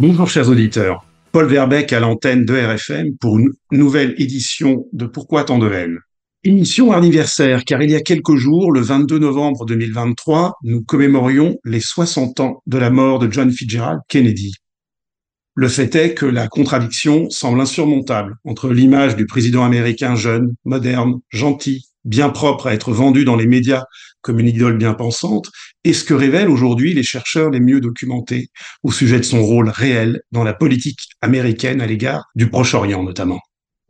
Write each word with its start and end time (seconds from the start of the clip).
Bonjour 0.00 0.30
chers 0.30 0.48
auditeurs. 0.48 1.04
Paul 1.32 1.46
Verbeck 1.46 1.92
à 1.92 1.98
l'antenne 1.98 2.44
de 2.44 2.54
RFM 2.54 3.16
pour 3.16 3.36
une 3.36 3.50
nouvelle 3.72 4.14
édition 4.16 4.86
de 4.92 5.06
Pourquoi 5.06 5.42
tant 5.42 5.58
de 5.58 5.68
haine? 5.68 5.98
Émission 6.44 6.92
anniversaire 6.92 7.64
car 7.64 7.82
il 7.82 7.90
y 7.90 7.96
a 7.96 8.00
quelques 8.00 8.36
jours, 8.36 8.70
le 8.70 8.80
22 8.80 9.18
novembre 9.18 9.66
2023, 9.66 10.54
nous 10.62 10.84
commémorions 10.84 11.56
les 11.64 11.80
60 11.80 12.38
ans 12.38 12.62
de 12.68 12.78
la 12.78 12.90
mort 12.90 13.18
de 13.18 13.28
John 13.28 13.50
Fitzgerald 13.50 13.98
Kennedy. 14.08 14.52
Le 15.56 15.66
fait 15.66 15.92
est 15.96 16.14
que 16.14 16.26
la 16.26 16.46
contradiction 16.46 17.28
semble 17.28 17.60
insurmontable 17.60 18.36
entre 18.44 18.68
l'image 18.68 19.16
du 19.16 19.26
président 19.26 19.64
américain 19.64 20.14
jeune, 20.14 20.54
moderne, 20.64 21.14
gentil, 21.30 21.87
bien 22.08 22.30
propre 22.30 22.66
à 22.66 22.74
être 22.74 22.92
vendu 22.92 23.24
dans 23.24 23.36
les 23.36 23.46
médias 23.46 23.84
comme 24.20 24.40
une 24.40 24.48
idole 24.48 24.76
bien 24.76 24.94
pensante, 24.94 25.48
et 25.84 25.92
ce 25.92 26.04
que 26.04 26.14
révèlent 26.14 26.48
aujourd'hui 26.48 26.92
les 26.92 27.04
chercheurs 27.04 27.50
les 27.50 27.60
mieux 27.60 27.80
documentés 27.80 28.48
au 28.82 28.90
sujet 28.90 29.18
de 29.18 29.24
son 29.24 29.42
rôle 29.44 29.68
réel 29.68 30.20
dans 30.32 30.42
la 30.42 30.54
politique 30.54 30.98
américaine 31.20 31.80
à 31.80 31.86
l'égard 31.86 32.24
du 32.34 32.50
Proche-Orient 32.50 33.04
notamment. 33.04 33.40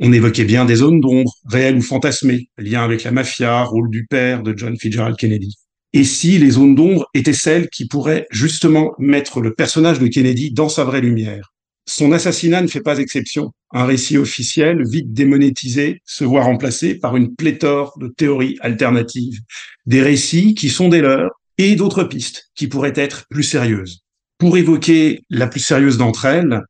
On 0.00 0.12
évoquait 0.12 0.44
bien 0.44 0.64
des 0.64 0.76
zones 0.76 1.00
d'ombre, 1.00 1.32
réelles 1.46 1.76
ou 1.76 1.82
fantasmées, 1.82 2.50
lien 2.58 2.84
avec 2.84 3.02
la 3.04 3.10
mafia, 3.10 3.64
rôle 3.64 3.90
du 3.90 4.06
père 4.06 4.42
de 4.42 4.56
John 4.56 4.76
Fitzgerald 4.78 5.16
Kennedy. 5.16 5.56
Et 5.92 6.04
si 6.04 6.38
les 6.38 6.50
zones 6.50 6.74
d'ombre 6.74 7.06
étaient 7.14 7.32
celles 7.32 7.68
qui 7.70 7.88
pourraient 7.88 8.26
justement 8.30 8.92
mettre 8.98 9.40
le 9.40 9.54
personnage 9.54 9.98
de 9.98 10.06
Kennedy 10.06 10.52
dans 10.52 10.68
sa 10.68 10.84
vraie 10.84 11.00
lumière? 11.00 11.52
Son 11.86 12.12
assassinat 12.12 12.60
ne 12.60 12.68
fait 12.68 12.82
pas 12.82 12.98
exception. 12.98 13.50
Un 13.72 13.84
récit 13.84 14.16
officiel, 14.16 14.82
vite 14.88 15.12
démonétisé, 15.12 16.00
se 16.04 16.24
voit 16.24 16.42
remplacé 16.42 16.94
par 16.94 17.16
une 17.16 17.34
pléthore 17.34 17.98
de 17.98 18.08
théories 18.08 18.56
alternatives. 18.60 19.40
Des 19.86 20.02
récits 20.02 20.54
qui 20.54 20.70
sont 20.70 20.88
des 20.88 21.00
leurs 21.00 21.30
et 21.58 21.76
d'autres 21.76 22.04
pistes 22.04 22.50
qui 22.54 22.66
pourraient 22.66 22.94
être 22.96 23.26
plus 23.28 23.42
sérieuses. 23.42 24.00
Pour 24.38 24.56
évoquer 24.56 25.20
la 25.28 25.48
plus 25.48 25.60
sérieuse 25.60 25.98
d'entre 25.98 26.24
elles, 26.24 26.62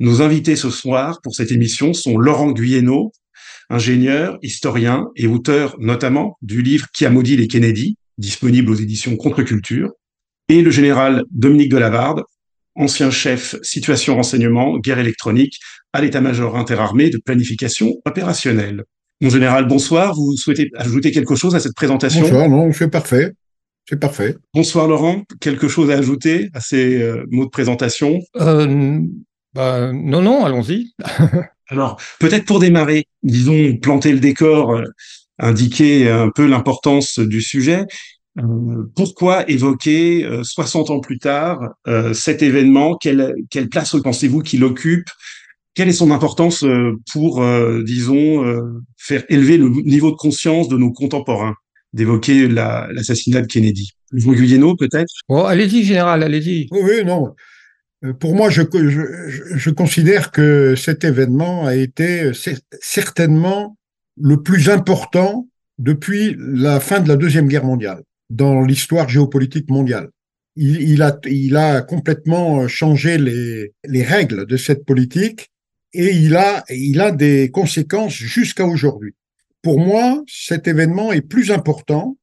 nos 0.00 0.22
invités 0.22 0.56
ce 0.56 0.70
soir 0.70 1.20
pour 1.22 1.34
cette 1.34 1.52
émission 1.52 1.92
sont 1.92 2.16
Laurent 2.16 2.52
Guyeno, 2.52 3.12
ingénieur, 3.68 4.38
historien 4.42 5.06
et 5.14 5.26
auteur 5.26 5.76
notamment 5.78 6.36
du 6.42 6.62
livre 6.62 6.86
Qui 6.92 7.04
a 7.06 7.10
maudit 7.10 7.36
les 7.36 7.48
Kennedy, 7.48 7.96
disponible 8.18 8.70
aux 8.70 8.74
éditions 8.74 9.16
Contre-Culture, 9.16 9.90
et 10.48 10.62
le 10.62 10.70
général 10.70 11.24
Dominique 11.30 11.70
Delavarde, 11.70 12.22
ancien 12.74 13.10
chef 13.10 13.56
situation 13.62 14.16
renseignement, 14.16 14.78
guerre 14.78 14.98
électronique, 14.98 15.60
à 15.92 16.00
l'état-major 16.00 16.56
interarmé 16.56 17.10
de 17.10 17.18
planification 17.18 17.94
opérationnelle. 18.04 18.84
Mon 19.20 19.30
général, 19.30 19.66
bonsoir. 19.66 20.14
Vous 20.14 20.36
souhaitez 20.36 20.70
ajouter 20.76 21.10
quelque 21.10 21.34
chose 21.34 21.54
à 21.54 21.60
cette 21.60 21.74
présentation? 21.74 22.22
Bonsoir, 22.22 22.48
non, 22.48 22.72
c'est 22.72 22.88
parfait. 22.88 23.32
C'est 23.88 23.98
parfait. 23.98 24.36
Bonsoir 24.54 24.88
Laurent. 24.88 25.24
Quelque 25.40 25.68
chose 25.68 25.90
à 25.90 25.94
ajouter 25.94 26.48
à 26.54 26.60
ces 26.60 27.02
euh, 27.02 27.24
mots 27.30 27.44
de 27.44 27.50
présentation? 27.50 28.20
Euh, 28.36 29.00
bah, 29.54 29.92
Non, 29.92 30.22
non, 30.22 30.44
allons-y. 30.44 30.94
Alors, 31.68 32.00
peut-être 32.18 32.46
pour 32.46 32.60
démarrer, 32.60 33.06
disons, 33.22 33.76
planter 33.76 34.12
le 34.12 34.20
décor, 34.20 34.74
euh, 34.74 34.84
indiquer 35.38 36.10
un 36.10 36.30
peu 36.30 36.46
l'importance 36.46 37.18
du 37.18 37.40
sujet. 37.40 37.86
Euh, 38.38 38.84
pourquoi 38.94 39.48
évoquer 39.50 40.28
60 40.42 40.90
euh, 40.90 40.92
ans 40.94 41.00
plus 41.00 41.18
tard 41.18 41.60
euh, 41.88 42.12
cet 42.12 42.42
événement? 42.42 42.96
Quelle, 42.96 43.34
quelle 43.50 43.68
place 43.68 43.96
pensez-vous 44.02 44.40
qu'il 44.40 44.64
occupe 44.64 45.08
Quelle 45.74 45.88
est 45.88 45.92
son 45.92 46.10
importance 46.10 46.64
pour, 47.12 47.44
disons, 47.84 48.44
faire 48.98 49.24
élever 49.28 49.56
le 49.56 49.68
niveau 49.68 50.10
de 50.10 50.16
conscience 50.16 50.68
de 50.68 50.76
nos 50.76 50.92
contemporains 50.92 51.54
d'évoquer 51.92 52.48
l'assassinat 52.48 53.42
de 53.42 53.46
Kennedy? 53.46 53.92
Jean 54.12 54.32
Guyeno, 54.32 54.74
peut-être? 54.76 55.12
Bon, 55.28 55.44
allez-y, 55.44 55.84
général, 55.84 56.22
allez-y. 56.22 56.66
Oui, 56.72 57.04
non. 57.04 57.34
Pour 58.18 58.34
moi, 58.34 58.50
je, 58.50 58.62
je, 58.72 59.02
je, 59.56 59.70
considère 59.70 60.30
que 60.30 60.74
cet 60.74 61.04
événement 61.04 61.66
a 61.66 61.76
été 61.76 62.32
certainement 62.80 63.76
le 64.20 64.42
plus 64.42 64.70
important 64.70 65.48
depuis 65.78 66.36
la 66.38 66.80
fin 66.80 67.00
de 67.00 67.08
la 67.08 67.16
Deuxième 67.16 67.46
Guerre 67.46 67.64
mondiale 67.64 68.02
dans 68.30 68.62
l'histoire 68.62 69.08
géopolitique 69.08 69.68
mondiale. 69.68 70.08
Il, 70.56 70.80
il, 70.80 71.02
a, 71.02 71.18
il 71.26 71.56
a 71.56 71.82
complètement 71.82 72.66
changé 72.68 73.18
les, 73.18 73.72
les 73.86 74.02
règles 74.02 74.46
de 74.46 74.56
cette 74.56 74.84
politique 74.84 75.50
et 75.92 76.10
il 76.10 76.36
a, 76.36 76.64
il 76.68 77.00
a 77.00 77.10
des 77.10 77.50
conséquences 77.50 78.14
jusqu'à 78.14 78.66
aujourd'hui. 78.66 79.14
Pour 79.62 79.78
moi, 79.78 80.22
cet 80.26 80.68
événement 80.68 81.12
est 81.12 81.20
plus 81.20 81.50
important 81.50 82.16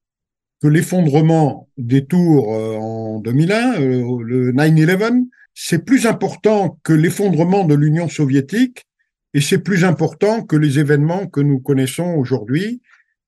que 0.62 0.68
l'effondrement 0.68 1.70
des 1.78 2.06
tours 2.06 2.54
euh, 2.54 2.76
en 2.78 3.20
2001, 3.20 3.82
euh, 3.82 4.24
le 4.24 4.52
9-11. 4.54 5.28
C'est 5.54 5.86
plus 5.86 6.06
important 6.06 6.80
que 6.84 6.94
l'effondrement 6.94 7.64
de 7.64 7.76
l'Union 7.76 8.10
soviétique 8.10 8.86
et 9.34 9.42
c'est 9.42 9.60
plus 9.60 9.84
important 9.84 10.44
que 10.44 10.56
les 10.56 10.80
événements 10.80 11.28
que 11.28 11.42
nous 11.42 11.60
connaissons 11.60 12.16
aujourd'hui, 12.16 12.82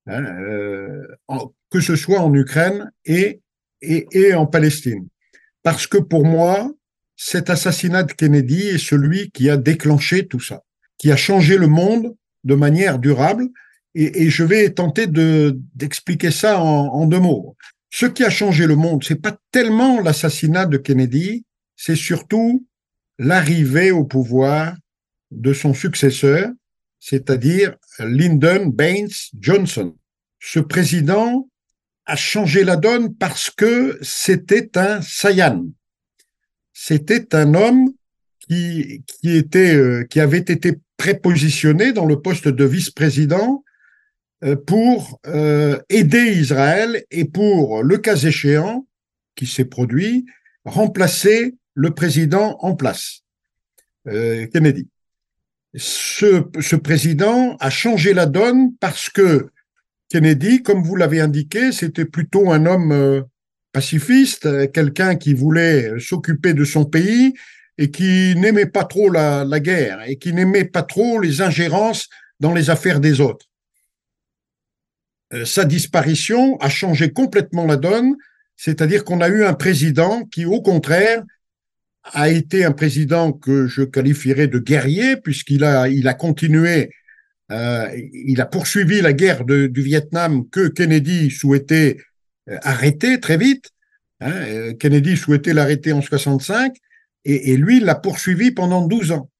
hein, 0.06 0.24
euh, 0.24 1.06
que 1.70 1.80
ce 1.80 1.94
soit 1.94 2.20
en 2.20 2.34
Ukraine 2.34 2.90
et, 3.04 3.40
et, 3.80 4.06
et 4.12 4.34
en 4.34 4.46
Palestine. 4.46 5.06
Parce 5.62 5.86
que 5.86 5.98
pour 5.98 6.24
moi, 6.24 6.72
cet 7.22 7.50
assassinat 7.50 8.04
de 8.04 8.12
Kennedy 8.14 8.68
est 8.68 8.78
celui 8.78 9.30
qui 9.30 9.50
a 9.50 9.58
déclenché 9.58 10.26
tout 10.26 10.40
ça, 10.40 10.62
qui 10.96 11.12
a 11.12 11.16
changé 11.16 11.58
le 11.58 11.66
monde 11.66 12.16
de 12.44 12.54
manière 12.54 12.98
durable. 12.98 13.46
Et, 13.94 14.30
je 14.30 14.42
vais 14.42 14.70
tenter 14.70 15.06
de 15.06 15.58
d'expliquer 15.74 16.30
ça 16.30 16.62
en, 16.62 16.86
en, 16.86 17.06
deux 17.06 17.20
mots. 17.20 17.56
Ce 17.90 18.06
qui 18.06 18.24
a 18.24 18.30
changé 18.30 18.66
le 18.66 18.74
monde, 18.74 19.04
c'est 19.04 19.20
pas 19.20 19.36
tellement 19.52 20.00
l'assassinat 20.00 20.64
de 20.64 20.78
Kennedy, 20.78 21.44
c'est 21.76 21.94
surtout 21.94 22.66
l'arrivée 23.18 23.90
au 23.90 24.04
pouvoir 24.04 24.74
de 25.30 25.52
son 25.52 25.74
successeur, 25.74 26.48
c'est-à-dire 27.00 27.76
Lyndon 27.98 28.68
Baines 28.68 29.12
Johnson. 29.38 29.94
Ce 30.38 30.60
président 30.60 31.50
a 32.06 32.16
changé 32.16 32.64
la 32.64 32.76
donne 32.76 33.14
parce 33.14 33.50
que 33.50 33.98
c'était 34.00 34.78
un 34.78 35.02
Sayan. 35.02 35.66
C'était 36.82 37.34
un 37.34 37.52
homme 37.52 37.92
qui, 38.38 39.04
qui, 39.06 39.36
était, 39.36 39.74
euh, 39.74 40.04
qui 40.04 40.18
avait 40.18 40.38
été 40.38 40.78
prépositionné 40.96 41.92
dans 41.92 42.06
le 42.06 42.22
poste 42.22 42.48
de 42.48 42.64
vice-président 42.64 43.62
euh, 44.44 44.56
pour 44.56 45.20
euh, 45.26 45.78
aider 45.90 46.32
Israël 46.32 47.04
et 47.10 47.26
pour, 47.26 47.82
le 47.82 47.98
cas 47.98 48.16
échéant, 48.16 48.86
qui 49.34 49.46
s'est 49.46 49.66
produit, 49.66 50.24
remplacer 50.64 51.54
le 51.74 51.90
président 51.90 52.56
en 52.60 52.74
place, 52.74 53.24
Kennedy. 54.06 54.88
Ce, 55.74 56.44
ce 56.60 56.76
président 56.76 57.56
a 57.60 57.68
changé 57.68 58.14
la 58.14 58.24
donne 58.24 58.74
parce 58.80 59.10
que 59.10 59.50
Kennedy, 60.08 60.62
comme 60.62 60.82
vous 60.82 60.96
l'avez 60.96 61.20
indiqué, 61.20 61.72
c'était 61.72 62.06
plutôt 62.06 62.50
un 62.50 62.64
homme 62.64 63.26
pacifiste, 63.72 64.46
euh, 64.46 64.66
quelqu'un 64.66 65.16
qui 65.16 65.34
voulait 65.34 65.98
s'occuper 65.98 66.54
de 66.54 66.64
son 66.64 66.84
pays 66.84 67.34
et 67.78 67.90
qui 67.90 68.34
n'aimait 68.36 68.66
pas 68.66 68.84
trop 68.84 69.10
la, 69.10 69.44
guerre 69.60 70.02
et 70.06 70.16
qui 70.16 70.32
n'aimait 70.32 70.64
pas 70.64 70.82
trop 70.82 71.20
les 71.20 71.40
ingérences 71.40 72.08
dans 72.40 72.52
les 72.52 72.70
affaires 72.70 73.00
des 73.00 73.20
autres. 73.20 73.46
Euh, 75.32 75.44
sa 75.44 75.64
disparition 75.64 76.58
a 76.58 76.68
changé 76.68 77.12
complètement 77.12 77.66
la 77.66 77.76
donne, 77.76 78.16
c'est-à-dire 78.56 79.04
qu'on 79.04 79.20
a 79.20 79.28
eu 79.28 79.44
un 79.44 79.54
président 79.54 80.24
qui, 80.24 80.44
au 80.44 80.60
contraire, 80.60 81.22
a 82.04 82.28
été 82.28 82.64
un 82.64 82.72
président 82.72 83.32
que 83.32 83.66
je 83.66 83.82
qualifierais 83.82 84.48
de 84.48 84.58
guerrier, 84.58 85.16
puisqu'il 85.16 85.64
a, 85.64 86.14
continué 86.14 86.90
euh, 87.50 87.88
il 88.12 88.40
a 88.40 88.46
poursuivi 88.46 89.00
la 89.00 89.12
guerre 89.12 89.44
du 89.44 89.82
Vietnam 89.82 90.48
que 90.50 90.68
Kennedy 90.68 91.30
souhaitait 91.30 91.98
euh, 92.50 92.58
arrêter 92.62 93.20
très 93.20 93.36
vite. 93.36 93.70
Hein, 94.20 94.32
euh, 94.32 94.74
Kennedy 94.74 95.16
souhaitait 95.16 95.54
l'arrêter 95.54 95.92
en 95.92 96.02
65 96.02 96.74
et, 97.26 97.56
lui, 97.58 97.80
l'a 97.80 97.96
poursuivi 97.96 98.50
pendant 98.50 98.86
12 98.86 99.12
ans. 99.12 99.30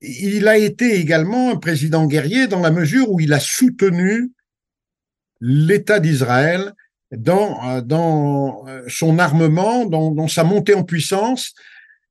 Il 0.00 0.48
a 0.48 0.58
été 0.58 0.96
également 0.96 1.52
un 1.52 1.56
président 1.56 2.04
guerrier 2.06 2.48
dans 2.48 2.58
la 2.58 2.72
mesure 2.72 3.10
où 3.12 3.20
il 3.20 3.32
a 3.32 3.38
soutenu 3.38 4.32
l'État 5.40 6.00
d'Israël 6.00 6.72
dans, 7.16 7.80
dans 7.82 8.64
son 8.88 9.20
armement, 9.20 9.86
dans, 9.86 10.10
dans 10.10 10.26
sa 10.26 10.42
montée 10.42 10.74
en 10.74 10.82
puissance 10.82 11.54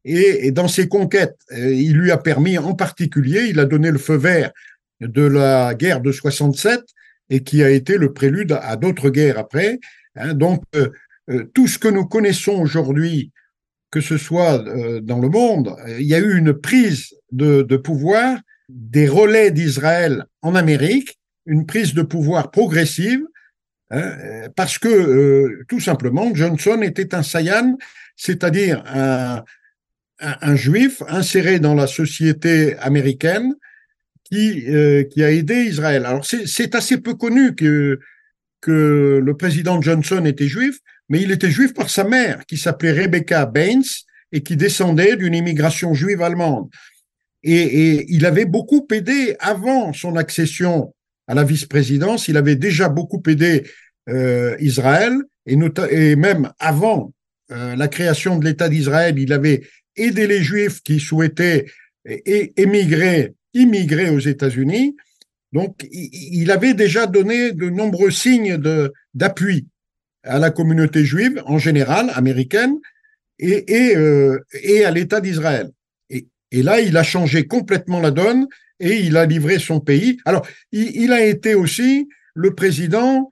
et, 0.05 0.47
et, 0.47 0.51
dans 0.51 0.69
ses 0.69 0.87
conquêtes. 0.87 1.37
il 1.51 1.93
lui 1.93 2.11
a 2.11 2.17
permis 2.17 2.57
en 2.57 2.73
particulier, 2.73 3.47
il 3.49 3.59
a 3.59 3.65
donné 3.65 3.91
le 3.91 3.97
feu 3.97 4.15
vert 4.15 4.53
de 5.01 5.23
la 5.23 5.73
guerre 5.75 5.99
de 5.99 6.13
67 6.13 6.81
et 7.29 7.43
qui 7.43 7.63
a 7.63 7.69
été 7.69 7.97
le 7.97 8.13
prélude 8.13 8.57
à 8.61 8.75
d'autres 8.75 9.09
guerres 9.09 9.39
après. 9.39 9.79
Hein. 10.15 10.33
donc, 10.33 10.63
euh, 10.75 10.89
euh, 11.29 11.45
tout 11.53 11.67
ce 11.67 11.79
que 11.79 11.87
nous 11.87 12.05
connaissons 12.05 12.53
aujourd'hui, 12.53 13.31
que 13.91 14.01
ce 14.01 14.17
soit 14.17 14.65
euh, 14.67 15.01
dans 15.01 15.19
le 15.19 15.29
monde, 15.29 15.75
il 15.99 16.05
y 16.05 16.15
a 16.15 16.19
eu 16.19 16.37
une 16.37 16.53
prise 16.53 17.13
de, 17.31 17.63
pouvoir 17.77 18.39
des 18.69 19.07
relais 19.07 19.51
d'Israël 19.51 20.25
en 20.41 20.55
Amérique, 20.55 21.19
une 21.45 21.65
prise 21.65 21.93
de 21.93 22.01
pouvoir 22.01 22.51
progressive, 22.51 23.23
hein, 23.91 24.49
parce 24.55 24.77
que 24.79 25.63
tout 25.67 25.79
simplement, 25.79 26.33
Johnson 26.33 26.81
était 26.81 27.13
un 27.13 27.23
Sayan, 27.23 27.77
c'est-à-dire 28.15 28.83
un, 28.87 30.55
juif 30.55 31.03
inséré 31.07 31.59
dans 31.59 31.75
la 31.75 31.87
société 31.87 32.75
américaine, 32.77 33.53
qui, 34.23 34.65
qui 35.11 35.23
a 35.23 35.31
aidé 35.31 35.65
Israël. 35.65 36.05
Alors 36.05 36.25
c'est 36.25 36.73
assez 36.73 36.99
peu 36.99 37.13
connu 37.13 37.53
que, 37.53 37.99
que 38.65 39.21
le 39.23 39.37
président 39.37 39.79
Johnson 39.79 40.25
était 40.25 40.47
juif, 40.47 40.79
mais 41.07 41.21
il 41.21 41.29
était 41.29 41.51
juif 41.51 41.75
par 41.75 41.91
sa 41.91 42.03
mère, 42.03 42.43
qui 42.47 42.57
s'appelait 42.57 42.93
Rebecca 42.93 43.45
Baines 43.45 43.83
et 44.31 44.41
qui 44.41 44.55
descendait 44.57 45.17
d'une 45.17 45.35
immigration 45.35 45.93
juive 45.93 46.23
allemande. 46.23 46.67
Et, 47.43 48.07
il 48.09 48.25
avait 48.25 48.45
beaucoup 48.45 48.87
aidé 48.91 49.35
avant 49.39 49.93
son 49.93 50.15
accession 50.15 50.95
à 51.27 51.35
la 51.35 51.43
vice-présidence, 51.43 52.27
il 52.27 52.37
avait 52.37 52.55
déjà 52.55 52.89
beaucoup 52.89 53.21
aidé 53.27 53.67
euh, 54.09 54.55
Israël, 54.59 55.13
et, 55.45 56.15
même 56.15 56.51
avant 56.57 57.13
euh, 57.51 57.75
la 57.75 57.87
création 57.87 58.39
de 58.39 58.45
l'État 58.45 58.67
d'Israël, 58.67 59.19
il 59.19 59.31
avait 59.31 59.61
aidé 59.95 60.25
les 60.25 60.41
Juifs 60.41 60.81
qui 60.81 60.99
souhaitaient 60.99 61.67
émigrer 62.03 63.29
aux 64.09 64.19
États-Unis. 64.19 64.95
Donc, 65.51 65.87
il 65.91 66.51
avait 66.51 66.73
déjà 66.73 67.07
donné 67.07 67.51
de 67.51 67.69
nombreux 67.69 68.11
signes 68.11 68.57
d'appui 69.13 69.67
à 70.23 70.39
la 70.39 70.49
communauté 70.49 71.05
juive 71.05 71.41
en 71.45 71.57
général, 71.57 72.11
américaine, 72.13 72.77
et, 73.39 73.95
euh, 73.95 74.39
à 74.85 74.91
l'État 74.91 75.21
d'Israël. 75.21 75.71
Et, 76.09 76.63
là, 76.63 76.79
il 76.79 76.95
a 76.97 77.03
changé 77.03 77.47
complètement 77.47 77.99
la 77.99 78.11
donne 78.11 78.47
et 78.79 78.99
il 78.99 79.17
a 79.17 79.25
livré 79.25 79.59
son 79.59 79.79
pays. 79.79 80.17
Alors, 80.25 80.45
il, 80.71 81.11
a 81.11 81.23
été 81.23 81.53
aussi 81.53 82.07
le 82.33 82.55
président 82.55 83.29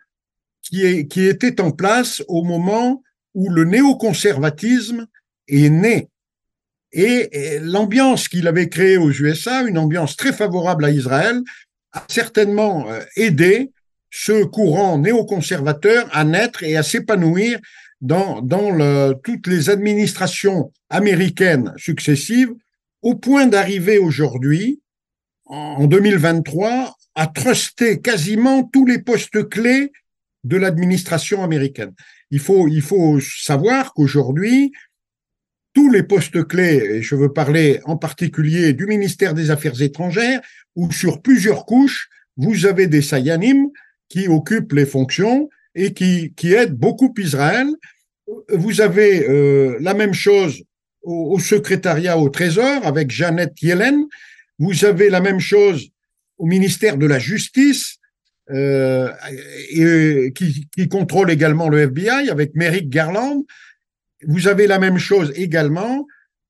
qui, 0.61 1.07
qui 1.07 1.25
était 1.25 1.61
en 1.61 1.71
place 1.71 2.21
au 2.27 2.43
moment 2.43 3.01
où 3.33 3.49
le 3.49 3.63
néoconservatisme 3.63 5.07
est 5.47 5.69
né 5.69 6.09
et, 6.93 7.59
l'ambiance 7.59 8.27
qu'il 8.27 8.47
avait 8.47 8.69
créée 8.69 8.97
aux 8.97 9.11
USA, 9.11 9.63
une 9.63 9.77
ambiance 9.77 10.15
très 10.15 10.31
favorable 10.31 10.85
à 10.85 10.91
Israël, 10.91 11.41
a 11.93 12.03
certainement 12.07 12.89
euh, 12.89 13.01
aidé 13.15 13.71
ce 14.09 14.43
courant 14.43 14.97
néoconservateur 14.99 16.07
à 16.11 16.23
naître 16.23 16.63
et 16.63 16.77
à 16.77 16.83
s'épanouir 16.83 17.59
dans, 18.01 18.41
toutes 19.23 19.47
les 19.47 19.69
administrations 19.69 20.71
américaines 20.89 21.73
successives, 21.77 22.53
au 23.01 23.15
point 23.15 23.47
d'arriver 23.47 23.97
aujourd'hui, 23.97 24.81
en 25.45 25.87
2023, 25.87 26.95
à 27.15 27.27
truster 27.27 28.01
quasiment 28.01 28.63
tous 28.63 28.85
les 28.85 28.99
postes 28.99 29.47
clés 29.49 29.91
de 30.43 30.57
l'administration 30.57 31.43
américaine. 31.43 31.93
Il 32.29 32.39
faut 32.39 33.19
savoir 33.19 33.93
qu'aujourd'hui, 33.93 34.73
tous 35.73 35.91
les 35.91 36.03
postes 36.03 36.47
clés, 36.47 36.83
et 36.91 37.01
je 37.01 37.15
veux 37.15 37.33
parler 37.33 37.79
en 37.85 37.97
particulier 37.97 38.73
du 38.73 38.85
ministère 38.85 39.33
des 39.33 39.49
Affaires 39.51 39.81
étrangères, 39.81 40.41
où 40.75 40.91
sur 40.91 41.21
plusieurs 41.21 41.65
couches, 41.65 42.09
vous 42.37 42.65
avez 42.65 42.87
des 42.87 43.01
Sayanim 43.01 43.69
qui 44.09 44.27
occupent 44.27 44.73
les 44.73 44.85
fonctions 44.85 45.49
et 45.75 45.93
qui, 45.93 46.33
qui 46.35 46.53
aident 46.53 46.75
beaucoup 46.75 47.13
Israël. 47.17 47.67
Vous 48.49 48.81
avez 48.81 49.27
euh, 49.27 49.77
la 49.79 49.93
même 49.93 50.13
chose 50.13 50.63
au, 51.01 51.39
secrétariat 51.39 52.17
au 52.17 52.29
Trésor 52.29 52.85
avec 52.85 53.11
Jeannette 53.11 53.61
Yellen. 53.61 54.05
Vous 54.59 54.85
avez 54.85 55.09
la 55.09 55.19
même 55.19 55.39
chose 55.39 55.89
au 56.37 56.45
ministère 56.45 56.97
de 56.97 57.05
la 57.05 57.19
Justice, 57.19 57.97
euh, 58.51 59.09
qui, 60.35 60.67
qui, 60.75 60.87
contrôle 60.89 61.31
également 61.31 61.69
le 61.69 61.79
FBI 61.79 62.29
avec 62.29 62.55
Merrick 62.55 62.89
Garland. 62.89 63.43
Vous 64.27 64.47
avez 64.47 64.67
la 64.67 64.79
même 64.79 64.97
chose 64.97 65.31
également 65.35 66.05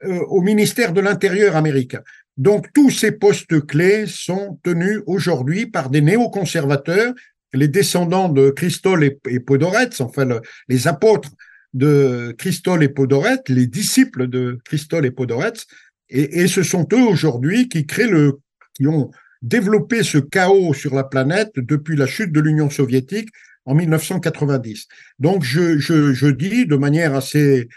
euh, 0.05 0.19
au 0.27 0.41
ministère 0.41 0.93
de 0.93 1.01
l'Intérieur 1.01 1.55
américain. 1.55 2.01
Donc 2.37 2.73
tous 2.73 2.89
ces 2.89 3.11
postes 3.11 3.65
clés 3.65 4.05
sont 4.07 4.59
tenus 4.63 5.01
aujourd'hui 5.05 5.65
par 5.67 5.89
des 5.89 6.01
néoconservateurs, 6.01 7.13
les 7.53 7.67
descendants 7.67 8.29
de 8.29 8.49
Christol 8.49 9.03
et, 9.03 9.19
et 9.27 9.39
Podoretz, 9.39 10.01
enfin 10.01 10.27
les 10.67 10.87
apôtres 10.87 11.29
de 11.73 12.35
Christol 12.37 12.83
et 12.83 12.89
Podoretz, 12.89 13.49
les 13.49 13.67
disciples 13.67 14.27
de 14.27 14.59
Christol 14.65 15.05
et 15.05 15.11
Podoretz, 15.11 15.65
et, 16.09 16.41
et 16.41 16.47
ce 16.47 16.63
sont 16.63 16.87
eux 16.93 17.03
aujourd'hui 17.03 17.69
qui 17.69 17.85
créent 17.85 18.07
le, 18.07 18.39
qui 18.73 18.87
ont 18.87 19.11
développé 19.41 20.03
ce 20.03 20.17
chaos 20.17 20.73
sur 20.73 20.95
la 20.95 21.03
planète 21.03 21.51
depuis 21.57 21.95
la 21.95 22.07
chute 22.07 22.31
de 22.31 22.39
l'Union 22.39 22.69
soviétique 22.69 23.29
en 23.65 23.75
1990. 23.75 24.87
Donc 25.19 25.43
je, 25.43 26.29
dis 26.31 26.65
de 26.65 26.75
manière 26.75 27.15
assez, 27.15 27.67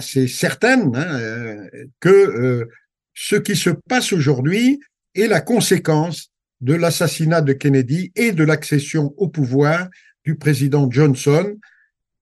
certaine 0.00 0.94
hein, 0.94 1.18
euh, 1.20 1.68
que 2.00 2.08
euh, 2.08 2.68
ce 3.14 3.36
qui 3.36 3.56
se 3.56 3.70
passe 3.70 4.12
aujourd'hui 4.12 4.80
est 5.14 5.26
la 5.26 5.40
conséquence 5.40 6.30
de 6.60 6.74
l'assassinat 6.74 7.40
de 7.40 7.52
Kennedy 7.52 8.12
et 8.16 8.32
de 8.32 8.44
l'accession 8.44 9.14
au 9.16 9.28
pouvoir 9.28 9.88
du 10.24 10.36
président 10.36 10.90
Johnson 10.90 11.56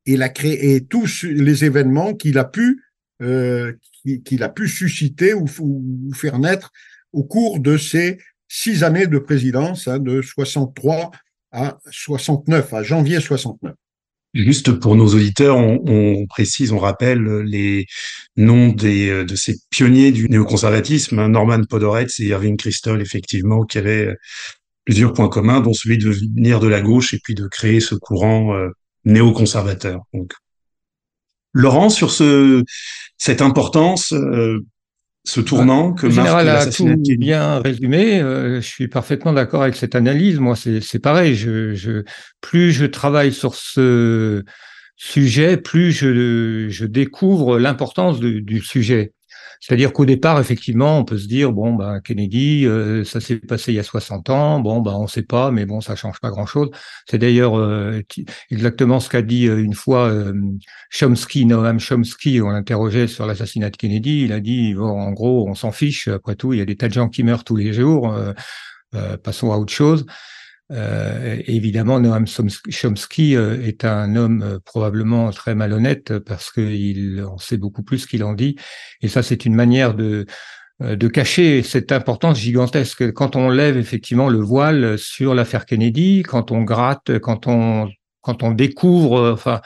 et, 0.06 0.86
tous 0.88 1.24
les 1.24 1.64
événements 1.64 2.14
qu'il 2.14 2.38
a 2.38 2.44
pu 2.44 2.82
euh, 3.20 3.74
qu'il 4.24 4.42
a 4.42 4.48
pu 4.48 4.68
susciter 4.68 5.34
ou, 5.34 5.46
ou, 5.58 6.14
faire 6.14 6.38
naître 6.38 6.72
au 7.12 7.24
cours 7.24 7.60
de 7.60 7.76
ces 7.76 8.18
six 8.46 8.84
années 8.84 9.06
de 9.06 9.18
présidence, 9.18 9.88
hein, 9.88 9.98
de 9.98 10.22
63 10.22 11.10
à 11.52 11.78
69, 11.90 12.74
à 12.74 12.82
janvier 12.82 13.20
69. 13.20 13.74
Juste 14.34 14.72
pour 14.72 14.94
nos 14.94 15.14
auditeurs, 15.14 15.56
on, 15.56 15.80
on, 15.86 16.26
précise, 16.26 16.72
on 16.72 16.78
rappelle 16.78 17.24
les 17.40 17.86
noms 18.36 18.68
des, 18.68 19.24
de 19.24 19.36
ces 19.36 19.56
pionniers 19.70 20.12
du 20.12 20.28
néoconservatisme, 20.28 21.18
hein, 21.18 21.30
Norman 21.30 21.64
Podhoretz 21.64 22.20
et 22.20 22.26
Irving 22.26 22.58
Kristol, 22.58 23.00
effectivement, 23.00 23.64
qui 23.64 23.78
avaient 23.78 24.14
plusieurs 24.88 25.12
points 25.12 25.28
communs, 25.28 25.60
dont 25.60 25.74
celui 25.74 25.98
de 25.98 26.08
venir 26.10 26.60
de 26.60 26.66
la 26.66 26.80
gauche 26.80 27.12
et 27.12 27.20
puis 27.22 27.34
de 27.34 27.46
créer 27.46 27.78
ce 27.78 27.94
courant 27.94 28.54
euh, 28.54 28.70
néoconservateur. 29.04 30.00
Donc, 30.14 30.32
Laurent, 31.52 31.90
sur 31.90 32.10
ce, 32.10 32.62
cette 33.18 33.42
importance, 33.42 34.14
euh, 34.14 34.64
ce 35.28 35.40
tournant 35.42 35.92
que 35.92 36.08
général 36.08 36.48
a 36.48 36.66
tout 36.66 36.96
bien 37.18 37.58
résumé. 37.58 38.20
Euh, 38.20 38.62
je 38.62 38.66
suis 38.66 38.88
parfaitement 38.88 39.34
d'accord 39.34 39.62
avec 39.62 39.76
cette 39.76 39.94
analyse. 39.94 40.38
Moi, 40.40 40.56
c'est 40.56 40.98
pareil. 40.98 41.34
Je, 41.34 41.74
je, 41.74 42.02
plus 42.40 42.72
je 42.72 42.86
travaille 42.86 43.32
sur 43.32 43.54
ce 43.54 44.42
sujet, 44.96 45.58
plus 45.58 45.92
je, 45.92 46.68
je 46.70 46.84
découvre 46.86 47.58
l'importance 47.58 48.20
du 48.20 48.60
sujet. 48.60 49.12
C'est-à-dire 49.60 49.92
qu'au 49.92 50.04
départ, 50.04 50.40
effectivement, 50.40 50.98
on 50.98 51.04
peut 51.04 51.18
se 51.18 51.26
dire 51.26 51.52
bon, 51.52 51.74
bah, 51.74 52.00
Kennedy, 52.00 52.64
euh, 52.66 53.04
ça 53.04 53.20
s'est 53.20 53.36
passé 53.36 53.72
il 53.72 53.76
y 53.76 53.78
a 53.78 53.82
60 53.82 54.30
ans. 54.30 54.60
Bon, 54.60 54.80
bah, 54.80 54.92
on 54.96 55.02
ne 55.02 55.08
sait 55.08 55.22
pas, 55.22 55.50
mais 55.50 55.66
bon, 55.66 55.80
ça 55.80 55.96
change 55.96 56.20
pas 56.20 56.30
grand-chose. 56.30 56.70
C'est 57.06 57.18
d'ailleurs 57.18 57.58
euh, 57.58 58.00
exactement 58.50 59.00
ce 59.00 59.08
qu'a 59.08 59.22
dit 59.22 59.48
euh, 59.48 59.62
une 59.62 59.74
fois 59.74 60.12
Chomsky, 60.90 61.46
Noam 61.46 61.80
Chomsky, 61.80 62.40
on 62.40 62.50
l'interrogeait 62.50 63.08
sur 63.08 63.26
l'assassinat 63.26 63.70
de 63.70 63.76
Kennedy. 63.76 64.24
Il 64.24 64.32
a 64.32 64.40
dit 64.40 64.74
bon, 64.74 65.00
en 65.00 65.12
gros, 65.12 65.48
on 65.48 65.54
s'en 65.54 65.72
fiche. 65.72 66.08
Après 66.08 66.36
tout, 66.36 66.52
il 66.52 66.58
y 66.58 66.62
a 66.62 66.64
des 66.64 66.76
tas 66.76 66.88
de 66.88 66.94
gens 66.94 67.08
qui 67.08 67.22
meurent 67.22 67.44
tous 67.44 67.56
les 67.56 67.72
jours. 67.72 68.14
passons 69.22 69.52
à 69.52 69.56
autre 69.56 69.72
chose. 69.72 70.06
Euh, 70.70 71.40
évidemment, 71.46 71.98
Noam 71.98 72.26
Chomsky 72.26 73.36
euh, 73.36 73.62
est 73.62 73.84
un 73.84 74.16
homme 74.16 74.42
euh, 74.42 74.58
probablement 74.62 75.30
très 75.30 75.54
malhonnête 75.54 76.18
parce 76.18 76.50
qu'il 76.52 77.24
en 77.24 77.38
sait 77.38 77.56
beaucoup 77.56 77.82
plus 77.82 78.06
qu'il 78.06 78.22
en 78.22 78.34
dit. 78.34 78.56
Et 79.00 79.08
ça, 79.08 79.22
c'est 79.22 79.46
une 79.46 79.54
manière 79.54 79.94
de, 79.94 80.26
de 80.80 81.08
cacher 81.08 81.62
cette 81.62 81.90
importance 81.90 82.38
gigantesque. 82.38 83.12
Quand 83.12 83.34
on 83.34 83.48
lève 83.48 83.78
effectivement 83.78 84.28
le 84.28 84.40
voile 84.40 84.98
sur 84.98 85.34
l'affaire 85.34 85.64
Kennedy, 85.64 86.22
quand 86.22 86.52
on 86.52 86.62
gratte, 86.62 87.18
quand 87.18 87.46
on, 87.46 87.88
quand 88.20 88.42
on 88.42 88.52
découvre, 88.52 89.32
enfin, 89.32 89.60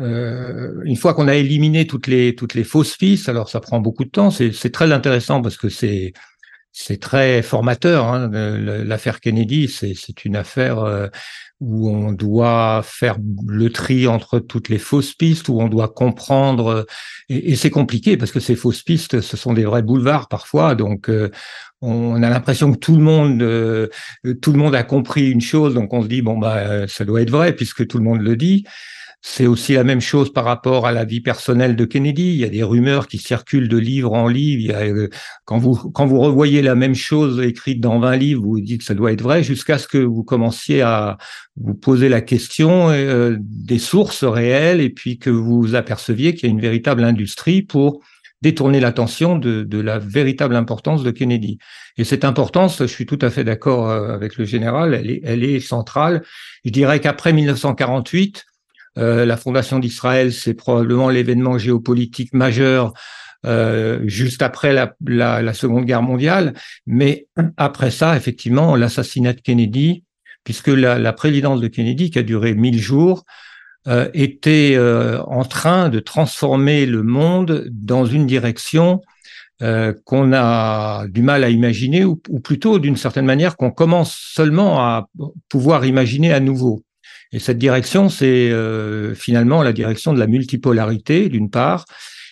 euh, 0.00 0.82
une 0.84 0.96
fois 0.96 1.14
qu'on 1.14 1.28
a 1.28 1.36
éliminé 1.36 1.86
toutes 1.86 2.08
les 2.08 2.34
toutes 2.34 2.54
les 2.54 2.64
fausses 2.64 2.96
pistes, 2.96 3.28
alors 3.28 3.48
ça 3.48 3.60
prend 3.60 3.80
beaucoup 3.80 4.04
de 4.04 4.10
temps. 4.10 4.30
C'est 4.30 4.72
très 4.72 4.90
intéressant 4.92 5.40
parce 5.40 5.56
que 5.56 5.68
c'est 5.68 6.12
c'est 6.76 7.00
très 7.00 7.40
formateur. 7.42 8.08
Hein, 8.08 8.28
L'affaire 8.32 9.20
Kennedy, 9.20 9.68
c'est 9.68 10.24
une 10.24 10.34
affaire 10.34 10.80
euh, 10.80 11.06
où 11.60 11.88
on 11.88 12.10
doit 12.10 12.82
faire 12.84 13.16
le 13.46 13.70
tri 13.70 14.08
entre 14.08 14.40
toutes 14.40 14.68
les 14.68 14.78
fausses 14.78 15.14
pistes, 15.14 15.48
où 15.48 15.60
on 15.60 15.68
doit 15.68 15.88
comprendre. 15.88 16.84
Et, 17.28 17.52
et 17.52 17.56
c'est 17.56 17.70
compliqué 17.70 18.16
parce 18.16 18.32
que 18.32 18.40
ces 18.40 18.56
fausses 18.56 18.82
pistes, 18.82 19.20
ce 19.20 19.36
sont 19.36 19.52
des 19.52 19.64
vrais 19.64 19.82
boulevards 19.82 20.26
parfois. 20.28 20.74
Donc, 20.74 21.08
euh, 21.08 21.30
on 21.80 22.20
a 22.24 22.28
l'impression 22.28 22.72
que 22.72 22.78
tout 22.78 22.96
le 22.96 23.02
monde, 23.02 23.40
euh, 23.40 23.86
tout 24.42 24.50
le 24.50 24.58
monde 24.58 24.74
a 24.74 24.82
compris 24.82 25.30
une 25.30 25.40
chose. 25.40 25.74
Donc, 25.74 25.92
on 25.92 26.02
se 26.02 26.08
dit 26.08 26.22
bon 26.22 26.38
bah 26.38 26.88
ça 26.88 27.04
doit 27.04 27.22
être 27.22 27.30
vrai 27.30 27.54
puisque 27.54 27.86
tout 27.86 27.98
le 27.98 28.04
monde 28.04 28.20
le 28.20 28.34
dit. 28.34 28.64
C'est 29.26 29.46
aussi 29.46 29.72
la 29.72 29.84
même 29.84 30.02
chose 30.02 30.30
par 30.30 30.44
rapport 30.44 30.86
à 30.86 30.92
la 30.92 31.06
vie 31.06 31.22
personnelle 31.22 31.76
de 31.76 31.86
Kennedy. 31.86 32.34
Il 32.34 32.36
y 32.36 32.44
a 32.44 32.50
des 32.50 32.62
rumeurs 32.62 33.08
qui 33.08 33.16
circulent 33.16 33.70
de 33.70 33.78
livre 33.78 34.12
en 34.12 34.28
livre. 34.28 34.74
Euh, 34.76 35.08
quand 35.46 35.56
vous 35.56 35.74
quand 35.92 36.04
vous 36.04 36.20
revoyez 36.20 36.60
la 36.60 36.74
même 36.74 36.94
chose 36.94 37.40
écrite 37.40 37.80
dans 37.80 37.98
20 37.98 38.16
livres, 38.16 38.42
vous, 38.42 38.50
vous 38.50 38.60
dites 38.60 38.80
que 38.80 38.84
ça 38.84 38.92
doit 38.92 39.12
être 39.12 39.22
vrai 39.22 39.42
jusqu'à 39.42 39.78
ce 39.78 39.88
que 39.88 39.96
vous 39.96 40.24
commenciez 40.24 40.82
à 40.82 41.16
vous 41.56 41.72
poser 41.72 42.10
la 42.10 42.20
question 42.20 42.90
euh, 42.90 43.38
des 43.40 43.78
sources 43.78 44.24
réelles 44.24 44.82
et 44.82 44.90
puis 44.90 45.18
que 45.18 45.30
vous 45.30 45.74
aperceviez 45.74 46.34
qu'il 46.34 46.50
y 46.50 46.52
a 46.52 46.54
une 46.54 46.60
véritable 46.60 47.02
industrie 47.02 47.62
pour 47.62 48.02
détourner 48.42 48.78
l'attention 48.78 49.38
de, 49.38 49.62
de, 49.62 49.80
la 49.80 49.98
véritable 49.98 50.54
importance 50.54 51.02
de 51.02 51.10
Kennedy. 51.10 51.56
Et 51.96 52.04
cette 52.04 52.26
importance, 52.26 52.80
je 52.80 52.84
suis 52.84 53.06
tout 53.06 53.18
à 53.22 53.30
fait 53.30 53.42
d'accord 53.42 53.88
euh, 53.88 54.12
avec 54.12 54.36
le 54.36 54.44
général, 54.44 54.92
elle 54.92 55.10
est, 55.10 55.22
elle 55.24 55.44
est 55.44 55.60
centrale. 55.60 56.22
Je 56.66 56.70
dirais 56.70 57.00
qu'après 57.00 57.32
1948, 57.32 58.44
euh, 58.98 59.24
la 59.26 59.36
fondation 59.36 59.78
d'Israël, 59.78 60.32
c'est 60.32 60.54
probablement 60.54 61.08
l'événement 61.08 61.58
géopolitique 61.58 62.32
majeur 62.32 62.92
euh, 63.44 64.00
juste 64.06 64.40
après 64.40 64.72
la, 64.72 65.54
Seconde 65.54 65.84
Guerre 65.84 66.02
mondiale. 66.02 66.54
Mais 66.86 67.26
après 67.56 67.90
ça, 67.90 68.16
effectivement, 68.16 68.76
l'assassinat 68.76 69.32
de 69.32 69.40
Kennedy, 69.40 70.04
puisque 70.44 70.68
la, 70.68 71.12
présidence 71.12 71.60
de 71.60 71.68
Kennedy, 71.68 72.10
qui 72.10 72.18
a 72.18 72.22
duré 72.22 72.54
mille 72.54 72.80
jours, 72.80 73.24
euh, 73.86 74.08
était 74.14 74.78
en 75.26 75.44
train 75.44 75.88
de 75.90 75.98
transformer 75.98 76.86
le 76.86 77.02
monde 77.02 77.66
dans 77.70 78.06
une 78.06 78.26
direction 78.26 79.00
qu'on 80.04 80.32
a 80.34 81.06
du 81.08 81.22
mal 81.22 81.42
à 81.42 81.48
imaginer, 81.48 82.04
ou 82.04 82.16
plutôt 82.16 82.78
d'une 82.78 82.96
certaine 82.96 83.24
manière 83.24 83.56
qu'on 83.56 83.70
commence 83.70 84.14
seulement 84.14 84.80
à 84.80 85.08
pouvoir 85.48 85.86
imaginer 85.86 86.34
à 86.34 86.40
nouveau. 86.40 86.82
Et 87.34 87.40
cette 87.40 87.58
direction, 87.58 88.08
c'est 88.08 88.48
euh, 88.52 89.12
finalement 89.16 89.64
la 89.64 89.72
direction 89.72 90.12
de 90.12 90.20
la 90.20 90.28
multipolarité, 90.28 91.28
d'une 91.28 91.50
part, 91.50 91.84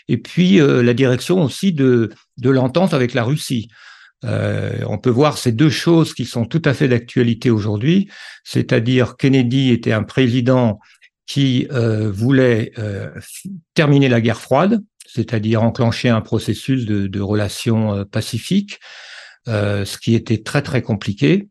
et 0.06 0.16
puis 0.16 0.61
euh, 0.61 0.80
la 0.80 0.94
direction 0.94 1.42
aussi 1.42 1.73
de, 1.73 2.11
de 2.38 2.50
l'entente 2.50 2.94
avec 2.94 3.12
la 3.12 3.25
Russie. 3.25 3.68
Euh, 4.25 4.78
on 4.87 4.99
peut 4.99 5.11
voir 5.11 5.38
ces 5.38 5.50
deux 5.50 5.71
choses 5.71 6.14
qui 6.14 6.25
sont 6.25 6.44
tout 6.44 6.62
à 6.64 6.73
fait 6.73 6.87
d'actualité 6.87 7.50
aujourd'hui, 7.50 8.09
c'est-à-dire 8.44 9.16
Kennedy 9.16 9.73
était 9.73 9.90
un 9.90 10.04
président 10.04 10.78
qui 11.26 11.66
voulait 11.71 12.73
terminer 13.75 14.09
la 14.09 14.21
guerre 14.21 14.40
froide, 14.40 14.82
c'est-à-dire 15.06 15.62
enclencher 15.62 16.11
un 16.11 16.21
processus 16.21 16.85
de 16.85 17.21
relations 17.21 18.04
pacifiques, 18.04 18.80
ce 19.47 19.99
qui 19.99 20.14
était 20.14 20.42
très 20.42 20.61
très 20.61 20.82
compliqué. 20.82 21.49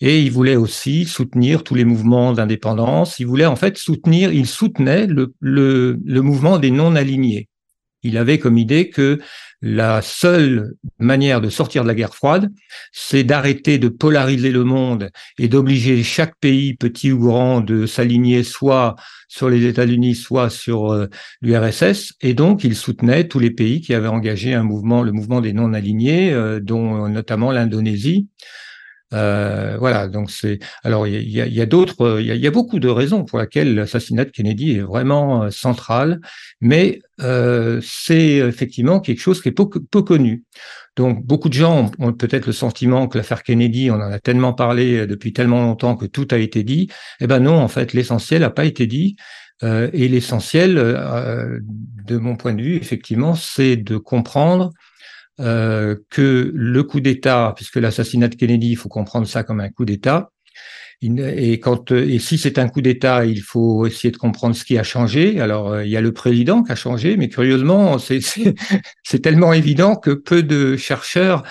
Et 0.00 0.20
il 0.20 0.30
voulait 0.30 0.56
aussi 0.56 1.04
soutenir 1.04 1.62
tous 1.62 1.74
les 1.74 1.84
mouvements 1.84 2.32
d'indépendance. 2.32 3.18
Il 3.18 3.26
voulait 3.26 3.46
en 3.46 3.56
fait 3.56 3.78
soutenir, 3.78 4.32
il 4.32 4.46
soutenait 4.46 5.06
le, 5.06 5.34
le, 5.40 6.20
mouvement 6.20 6.58
des 6.58 6.70
non-alignés. 6.70 7.48
Il 8.02 8.18
avait 8.18 8.38
comme 8.38 8.58
idée 8.58 8.90
que 8.90 9.18
la 9.62 10.02
seule 10.02 10.74
manière 10.98 11.40
de 11.40 11.48
sortir 11.48 11.84
de 11.84 11.88
la 11.88 11.94
guerre 11.94 12.14
froide, 12.14 12.52
c'est 12.92 13.24
d'arrêter 13.24 13.78
de 13.78 13.88
polariser 13.88 14.50
le 14.50 14.62
monde 14.62 15.08
et 15.38 15.48
d'obliger 15.48 16.02
chaque 16.02 16.36
pays, 16.38 16.74
petit 16.74 17.12
ou 17.12 17.18
grand, 17.18 17.62
de 17.62 17.86
s'aligner 17.86 18.42
soit 18.42 18.94
sur 19.28 19.48
les 19.48 19.64
États-Unis, 19.64 20.16
soit 20.16 20.50
sur 20.50 20.92
euh, 20.92 21.06
l'URSS. 21.40 22.12
Et 22.20 22.34
donc, 22.34 22.62
il 22.62 22.76
soutenait 22.76 23.26
tous 23.26 23.38
les 23.38 23.50
pays 23.50 23.80
qui 23.80 23.94
avaient 23.94 24.06
engagé 24.06 24.52
un 24.52 24.64
mouvement, 24.64 25.02
le 25.02 25.12
mouvement 25.12 25.40
des 25.40 25.54
non-alignés, 25.54 26.30
euh, 26.30 26.60
dont 26.60 27.08
notamment 27.08 27.52
l'Indonésie. 27.52 28.28
Euh, 29.14 29.76
voilà, 29.78 30.08
donc 30.08 30.30
c'est. 30.30 30.58
Alors 30.82 31.06
il 31.06 31.28
y 31.28 31.40
a, 31.40 31.46
y 31.46 31.60
a 31.60 31.66
d'autres, 31.66 32.20
il 32.20 32.26
y 32.26 32.46
a, 32.46 32.50
beaucoup 32.50 32.78
de 32.78 32.88
raisons 32.88 33.24
pour 33.24 33.38
lesquelles 33.38 33.74
l'assassinat 33.74 34.24
de 34.24 34.30
Kennedy 34.30 34.76
est 34.76 34.80
vraiment 34.80 35.44
euh, 35.44 35.50
central, 35.50 36.20
mais 36.60 37.00
euh, 37.20 37.80
c'est 37.82 38.36
effectivement 38.36 39.00
quelque 39.00 39.20
chose 39.20 39.40
qui 39.40 39.48
est 39.48 39.52
peu, 39.52 39.68
peu, 39.68 40.02
connu. 40.02 40.44
Donc 40.96 41.24
beaucoup 41.24 41.48
de 41.48 41.54
gens 41.54 41.90
ont 41.98 42.12
peut-être 42.12 42.46
le 42.46 42.52
sentiment 42.52 43.08
que 43.08 43.16
l'affaire 43.18 43.42
Kennedy, 43.42 43.90
on 43.90 43.94
en 43.94 44.12
a 44.12 44.18
tellement 44.18 44.52
parlé 44.52 45.06
depuis 45.06 45.32
tellement 45.32 45.62
longtemps 45.62 45.96
que 45.96 46.06
tout 46.06 46.28
a 46.30 46.38
été 46.38 46.62
dit. 46.62 46.88
Eh 47.20 47.26
ben 47.26 47.40
non, 47.40 47.56
en 47.56 47.68
fait, 47.68 47.92
l'essentiel 47.92 48.42
n'a 48.42 48.50
pas 48.50 48.64
été 48.64 48.86
dit. 48.86 49.16
Euh, 49.62 49.88
et 49.92 50.08
l'essentiel, 50.08 50.76
euh, 50.78 51.60
de 51.62 52.18
mon 52.18 52.36
point 52.36 52.54
de 52.54 52.62
vue, 52.62 52.76
effectivement, 52.76 53.34
c'est 53.34 53.76
de 53.76 53.96
comprendre 53.96 54.72
euh, 55.40 55.96
que 56.10 56.52
le 56.54 56.82
coup 56.84 57.00
d'État, 57.00 57.52
puisque 57.56 57.76
l'assassinat 57.76 58.28
de 58.28 58.34
Kennedy, 58.34 58.70
il 58.70 58.76
faut 58.76 58.88
comprendre 58.88 59.26
ça 59.26 59.42
comme 59.42 59.60
un 59.60 59.68
coup 59.68 59.84
d'État, 59.84 60.30
et, 61.02 61.60
quand, 61.60 61.92
et 61.92 62.18
si 62.18 62.38
c'est 62.38 62.58
un 62.58 62.68
coup 62.68 62.80
d'État, 62.80 63.26
il 63.26 63.42
faut 63.42 63.86
essayer 63.86 64.10
de 64.10 64.16
comprendre 64.16 64.54
ce 64.54 64.64
qui 64.64 64.78
a 64.78 64.82
changé. 64.82 65.40
Alors, 65.40 65.72
euh, 65.72 65.84
il 65.84 65.90
y 65.90 65.96
a 65.96 66.00
le 66.00 66.12
président 66.12 66.62
qui 66.62 66.72
a 66.72 66.76
changé, 66.76 67.16
mais 67.16 67.28
curieusement, 67.28 67.98
c'est 69.02 69.20
tellement 69.20 69.52
évident 69.52 69.96
que 69.96 70.12
peu 70.12 70.42
de 70.42 70.76
chercheurs, 70.76 71.42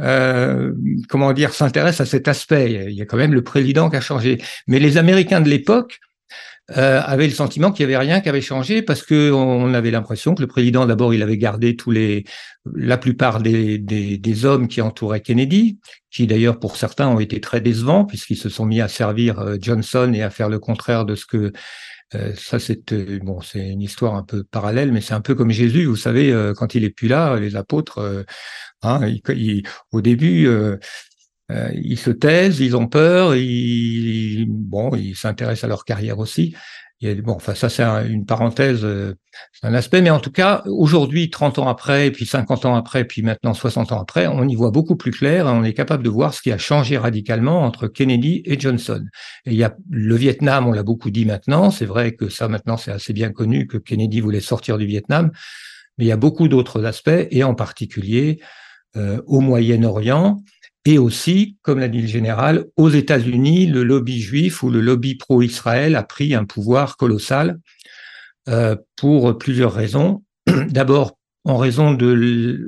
euh, 0.00 0.72
comment 1.08 1.32
dire, 1.32 1.54
s'intéressent 1.54 2.06
à 2.06 2.10
cet 2.10 2.28
aspect. 2.28 2.86
Il 2.90 2.96
y 2.96 3.02
a 3.02 3.06
quand 3.06 3.16
même 3.16 3.34
le 3.34 3.42
président 3.42 3.88
qui 3.88 3.96
a 3.96 4.00
changé. 4.00 4.38
Mais 4.66 4.78
les 4.78 4.98
Américains 4.98 5.40
de 5.40 5.48
l'époque 5.48 6.00
euh, 6.76 7.00
avait 7.02 7.26
le 7.26 7.32
sentiment 7.32 7.72
qu'il 7.72 7.86
n'y 7.86 7.94
avait 7.94 8.04
rien 8.04 8.20
qui 8.20 8.28
avait 8.28 8.42
changé 8.42 8.82
parce 8.82 9.02
que 9.02 9.30
on 9.30 9.72
avait 9.72 9.90
l'impression 9.90 10.34
que 10.34 10.42
le 10.42 10.46
président, 10.46 10.84
d'abord, 10.84 11.14
il 11.14 11.22
avait 11.22 11.38
gardé 11.38 11.76
tous 11.76 11.90
les, 11.90 12.24
la 12.74 12.98
plupart 12.98 13.40
des, 13.40 13.78
des, 13.78 14.18
des 14.18 14.44
hommes 14.44 14.68
qui 14.68 14.82
entouraient 14.82 15.22
Kennedy, 15.22 15.78
qui 16.10 16.26
d'ailleurs 16.26 16.58
pour 16.58 16.76
certains 16.76 17.08
ont 17.08 17.20
été 17.20 17.40
très 17.40 17.62
décevants 17.62 18.04
puisqu'ils 18.04 18.36
se 18.36 18.50
sont 18.50 18.66
mis 18.66 18.82
à 18.82 18.88
servir 18.88 19.38
euh, 19.38 19.56
Johnson 19.58 20.12
et 20.14 20.22
à 20.22 20.28
faire 20.28 20.50
le 20.50 20.58
contraire 20.58 21.06
de 21.06 21.14
ce 21.14 21.24
que 21.24 21.52
euh, 22.14 22.34
ça, 22.36 22.58
c'est 22.58 22.92
euh, 22.92 23.18
bon, 23.22 23.40
c'est 23.40 23.68
une 23.68 23.82
histoire 23.82 24.14
un 24.14 24.22
peu 24.22 24.42
parallèle, 24.42 24.92
mais 24.92 25.00
c'est 25.00 25.14
un 25.14 25.20
peu 25.20 25.34
comme 25.34 25.50
Jésus. 25.50 25.84
Vous 25.84 25.96
savez, 25.96 26.34
quand 26.56 26.74
il 26.74 26.84
est 26.84 26.90
plus 26.90 27.08
là, 27.08 27.38
les 27.38 27.54
apôtres, 27.56 28.24
hein, 28.82 29.00
au 29.92 30.00
début, 30.00 30.48
euh, 31.50 31.70
ils 31.74 31.98
se 31.98 32.10
taisent, 32.10 32.60
ils 32.60 32.76
ont 32.76 32.86
peur, 32.86 33.34
ils, 33.34 34.46
bon, 34.48 34.94
ils 34.94 35.16
s'intéressent 35.16 35.64
à 35.64 35.68
leur 35.68 35.84
carrière 35.84 36.18
aussi. 36.18 36.54
Bon, 37.00 37.34
enfin, 37.34 37.54
ça, 37.54 37.68
c'est 37.68 37.84
une 37.84 38.26
parenthèse, 38.26 38.80
euh, 38.82 39.14
c'est 39.52 39.68
un 39.68 39.74
aspect, 39.74 40.02
mais 40.02 40.10
en 40.10 40.18
tout 40.18 40.32
cas, 40.32 40.64
aujourd'hui, 40.66 41.30
30 41.30 41.60
ans 41.60 41.68
après, 41.68 42.10
puis 42.10 42.26
50 42.26 42.64
ans 42.64 42.74
après, 42.74 43.04
puis 43.04 43.22
maintenant 43.22 43.54
60 43.54 43.92
ans 43.92 44.00
après, 44.00 44.26
on 44.26 44.48
y 44.48 44.56
voit 44.56 44.72
beaucoup 44.72 44.96
plus 44.96 45.12
clair 45.12 45.46
on 45.46 45.62
est 45.62 45.74
capable 45.74 46.02
de 46.02 46.08
voir 46.08 46.34
ce 46.34 46.42
qui 46.42 46.50
a 46.50 46.58
changé 46.58 46.98
radicalement 46.98 47.62
entre 47.62 47.86
Kennedy 47.86 48.42
et 48.44 48.58
Johnson. 48.58 49.04
Et 49.46 49.52
il 49.52 49.56
y 49.56 49.62
a 49.62 49.76
le 49.88 50.16
Vietnam, 50.16 50.66
on 50.66 50.72
l'a 50.72 50.82
beaucoup 50.82 51.10
dit 51.10 51.24
maintenant, 51.24 51.70
c'est 51.70 51.84
vrai 51.84 52.16
que 52.16 52.28
ça, 52.28 52.48
maintenant, 52.48 52.76
c'est 52.76 52.90
assez 52.90 53.12
bien 53.12 53.30
connu 53.30 53.68
que 53.68 53.78
Kennedy 53.78 54.20
voulait 54.20 54.40
sortir 54.40 54.76
du 54.76 54.86
Vietnam, 54.86 55.30
mais 55.98 56.04
il 56.04 56.08
y 56.08 56.12
a 56.12 56.16
beaucoup 56.16 56.48
d'autres 56.48 56.84
aspects, 56.84 57.28
et 57.30 57.44
en 57.44 57.54
particulier 57.54 58.40
euh, 58.96 59.22
au 59.26 59.40
Moyen-Orient, 59.40 60.42
et 60.88 60.96
aussi, 60.96 61.58
comme 61.60 61.80
l'a 61.80 61.88
dit 61.88 62.00
le 62.00 62.08
général, 62.08 62.64
aux 62.76 62.88
États-Unis, 62.88 63.66
le 63.66 63.82
lobby 63.82 64.22
juif 64.22 64.62
ou 64.62 64.70
le 64.70 64.80
lobby 64.80 65.16
pro-Israël 65.16 65.94
a 65.96 66.02
pris 66.02 66.34
un 66.34 66.46
pouvoir 66.46 66.96
colossal 66.96 67.58
euh, 68.48 68.74
pour 68.96 69.36
plusieurs 69.36 69.74
raisons. 69.74 70.24
D'abord, 70.70 71.18
en 71.44 71.58
raison 71.58 71.92
de 71.92 72.58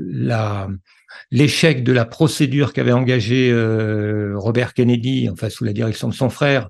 l'échec 1.30 1.82
de 1.82 1.92
la 1.92 2.04
procédure 2.04 2.74
qu'avait 2.74 2.92
engagée 2.92 3.50
euh, 3.50 4.34
Robert 4.36 4.74
Kennedy, 4.74 5.30
enfin 5.30 5.48
sous 5.48 5.64
la 5.64 5.72
direction 5.72 6.06
de 6.06 6.14
son 6.14 6.28
frère, 6.28 6.68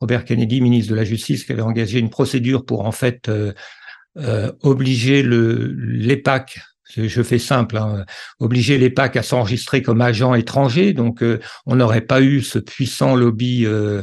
Robert 0.00 0.26
Kennedy, 0.26 0.60
ministre 0.60 0.90
de 0.90 0.96
la 0.96 1.04
Justice, 1.04 1.44
qui 1.44 1.52
avait 1.52 1.62
engagé 1.62 1.98
une 1.98 2.10
procédure 2.10 2.66
pour 2.66 2.84
en 2.84 2.92
fait 2.92 3.30
euh, 3.30 4.52
obliger 4.60 5.22
le 5.22 5.72
l'EPAC 5.72 6.60
je 6.96 7.22
fais 7.22 7.38
simple, 7.38 7.76
hein, 7.76 8.04
obliger 8.38 8.78
les 8.78 8.90
PAC 8.90 9.16
à 9.16 9.22
s'enregistrer 9.22 9.82
comme 9.82 10.00
agents 10.00 10.34
étrangers. 10.34 10.92
Donc, 10.92 11.22
euh, 11.22 11.40
on 11.66 11.76
n'aurait 11.76 12.00
pas 12.00 12.20
eu 12.20 12.42
ce 12.42 12.58
puissant 12.58 13.16
lobby 13.16 13.64
euh, 13.66 14.02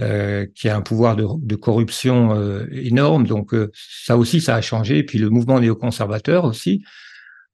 euh, 0.00 0.46
qui 0.54 0.68
a 0.68 0.76
un 0.76 0.80
pouvoir 0.80 1.16
de, 1.16 1.26
de 1.38 1.56
corruption 1.56 2.66
énorme. 2.70 3.26
Donc, 3.26 3.54
ça 3.74 4.16
aussi, 4.16 4.40
ça 4.40 4.56
a 4.56 4.60
changé. 4.60 4.98
Et 4.98 5.04
puis, 5.04 5.18
le 5.18 5.30
mouvement 5.30 5.60
néoconservateur 5.60 6.44
aussi. 6.44 6.84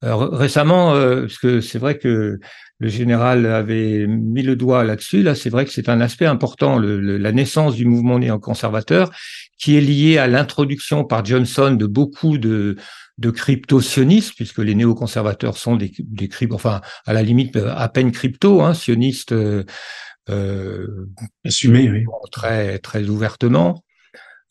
récemment, 0.02 0.92
parce 0.92 1.38
que 1.38 1.60
c'est 1.60 1.78
vrai 1.78 1.98
que 1.98 2.38
le 2.78 2.88
général 2.88 3.46
avait 3.46 4.06
mis 4.06 4.42
le 4.42 4.54
doigt 4.54 4.84
là-dessus. 4.84 5.22
Là, 5.22 5.34
c'est 5.34 5.50
vrai 5.50 5.64
que 5.64 5.72
c'est 5.72 5.88
un 5.88 6.00
aspect 6.00 6.26
important, 6.26 6.78
la 6.78 7.32
naissance 7.32 7.74
du 7.74 7.84
mouvement 7.84 8.18
néoconservateur, 8.18 9.10
qui 9.58 9.76
est 9.76 9.80
lié 9.80 10.18
à 10.18 10.28
l'introduction 10.28 11.04
par 11.04 11.24
Johnson 11.24 11.72
de 11.72 11.86
beaucoup 11.86 12.38
de, 12.38 12.76
de 13.18 13.30
crypto-sionistes, 13.30 14.34
puisque 14.36 14.58
les 14.58 14.76
néoconservateurs 14.76 15.56
sont 15.56 15.76
des, 15.76 15.92
des 15.98 16.28
crypto, 16.28 16.54
enfin, 16.54 16.80
à 17.04 17.12
la 17.12 17.22
limite, 17.22 17.56
à 17.56 17.88
peine 17.88 18.12
crypto, 18.12 18.62
hein, 18.62 18.74
sionistes, 18.74 19.32
euh, 19.32 19.64
euh 20.30 21.06
assumés, 21.44 21.90
oui. 21.90 22.04
très, 22.30 22.78
très 22.78 23.08
ouvertement. 23.08 23.82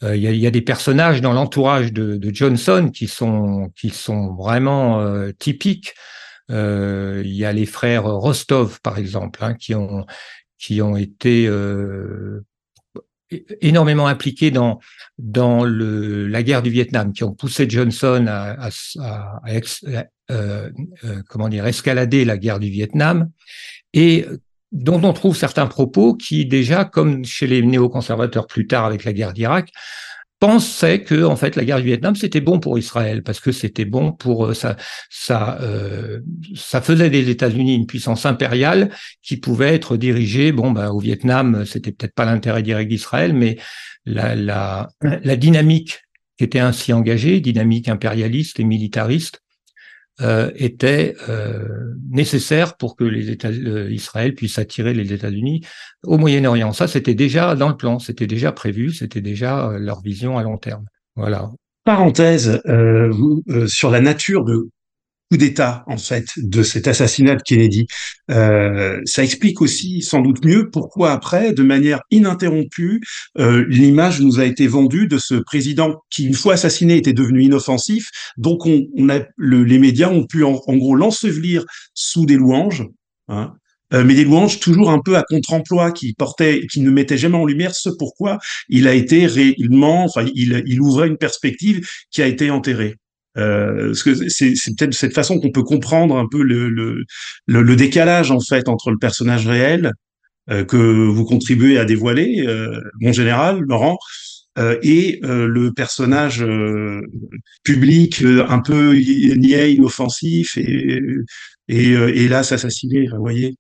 Euh, 0.04 0.16
il 0.16 0.22
y, 0.22 0.28
a, 0.28 0.32
y, 0.32 0.46
a, 0.46 0.52
des 0.52 0.62
personnages 0.62 1.22
dans 1.22 1.34
l'entourage 1.34 1.92
de, 1.92 2.18
de, 2.18 2.34
Johnson 2.34 2.92
qui 2.94 3.08
sont, 3.08 3.72
qui 3.76 3.90
sont 3.90 4.36
vraiment 4.36 5.02
euh, 5.02 5.32
typiques. 5.40 5.96
Il 6.50 7.34
y 7.34 7.46
a 7.46 7.54
les 7.54 7.66
frères 7.66 8.06
Rostov, 8.06 8.80
par 8.82 8.98
exemple, 8.98 9.44
hein, 9.44 9.54
qui 9.54 9.76
ont, 9.76 10.06
qui 10.58 10.82
ont 10.82 10.96
été 10.96 11.50
énormément 13.62 14.08
impliqués 14.08 14.52
dans 14.52 14.80
dans 15.18 15.64
le, 15.64 16.28
la 16.28 16.44
guerre 16.44 16.62
du 16.62 16.70
Vietnam, 16.70 17.12
qui 17.12 17.24
ont 17.24 17.34
poussé 17.34 17.66
Johnson 17.70 18.26
à, 18.28 18.70
euh, 20.30 20.70
euh, 21.06 21.22
comment 21.30 21.50
dire 21.50 21.66
escalader 21.66 22.26
la 22.26 22.38
guerre 22.38 22.60
du 22.60 22.70
Vietnam 22.70 23.30
et 23.94 24.26
dont 24.74 25.02
on 25.04 25.14
trouve 25.14 25.38
certains 25.38 25.68
propos 25.68 26.16
qui 26.16 26.46
déjà, 26.46 26.84
comme 26.84 27.24
chez 27.24 27.48
les 27.48 27.62
néoconservateurs 27.62 28.48
plus 28.48 28.68
tard 28.68 28.84
avec 28.86 29.06
la 29.06 29.14
guerre 29.14 29.34
d'Irak, 29.34 29.72
pensait 30.40 31.02
que 31.02 31.24
en 31.24 31.36
fait 31.36 31.56
la 31.56 31.66
guerre 31.66 31.80
du 31.80 31.86
Vietnam 31.86 32.16
c'était 32.16 32.42
bon 32.42 32.60
pour 32.60 32.78
Israël 32.78 33.24
parce 33.24 33.40
que 33.40 33.52
c'était 33.52 33.86
bon 33.86 34.12
pour 34.12 34.48
euh, 34.48 34.54
ça 34.54 34.76
ça 35.10 35.58
euh, 35.62 36.20
ça 36.56 36.82
faisait 36.82 37.10
des 37.10 37.30
États-Unis 37.30 37.76
une 37.76 37.88
puissance 37.88 38.26
impériale 38.26 38.92
qui 39.24 39.38
pouvait 39.38 39.74
être 39.74 39.98
dirigée. 39.98 40.52
Bon 40.52 40.72
bah 40.72 40.92
au 40.92 41.00
Vietnam 41.00 41.66
c'était 41.66 41.92
peut-être 41.92 42.14
pas 42.14 42.26
l'intérêt 42.26 42.64
direct 42.64 42.90
d'Israël 42.90 43.34
mais 43.34 43.58
la, 44.06 44.36
la 44.36 44.90
la 45.02 45.36
dynamique 45.36 46.00
qui 46.38 46.44
était 46.44 46.60
ainsi 46.60 46.94
engagée 46.94 47.40
dynamique 47.40 47.90
impérialiste 47.90 48.60
et 48.60 48.64
militariste 48.64 49.42
euh, 50.22 50.52
était 50.56 51.16
euh, 51.30 51.94
nécessaire 52.10 52.76
pour 52.78 52.96
que 52.96 53.04
les 53.04 53.30
États, 53.30 53.50
euh, 53.50 53.92
Israël 53.92 54.34
puisse 54.34 54.58
attirer 54.58 54.94
les 54.94 55.14
États-Unis 55.14 55.62
au 56.04 56.18
Moyen-Orient. 56.18 56.74
Ça, 56.74 56.88
c'était 56.88 57.14
déjà 57.14 57.56
dans 57.56 57.70
le 57.70 57.78
plan, 57.78 58.00
c'était 58.00 58.28
déjà 58.28 58.52
prévu, 58.52 58.92
c'était 58.92 59.22
déjà 59.22 59.70
euh, 59.70 59.78
leur 59.78 60.02
vision 60.02 60.38
à 60.38 60.44
long 60.44 60.58
terme. 60.58 60.86
Voilà. 61.16 61.52
Parenthèse 61.84 62.62
euh, 62.68 63.12
sur 63.68 63.92
la 63.92 64.02
nature 64.02 64.44
de 64.44 64.70
coup 65.30 65.38
d'État 65.38 65.84
en 65.88 65.98
fait 65.98 66.26
de 66.38 66.64
cet 66.64 66.88
assassinat 66.88 67.36
de 67.36 67.42
Kennedy. 67.42 67.88
Euh, 68.32 69.00
ça 69.06 69.24
explique 69.24 69.62
aussi 69.62 70.02
sans 70.02 70.22
doute 70.22 70.44
mieux 70.44 70.70
pourquoi 70.70 71.12
après, 71.12 71.54
de 71.54 71.64
manière 71.64 72.02
ininterrompue, 72.12 73.02
euh, 73.38 73.66
l'image 73.70 74.22
nous 74.22 74.40
a 74.40 74.46
été 74.46 74.68
vendue 74.68 75.08
de 75.08 75.18
ce 75.18 75.36
président 75.36 76.02
qui, 76.10 76.26
une 76.26 76.34
fois 76.34 76.54
assassiné, 76.54 76.98
était 76.98 77.14
devenu 77.14 77.44
inoffensif. 77.44 78.10
Donc, 78.38 78.66
on, 78.66 79.10
a 79.10 79.20
le, 79.36 79.64
les 79.64 79.80
médias 79.80 80.10
ont 80.10 80.26
pu 80.26 80.44
en, 80.44 80.60
en 80.66 80.76
gros 80.78 80.96
l'ensevelir 80.96 81.66
sous 81.94 82.26
des 82.26 82.36
louanges. 82.36 82.86
Hein, 83.30 83.54
euh, 83.94 84.04
mais 84.04 84.16
des 84.16 84.26
louanges 84.26 84.60
toujours 84.60 84.90
un 84.90 85.00
peu 85.04 85.16
à 85.16 85.24
contre-emploi 85.24 85.92
qui 85.92 86.14
portaient, 86.14 86.62
qui 86.72 86.82
ne 86.82 86.92
mettaient 86.92 87.18
jamais 87.18 87.38
en 87.38 87.46
lumière 87.46 87.74
ce 87.74 87.90
pourquoi 87.90 88.38
il 88.68 88.88
a 88.88 88.94
été 88.94 89.26
réellement, 89.28 90.04
enfin, 90.04 90.26
il, 90.36 90.62
il 90.66 90.82
ouvrait 90.82 91.08
une 91.08 91.18
perspective 91.18 91.88
qui 92.12 92.22
a 92.22 92.28
été 92.28 92.52
enterrée. 92.52 92.96
Euh, 93.38 93.88
parce 93.88 94.04
que 94.04 94.30
c'est, 94.30 94.56
c'est 94.56 94.76
peut-être 94.76 94.94
cette 94.94 95.14
façon 95.14 95.40
qu'on 95.40 95.52
peut 95.52 95.64
comprendre 95.64 96.18
un 96.18 96.28
peu 96.28 96.42
le, 96.42 96.70
le, 96.70 97.04
le, 97.46 97.76
décalage 97.76 98.32
en 98.32 98.40
fait 98.40 98.68
entre 98.68 98.90
le 98.90 98.98
personnage 98.98 99.46
réel 99.48 99.92
euh, 100.50 100.64
que 100.64 100.78
vous 100.78 101.26
contribuez 101.26 101.78
à 101.78 101.86
dévoiler, 101.86 102.46
euh, 102.48 102.80
mon 103.02 103.12
général 103.12 103.60
Laurent, 103.68 103.98
euh, 104.58 104.78
et 104.82 105.20
euh, 105.24 105.46
le 105.46 105.72
personnage 105.72 106.44
public 107.64 108.24
un 108.24 108.60
peu 108.60 108.94
niais, 108.96 109.74
inoffensif 109.74 110.58
et 110.58 111.02
et 111.68 111.92
hélas 111.92 112.54
assassiné. 112.54 113.08
Vous 113.12 113.20
voyez. 113.20 113.56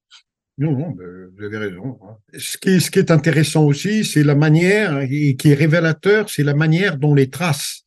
Non, 0.57 0.71
non, 0.71 0.95
vous 1.37 1.43
avez 1.43 1.57
raison. 1.57 1.99
Hein. 2.01 2.15
Ce 2.39 2.57
qui, 2.57 2.81
ce 2.81 2.89
qui 2.89 2.99
est 2.99 3.11
intéressant 3.11 3.65
aussi, 3.65 4.05
c'est 4.05 4.23
la 4.23 4.33
manière, 4.33 5.01
et 5.01 5.35
qui 5.35 5.51
est 5.51 5.53
révélateur, 5.53 6.29
c'est 6.29 6.43
la 6.43 6.55
manière 6.55 6.97
dont 6.97 7.13
les 7.13 7.29
traces 7.29 7.83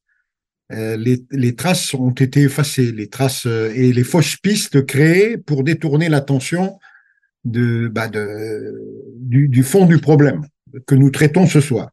les, 0.70 1.24
les, 1.30 1.54
traces 1.56 1.94
ont 1.94 2.12
été 2.12 2.42
effacées, 2.42 2.92
les 2.92 3.08
traces 3.08 3.46
euh, 3.46 3.72
et 3.74 3.92
les 3.92 4.04
fausses 4.04 4.36
pistes 4.36 4.84
créées 4.86 5.36
pour 5.36 5.64
détourner 5.64 6.08
l'attention 6.08 6.78
de, 7.44 7.88
bah 7.88 8.08
de 8.08 8.72
du, 9.16 9.48
du, 9.48 9.62
fond 9.62 9.86
du 9.86 9.98
problème 9.98 10.42
que 10.86 10.94
nous 10.94 11.10
traitons 11.10 11.46
ce 11.46 11.60
soir. 11.60 11.90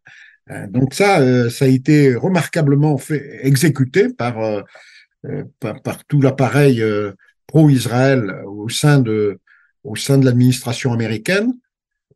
Euh, 0.52 0.68
donc 0.68 0.94
ça, 0.94 1.50
ça 1.50 1.66
a 1.66 1.68
été 1.68 2.16
remarquablement 2.16 2.98
fait, 2.98 3.40
exécuté 3.42 4.10
par, 4.10 4.64
par, 5.60 5.82
par, 5.82 6.06
tout 6.06 6.22
l'appareil 6.22 6.84
pro-Israël 7.48 8.42
au 8.46 8.70
sein 8.70 9.00
de, 9.00 9.40
au 9.84 9.96
sein 9.96 10.18
de 10.18 10.26
l'administration 10.26 10.94
américaine 10.94 11.52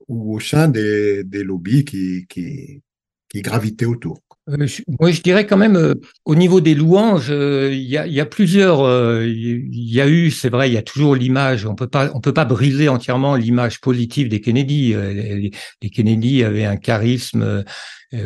ou 0.08 0.36
au 0.36 0.40
sein 0.40 0.68
des, 0.68 1.24
des 1.24 1.44
lobbies 1.44 1.86
qui, 1.86 2.28
qui, 2.28 2.84
qui 3.30 3.42
gravitaient 3.42 3.86
autour. 3.86 4.22
Euh, 4.50 4.68
moi, 5.00 5.12
je 5.12 5.22
dirais 5.22 5.46
quand 5.46 5.58
même, 5.58 5.76
euh, 5.76 5.94
au 6.26 6.36
niveau 6.36 6.62
des 6.62 6.74
louanges, 6.74 7.30
euh, 7.30 7.70
il 7.72 7.82
y, 7.82 7.98
a, 7.98 8.26
plusieurs. 8.26 8.80
Il 9.24 9.70
y 9.72 10.02
a 10.02 10.08
eu, 10.08 10.32
c'est 10.32 10.50
vrai, 10.50 10.70
il 10.70 10.74
y 10.74 10.78
a 10.78 10.82
toujours 10.82 11.16
l'image. 11.16 11.66
On 11.66 11.76
peut 11.76 11.88
pas, 11.88 12.10
on 12.16 12.22
peut 12.22 12.34
pas 12.34 12.46
briser 12.46 12.90
entièrement 12.90 13.36
l'image 13.36 13.80
positive 13.82 14.30
des 14.30 14.42
Kennedy. 14.42 14.94
Les, 14.94 15.90
Kennedy 15.90 16.44
avaient 16.44 16.66
un 16.66 16.78
charisme 16.78 17.64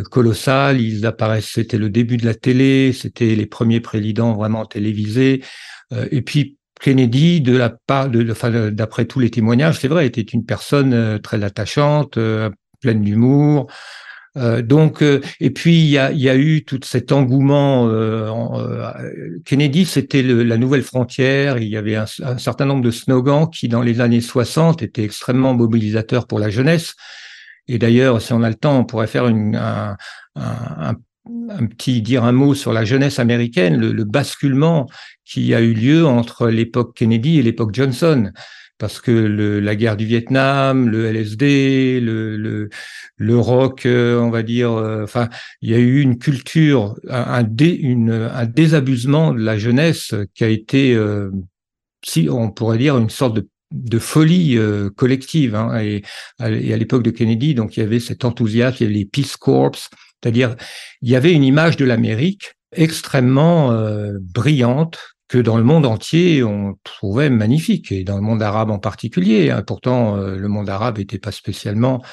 colossal. 0.09 0.79
Ils 0.79 1.05
apparaissent. 1.05 1.51
C'était 1.53 1.77
le 1.77 1.89
début 1.89 2.17
de 2.17 2.25
la 2.25 2.33
télé. 2.33 2.93
C'était 2.93 3.35
les 3.35 3.45
premiers 3.45 3.81
présidents 3.81 4.33
vraiment 4.33 4.65
télévisés. 4.65 5.43
Et 6.11 6.21
puis 6.21 6.57
Kennedy, 6.81 7.41
de 7.41 7.55
la 7.55 7.69
part, 7.69 8.09
de, 8.09 8.69
d'après 8.69 9.05
tous 9.05 9.19
les 9.19 9.29
témoignages, 9.29 9.79
c'est 9.79 9.87
vrai, 9.87 10.05
était 10.05 10.21
une 10.21 10.45
personne 10.45 11.19
très 11.21 11.43
attachante, 11.43 12.17
pleine 12.81 13.01
d'humour. 13.01 13.67
Euh, 14.37 14.61
donc, 14.61 15.01
euh, 15.01 15.21
et 15.39 15.49
puis 15.49 15.79
il 15.79 15.87
y 15.87 15.97
a, 15.97 16.35
eu 16.35 16.63
tout 16.63 16.79
cet 16.83 17.11
engouement. 17.11 17.87
Euh, 17.87 18.29
Kennedy, 19.45 19.85
c'était 19.85 20.21
la 20.21 20.57
nouvelle 20.57 20.83
frontière. 20.83 21.57
Il 21.57 21.69
y 21.69 21.77
avait 21.77 21.95
un, 21.95 22.05
certain 22.37 22.65
nombre 22.65 22.83
de 22.83 22.91
slogans 22.91 23.49
qui, 23.49 23.67
dans 23.67 23.81
les 23.81 24.01
années 24.01 24.21
60, 24.21 24.81
étaient 24.83 25.03
extrêmement 25.03 25.53
mobilisateurs 25.53 26.27
pour 26.27 26.39
la 26.39 26.49
jeunesse. 26.49 26.95
Et 27.67 27.79
d'ailleurs, 27.79 28.21
si 28.21 28.33
on 28.33 28.43
a 28.43 28.49
le 28.49 28.55
temps, 28.55 28.79
on 28.79 28.85
pourrait 28.85 29.07
faire 29.07 29.25
un, 29.25 29.95
petit 31.69 32.01
dire 32.01 32.23
un 32.23 32.31
mot 32.31 32.53
sur 32.53 32.73
la 32.73 32.85
jeunesse 32.85 33.19
américaine, 33.19 33.77
le 33.77 34.03
basculement 34.03 34.87
qui 35.23 35.55
a 35.55 35.61
eu 35.61 35.73
lieu 35.73 36.05
entre 36.05 36.49
l'époque 36.49 36.95
Kennedy 36.95 37.39
et 37.39 37.41
l'époque 37.41 37.73
Johnson 37.73 38.31
parce 38.77 38.99
que 38.99 39.11
le, 39.11 39.59
la 39.59 39.75
guerre 39.75 39.97
du 39.97 40.05
Vietnam, 40.05 40.89
le 40.89 41.05
LSD, 41.05 41.99
le, 42.01 42.35
le, 42.35 42.69
le 43.17 43.39
rock, 43.39 43.85
euh, 43.85 44.19
on 44.19 44.29
va 44.29 44.43
dire, 44.43 44.71
euh, 44.71 45.03
enfin, 45.03 45.29
il 45.61 45.69
y 45.69 45.73
a 45.73 45.79
eu 45.79 46.01
une 46.01 46.17
culture, 46.17 46.95
un, 47.09 47.43
dé, 47.43 47.81
un 47.85 48.45
désabusement 48.45 49.33
de 49.33 49.39
la 49.39 49.57
jeunesse 49.57 50.13
qui 50.33 50.43
a 50.43 50.49
été, 50.49 50.93
euh, 50.93 51.31
si 52.03 52.27
on 52.29 52.51
pourrait 52.51 52.77
dire, 52.77 52.97
une 52.97 53.09
sorte 53.09 53.35
de 53.35 53.47
de 53.71 53.99
folie 53.99 54.57
collective. 54.95 55.53
Hein, 55.55 55.79
et, 55.81 56.03
à, 56.39 56.49
l'époque 56.49 57.03
de 57.03 57.09
Kennedy, 57.09 57.55
donc 57.55 57.75
il 57.75 57.81
y 57.81 57.83
avait 57.83 57.99
cet 57.99 58.23
enthousiasme, 58.23 58.77
il 58.79 58.83
y 58.83 58.85
avait 58.85 58.93
les 58.99 59.05
Peace 59.05 59.35
Corps, 59.37 59.75
c'est-à-dire 59.75 60.55
il 61.01 61.09
y 61.09 61.15
avait 61.15 61.33
une 61.33 61.43
image 61.43 61.75
de 61.75 61.83
l'Amérique 61.83 62.53
extrêmement 62.71 63.75
brillante, 64.21 65.14
que 65.27 65.37
dans 65.37 65.57
le 65.57 65.63
monde 65.63 65.85
entier, 65.85 66.43
on 66.43 66.75
trouvait 66.83 67.29
magnifique, 67.29 67.91
et 67.91 68.03
dans 68.03 68.15
le 68.15 68.21
monde 68.21 68.43
arabe 68.43 68.69
en 68.69 68.79
particulier. 68.79 69.49
Hein. 69.49 69.63
Pourtant, 69.65 70.17
euh, 70.17 70.35
le 70.35 70.47
monde 70.47 70.69
arabe 70.69 70.99
n'était 70.99 71.19
pas 71.19 71.31
spécialement 71.31 72.03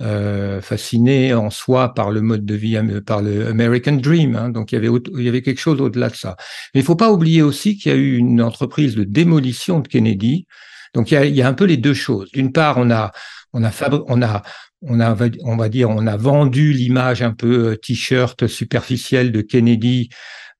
euh, 0.00 0.60
fasciné 0.60 1.34
en 1.34 1.50
soi 1.50 1.94
par 1.94 2.10
le 2.10 2.22
mode 2.22 2.44
de 2.44 2.54
vie, 2.54 2.76
par 3.06 3.22
le 3.22 3.46
American 3.48 3.92
Dream. 3.92 4.36
Hein. 4.36 4.48
Donc, 4.48 4.72
il 4.72 4.76
y, 4.82 5.28
avait, 5.28 5.42
quelque 5.42 5.60
chose 5.60 5.80
au-delà 5.80 6.08
de 6.08 6.16
ça. 6.16 6.36
Mais 6.74 6.80
il 6.80 6.84
faut 6.84 6.96
pas 6.96 7.12
oublier 7.12 7.42
aussi 7.42 7.76
qu'il 7.76 7.92
y 7.92 7.94
a 7.94 7.98
eu 7.98 8.16
une 8.16 8.42
entreprise 8.42 8.96
de 8.96 9.04
démolition 9.04 9.80
de 9.80 9.88
Kennedy. 9.88 10.46
Donc, 10.94 11.10
il 11.10 11.34
y 11.34 11.42
a, 11.42 11.48
un 11.48 11.54
peu 11.54 11.64
les 11.64 11.76
deux 11.76 11.94
choses. 11.94 12.30
D'une 12.32 12.52
part, 12.52 12.78
on 12.78 12.90
a, 12.90 13.12
on 13.52 13.62
a, 13.62 13.70
on 14.08 14.22
a, 14.22 14.42
on 14.82 15.00
a, 15.00 15.16
on 15.44 15.56
va 15.56 15.68
dire, 15.68 15.90
on 15.90 16.06
a 16.06 16.16
vendu 16.16 16.72
l'image 16.72 17.22
un 17.22 17.32
peu 17.32 17.68
euh, 17.68 17.76
t-shirt 17.76 18.46
superficielle 18.46 19.30
de 19.30 19.40
Kennedy 19.40 20.08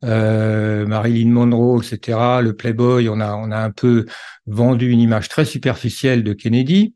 euh, 0.05 0.87
Marilyn 0.87 1.31
Monroe, 1.31 1.83
etc., 1.83 2.19
le 2.43 2.55
Playboy, 2.55 3.09
on 3.09 3.21
a, 3.21 3.35
on 3.35 3.51
a 3.51 3.59
un 3.59 3.71
peu 3.71 4.07
vendu 4.47 4.91
une 4.91 5.01
image 5.01 5.29
très 5.29 5.45
superficielle 5.45 6.25
de 6.25 6.33
Kennedy, 6.33 6.95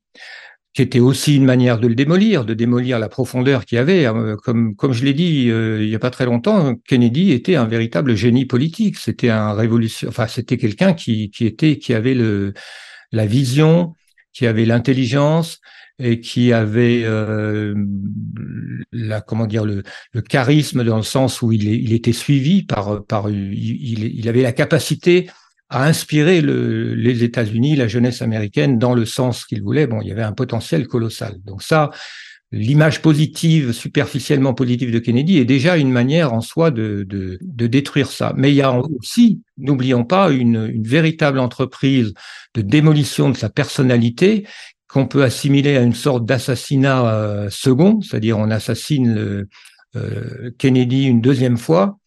qui 0.75 0.83
était 0.83 1.01
aussi 1.01 1.37
une 1.37 1.45
manière 1.45 1.79
de 1.79 1.88
le 1.88 1.95
démolir, 1.95 2.45
de 2.45 2.53
démolir 2.53 2.99
la 2.99 3.09
profondeur 3.09 3.64
qu'il 3.64 3.77
y 3.77 3.79
avait. 3.79 4.07
Euh, 4.07 4.37
comme, 4.37 4.77
comme 4.77 4.92
je 4.92 5.05
l'ai 5.05 5.14
dit 5.14 5.49
euh, 5.49 5.83
il 5.83 5.88
n'y 5.88 5.95
a 5.95 5.99
pas 5.99 6.11
très 6.11 6.27
longtemps, 6.27 6.75
Kennedy 6.87 7.33
était 7.33 7.57
un 7.57 7.64
véritable 7.64 8.14
génie 8.14 8.45
politique. 8.45 8.99
C'était 8.99 9.31
un 9.31 9.55
révolution, 9.55 10.09
enfin 10.09 10.27
c'était 10.27 10.59
quelqu'un 10.59 10.92
qui, 10.92 11.31
qui 11.31 11.47
était, 11.47 11.79
qui 11.79 11.95
avait 11.95 12.14
le, 12.14 12.53
la 13.12 13.27
vision 13.27 13.95
qui 14.37 14.47
avait 14.47 14.66
l'intelligence 14.66 15.61
et 15.99 16.21
qui 16.21 16.53
avait 16.53 17.03
euh, 17.05 17.75
la 18.93 19.21
comment 19.21 19.47
dire 19.47 19.65
le, 19.65 19.83
charisme 20.29 20.85
dans 20.85 20.99
le 20.99 21.03
sens 21.03 21.43
où 21.43 21.53
il, 21.53 21.93
était 21.93 22.13
suivi 22.13 22.63
par 22.63 23.05
par 23.07 23.31
il, 23.31 24.29
avait 24.29 24.43
la 24.43 24.53
capacité 24.53 25.29
à 25.69 25.85
inspirer 25.85 26.41
le, 26.43 26.95
les 26.95 27.25
États-Unis, 27.25 27.77
la 27.77 27.89
jeunesse 27.89 28.23
américaine 28.23 28.79
dans 28.79 28.95
le 28.95 29.05
sens 29.05 29.45
qu'il 29.45 29.63
voulait. 29.63 29.87
Bon, 29.87 30.01
il 30.01 30.09
y 30.09 30.13
avait 30.13 30.23
un 30.23 30.33
potentiel 30.33 30.87
colossal. 30.87 31.39
Donc 31.45 31.63
ça, 31.63 31.91
l'image 32.53 33.03
positive, 33.03 33.73
superficiellement 33.73 34.55
positive 34.55 34.93
de 34.93 34.99
Kennedy 34.99 35.39
est 35.39 35.45
déjà 35.45 35.77
une 35.77 35.91
manière 35.91 36.33
en 36.33 36.41
soi 36.41 36.71
de, 36.71 37.07
de, 37.09 37.67
détruire 37.67 38.11
ça. 38.11 38.33
Mais 38.37 38.53
il 38.53 38.55
y 38.55 38.63
a 38.63 38.73
aussi, 38.73 39.41
n'oublions 39.59 40.05
pas, 40.05 40.31
une, 40.31 40.83
véritable 40.83 41.39
entreprise 41.39 42.15
de 42.55 42.63
démolition 42.63 43.31
de 43.31 43.37
sa 43.37 43.51
personnalité 43.51 44.47
qu'on 44.97 45.07
peut 45.07 45.25
assimiler 45.25 45.77
à 45.77 45.83
une 45.83 45.93
sorte 45.93 46.25
d'assassinat 46.25 47.07
euh, 47.07 47.51
second, 47.51 48.01
c'est-à-dire 48.01 48.39
on 48.39 48.51
assassine 48.51 49.47
euh, 49.95 50.51
Kennedy 50.57 51.05
une 51.05 51.21
deuxième 51.21 51.59
fois, 51.59 51.99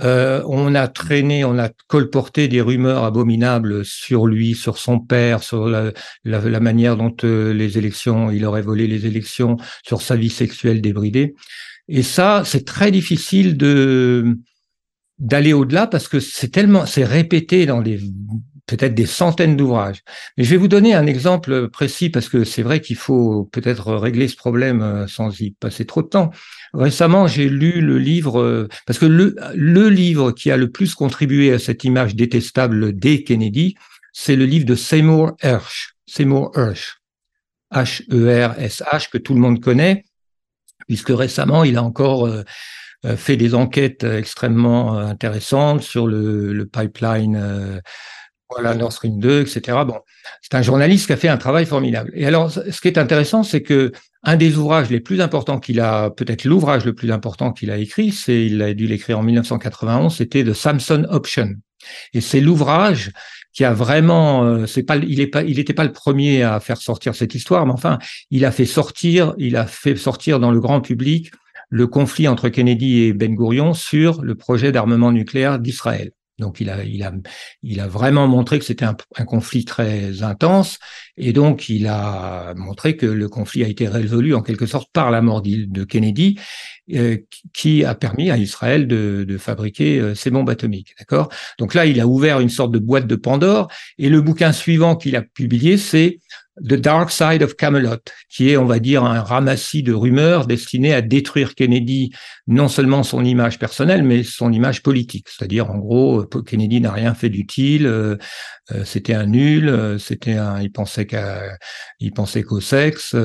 euh, 0.00 0.40
on 0.46 0.76
a 0.76 0.86
traîné, 0.86 1.44
on 1.44 1.58
a 1.58 1.70
colporté 1.88 2.46
des 2.46 2.60
rumeurs 2.60 3.02
abominables 3.02 3.84
sur 3.84 4.28
lui, 4.28 4.54
sur 4.54 4.78
son 4.78 5.00
père, 5.00 5.42
sur 5.42 5.66
la, 5.66 6.60
manière 6.60 6.96
dont 6.96 7.16
les 7.24 7.78
élections, 7.78 8.30
il 8.30 8.44
aurait 8.44 8.62
volé 8.62 8.86
les 8.86 9.06
élections, 9.06 9.56
sur 9.84 10.00
sa 10.00 10.14
vie 10.14 10.30
sexuelle 10.30 10.80
débridée. 10.80 11.34
Et 11.88 12.04
ça, 12.04 12.44
c'est 12.44 12.64
très 12.64 12.92
difficile 12.92 13.56
d'aller 15.18 15.52
au-delà 15.52 15.88
parce 15.88 16.06
que 16.06 16.20
c'est 16.20 16.52
tellement, 16.52 16.86
c'est 16.86 17.04
répété 17.04 17.66
dans 17.66 17.82
des 17.82 17.98
peut-être 18.66 18.94
des 18.94 19.06
centaines 19.06 19.56
d'ouvrages. 19.56 20.02
Mais 20.36 20.44
je 20.44 20.50
vais 20.50 20.56
vous 20.56 20.68
donner 20.68 20.94
un 20.94 21.06
exemple 21.06 21.68
précis 21.68 22.08
parce 22.08 22.28
que 22.28 22.44
c'est 22.44 22.62
vrai 22.62 22.80
qu'il 22.80 22.96
faut 22.96 23.44
peut-être 23.52 23.94
régler 23.94 24.28
ce 24.28 24.36
problème 24.36 24.82
euh, 24.82 25.06
sans 25.06 25.40
y 25.40 25.50
passer 25.50 25.84
trop 25.84 26.02
de 26.02 26.08
temps. 26.08 26.30
Récemment, 26.72 27.26
j'ai 27.26 27.48
lu 27.48 27.80
le 27.80 27.98
livre, 27.98 28.40
euh, 28.40 28.68
parce 28.86 28.98
que 28.98 29.06
le, 29.06 29.88
livre 29.88 30.32
qui 30.32 30.50
a 30.50 30.56
le 30.56 30.70
plus 30.70 30.94
contribué 30.94 31.52
à 31.52 31.58
cette 31.58 31.84
image 31.84 32.14
détestable 32.14 32.98
des 32.98 33.22
Kennedy, 33.22 33.74
c'est 34.12 34.36
le 34.36 34.46
livre 34.46 34.64
de 34.64 34.74
Seymour 34.74 35.32
Hersh. 35.40 35.94
Seymour 36.06 36.52
Hersh. 36.56 36.98
H-E-R-S-H, 37.72 39.10
que 39.10 39.18
tout 39.18 39.34
le 39.34 39.40
monde 39.40 39.60
connaît, 39.60 40.04
puisque 40.86 41.10
récemment, 41.10 41.64
il 41.64 41.76
a 41.76 41.82
encore 41.82 42.26
euh, 42.26 42.44
fait 43.16 43.36
des 43.36 43.54
enquêtes 43.54 44.04
extrêmement 44.04 44.96
intéressantes 44.96 45.82
sur 45.82 46.06
le 46.06 46.64
pipeline 46.72 47.82
voilà, 48.50 48.74
Nord 48.74 48.92
Stream 48.92 49.18
2, 49.18 49.42
etc. 49.42 49.78
Bon, 49.86 49.98
c'est 50.42 50.54
un 50.54 50.62
journaliste 50.62 51.06
qui 51.06 51.12
a 51.12 51.16
fait 51.16 51.28
un 51.28 51.36
travail 51.36 51.66
formidable. 51.66 52.10
Et 52.14 52.26
alors, 52.26 52.50
ce 52.50 52.80
qui 52.80 52.88
est 52.88 52.98
intéressant, 52.98 53.42
c'est 53.42 53.62
que 53.62 53.92
un 54.22 54.36
des 54.36 54.56
ouvrages 54.56 54.90
les 54.90 55.00
plus 55.00 55.20
importants 55.20 55.60
qu'il 55.60 55.80
a, 55.80 56.10
peut-être 56.10 56.44
l'ouvrage 56.44 56.84
le 56.84 56.94
plus 56.94 57.10
important 57.12 57.52
qu'il 57.52 57.70
a 57.70 57.76
écrit, 57.76 58.10
c'est, 58.10 58.46
il 58.46 58.62
a 58.62 58.72
dû 58.72 58.86
l'écrire 58.86 59.18
en 59.18 59.22
1991, 59.22 60.16
c'était 60.16 60.44
The 60.44 60.54
Samson 60.54 61.06
Option. 61.10 61.54
Et 62.14 62.20
c'est 62.20 62.40
l'ouvrage 62.40 63.12
qui 63.52 63.64
a 63.64 63.72
vraiment, 63.72 64.44
euh, 64.44 64.66
c'est 64.66 64.82
pas, 64.82 64.96
il 64.96 65.20
est 65.20 65.26
pas, 65.26 65.42
il 65.42 65.56
n'était 65.56 65.74
pas 65.74 65.84
le 65.84 65.92
premier 65.92 66.42
à 66.42 66.58
faire 66.60 66.78
sortir 66.78 67.14
cette 67.14 67.34
histoire, 67.34 67.66
mais 67.66 67.72
enfin, 67.72 67.98
il 68.30 68.44
a 68.44 68.50
fait 68.50 68.64
sortir, 68.64 69.34
il 69.38 69.56
a 69.56 69.66
fait 69.66 69.96
sortir 69.96 70.40
dans 70.40 70.50
le 70.50 70.60
grand 70.60 70.80
public 70.80 71.30
le 71.70 71.86
conflit 71.86 72.28
entre 72.28 72.48
Kennedy 72.48 73.02
et 73.02 73.12
Ben 73.12 73.34
Gurion 73.34 73.74
sur 73.74 74.22
le 74.22 74.34
projet 74.34 74.72
d'armement 74.72 75.12
nucléaire 75.12 75.58
d'Israël. 75.58 76.12
Donc 76.38 76.60
il 76.60 76.68
a, 76.68 76.82
il 76.84 77.02
a, 77.04 77.12
il 77.62 77.80
a 77.80 77.86
vraiment 77.86 78.26
montré 78.26 78.58
que 78.58 78.64
c'était 78.64 78.84
un, 78.84 78.96
conflit 79.24 79.64
très 79.64 80.22
intense, 80.22 80.78
et 81.16 81.32
donc 81.32 81.68
il 81.68 81.86
a 81.86 82.54
montré 82.56 82.96
que 82.96 83.06
le 83.06 83.28
conflit 83.28 83.62
a 83.62 83.68
été 83.68 83.86
résolu 83.86 84.34
en 84.34 84.42
quelque 84.42 84.66
sorte 84.66 84.90
par 84.92 85.10
la 85.10 85.22
mort 85.22 85.42
de 85.42 85.84
Kennedy, 85.84 86.38
euh, 86.92 87.18
qui 87.52 87.84
a 87.84 87.94
permis 87.94 88.30
à 88.30 88.36
Israël 88.36 88.86
de, 88.88 89.24
de 89.26 89.38
fabriquer 89.38 90.00
euh, 90.00 90.14
ses 90.14 90.30
bombes 90.30 90.50
atomiques. 90.50 90.94
D'accord? 90.98 91.28
Donc 91.58 91.72
là, 91.72 91.86
il 91.86 92.00
a 92.00 92.06
ouvert 92.06 92.40
une 92.40 92.50
sorte 92.50 92.72
de 92.72 92.78
boîte 92.78 93.06
de 93.06 93.16
Pandore, 93.16 93.68
et 93.98 94.08
le 94.08 94.20
bouquin 94.20 94.52
suivant 94.52 94.96
qu'il 94.96 95.16
a 95.16 95.22
publié, 95.22 95.78
c'est 95.78 96.18
The 96.62 96.74
Dark 96.74 97.10
Side 97.10 97.42
of 97.42 97.56
Camelot, 97.56 97.98
qui 98.28 98.50
est, 98.50 98.56
on 98.56 98.64
va 98.64 98.78
dire, 98.78 99.02
un 99.04 99.22
ramassis 99.22 99.82
de 99.82 99.92
rumeurs 99.92 100.46
destinées 100.46 100.94
à 100.94 101.02
détruire 101.02 101.56
Kennedy, 101.56 102.12
non 102.46 102.68
seulement 102.68 103.02
son 103.02 103.24
image 103.24 103.58
personnelle, 103.58 104.04
mais 104.04 104.22
son 104.22 104.52
image 104.52 104.82
politique. 104.82 105.28
C'est-à-dire, 105.28 105.70
en 105.70 105.78
gros, 105.78 106.24
Kennedy 106.24 106.80
n'a 106.80 106.92
rien 106.92 107.14
fait 107.14 107.28
d'utile, 107.28 107.86
euh, 107.86 108.16
euh, 108.72 108.84
c'était 108.84 109.14
un 109.14 109.26
nul, 109.26 109.68
euh, 109.68 109.98
c'était 109.98 110.34
un, 110.34 110.60
il 110.60 110.70
pensait 110.70 111.06
qu'à, 111.06 111.56
il 111.98 112.12
pensait 112.12 112.44
qu'au 112.44 112.60
sexe, 112.60 113.16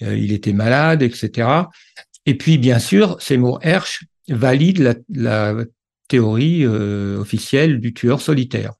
il 0.00 0.32
était 0.32 0.52
malade, 0.52 1.02
etc. 1.02 1.48
Et 2.26 2.36
puis, 2.36 2.58
bien 2.58 2.80
sûr, 2.80 3.20
Seymour 3.22 3.60
Hersh 3.62 4.04
valide 4.28 4.78
la, 4.80 4.94
la 5.08 5.54
théorie 6.08 6.66
officielle 6.66 7.78
du 7.80 7.94
tueur 7.94 8.20
solitaire 8.20 8.72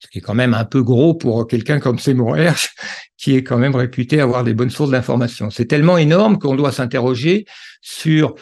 ce 0.00 0.08
qui 0.08 0.18
est 0.18 0.22
quand 0.22 0.34
même 0.34 0.54
un 0.54 0.64
peu 0.64 0.82
gros 0.82 1.14
pour 1.14 1.46
quelqu'un 1.46 1.78
comme 1.78 1.98
Seymour 1.98 2.36
Hersh, 2.36 2.74
qui 3.16 3.36
est 3.36 3.44
quand 3.44 3.58
même 3.58 3.76
réputé 3.76 4.20
avoir 4.20 4.44
des 4.44 4.54
bonnes 4.54 4.70
sources 4.70 4.90
d'information. 4.90 5.50
C'est 5.50 5.66
tellement 5.66 5.98
énorme 5.98 6.38
qu'on 6.38 6.56
doit 6.56 6.72
s'interroger 6.72 7.44
sur 7.82 8.34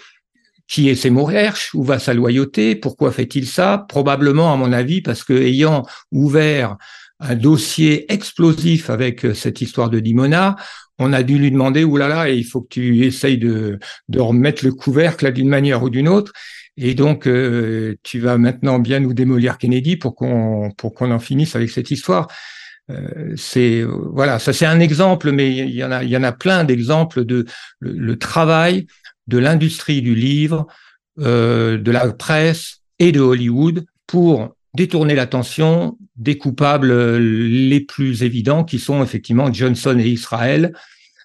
qui 0.69 0.89
est 0.89 0.95
Seymour 0.95 1.33
Hersh, 1.33 1.75
où 1.75 1.83
va 1.83 1.99
sa 1.99 2.15
loyauté, 2.15 2.77
pourquoi 2.77 3.11
fait-il 3.11 3.47
ça? 3.47 3.87
Probablement, 3.89 4.53
à 4.53 4.57
mon 4.57 4.73
avis, 4.73 5.01
parce 5.01 5.25
que 5.25 5.33
ayant 5.33 5.85
ouvert 6.13 6.77
un 7.21 7.35
dossier 7.35 8.11
explosif 8.13 8.91
avec 8.91 9.27
cette 9.35 9.61
histoire 9.61 9.91
de 9.91 9.99
Dimona, 9.99 10.57
on 10.99 11.13
a 11.13 11.23
dû 11.23 11.39
lui 11.39 11.51
demander, 11.51 11.85
oulala, 11.85 12.29
il 12.29 12.45
faut 12.45 12.61
que 12.61 12.69
tu 12.69 13.05
essayes 13.07 13.39
de 13.39 13.79
remettre 14.17 14.65
le 14.65 14.73
couvercle 14.73 15.33
d'une 15.33 15.49
manière 15.49 15.83
ou 15.83 15.91
d'une 15.91 16.09
autre. 16.09 16.33
Et 16.81 16.95
donc, 16.95 17.27
euh, 17.27 17.97
tu 18.05 18.21
vas 18.21 18.39
maintenant 18.39 18.79
bien 18.79 19.01
nous 19.01 19.13
démolir 19.13 19.59
Kennedy 19.59 19.97
pour 19.97 20.15
qu'on 20.15 20.71
pour 20.77 20.95
qu'on 20.95 21.11
en 21.11 21.19
finisse 21.19 21.57
avec 21.57 21.71
cette 21.71 21.91
histoire. 21.91 22.29
Euh, 22.89 23.35
c'est 23.37 23.83
voilà, 23.83 24.39
ça 24.39 24.53
c'est 24.53 24.65
un 24.65 24.79
exemple, 24.79 25.33
mais 25.33 25.57
il 25.57 25.75
y 25.75 25.83
en 25.83 25.91
a 25.91 26.05
il 26.05 26.09
y 26.09 26.17
en 26.17 26.23
a 26.23 26.31
plein 26.31 26.63
d'exemples 26.63 27.25
de 27.25 27.47
le, 27.81 28.17
travail 28.17 28.87
de 29.27 29.39
l'industrie 29.39 30.03
du 30.03 30.15
livre, 30.15 30.69
euh, 31.19 31.79
de 31.79 31.91
la 31.91 32.13
presse 32.13 32.77
et 33.01 33.11
de 33.11 33.21
Hollywood 33.21 33.85
pour 34.07 34.55
détourner 34.73 35.17
l'attention 35.17 35.99
des 36.15 36.39
coupables 36.39 37.17
les 37.19 37.81
plus 37.81 38.23
évidents, 38.23 38.63
qui 38.63 38.79
sont 38.79 39.03
effectivement 39.03 39.53
Johnson 39.53 39.99
et 39.99 40.09
Israël. 40.09 40.73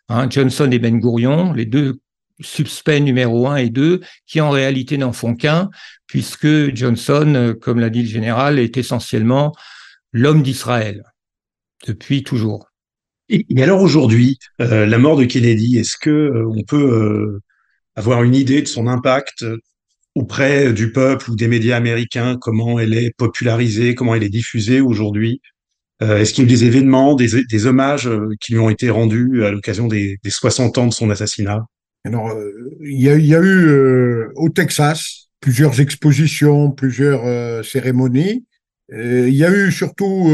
Hein, 0.10 0.28
Johnson 0.30 0.68
et 0.72 0.80
Ben 0.80 1.00
Gurion, 1.00 1.54
les 1.54 1.66
deux 1.66 2.00
suspect 2.40 3.00
numéro 3.00 3.48
un 3.48 3.58
et 3.58 3.70
deux, 3.70 4.02
qui 4.26 4.42
en 4.42 4.50
réalité 4.50 4.98
n'en 4.98 5.14
font 5.14 5.36
qu'un, 5.36 5.70
puisque 6.08 6.76
Johnson, 6.76 7.34
euh, 7.36 7.54
comme 7.54 7.80
l'a 7.80 7.90
dit 7.90 8.04
le 8.04 8.10
général, 8.10 8.60
est 8.60 8.78
essentiellement 8.78 9.54
l'homme 10.12 10.44
d'Israël, 10.44 11.04
depuis 11.88 12.24
toujours. 12.24 12.70
Et, 13.30 13.46
alors 13.62 13.82
aujourd'hui, 13.82 14.38
euh, 14.62 14.86
la 14.86 14.98
mort 14.98 15.18
de 15.18 15.26
Kennedy, 15.26 15.78
est-ce 15.78 15.98
que 15.98 16.10
euh, 16.10 16.64
peut 16.68 17.40
avoir 17.96 18.24
une 18.24 18.36
idée 18.36 18.62
de 18.62 18.68
son 18.68 18.88
impact 18.88 19.46
auprès 20.16 20.74
du 20.74 20.92
peuple 20.92 21.32
ou 21.32 21.36
des 21.36 21.48
médias 21.48 21.78
américains, 21.78 22.38
comment 22.40 22.80
elle 22.80 22.94
est 22.94 23.12
popularisée, 23.18 23.96
comment 23.96 24.14
elle 24.16 24.24
est 24.24 24.30
diffusée 24.30 24.82
aujourd'hui? 24.82 25.42
Est-ce 26.00 26.34
qu'il 26.34 26.44
y 26.44 26.48
a 26.48 26.50
des 26.50 26.66
événements, 26.66 27.16
des, 27.16 27.66
hommages 27.66 28.10
qui 28.42 28.52
lui 28.52 28.60
ont 28.60 28.70
été 28.70 28.90
rendus 28.90 29.46
à 29.46 29.52
l'occasion 29.52 29.88
des 29.88 30.20
60 30.26 30.78
ans 30.78 30.88
de 30.88 30.94
son 30.94 31.10
assassinat? 31.10 31.64
Alors, 32.06 32.30
euh, 32.32 32.78
il 32.82 33.02
y, 33.02 33.10
a, 33.10 33.16
eu 33.16 33.68
euh, 33.68 34.32
au 34.36 34.50
Texas 34.50 35.30
plusieurs 35.40 35.80
expositions, 35.80 36.72
plusieurs 36.72 37.26
euh, 37.26 37.64
cérémonies. 37.64 38.46
il 38.92 39.34
y 39.34 39.46
a 39.46 39.52
eu 39.52 39.72
surtout 39.72 40.30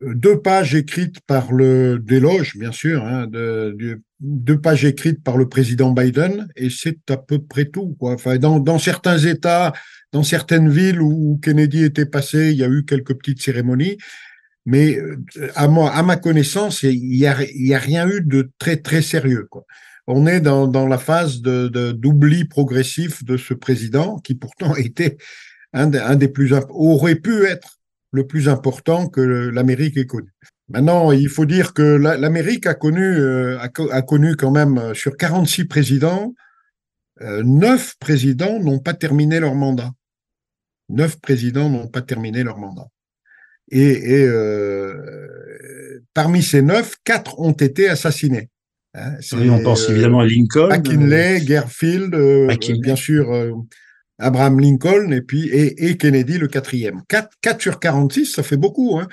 deux 0.00 0.40
pages 0.40 0.74
écrites 0.74 1.20
par 1.26 1.52
le 1.52 1.98
déloge, 1.98 2.56
bien 2.56 2.72
sûr, 2.72 3.04
hein, 3.04 3.26
de, 3.26 4.00
deux 4.20 4.60
pages 4.60 4.84
écrites 4.84 5.22
par 5.22 5.36
le 5.36 5.48
président 5.48 5.90
Biden, 5.90 6.48
et 6.56 6.70
c'est 6.70 7.10
à 7.10 7.16
peu 7.16 7.40
près 7.40 7.66
tout. 7.66 7.96
Quoi. 7.98 8.12
Enfin, 8.14 8.38
dans, 8.38 8.78
certains 8.78 9.18
États, 9.18 9.72
dans 10.12 10.22
certaines 10.22 10.70
villes 10.70 11.00
où 11.00 11.40
Kennedy 11.42 11.84
était 11.84 12.06
passé, 12.06 12.52
il 12.52 12.56
y 12.56 12.64
a 12.64 12.68
eu 12.68 12.84
quelques 12.84 13.14
petites 13.14 13.42
cérémonies. 13.42 13.98
Mais 14.64 14.96
à, 15.56 15.66
ma 15.66 16.16
connaissance, 16.16 16.84
il 16.84 17.00
n'y 17.00 17.26
a, 17.26 17.32
a 17.32 17.78
rien 17.78 18.08
eu 18.08 18.20
de 18.20 18.50
très 18.58 18.76
très 18.76 19.02
sérieux. 19.02 19.48
Quoi 19.50 19.66
on 20.06 20.26
est 20.26 20.40
dans, 20.40 20.88
la 20.88 20.98
phase 20.98 21.40
d'oubli 21.40 22.44
progressif 22.44 23.24
de 23.24 23.36
ce 23.36 23.54
président 23.54 24.18
qui 24.18 24.34
pourtant 24.34 24.74
était 24.76 25.16
un, 25.72 25.86
des 25.86 26.28
plus 26.28 26.52
aurait 26.70 27.16
pu 27.16 27.44
être 27.44 27.78
le 28.12 28.26
plus 28.26 28.48
important 28.48 29.08
que 29.08 29.20
l'Amérique 29.20 29.96
ait 29.96 30.06
connu. 30.06 30.32
Maintenant, 30.68 31.12
il 31.12 31.28
faut 31.28 31.44
dire 31.44 31.74
que 31.74 31.82
l'Amérique 31.82 32.66
a 32.66 32.74
connu 32.74 33.02
euh, 33.02 33.58
a, 33.58 34.02
connu 34.02 34.36
quand 34.36 34.50
même 34.50 34.78
euh, 34.78 34.94
sur 34.94 35.16
46 35.16 35.66
présidents, 35.66 36.34
euh, 37.20 37.42
neuf 37.44 37.94
présidents 37.98 38.58
n'ont 38.58 38.78
pas 38.78 38.94
terminé 38.94 39.40
leur 39.40 39.54
mandat. 39.54 39.90
Neuf 40.88 41.20
présidents 41.20 41.68
n'ont 41.68 41.88
pas 41.88 42.02
terminé 42.02 42.42
leur 42.42 42.58
mandat. 42.58 42.86
Et 43.70 44.26
parmi 46.12 46.42
ces 46.42 46.60
neuf, 46.60 46.96
quatre 47.04 47.38
ont 47.38 47.52
été 47.52 47.88
assassinés. 47.88 48.50
Hein, 48.94 49.14
oui, 49.32 49.48
on 49.48 49.62
pense 49.62 49.88
évidemment 49.88 50.20
à 50.20 50.26
Lincoln. 50.26 50.68
McKinley, 50.68 51.40
Garfield, 51.44 52.14
bien 52.80 52.96
sûr, 52.96 53.54
Abraham 54.18 54.60
Lincoln 54.60 55.10
et 55.10 55.20
puis 55.20 55.48
et, 55.48 55.96
Kennedy 55.96 56.38
le 56.38 56.48
quatrième. 56.48 57.02
4, 57.08 57.30
4 57.40 57.60
sur 57.60 57.80
46, 57.80 58.26
ça 58.26 58.42
fait 58.42 58.56
beaucoup 58.56 58.98
hein, 58.98 59.08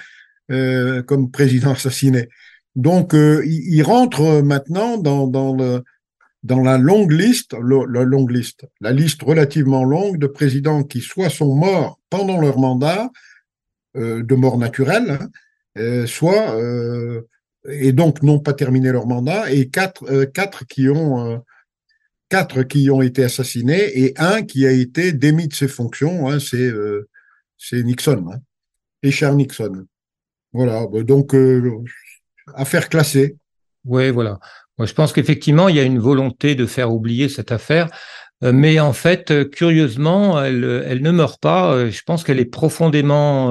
euh, 0.52 1.02
comme 1.04 1.32
président 1.32 1.72
assassiné. 1.72 2.30
Donc 2.76 3.14
euh, 3.14 3.44
il, 3.46 3.82
rentre 3.82 4.42
maintenant 4.42 4.98
dans, 4.98 5.28
dans, 5.28 5.56
le, 5.56 5.84
dans 6.44 6.62
la 6.62 6.78
longue 6.78 7.12
liste, 7.12 7.54
la 7.54 8.04
longue 8.04 8.32
liste, 8.32 8.68
la 8.80 8.92
liste 8.92 9.24
relativement 9.24 9.84
longue 9.84 10.18
de 10.18 10.28
présidents 10.28 10.84
qui 10.84 11.02
soit 11.02 11.30
sont 11.30 11.56
morts 11.56 12.00
pendant 12.10 12.40
leur 12.40 12.60
mandat 12.60 13.10
euh, 13.98 14.24
de 14.24 14.36
mort 14.36 14.58
naturelle, 14.58 15.18
hein, 15.20 15.30
euh, 15.78 16.06
soit 16.06 16.56
euh, 16.56 17.22
et 17.68 17.92
donc 17.92 18.24
n'ont 18.24 18.40
pas 18.40 18.54
terminé 18.54 18.92
leur 18.92 19.08
mandat, 19.08 19.52
et 19.52 19.70
quatre, 19.70 20.04
euh, 20.10 20.26
quatre 20.26 20.66
qui 20.66 20.90
ont 20.90 21.42
quatre 22.30 22.62
qui 22.64 22.90
ont 22.92 23.02
été 23.02 23.24
assassinés 23.24 24.00
et 24.00 24.14
un 24.18 24.44
qui 24.44 24.66
a 24.66 24.72
été 24.72 25.12
démis 25.12 25.48
de 25.48 25.54
ses 25.54 25.68
fonctions, 25.68 26.30
hein, 26.30 26.40
c'est 26.40 26.58
euh, 26.58 27.10
Nixon, 27.74 28.26
hein, 28.32 28.38
Richard 29.04 29.36
Nixon. 29.36 29.86
Voilà, 30.54 30.88
bah, 30.88 31.04
donc 31.04 31.34
euh, 31.34 31.84
affaire 32.54 32.88
classée. 32.88 33.36
Oui, 33.84 34.12
voilà. 34.12 34.40
Moi, 34.78 34.86
je 34.86 34.94
pense 34.94 35.12
qu'effectivement, 35.12 35.68
il 35.68 35.76
y 35.76 35.80
a 35.80 35.84
une 35.84 36.00
volonté 36.00 36.56
de 36.56 36.66
faire 36.66 36.94
oublier 36.94 37.28
cette 37.28 37.52
affaire. 37.52 37.90
Euh, 38.44 38.54
mais 38.54 38.80
en 38.80 38.94
fait, 38.94 39.32
euh, 39.32 39.46
curieusement, 39.46 40.42
elle, 40.42 40.84
elle 40.88 41.02
ne 41.02 41.12
meurt 41.12 41.40
pas. 41.42 41.74
Euh, 41.74 41.92
je 41.92 42.02
pense 42.06 42.24
qu'elle 42.24 42.40
est 42.40 42.46
profondément 42.46 43.50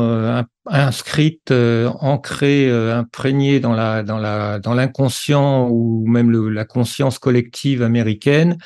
inscrite, 0.66 1.53
ancrée, 1.53 2.70
imprégnée 2.70 3.61
dans 3.61 3.72
la 3.72 4.03
dans 4.03 4.18
la 4.18 4.59
dans 4.59 4.74
l'inconscient 4.74 5.68
ou 5.70 6.07
même 6.07 6.31
la 6.51 6.64
conscience 6.64 7.18
collective 7.18 7.83
américaine. 7.83 8.59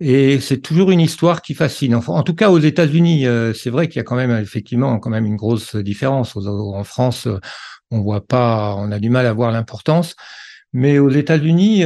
Et 0.00 0.40
c'est 0.40 0.58
toujours 0.60 0.90
une 0.90 1.00
histoire 1.00 1.42
qui 1.42 1.54
fascine. 1.54 1.94
Enfin, 1.94 2.14
en 2.14 2.22
tout 2.24 2.34
cas, 2.34 2.50
aux 2.50 2.58
États-Unis, 2.58 3.26
c'est 3.54 3.70
vrai 3.70 3.88
qu'il 3.88 3.98
y 3.98 4.00
a 4.00 4.04
quand 4.04 4.16
même 4.16 4.32
effectivement 4.32 4.98
quand 4.98 5.10
même 5.10 5.26
une 5.26 5.36
grosse 5.36 5.76
différence. 5.76 6.36
En 6.36 6.84
France, 6.84 7.28
on 7.90 8.00
voit 8.00 8.26
pas, 8.26 8.74
on 8.78 8.90
a 8.92 8.98
du 8.98 9.10
mal 9.10 9.26
à 9.26 9.32
voir 9.32 9.52
l'importance. 9.52 10.16
Mais 10.72 10.98
aux 10.98 11.10
États-Unis, 11.10 11.84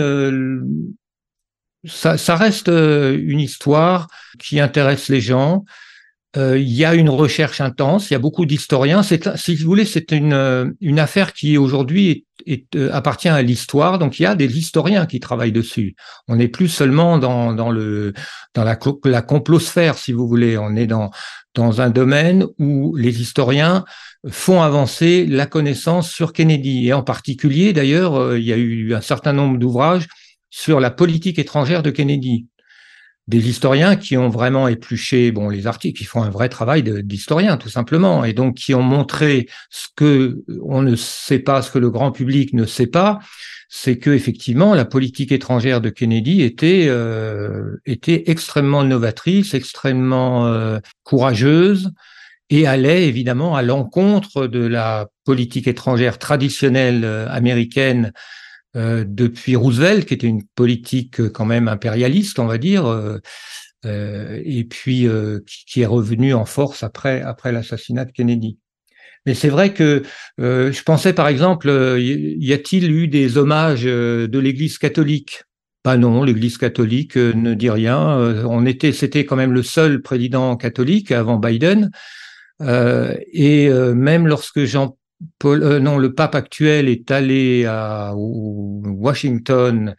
ça, 1.86 2.36
reste 2.36 2.68
euh, 2.68 3.18
une 3.20 3.40
histoire 3.40 4.08
qui 4.38 4.60
intéresse 4.60 5.08
les 5.08 5.20
gens. 5.20 5.64
Euh, 6.36 6.58
il 6.58 6.72
y 6.72 6.84
a 6.84 6.94
une 6.94 7.08
recherche 7.08 7.60
intense, 7.62 8.10
il 8.10 8.12
y 8.12 8.16
a 8.16 8.18
beaucoup 8.18 8.44
d'historiens. 8.44 9.02
Si 9.02 9.56
vous 9.56 9.64
voulez, 9.64 9.86
c'est 9.86 10.12
une, 10.12 10.34
euh, 10.34 10.70
une 10.80 10.98
affaire 10.98 11.32
qui 11.32 11.56
aujourd'hui 11.56 12.26
appartient 12.92 13.28
à 13.28 13.40
l'histoire. 13.40 13.98
Donc 13.98 14.20
il 14.20 14.24
y 14.24 14.26
a 14.26 14.34
des 14.34 14.58
historiens 14.58 15.06
qui 15.06 15.18
travaillent 15.18 15.52
dessus. 15.52 15.96
On 16.28 16.36
n'est 16.36 16.48
plus 16.48 16.68
seulement 16.68 17.18
dans, 17.18 17.54
dans, 17.54 17.70
le, 17.70 18.12
dans 18.54 18.64
la, 18.64 18.78
la 19.04 19.22
complosphère, 19.22 19.96
si 19.96 20.12
vous 20.12 20.28
voulez. 20.28 20.58
On 20.58 20.76
est 20.76 20.86
dans, 20.86 21.10
dans 21.54 21.80
un 21.80 21.88
domaine 21.88 22.44
où 22.58 22.94
les 22.96 23.22
historiens 23.22 23.84
font 24.28 24.60
avancer 24.60 25.24
la 25.26 25.46
connaissance 25.46 26.10
sur 26.10 26.34
Kennedy. 26.34 26.88
Et 26.88 26.92
en 26.92 27.02
particulier, 27.02 27.72
d'ailleurs, 27.72 28.36
il 28.36 28.44
y 28.44 28.52
a 28.52 28.56
eu 28.56 28.94
un 28.94 29.00
certain 29.00 29.32
nombre 29.32 29.58
d'ouvrages 29.58 30.06
sur 30.50 30.80
la 30.80 30.90
politique 30.90 31.38
étrangère 31.38 31.82
de 31.82 31.90
Kennedy. 31.90 32.46
Des 33.28 33.48
historiens 33.48 33.96
qui 33.96 34.16
ont 34.16 34.28
vraiment 34.28 34.68
épluché, 34.68 35.32
bon, 35.32 35.48
les 35.48 35.66
articles, 35.66 35.98
qui 35.98 36.04
font 36.04 36.22
un 36.22 36.30
vrai 36.30 36.48
travail 36.48 36.84
d'historien, 37.02 37.56
tout 37.56 37.68
simplement, 37.68 38.24
et 38.24 38.32
donc 38.32 38.54
qui 38.54 38.72
ont 38.72 38.82
montré 38.82 39.48
ce 39.68 39.88
que 39.96 40.44
on 40.62 40.80
ne 40.82 40.94
sait 40.94 41.40
pas, 41.40 41.60
ce 41.60 41.72
que 41.72 41.80
le 41.80 41.90
grand 41.90 42.12
public 42.12 42.52
ne 42.52 42.66
sait 42.66 42.86
pas, 42.86 43.18
c'est 43.68 43.98
que 43.98 44.10
effectivement 44.10 44.74
la 44.74 44.84
politique 44.84 45.32
étrangère 45.32 45.80
de 45.80 45.90
Kennedy 45.90 46.42
était 46.42 46.86
euh, 46.88 47.80
était 47.84 48.30
extrêmement 48.30 48.84
novatrice, 48.84 49.54
extrêmement 49.54 50.46
euh, 50.46 50.78
courageuse 51.02 51.90
et 52.48 52.66
allait 52.66 53.08
évidemment 53.08 53.56
à 53.56 53.62
l'encontre 53.62 54.46
de 54.46 54.64
la 54.64 55.08
politique 55.24 55.66
étrangère 55.66 56.18
traditionnelle 56.18 57.04
euh, 57.04 57.28
américaine 57.28 58.12
euh, 58.76 59.04
depuis 59.06 59.56
Roosevelt, 59.56 60.04
qui 60.04 60.12
était 60.14 60.26
une 60.26 60.44
politique 60.54 61.20
euh, 61.20 61.30
quand 61.30 61.46
même 61.46 61.66
impérialiste, 61.66 62.38
on 62.38 62.46
va 62.46 62.58
dire, 62.58 62.86
euh, 62.86 63.18
et 63.84 64.64
puis 64.64 65.08
qui, 65.46 65.80
est 65.80 65.86
revenu 65.86 66.34
en 66.34 66.44
force 66.44 66.82
après 66.82 67.22
après 67.22 67.52
l'assassinat 67.52 68.04
de 68.04 68.10
Kennedy. 68.10 68.58
Mais 69.26 69.34
c'est 69.34 69.48
vrai 69.48 69.72
que 69.72 70.02
je 70.38 70.82
pensais 70.82 71.12
par 71.12 71.28
exemple, 71.28 71.68
y 71.68 72.52
a-t-il 72.52 72.90
eu 72.90 73.06
des 73.06 73.38
hommages 73.38 73.84
de 73.84 74.38
l'Église 74.40 74.78
catholique? 74.78 75.44
Pas 75.84 75.96
non, 75.96 76.24
l'Église 76.24 76.58
catholique 76.58 77.16
ne 77.16 77.54
dit 77.54 77.70
rien. 77.70 78.00
on 78.48 78.66
était, 78.66 78.90
c'était 78.90 79.24
quand 79.24 79.36
même 79.36 79.52
le 79.52 79.62
seul 79.62 80.02
président 80.02 80.56
catholique 80.56 81.12
avant 81.12 81.36
Biden. 81.36 81.92
et 82.60 83.68
même 83.70 84.26
lorsque 84.26 84.64
Jean 84.64 84.96
Paul, 85.38 85.62
euh, 85.62 85.80
non, 85.80 85.98
le 85.98 86.12
pape 86.12 86.34
actuel 86.34 86.88
est 86.88 87.10
allé 87.10 87.64
à 87.64 88.12
Washington 88.14 89.94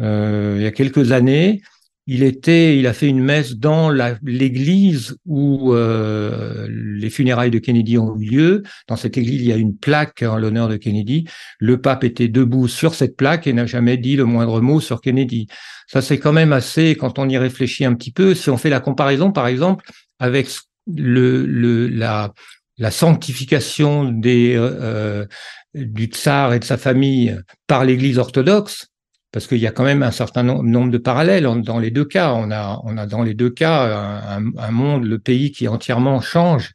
euh, 0.00 0.54
il 0.58 0.62
y 0.62 0.66
a 0.66 0.72
quelques 0.72 1.12
années. 1.12 1.62
Il 2.06 2.22
était, 2.22 2.78
il 2.78 2.86
a 2.86 2.92
fait 2.92 3.08
une 3.08 3.22
messe 3.22 3.56
dans 3.56 3.88
l'église 4.22 5.16
où 5.24 5.72
euh, 5.72 6.68
les 6.70 7.08
funérailles 7.08 7.50
de 7.50 7.58
Kennedy 7.58 7.96
ont 7.96 8.14
eu 8.18 8.26
lieu. 8.26 8.62
Dans 8.88 8.96
cette 8.96 9.16
église, 9.16 9.40
il 9.40 9.48
y 9.48 9.52
a 9.52 9.56
une 9.56 9.74
plaque 9.74 10.22
en 10.22 10.36
l'honneur 10.36 10.68
de 10.68 10.76
Kennedy. 10.76 11.26
Le 11.58 11.80
pape 11.80 12.04
était 12.04 12.28
debout 12.28 12.68
sur 12.68 12.94
cette 12.94 13.16
plaque 13.16 13.46
et 13.46 13.54
n'a 13.54 13.64
jamais 13.64 13.96
dit 13.96 14.16
le 14.16 14.26
moindre 14.26 14.60
mot 14.60 14.80
sur 14.80 15.00
Kennedy. 15.00 15.46
Ça, 15.86 16.02
c'est 16.02 16.18
quand 16.18 16.34
même 16.34 16.52
assez, 16.52 16.94
quand 16.94 17.18
on 17.18 17.26
y 17.26 17.38
réfléchit 17.38 17.86
un 17.86 17.94
petit 17.94 18.12
peu, 18.12 18.34
si 18.34 18.50
on 18.50 18.58
fait 18.58 18.70
la 18.70 18.80
comparaison, 18.80 19.32
par 19.32 19.46
exemple, 19.46 19.86
avec 20.18 20.48
le, 20.86 21.46
le, 21.46 21.88
la, 21.88 22.34
la 22.78 22.90
sanctification 22.90 24.04
euh, 24.04 24.26
euh, 24.26 25.26
du 25.74 26.06
tsar 26.06 26.54
et 26.54 26.58
de 26.58 26.64
sa 26.64 26.76
famille 26.76 27.38
par 27.66 27.84
l'Église 27.84 28.18
orthodoxe, 28.18 28.88
parce 29.32 29.46
qu'il 29.46 29.58
y 29.58 29.66
a 29.66 29.72
quand 29.72 29.84
même 29.84 30.02
un 30.02 30.10
certain 30.10 30.42
nombre 30.42 30.90
de 30.90 30.98
parallèles 30.98 31.44
dans 31.62 31.78
les 31.78 31.90
deux 31.90 32.04
cas. 32.04 32.32
On 32.34 32.50
a, 32.50 32.80
on 32.84 32.96
a 32.96 33.06
dans 33.06 33.22
les 33.22 33.34
deux 33.34 33.50
cas 33.50 34.38
un, 34.58 34.70
monde, 34.70 35.04
le 35.04 35.18
pays 35.18 35.50
qui 35.50 35.66
entièrement 35.66 36.20
change 36.20 36.72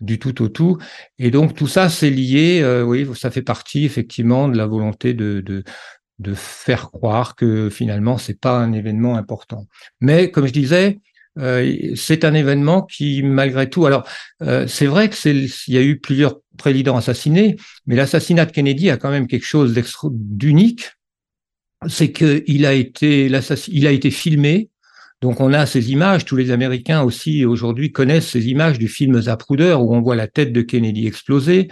du 0.00 0.18
tout 0.18 0.42
au 0.42 0.48
tout. 0.48 0.78
Et 1.18 1.30
donc 1.30 1.54
tout 1.54 1.66
ça, 1.66 1.88
c'est 1.88 2.10
lié, 2.10 2.60
euh, 2.62 2.82
oui, 2.82 3.06
ça 3.14 3.30
fait 3.30 3.42
partie 3.42 3.84
effectivement 3.84 4.48
de 4.48 4.56
la 4.56 4.66
volonté 4.66 5.14
de, 5.14 5.40
de, 5.40 5.62
de 6.18 6.34
faire 6.34 6.90
croire 6.90 7.34
que 7.34 7.70
finalement, 7.70 8.18
c'est 8.18 8.38
pas 8.38 8.58
un 8.58 8.72
événement 8.72 9.16
important. 9.16 9.66
Mais 10.00 10.30
comme 10.30 10.46
je 10.46 10.52
disais, 10.52 11.00
euh, 11.38 11.94
c'est 11.94 12.24
un 12.24 12.34
événement 12.34 12.82
qui, 12.82 13.22
malgré 13.22 13.70
tout, 13.70 13.86
alors 13.86 14.06
euh, 14.42 14.66
c'est 14.66 14.86
vrai 14.86 15.08
que 15.08 15.16
c'est, 15.16 15.34
il 15.34 15.74
y 15.74 15.78
a 15.78 15.82
eu 15.82 15.98
plusieurs 15.98 16.40
présidents 16.58 16.96
assassinés, 16.96 17.56
mais 17.86 17.94
l'assassinat 17.94 18.46
de 18.46 18.52
Kennedy 18.52 18.90
a 18.90 18.96
quand 18.96 19.10
même 19.10 19.26
quelque 19.26 19.46
chose 19.46 19.78
d'unique, 20.10 20.90
c'est 21.88 22.12
qu'il 22.12 22.66
a 22.66 22.74
été, 22.74 24.10
filmé. 24.10 24.70
Donc 25.22 25.40
on 25.40 25.52
a 25.52 25.66
ces 25.66 25.92
images, 25.92 26.24
tous 26.24 26.36
les 26.36 26.50
Américains 26.50 27.02
aussi 27.02 27.44
aujourd'hui 27.44 27.92
connaissent 27.92 28.28
ces 28.28 28.48
images 28.48 28.78
du 28.78 28.88
film 28.88 29.20
Zapruder 29.20 29.76
où 29.78 29.94
on 29.94 30.00
voit 30.00 30.16
la 30.16 30.26
tête 30.26 30.52
de 30.52 30.62
Kennedy 30.62 31.06
exploser. 31.06 31.68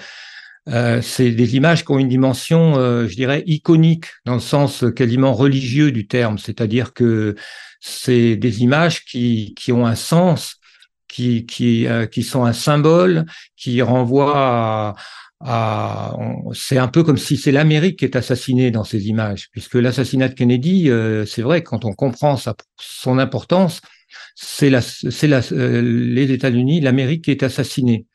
Euh, 0.68 1.00
c'est 1.00 1.30
des 1.30 1.56
images 1.56 1.84
qui 1.84 1.92
ont 1.92 1.98
une 1.98 2.10
dimension, 2.10 2.74
je 2.74 3.14
dirais, 3.14 3.42
iconique 3.46 4.06
dans 4.24 4.34
le 4.34 4.40
sens 4.40 4.84
quasiment 4.94 5.32
religieux 5.32 5.92
du 5.92 6.06
terme, 6.06 6.38
c'est-à-dire 6.38 6.92
que 6.92 7.34
c'est 7.80 8.36
des 8.36 8.62
images 8.62 9.04
qui, 9.04 9.54
qui 9.54 9.72
ont 9.72 9.86
un 9.86 9.94
sens, 9.94 10.56
qui, 11.08 11.46
qui, 11.46 11.86
euh, 11.86 12.06
qui 12.06 12.22
sont 12.22 12.44
un 12.44 12.52
symbole, 12.52 13.24
qui 13.56 13.82
renvoient 13.82 14.94
à, 15.40 16.14
c'est 16.52 16.78
un 16.78 16.88
peu 16.88 17.04
comme 17.04 17.16
si 17.16 17.36
c'est 17.36 17.52
l'Amérique 17.52 18.00
qui 18.00 18.04
est 18.04 18.16
assassinée 18.16 18.70
dans 18.70 18.84
ces 18.84 19.06
images, 19.06 19.48
puisque 19.52 19.74
l'assassinat 19.74 20.28
de 20.28 20.34
Kennedy, 20.34 20.90
euh, 20.90 21.24
c'est 21.26 21.42
vrai, 21.42 21.62
quand 21.62 21.84
on 21.84 21.92
comprend 21.92 22.36
sa, 22.36 22.54
son 22.80 23.18
importance, 23.18 23.80
c'est 24.34 24.72
euh, 24.72 25.82
les 25.82 26.32
États-Unis, 26.32 26.80
l'Amérique 26.80 27.24
qui 27.24 27.30
est 27.30 27.42
assassinée. 27.42 28.06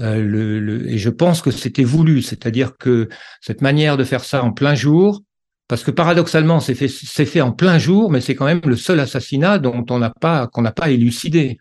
et 0.00 0.98
je 0.98 1.10
pense 1.10 1.42
que 1.42 1.50
c'était 1.50 1.84
voulu, 1.84 2.22
c'est-à-dire 2.22 2.76
que 2.78 3.08
cette 3.40 3.60
manière 3.60 3.96
de 3.96 4.04
faire 4.04 4.24
ça 4.24 4.42
en 4.42 4.52
plein 4.52 4.74
jour, 4.74 5.22
parce 5.68 5.82
que 5.82 5.90
paradoxalement, 5.90 6.60
c'est 6.60 6.74
fait, 6.74 7.40
en 7.40 7.52
plein 7.52 7.78
jour, 7.78 8.10
mais 8.10 8.20
c'est 8.20 8.34
quand 8.34 8.44
même 8.44 8.60
le 8.64 8.76
seul 8.76 9.00
assassinat 9.00 9.58
dont 9.58 9.84
on 9.90 9.98
n'a 9.98 10.10
pas, 10.10 10.46
qu'on 10.46 10.62
n'a 10.62 10.72
pas 10.72 10.90
élucidé. 10.90 11.58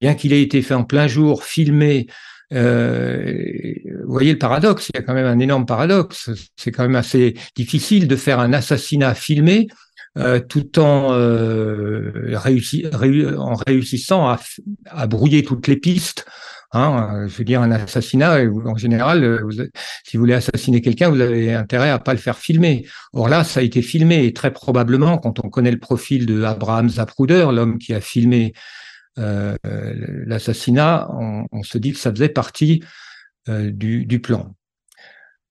Bien 0.00 0.14
qu'il 0.14 0.32
ait 0.32 0.42
été 0.42 0.62
fait 0.62 0.74
en 0.74 0.84
plein 0.84 1.06
jour, 1.06 1.44
filmé, 1.44 2.06
euh, 2.52 3.74
vous 4.04 4.12
voyez 4.12 4.32
le 4.32 4.38
paradoxe, 4.38 4.90
il 4.92 4.98
y 4.98 5.00
a 5.00 5.02
quand 5.02 5.14
même 5.14 5.26
un 5.26 5.38
énorme 5.38 5.66
paradoxe. 5.66 6.30
C'est 6.56 6.70
quand 6.70 6.82
même 6.82 6.96
assez 6.96 7.34
difficile 7.54 8.08
de 8.08 8.16
faire 8.16 8.40
un 8.40 8.52
assassinat 8.52 9.14
filmé 9.14 9.68
euh, 10.18 10.40
tout 10.40 10.78
en, 10.80 11.12
euh, 11.12 12.36
réussissant 12.36 14.28
à, 14.86 15.06
brouiller 15.06 15.44
toutes 15.44 15.68
les 15.68 15.76
pistes 15.76 16.26
Hein, 16.72 17.26
je 17.26 17.36
veux 17.36 17.44
dire, 17.44 17.60
un 17.62 17.72
assassinat, 17.72 18.44
en 18.64 18.76
général, 18.76 19.40
si 20.04 20.16
vous 20.16 20.22
voulez 20.22 20.34
assassiner 20.34 20.80
quelqu'un, 20.80 21.08
vous 21.08 21.20
avez 21.20 21.52
intérêt 21.52 21.90
à 21.90 21.98
pas 21.98 22.12
le 22.12 22.18
faire 22.18 22.38
filmer. 22.38 22.86
Or 23.12 23.28
là, 23.28 23.42
ça 23.42 23.58
a 23.58 23.62
été 23.64 23.82
filmé 23.82 24.24
et 24.24 24.32
très 24.32 24.52
probablement, 24.52 25.18
quand 25.18 25.44
on 25.44 25.48
connaît 25.48 25.72
le 25.72 25.80
profil 25.80 26.26
de 26.26 26.44
Abraham 26.44 26.88
Zapruder, 26.88 27.48
l'homme 27.52 27.78
qui 27.78 27.92
a 27.92 28.00
filmé 28.00 28.52
euh, 29.18 29.56
l'assassinat, 29.64 31.08
on, 31.10 31.62
se 31.62 31.78
dit 31.78 31.92
que 31.92 31.98
ça 31.98 32.10
faisait 32.10 32.28
partie 32.28 32.82
euh, 33.48 33.70
du, 33.72 34.20
plan. 34.20 34.54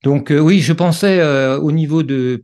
Donc 0.03 0.31
euh, 0.31 0.39
oui, 0.39 0.59
je 0.59 0.73
pensais 0.73 1.19
euh, 1.19 1.59
au 1.59 1.71
niveau 1.71 2.03
de 2.03 2.41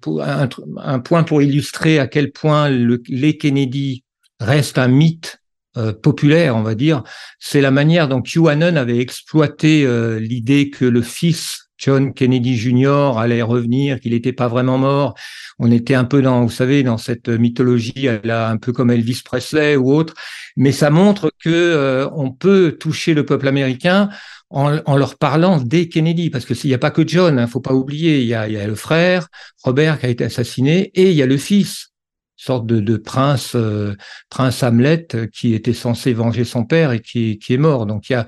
un, 0.78 1.00
point 1.00 1.24
pour 1.24 1.42
illustrer 1.42 2.00
à 2.00 2.08
quel 2.08 2.32
point 2.32 2.70
le, 2.70 3.02
les 3.08 3.38
Kennedy 3.38 4.04
restent 4.40 4.78
un 4.78 4.88
mythe 4.88 5.40
euh, 5.78 5.94
populaire, 5.94 6.56
on 6.56 6.64
va 6.64 6.76
dire, 6.76 7.04
c'est 7.40 7.62
la 7.62 7.72
manière 7.72 8.08
dont 8.08 8.22
QAnon 8.22 8.76
avait 8.76 9.00
exploité 9.00 9.88
l'idée 10.20 10.70
que 10.70 10.86
le 10.86 11.02
fils 11.02 11.70
John 11.78 12.14
Kennedy 12.14 12.56
Jr. 12.56 13.18
allait 13.18 13.42
revenir, 13.42 14.00
qu'il 14.00 14.14
n'était 14.14 14.32
pas 14.32 14.48
vraiment 14.48 14.78
mort. 14.78 15.14
On 15.60 15.70
était 15.72 15.94
un 15.94 16.06
peu 16.06 16.22
dans, 16.22 16.42
vous 16.42 16.52
savez, 16.52 16.84
dans 16.84 16.98
cette 16.98 17.28
mythologie, 17.28 18.08
là, 18.24 18.50
un 18.50 18.58
peu 18.58 18.72
comme 18.72 18.92
Elvis 18.92 19.22
Presley 19.24 19.76
ou 19.76 19.94
autre. 19.94 20.14
Mais 20.56 20.72
ça 20.72 20.90
montre 20.90 21.32
que 21.44 22.08
on 22.14 22.32
peut 22.32 22.78
toucher 22.80 23.14
le 23.14 23.26
peuple 23.26 23.48
américain 23.48 24.10
en, 24.50 24.96
leur 24.96 25.18
parlant 25.18 25.60
des 25.60 25.90
Kennedy, 25.90 26.30
parce 26.30 26.46
que 26.46 26.54
s'il 26.54 26.70
n'y 26.70 26.76
a 26.76 26.80
pas 26.80 26.92
que 26.92 27.06
John, 27.08 27.40
hein, 27.40 27.48
faut 27.48 27.62
pas 27.62 27.74
oublier, 27.74 28.22
il 28.22 28.28
y, 28.28 28.34
a, 28.34 28.48
il 28.48 28.54
y 28.54 28.58
a 28.58 28.68
le 28.68 28.76
frère 28.76 29.28
Robert 29.64 30.00
qui 30.00 30.06
a 30.06 30.10
été 30.10 30.24
assassiné 30.24 30.92
et 30.94 31.10
il 31.10 31.16
y 31.16 31.22
a 31.22 31.26
le 31.26 31.38
fils, 31.38 31.94
sorte 32.38 32.66
de, 32.68 32.98
prince 32.98 33.54
euh, 33.56 33.96
prince 34.30 34.64
Hamlet 34.64 35.08
qui 35.34 35.54
était 35.54 35.74
censé 35.74 36.14
venger 36.14 36.44
son 36.44 36.66
père 36.66 36.92
et 36.92 37.00
qui, 37.00 37.40
qui 37.40 37.54
est 37.54 37.58
mort. 37.58 37.86
Donc 37.86 38.10
il 38.10 38.14
y 38.14 38.16
a 38.16 38.28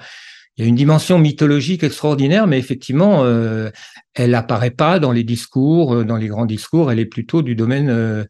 il 0.57 0.63
y 0.63 0.65
a 0.65 0.69
une 0.69 0.75
dimension 0.75 1.19
mythologique 1.19 1.83
extraordinaire, 1.83 2.47
mais 2.47 2.57
effectivement, 2.57 3.23
euh, 3.23 3.69
elle 4.15 4.33
apparaît 4.33 4.71
pas 4.71 4.97
dans 4.97 5.11
les 5.11 5.23
discours, 5.23 5.93
euh, 5.93 6.03
dans 6.03 6.17
les 6.17 6.27
grands 6.27 6.47
discours. 6.47 6.91
Elle 6.91 6.99
est 6.99 7.05
plutôt 7.05 7.43
du 7.43 7.55
domaine 7.55 7.89
euh, 7.89 8.23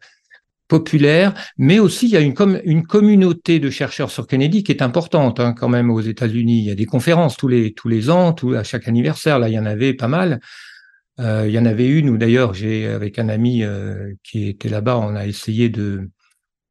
populaire, 0.68 1.34
mais 1.58 1.80
aussi 1.80 2.08
il 2.08 2.12
y 2.12 2.18
a 2.18 2.20
une, 2.20 2.36
une 2.66 2.86
communauté 2.86 3.60
de 3.60 3.70
chercheurs 3.70 4.12
sur 4.12 4.28
Kennedy 4.28 4.64
qui 4.64 4.74
est 4.74 4.82
importante 4.82 5.40
hein, 5.40 5.54
quand 5.58 5.70
même 5.70 5.90
aux 5.90 6.02
États-Unis. 6.02 6.60
Il 6.60 6.66
y 6.66 6.72
a 6.72 6.76
des 6.76 6.86
conférences 6.86 7.38
tous 7.38 7.48
les 7.48 7.74
tous 7.74 7.88
les 7.88 8.10
ans, 8.10 8.34
tout, 8.34 8.54
à 8.54 8.64
chaque 8.64 8.90
anniversaire. 8.90 9.40
Là, 9.40 9.48
il 9.48 9.54
y 9.54 9.60
en 9.60 9.66
avait 9.66 9.94
pas 9.94 10.10
mal. 10.10 10.42
Euh, 11.20 11.46
il 11.48 11.54
y 11.54 11.60
en 11.60 11.66
avait 11.66 11.88
une 11.88 12.10
où 12.10 12.18
d'ailleurs 12.18 12.54
j'ai 12.54 12.88
avec 12.88 13.18
un 13.18 13.30
ami 13.30 13.64
euh, 13.64 14.14
qui 14.24 14.48
était 14.48 14.70
là-bas, 14.70 14.98
on 14.98 15.16
a 15.16 15.26
essayé 15.26 15.70
de 15.70 16.10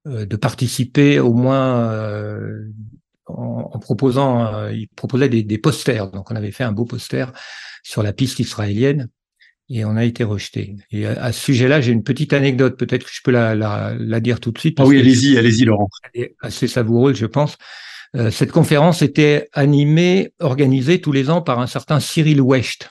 euh, 0.06 0.24
de 0.24 0.37
participer 0.37 1.18
au 1.18 1.32
moins 1.32 1.90
euh, 1.90 2.66
en, 3.26 3.70
en, 3.72 3.78
proposant, 3.80 4.68
il 4.68 4.88
proposait 4.94 5.28
des, 5.28 5.42
des 5.42 5.59
posters. 5.59 6.11
Donc 6.12 6.30
on 6.30 6.37
avait 6.37 6.52
fait 6.52 6.62
un 6.64 6.72
beau 6.72 6.85
poster 6.85 7.32
sur 7.82 8.02
la 8.04 8.12
piste 8.12 8.38
israélienne 8.38 9.09
et 9.68 9.85
on 9.85 9.96
a 9.96 10.04
été 10.04 10.22
rejeté. 10.22 10.76
Et 10.92 11.06
à, 11.06 11.32
ce 11.32 11.40
sujet-là, 11.40 11.80
j'ai 11.80 11.90
une 11.90 12.04
petite 12.04 12.32
anecdote, 12.32 12.78
peut-être 12.78 13.04
que 13.04 13.11
je 13.12 13.20
peux 13.24 13.32
la, 13.32 13.56
la, 13.56 13.96
la 13.98 14.20
dire 14.20 14.38
tout 14.38 14.52
de 14.52 14.59
suite. 14.59 14.78
Ah 14.78 14.87
oui, 14.87 15.00
allez-y, 15.00 15.37
allez-y, 15.37 15.64
Laurent. 15.64 15.88
Elle 16.12 16.22
est 16.22 16.37
assez 16.40 16.68
savoureuse, 16.68 17.16
je 17.16 17.26
pense. 17.26 17.56
Euh, 18.14 18.30
cette 18.30 18.52
conférence 18.52 19.02
était 19.02 19.48
animée, 19.52 20.32
organisée 20.38 21.00
tous 21.00 21.12
les 21.12 21.30
ans 21.30 21.42
par 21.42 21.59
un 21.59 21.66
certain 21.66 21.98
Cyril 21.98 22.40
Wecht, 22.40 22.90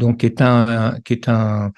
donc 0.00 0.18
qui 0.18 0.26
est 0.26 0.42
un, 0.42 1.72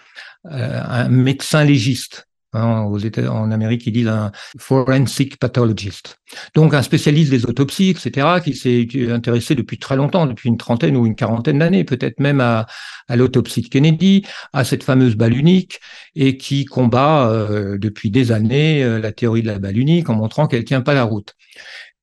euh, 0.50 1.08
médecin 1.08 1.64
légiste. 1.64 2.26
Hein, 2.54 2.82
aux 2.82 3.00
en 3.28 3.50
Amérique, 3.50 3.86
ils 3.86 3.92
disent 3.92 4.08
un 4.08 4.30
forensic 4.58 5.38
pathologist. 5.38 6.18
Donc 6.54 6.74
un 6.74 6.82
spécialiste 6.82 7.30
des 7.30 7.46
autopsies, 7.46 7.88
etc., 7.88 8.42
qui 8.44 8.52
s'est 8.52 8.86
intéressé 9.10 9.54
depuis 9.54 9.78
très 9.78 9.96
longtemps, 9.96 10.26
depuis 10.26 10.50
une 10.50 10.58
trentaine 10.58 10.94
ou 10.98 11.06
une 11.06 11.14
quarantaine 11.14 11.60
d'années, 11.60 11.84
peut-être 11.84 12.20
même 12.20 12.42
à, 12.42 12.66
à 13.08 13.16
l'autopsie 13.16 13.62
de 13.62 13.68
Kennedy, 13.68 14.26
à 14.52 14.64
cette 14.64 14.84
fameuse 14.84 15.16
balle 15.16 15.34
unique, 15.34 15.80
et 16.14 16.36
qui 16.36 16.66
combat 16.66 17.26
euh, 17.30 17.78
depuis 17.78 18.10
des 18.10 18.32
années 18.32 18.84
euh, 18.84 18.98
la 18.98 19.12
théorie 19.12 19.40
de 19.40 19.46
la 19.46 19.58
balle 19.58 19.78
unique 19.78 20.10
en 20.10 20.14
montrant 20.14 20.46
qu'elle 20.46 20.64
tient 20.64 20.82
pas 20.82 20.92
la 20.92 21.04
route. 21.04 21.34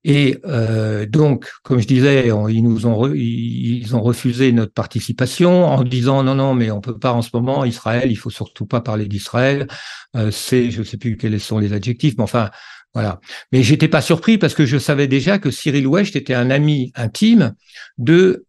Et 0.05 0.37
euh, 0.45 1.05
donc, 1.05 1.49
comme 1.63 1.79
je 1.79 1.87
disais, 1.87 2.27
ils 2.49 2.63
nous 2.63 2.87
ont 2.87 3.13
ils 3.13 3.95
ont 3.95 4.01
refusé 4.01 4.51
notre 4.53 4.73
participation 4.73 5.65
en 5.65 5.83
disant 5.83 6.23
non 6.23 6.35
non 6.35 6.53
mais 6.53 6.71
on 6.71 6.79
peut 6.79 6.97
pas 6.97 7.11
en 7.11 7.21
ce 7.21 7.29
moment 7.33 7.65
Israël, 7.65 8.09
il 8.09 8.15
faut 8.15 8.29
surtout 8.29 8.65
pas 8.65 8.79
parler 8.81 9.07
d'Israël. 9.07 9.67
Euh, 10.15 10.31
c'est 10.31 10.71
je 10.71 10.83
sais 10.83 10.97
plus 10.97 11.17
quels 11.17 11.39
sont 11.39 11.59
les 11.59 11.73
adjectifs, 11.73 12.15
mais 12.17 12.23
enfin 12.23 12.49
voilà. 12.93 13.19
Mais 13.51 13.61
j'étais 13.61 13.87
pas 13.89 14.01
surpris 14.01 14.37
parce 14.37 14.53
que 14.53 14.65
je 14.65 14.77
savais 14.77 15.07
déjà 15.07 15.37
que 15.37 15.51
Cyril 15.51 15.85
Wecht 15.85 16.15
était 16.15 16.33
un 16.33 16.49
ami 16.49 16.91
intime 16.95 17.53
de 17.97 18.45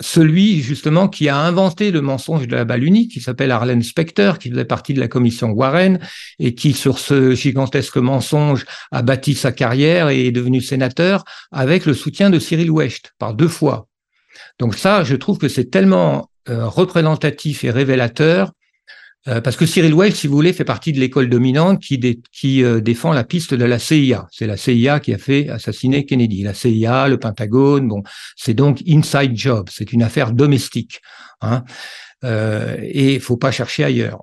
celui 0.00 0.62
justement 0.62 1.08
qui 1.08 1.28
a 1.28 1.36
inventé 1.36 1.90
le 1.90 2.00
mensonge 2.00 2.46
de 2.48 2.56
la 2.56 2.64
balle 2.64 2.84
unique, 2.84 3.12
qui 3.12 3.20
s'appelle 3.20 3.50
Arlen 3.50 3.82
Specter, 3.82 4.32
qui 4.40 4.50
faisait 4.50 4.64
partie 4.64 4.94
de 4.94 5.00
la 5.00 5.08
commission 5.08 5.50
Warren 5.50 5.98
et 6.38 6.54
qui, 6.54 6.72
sur 6.72 6.98
ce 6.98 7.34
gigantesque 7.34 7.98
mensonge, 7.98 8.64
a 8.92 9.02
bâti 9.02 9.34
sa 9.34 9.52
carrière 9.52 10.08
et 10.08 10.26
est 10.26 10.32
devenu 10.32 10.60
sénateur 10.60 11.24
avec 11.52 11.86
le 11.86 11.94
soutien 11.94 12.30
de 12.30 12.38
Cyril 12.38 12.70
Wecht 12.70 13.12
par 13.18 13.34
deux 13.34 13.48
fois. 13.48 13.88
Donc 14.58 14.74
ça, 14.74 15.04
je 15.04 15.16
trouve 15.16 15.38
que 15.38 15.48
c'est 15.48 15.70
tellement 15.70 16.30
euh, 16.48 16.66
représentatif 16.66 17.64
et 17.64 17.70
révélateur 17.70 18.52
euh, 19.28 19.40
parce 19.42 19.56
que 19.56 19.66
Cyril 19.66 19.94
Welch, 19.94 20.14
si 20.14 20.26
vous 20.26 20.34
voulez, 20.34 20.54
fait 20.54 20.64
partie 20.64 20.92
de 20.92 20.98
l'école 20.98 21.28
dominante 21.28 21.80
qui, 21.80 22.64
euh, 22.64 22.80
défend 22.80 23.12
la 23.12 23.24
piste 23.24 23.52
de 23.52 23.64
la 23.64 23.78
CIA. 23.78 24.26
C'est 24.30 24.46
la 24.46 24.56
CIA 24.56 24.98
qui 25.00 25.12
a 25.12 25.18
fait 25.18 25.48
assassiner 25.50 26.06
Kennedy. 26.06 26.42
La 26.42 26.54
CIA, 26.54 27.06
le 27.08 27.18
Pentagone, 27.18 27.86
bon, 27.86 28.02
c'est 28.36 28.54
donc 28.54 28.82
inside 28.88 29.36
job. 29.36 29.68
C'est 29.70 29.92
une 29.92 30.02
affaire 30.02 30.32
domestique. 30.32 31.00
Hein. 31.42 31.64
Euh, 32.24 32.76
et 32.80 33.14
il 33.14 33.20
faut 33.20 33.36
pas 33.36 33.50
chercher 33.50 33.84
ailleurs. 33.84 34.22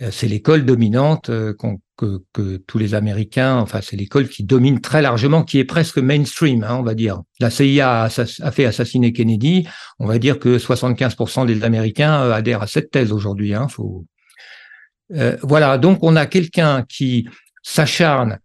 Euh, 0.00 0.10
c'est 0.10 0.28
l'école 0.28 0.64
dominante 0.64 1.26
que, 1.26 2.22
que, 2.32 2.56
tous 2.66 2.78
les 2.78 2.94
Américains, 2.94 3.58
enfin 3.58 3.80
c'est 3.82 3.96
l'école 3.96 4.28
qui 4.28 4.44
domine 4.44 4.80
très 4.80 5.02
largement, 5.02 5.42
qui 5.42 5.58
est 5.58 5.64
presque 5.64 5.98
mainstream, 5.98 6.64
hein, 6.64 6.76
on 6.78 6.82
va 6.82 6.94
dire. 6.94 7.20
La 7.40 7.50
CIA 7.50 8.04
a, 8.04 8.06
a, 8.06 8.50
fait 8.50 8.64
assassiner 8.64 9.12
Kennedy. 9.12 9.66
On 9.98 10.06
va 10.06 10.18
dire 10.18 10.38
que 10.38 10.56
75% 10.56 11.46
des 11.46 11.62
Américains 11.62 12.30
adhèrent 12.30 12.62
à 12.62 12.66
cette 12.66 12.90
thèse 12.90 13.12
aujourd'hui. 13.12 13.54
Hein, 13.54 13.68
faut, 13.68 14.06
euh, 15.14 15.36
voilà, 15.42 15.78
donc 15.78 15.98
on 16.02 16.16
a 16.16 16.26
quelqu'un 16.26 16.84
qui 16.88 17.28
s'acharne 17.62 18.38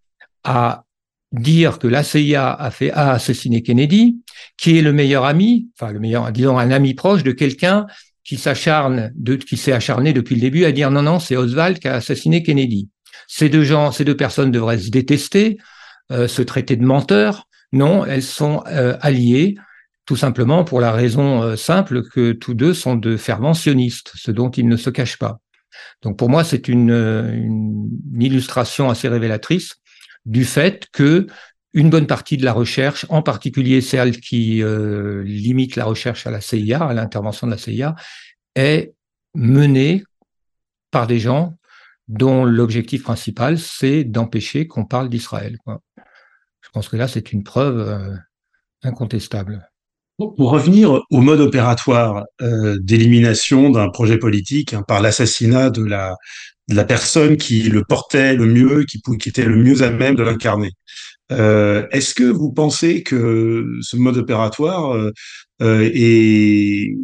à 0.44 0.84
dire 1.32 1.80
que 1.80 1.88
la 1.88 2.04
CIA 2.04 2.54
a 2.54 2.72
fait 2.72 2.92
a 2.92 3.12
assassiné 3.12 3.62
Kennedy, 3.62 4.22
qui 4.58 4.78
est 4.78 4.82
le 4.82 4.94
meilleur 4.94 5.26
ami, 5.26 5.70
enfin 5.78 5.92
le 5.92 6.00
meilleur, 6.00 6.32
disons 6.32 6.58
un 6.58 6.72
ami 6.72 6.94
proche 6.94 7.24
de 7.24 7.32
quelqu'un 7.32 7.86
qui 8.24 8.38
s'acharne, 8.38 9.12
qui 9.48 9.58
s'est 9.58 9.74
acharné 9.74 10.14
depuis 10.14 10.36
le 10.36 10.42
début 10.42 10.66
à 10.66 10.72
dire 10.72 10.90
non 10.90 11.04
non 11.04 11.20
c'est 11.20 11.36
Oswald 11.36 11.80
qui 11.80 11.88
a 11.88 11.96
assassiné 11.96 12.42
Kennedy. 12.42 12.90
Ces 13.28 13.50
deux 13.50 13.64
gens, 13.64 13.92
ces 13.92 14.06
deux 14.06 14.18
personnes 14.18 14.52
devraient 14.52 14.78
se 14.78 14.90
détester, 14.90 15.58
euh, 16.12 16.28
se 16.28 16.42
traiter 16.42 16.76
de 16.76 16.84
menteurs. 16.86 17.48
Non, 17.72 18.06
elles 18.06 18.24
sont 18.24 18.64
euh, 18.68 18.98
alliées 19.02 19.56
tout 20.06 20.16
simplement 20.16 20.64
pour 20.64 20.80
la 20.80 20.92
raison 20.92 21.58
simple 21.58 22.04
que 22.08 22.32
tous 22.32 22.54
deux 22.54 22.76
sont 22.76 22.96
de 22.96 23.18
fervents 23.18 23.56
sionistes, 23.56 24.12
ce 24.16 24.30
dont 24.30 24.52
ils 24.52 24.68
ne 24.68 24.78
se 24.78 24.92
cachent 24.92 25.18
pas. 25.18 25.40
Donc 26.02 26.18
pour 26.18 26.30
moi, 26.30 26.44
c'est 26.44 26.68
une, 26.68 27.90
illustration 28.20 28.90
assez 28.90 29.08
révélatrice 29.08 29.76
du 30.26 30.46
fait 30.46 30.88
que 30.92 31.28
une 31.74 31.90
bonne 31.90 32.08
partie 32.08 32.38
de 32.38 32.46
la 32.46 32.54
recherche, 32.54 33.06
en 33.10 33.22
particulier 33.22 33.82
celle 33.82 34.20
qui 34.22 34.64
euh, 34.64 35.24
limite 35.24 35.76
la 35.76 35.84
recherche 35.84 36.26
à 36.26 36.32
la 36.32 36.40
CIA, 36.40 36.82
à 36.82 36.94
l'intervention 36.94 37.48
de 37.48 37.52
la 37.52 37.58
CIA, 37.58 37.96
est 38.56 38.94
menée 39.34 40.04
par 40.92 41.08
des 41.08 41.20
gens 41.20 41.54
dont 42.08 42.46
l'objectif 42.46 43.04
principal, 43.04 43.60
c'est 43.60 44.04
d'empêcher 44.04 44.68
qu'on 44.68 44.86
parle 44.86 45.10
d'Israël. 45.10 45.58
Je 46.62 46.70
pense 46.72 46.88
que 46.88 46.96
là, 46.96 47.08
c'est 47.08 47.34
une 47.34 47.44
preuve 47.44 47.80
euh, 47.80 48.16
incontestable. 48.84 49.70
Pour 50.18 50.52
revenir 50.52 51.02
au 51.12 51.22
mode 51.22 51.42
opératoire 51.42 52.24
euh, 52.42 52.78
d'élimination 52.82 53.70
d'un 53.70 53.90
projet 53.90 54.18
politique 54.18 54.74
hein, 54.74 54.82
par 54.88 55.02
l'assassinat 55.02 55.70
de 55.70 55.84
la, 55.84 56.16
de 56.70 56.76
la 56.76 56.86
personne 56.86 57.36
qui 57.36 57.64
le 57.64 57.84
portait 57.84 58.36
le 58.36 58.46
mieux, 58.46 58.86
qui, 58.86 59.02
qui 59.20 59.30
était 59.30 59.44
le 59.44 59.58
mieux 59.58 59.82
à 59.82 59.92
même 59.92 60.16
de 60.16 60.24
l'incarner. 60.24 60.72
Euh, 61.32 61.86
Est-ce 61.92 62.14
que 62.14 62.24
vous 62.24 62.52
pensez 62.52 63.04
que 63.04 63.66
ce 63.82 63.98
mode 63.98 64.18
opératoire 64.18 64.94
euh, 64.96 65.12
euh 65.62 65.90
est 65.94 66.96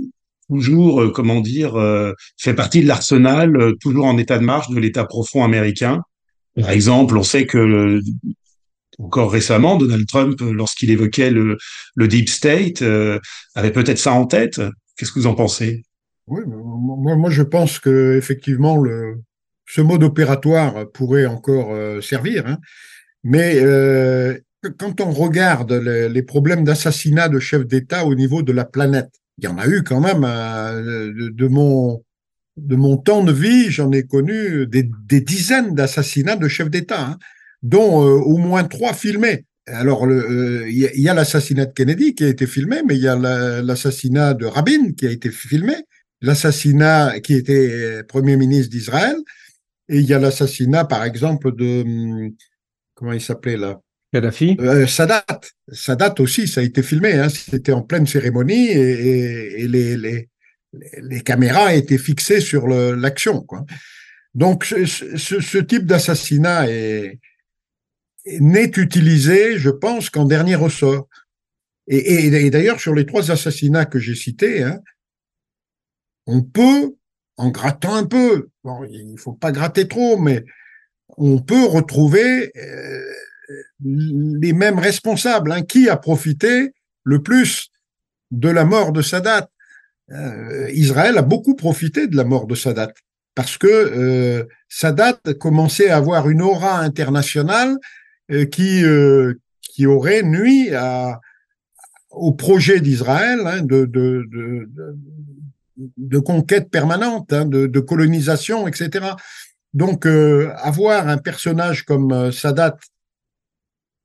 toujours, 0.49 1.01
euh, 1.01 1.11
comment 1.11 1.41
dire, 1.41 1.73
fait 2.37 2.53
partie 2.53 2.81
de 2.81 2.87
l'arsenal, 2.87 3.73
toujours 3.79 4.05
en 4.05 4.17
état 4.17 4.37
de 4.37 4.43
marche 4.43 4.69
de 4.69 4.79
l'État 4.79 5.05
profond 5.05 5.43
américain? 5.43 6.01
Par 6.59 6.71
exemple, 6.71 7.17
on 7.17 7.23
sait 7.23 7.45
que 7.45 8.01
encore 9.03 9.31
récemment, 9.31 9.77
Donald 9.77 10.07
Trump, 10.07 10.39
lorsqu'il 10.41 10.89
évoquait 10.89 11.31
le, 11.31 11.57
Deep 11.97 12.29
State, 12.29 12.81
euh, 12.81 13.19
avait 13.55 13.71
peut-être 13.71 13.99
ça 13.99 14.13
en 14.13 14.25
tête. 14.25 14.61
Qu'est-ce 14.97 15.11
que 15.11 15.19
vous 15.19 15.27
en 15.27 15.35
pensez? 15.35 15.83
Oui, 16.27 16.41
moi, 16.45 17.29
je 17.29 17.43
pense 17.43 17.79
que 17.79 18.17
effectivement, 18.17 18.83
ce 19.67 19.81
mode 19.81 20.03
opératoire 20.03 20.89
pourrait 20.91 21.25
encore 21.25 21.73
euh, 21.73 22.01
servir, 22.01 22.45
hein, 22.47 22.57
mais 23.23 23.55
euh, 23.57 24.37
quand 24.77 25.01
on 25.01 25.11
regarde 25.11 25.71
les, 25.71 26.23
problèmes 26.23 26.63
d'assassinat 26.63 27.29
de 27.29 27.39
chefs 27.39 27.65
d'État 27.65 28.05
au 28.05 28.15
niveau 28.15 28.43
de 28.43 28.51
la 28.51 28.65
planète, 28.65 29.09
il 29.37 29.45
y 29.45 29.47
en 29.47 29.57
a 29.57 29.67
eu 29.67 29.83
quand 29.83 30.01
même 30.01 30.23
euh, 30.23 31.11
de, 31.31 31.47
mon 31.47 32.03
de 32.57 32.75
mon 32.75 32.97
temps 32.97 33.23
de 33.23 33.31
vie, 33.31 33.71
j'en 33.71 33.91
ai 33.91 34.03
connu 34.03 34.67
des, 34.67 34.83
dizaines 35.21 35.73
d'assassinats 35.73 36.35
de 36.35 36.47
chefs 36.47 36.69
d'État, 36.69 37.01
hein, 37.01 37.17
dont 37.61 38.05
euh, 38.05 38.19
au 38.19 38.37
moins 38.37 38.63
trois 38.63 38.93
filmés. 38.93 39.45
Alors, 39.67 40.05
euh, 40.05 40.65
il 40.67 41.01
y 41.01 41.09
a 41.09 41.13
l'assassinat 41.13 41.65
de 41.67 41.73
Kennedy 41.73 42.15
qui 42.15 42.23
a 42.23 42.27
été 42.27 42.47
filmé, 42.47 42.81
mais 42.87 42.95
il 42.95 43.01
y 43.01 43.07
a 43.07 43.15
l'assassinat 43.61 44.33
de 44.33 44.45
Rabin 44.45 44.91
qui 44.97 45.07
a 45.07 45.11
été 45.11 45.29
filmé, 45.29 45.75
l'assassinat 46.21 47.19
qui 47.19 47.35
était 47.35 48.03
Premier 48.07 48.37
ministre 48.37 48.71
d'Israël, 48.71 49.15
et 49.87 49.99
il 49.99 50.05
y 50.05 50.13
a 50.13 50.19
l'assassinat, 50.19 50.85
par 50.85 51.03
exemple, 51.03 51.55
de 51.55 51.83
hum, 51.83 52.31
comment 52.95 53.13
il 53.13 53.21
s'appelait 53.21 53.57
là? 53.57 53.79
Kadhafi 54.13 54.57
euh, 54.59 54.87
Sadat. 54.87 55.23
Sadat 55.71 56.15
aussi, 56.19 56.47
ça 56.47 56.61
a 56.61 56.63
été 56.63 56.83
filmé. 56.83 57.13
Hein. 57.13 57.29
C'était 57.29 57.71
en 57.71 57.81
pleine 57.81 58.07
cérémonie 58.07 58.67
et, 58.69 59.67
les, 59.67 59.95
les, 59.95 60.29
les, 61.01 61.21
caméras 61.21 61.73
étaient 61.73 61.97
fixées 61.97 62.41
sur 62.41 62.67
l'action. 62.67 63.45
Donc, 64.33 64.65
ce, 64.65 64.85
ce, 64.85 65.57
type 65.57 65.85
d'assassinat 65.85 66.67
n'est 68.25 68.71
utilisé, 68.77 69.57
je 69.57 69.69
pense, 69.69 70.09
qu'en 70.09 70.25
dernier 70.25 70.55
ressort. 70.55 71.07
Et, 71.87 72.49
d'ailleurs, 72.49 72.79
sur 72.79 72.93
les 72.93 73.05
trois 73.05 73.31
assassinats 73.31 73.85
que 73.85 73.99
j'ai 73.99 74.15
cités, 74.15 74.63
hein, 74.63 74.79
on 76.27 76.41
peut, 76.41 76.95
en 77.37 77.49
grattant 77.49 77.95
un 77.95 78.05
peu, 78.05 78.49
bon, 78.63 78.83
il 78.85 79.17
faut 79.17 79.33
pas 79.33 79.51
gratter 79.51 79.87
trop, 79.87 80.17
mais 80.17 80.45
on 81.17 81.39
peut 81.39 81.65
retrouver 81.65 82.51
euh, 82.55 83.13
les 83.79 84.53
mêmes 84.53 84.79
responsables. 84.79 85.51
Hein. 85.51 85.63
Qui 85.63 85.89
a 85.89 85.97
profité 85.97 86.71
le 87.03 87.21
plus 87.21 87.69
de 88.29 88.49
la 88.49 88.63
mort 88.63 88.91
de 88.91 89.01
Sadat? 89.01 89.49
Euh, 90.11 90.69
Israël 90.71 91.17
a 91.17 91.21
beaucoup 91.23 91.55
profité 91.55 92.07
de 92.07 92.15
la 92.15 92.23
mort 92.23 92.45
de 92.45 92.55
Sadat 92.55 92.93
parce 93.33 93.57
que 93.57 93.67
euh, 93.67 94.43
Sadat 94.67 95.19
commençait 95.39 95.89
à 95.89 95.97
avoir 95.97 96.29
une 96.29 96.41
aura 96.41 96.79
internationale 96.79 97.77
qui 98.51 98.83
qui 99.61 99.85
aurait 99.85 100.23
nuit 100.23 100.73
à, 100.73 101.19
au 102.09 102.33
projet 102.33 102.81
d'Israël 102.81 103.39
hein, 103.45 103.61
de, 103.61 103.85
de, 103.85 104.27
de, 105.97 106.19
conquête 106.19 106.69
permanente, 106.69 107.31
hein, 107.31 107.45
de, 107.45 107.79
colonisation, 107.79 108.67
etc. 108.67 109.11
Donc, 109.73 110.05
avoir 110.05 111.07
un 111.07 111.17
personnage 111.17 111.83
comme 111.83 112.31
Sadat 112.31 112.77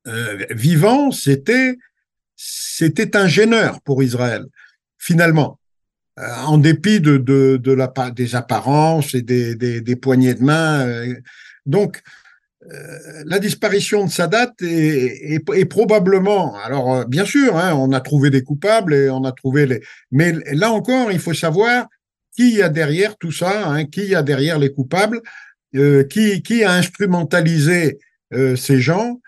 euh, 0.07 0.47
vivant, 0.51 1.11
c'était 1.11 1.77
c'était 2.37 3.17
un 3.17 3.27
gêneur 3.27 3.81
pour 3.81 4.03
Israël, 4.03 4.45
finalement. 4.99 5.59
Euh, 6.19 6.35
en 6.47 6.59
dépit 6.59 7.01
de, 7.01 7.19
de, 7.19 7.59
de 7.59 7.73
la, 7.73 7.93
des 8.11 8.37
apparences 8.37 9.15
et 9.15 9.23
des, 9.23 9.55
des, 9.55 9.81
des 9.83 9.97
poignées 9.97 10.35
de 10.35 10.43
main. 10.43 10.87
Euh, 10.87 11.15
donc, 11.67 12.03
la 13.25 13.39
disparition 13.39 14.05
de 14.07 14.11
Sadat 14.11 14.53
est, 14.61 15.41
est, 15.55 15.65
probablement, 15.65 16.57
alors 16.57 17.07
bien 17.07 17.25
sûr, 17.25 17.57
hein, 17.57 17.75
on 17.75 17.93
a 17.93 18.01
trouvé 18.01 18.31
des 18.31 18.43
coupables 18.43 18.95
et 18.95 19.11
on 19.11 19.25
a 19.25 19.33
trouvé 19.33 19.67
les, 19.67 19.81
mais 20.11 20.33
là 20.53 20.73
encore, 20.73 21.13
il 21.13 21.19
faut 21.19 21.35
savoir 21.35 21.87
qui 22.35 22.57
y 22.57 22.63
a 22.63 22.69
derrière 22.69 23.17
tout 23.17 23.33
ça, 23.33 23.69
hein, 23.69 23.85
qui 23.85 24.07
y 24.07 24.15
a 24.15 24.23
derrière 24.23 24.59
les 24.59 24.73
coupables, 24.73 25.21
euh, 25.75 26.05
qui, 26.05 26.43
qui 26.43 26.65
a 26.65 26.73
instrumentalisé 26.73 27.99
euh, 28.33 28.57
ces 28.57 28.81
gens 28.81 29.21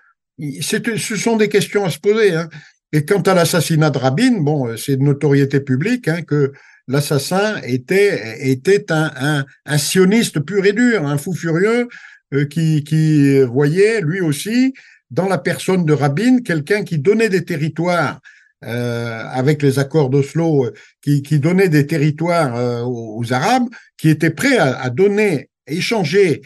ce 0.60 1.16
sont 1.16 1.36
des 1.36 1.48
questions 1.48 1.84
à 1.84 1.90
se 1.90 1.98
poser. 1.98 2.34
Hein. 2.34 2.48
Et 2.92 3.04
quant 3.04 3.20
à 3.22 3.34
l'assassinat 3.34 3.90
de 3.90 3.98
Rabin, 3.98 4.40
bon, 4.40 4.68
euh, 4.68 4.76
c'est 4.76 4.96
de 4.96 5.02
notoriété 5.02 5.60
publique 5.60 6.08
que 6.26 6.52
l'assassin 6.86 7.60
était 7.62 8.48
était 8.48 8.86
un, 8.90 9.44
sioniste 9.76 10.40
pur 10.40 10.64
et 10.64 10.72
dur, 10.72 11.06
un 11.06 11.18
fou 11.18 11.34
furieux 11.34 11.88
euh, 12.34 12.44
qui, 12.44 13.40
voyait 13.42 14.02
lui 14.02 14.20
aussi 14.20 14.74
dans 15.10 15.26
la 15.26 15.38
personne 15.38 15.86
de 15.86 15.94
Rabin 15.94 16.40
quelqu'un 16.42 16.84
qui 16.84 16.98
donnait 16.98 17.30
des 17.30 17.44
territoires 17.44 18.20
euh, 18.64 19.22
avec 19.32 19.62
les 19.62 19.78
accords 19.78 20.10
d'Oslo, 20.10 20.66
euh, 20.66 20.74
qui, 21.00 21.38
donnait 21.38 21.70
des 21.70 21.86
territoires 21.86 22.86
aux, 22.86 23.32
Arabes, 23.32 23.68
qui 23.96 24.10
était 24.10 24.30
prêt 24.30 24.58
à, 24.58 24.78
à 24.78 24.90
donner, 24.90 25.48
échanger 25.66 26.42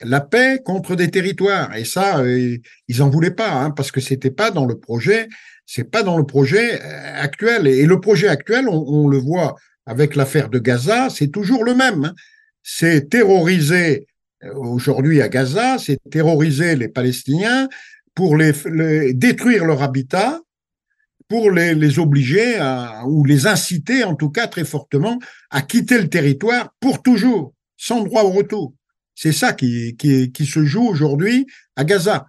la 0.00 0.20
paix 0.20 0.62
contre 0.64 0.96
des 0.96 1.10
territoires. 1.10 1.76
Et 1.76 1.84
ça, 1.84 2.22
ils 2.24 3.02
en 3.02 3.10
voulaient 3.10 3.30
pas, 3.30 3.52
hein, 3.52 3.70
parce 3.70 3.90
que 3.90 4.00
c'était 4.00 4.30
pas 4.30 4.50
dans 4.50 4.64
le 4.64 4.78
projet, 4.78 5.28
c'est 5.66 5.90
pas 5.90 6.02
dans 6.02 6.16
le 6.16 6.24
projet 6.24 6.80
actuel. 6.80 7.66
Et 7.66 7.84
le 7.84 8.00
projet 8.00 8.28
actuel, 8.28 8.68
on, 8.68 9.08
le 9.08 9.18
voit 9.18 9.56
avec 9.84 10.16
l'affaire 10.16 10.48
de 10.48 10.58
Gaza, 10.58 11.08
c'est 11.10 11.28
toujours 11.28 11.64
le 11.64 11.74
même. 11.74 12.04
Hein. 12.04 12.14
C'est 12.62 13.10
terroriser 13.10 14.06
aujourd'hui 14.54 15.22
à 15.22 15.28
Gaza, 15.28 15.78
c'est 15.78 15.98
terroriser 16.10 16.76
les 16.76 16.88
Palestiniens 16.88 17.68
pour 18.14 18.36
les, 18.36 18.52
détruire 19.12 19.64
leur 19.64 19.82
habitat, 19.82 20.40
pour 21.28 21.50
les, 21.50 21.98
obliger 21.98 22.58
ou 23.06 23.24
les 23.24 23.46
inciter, 23.46 24.04
en 24.04 24.14
tout 24.14 24.30
cas 24.30 24.46
très 24.46 24.64
fortement, 24.64 25.18
à 25.50 25.62
quitter 25.62 26.00
le 26.00 26.08
territoire 26.08 26.70
pour 26.80 27.02
toujours, 27.02 27.52
sans 27.76 28.02
droit 28.02 28.22
au 28.22 28.30
retour. 28.30 28.74
C'est 29.14 29.32
ça 29.32 29.52
qui, 29.52 29.96
qui, 29.96 30.46
se 30.46 30.64
joue 30.64 30.86
aujourd'hui 30.86 31.46
à 31.74 31.84
Gaza. 31.84 32.26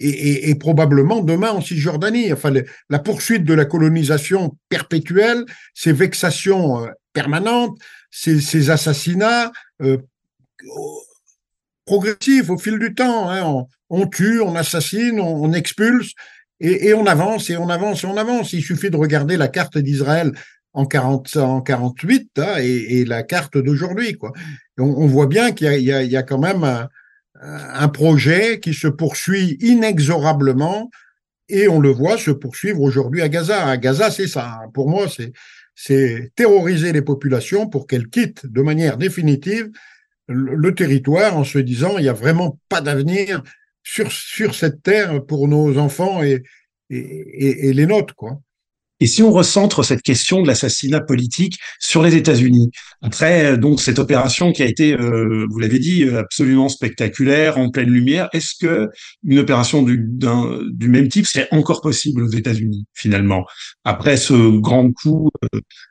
Et, 0.00 0.54
probablement 0.56 1.22
demain 1.22 1.50
en 1.50 1.60
Cisjordanie. 1.60 2.32
Enfin, 2.32 2.52
la 2.90 2.98
poursuite 2.98 3.44
de 3.44 3.54
la 3.54 3.64
colonisation 3.64 4.58
perpétuelle, 4.68 5.44
ces 5.72 5.92
vexations 5.92 6.84
euh, 6.84 6.88
permanentes, 7.12 7.78
ces, 8.10 8.40
ces 8.40 8.70
assassinats 8.70 9.52
euh, 9.82 9.98
progressifs 11.84 12.50
au 12.50 12.58
fil 12.58 12.78
du 12.78 12.94
temps. 12.94 13.30
Hein. 13.30 13.66
On, 13.90 14.06
tue, 14.06 14.40
on 14.40 14.54
assassine, 14.54 15.20
on, 15.20 15.52
expulse, 15.52 16.12
et, 16.60 16.94
on 16.94 17.06
avance, 17.06 17.50
et 17.50 17.56
on 17.56 17.68
avance, 17.68 18.04
et 18.04 18.06
on 18.06 18.16
avance. 18.16 18.52
Il 18.52 18.62
suffit 18.62 18.90
de 18.90 18.96
regarder 18.96 19.36
la 19.36 19.48
carte 19.48 19.78
d'Israël 19.78 20.32
en, 20.72 20.86
40, 20.86 21.36
en 21.36 21.60
48 21.60 22.38
hein, 22.38 22.54
et, 22.58 23.04
la 23.04 23.22
carte 23.22 23.58
d'aujourd'hui. 23.58 24.16
On, 24.78 25.06
voit 25.06 25.26
bien 25.26 25.52
qu'il 25.52 25.72
y, 25.80 26.16
a 26.16 26.22
quand 26.22 26.38
même 26.38 26.88
un, 27.40 27.88
projet 27.88 28.60
qui 28.60 28.74
se 28.74 28.88
poursuit 28.88 29.56
inexorablement 29.60 30.90
et 31.48 31.68
on 31.68 31.78
le 31.78 31.90
voit 31.90 32.16
se 32.16 32.30
poursuivre 32.30 32.80
aujourd'hui 32.80 33.22
à 33.22 33.28
Gaza. 33.28 33.66
À 33.66 33.76
Gaza, 33.76 34.10
c'est 34.10 34.26
ça. 34.26 34.60
Hein. 34.62 34.70
Pour 34.72 34.88
moi, 34.88 35.06
c'est 35.74 36.32
terroriser 36.34 36.92
les 36.92 37.02
populations 37.02 37.68
pour 37.68 37.86
qu'elles 37.86 38.08
quittent 38.08 38.46
de 38.46 38.62
manière 38.62 38.96
définitive 38.96 39.70
le, 40.28 40.74
territoire 40.74 41.36
en 41.36 41.44
se 41.44 41.58
disant 41.58 41.98
il 41.98 42.02
n'y 42.02 42.08
a 42.08 42.14
vraiment 42.14 42.58
pas 42.68 42.80
d'avenir 42.80 43.42
sur, 43.82 44.10
sur 44.10 44.54
cette 44.54 44.82
terre 44.82 45.24
pour 45.24 45.48
nos 45.48 45.78
enfants 45.78 46.22
et, 46.22 46.42
et, 46.90 46.98
et, 46.98 47.68
et 47.68 47.72
les 47.72 47.86
nôtres. 47.86 48.14
Quoi. 48.14 48.40
Et 49.00 49.06
si 49.06 49.22
on 49.22 49.32
recentre 49.32 49.84
cette 49.84 50.02
question 50.02 50.40
de 50.40 50.46
l'assassinat 50.46 51.00
politique 51.00 51.58
sur 51.80 52.02
les 52.02 52.14
États-Unis, 52.14 52.70
après 53.02 53.52
euh, 53.52 53.56
donc 53.56 53.80
cette 53.80 53.98
opération 53.98 54.52
qui 54.52 54.62
a 54.62 54.66
été, 54.66 54.94
euh, 54.94 55.46
vous 55.50 55.58
l'avez 55.58 55.78
dit, 55.78 56.04
euh, 56.04 56.20
absolument 56.20 56.68
spectaculaire, 56.68 57.58
en 57.58 57.70
pleine 57.70 57.90
lumière, 57.90 58.28
est-ce 58.32 58.54
que 58.58 58.88
une 59.24 59.40
opération 59.40 59.82
du, 59.82 60.08
du 60.72 60.88
même 60.88 61.08
type 61.08 61.26
serait 61.26 61.48
encore 61.50 61.80
possible 61.80 62.22
aux 62.22 62.28
États-Unis 62.28 62.86
finalement 62.94 63.44
après 63.84 64.16
ce 64.16 64.58
grand 64.58 64.90
coup 64.92 65.30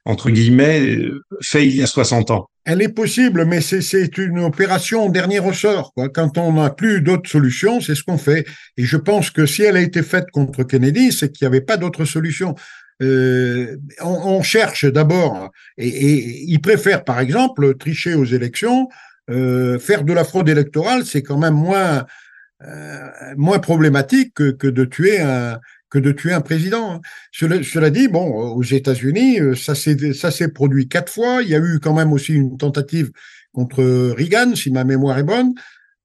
entre 0.05 0.29
guillemets 0.29 0.97
fait 1.41 1.67
il 1.67 1.75
y 1.75 1.83
a 1.83 1.87
60 1.87 2.31
ans? 2.31 2.49
Elle 2.65 2.81
est 2.81 2.89
possible, 2.89 3.45
mais 3.45 3.59
c'est 3.59 4.17
une 4.17 4.39
opération 4.39 5.05
en 5.05 5.09
dernier 5.09 5.39
ressort. 5.39 5.93
Quoi. 5.93 6.07
Quand 6.09 6.37
on 6.37 6.53
n'a 6.53 6.69
plus 6.69 7.01
d'autres 7.01 7.29
solutions, 7.29 7.81
c'est 7.81 7.93
ce 7.93 8.03
qu'on 8.03 8.17
fait. 8.17 8.45
Et 8.77 8.85
je 8.85 8.95
pense 8.95 9.31
que 9.31 9.45
si 9.45 9.63
elle 9.63 9.75
a 9.75 9.81
été 9.81 10.01
faite 10.01 10.31
contre 10.31 10.63
Kennedy, 10.63 11.11
c'est 11.11 11.29
qu'il 11.29 11.45
n'y 11.45 11.53
avait 11.53 11.65
pas 11.65 11.77
d'autre 11.77 12.05
solution 12.05 12.55
euh, 13.01 13.75
on, 14.01 14.41
cherche 14.43 14.85
d'abord, 14.85 15.51
et, 15.77 15.87
et, 15.87 16.43
ils 16.43 16.61
préfèrent 16.61 17.03
par 17.03 17.19
exemple 17.19 17.75
tricher 17.75 18.13
aux 18.13 18.23
élections, 18.23 18.87
euh, 19.29 19.79
faire 19.79 20.03
de 20.03 20.13
la 20.13 20.23
fraude 20.23 20.47
électorale, 20.47 21.03
c'est 21.03 21.23
quand 21.23 21.37
même 21.37 21.55
moins 21.55 22.05
euh, 22.65 23.09
moins 23.35 23.59
problématique 23.59 24.33
que, 24.35 24.51
que, 24.51 24.67
de 24.67 24.85
tuer 24.85 25.19
un 25.19 25.59
que 25.93 25.99
de 25.99 26.11
tuer 26.11 26.33
un 26.33 26.41
président. 26.41 27.01
Cela, 27.31 27.61
cela 27.61 27.91
dit, 27.91 28.07
bon, 28.07 28.25
aux 28.25 28.63
États-Unis, 28.63 29.39
euh, 29.39 29.53
ça 29.53 29.75
s'est 29.75 30.47
produit 30.47 30.87
quatre 30.87 31.13
fois. 31.13 31.43
Il 31.43 31.49
y 31.49 31.55
a 31.55 31.59
eu 31.59 31.79
quand 31.79 31.93
même 31.93 32.11
aussi 32.11 32.33
une 32.33 32.57
tentative 32.57 33.11
contre 33.51 33.83
Reagan, 34.17 34.55
si 34.55 34.71
ma 34.71 34.83
mémoire 34.83 35.19
est 35.19 35.23
bonne. 35.23 35.53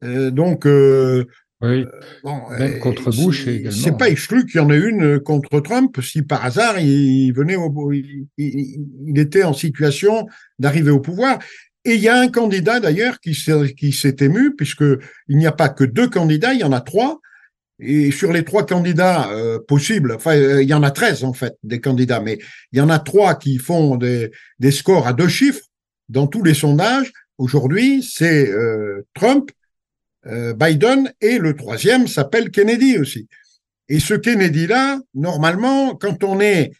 Euh, 0.04 0.30
donc 0.30 0.66
euh, 0.66 1.24
oui. 1.62 1.80
Euh, 1.80 1.86
bon, 2.22 2.50
Même 2.50 2.78
contre 2.80 3.10
Bush 3.10 3.48
également. 3.48 3.70
C'est 3.70 3.96
pas 3.96 4.10
exclu 4.10 4.44
qu'il 4.44 4.60
y 4.60 4.62
en 4.62 4.70
ait 4.70 4.78
une 4.78 5.20
contre 5.20 5.58
Trump 5.60 5.98
si 6.02 6.22
par 6.22 6.44
hasard 6.44 6.78
il 6.78 7.32
venait 7.32 7.56
au, 7.56 7.92
il, 7.92 8.26
il, 8.36 9.18
était 9.18 9.42
en 9.42 9.54
situation 9.54 10.28
d'arriver 10.58 10.90
au 10.90 11.00
pouvoir. 11.00 11.38
Et 11.84 11.94
il 11.94 12.00
y 12.00 12.08
a 12.08 12.20
un 12.20 12.28
candidat 12.28 12.78
d'ailleurs 12.78 13.18
qui 13.20 13.34
s'est, 13.34 13.74
qui 13.74 13.92
s'est 13.92 14.16
ému 14.20 14.54
puisque 14.54 14.84
il 15.28 15.36
n'y 15.38 15.46
a 15.46 15.52
pas 15.52 15.70
que 15.70 15.84
deux 15.84 16.08
candidats, 16.08 16.52
il 16.52 16.60
y 16.60 16.64
en 16.64 16.72
a 16.72 16.82
trois. 16.82 17.20
Et 17.80 18.10
sur 18.10 18.32
les 18.32 18.44
trois 18.44 18.66
candidats 18.66 19.30
euh, 19.30 19.60
possibles, 19.60 20.12
enfin, 20.12 20.36
euh, 20.36 20.62
il 20.62 20.68
y 20.68 20.74
en 20.74 20.82
a 20.82 20.90
13 20.90 21.24
en 21.24 21.32
fait, 21.32 21.56
des 21.62 21.80
candidats, 21.80 22.20
mais 22.20 22.38
il 22.72 22.78
y 22.78 22.80
en 22.80 22.88
a 22.88 22.98
trois 22.98 23.36
qui 23.36 23.58
font 23.58 23.96
des, 23.96 24.30
scores 24.70 25.06
à 25.06 25.12
deux 25.12 25.28
chiffres 25.28 25.64
dans 26.08 26.26
tous 26.26 26.42
les 26.42 26.54
sondages. 26.54 27.12
Aujourd'hui, 27.38 28.02
c'est 28.02 28.50
euh, 28.50 29.06
Trump, 29.14 29.50
Biden 30.26 31.10
et 31.22 31.38
le 31.38 31.56
troisième 31.56 32.06
s'appelle 32.06 32.50
Kennedy 32.50 32.98
aussi. 32.98 33.28
Et 33.88 33.98
ce 33.98 34.12
Kennedy-là, 34.12 35.00
normalement, 35.14 35.94
quand 35.94 36.22
on 36.22 36.38
est, 36.40 36.72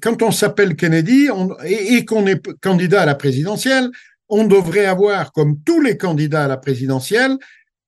quand 0.00 0.22
on 0.22 0.30
s'appelle 0.30 0.76
Kennedy 0.76 1.28
et 1.64 2.04
qu'on 2.04 2.26
est 2.28 2.40
candidat 2.60 3.02
à 3.02 3.06
la 3.06 3.16
présidentielle, 3.16 3.90
on 4.28 4.44
devrait 4.44 4.86
avoir, 4.86 5.32
comme 5.32 5.60
tous 5.64 5.80
les 5.80 5.96
candidats 5.96 6.44
à 6.44 6.48
la 6.48 6.58
présidentielle, 6.58 7.36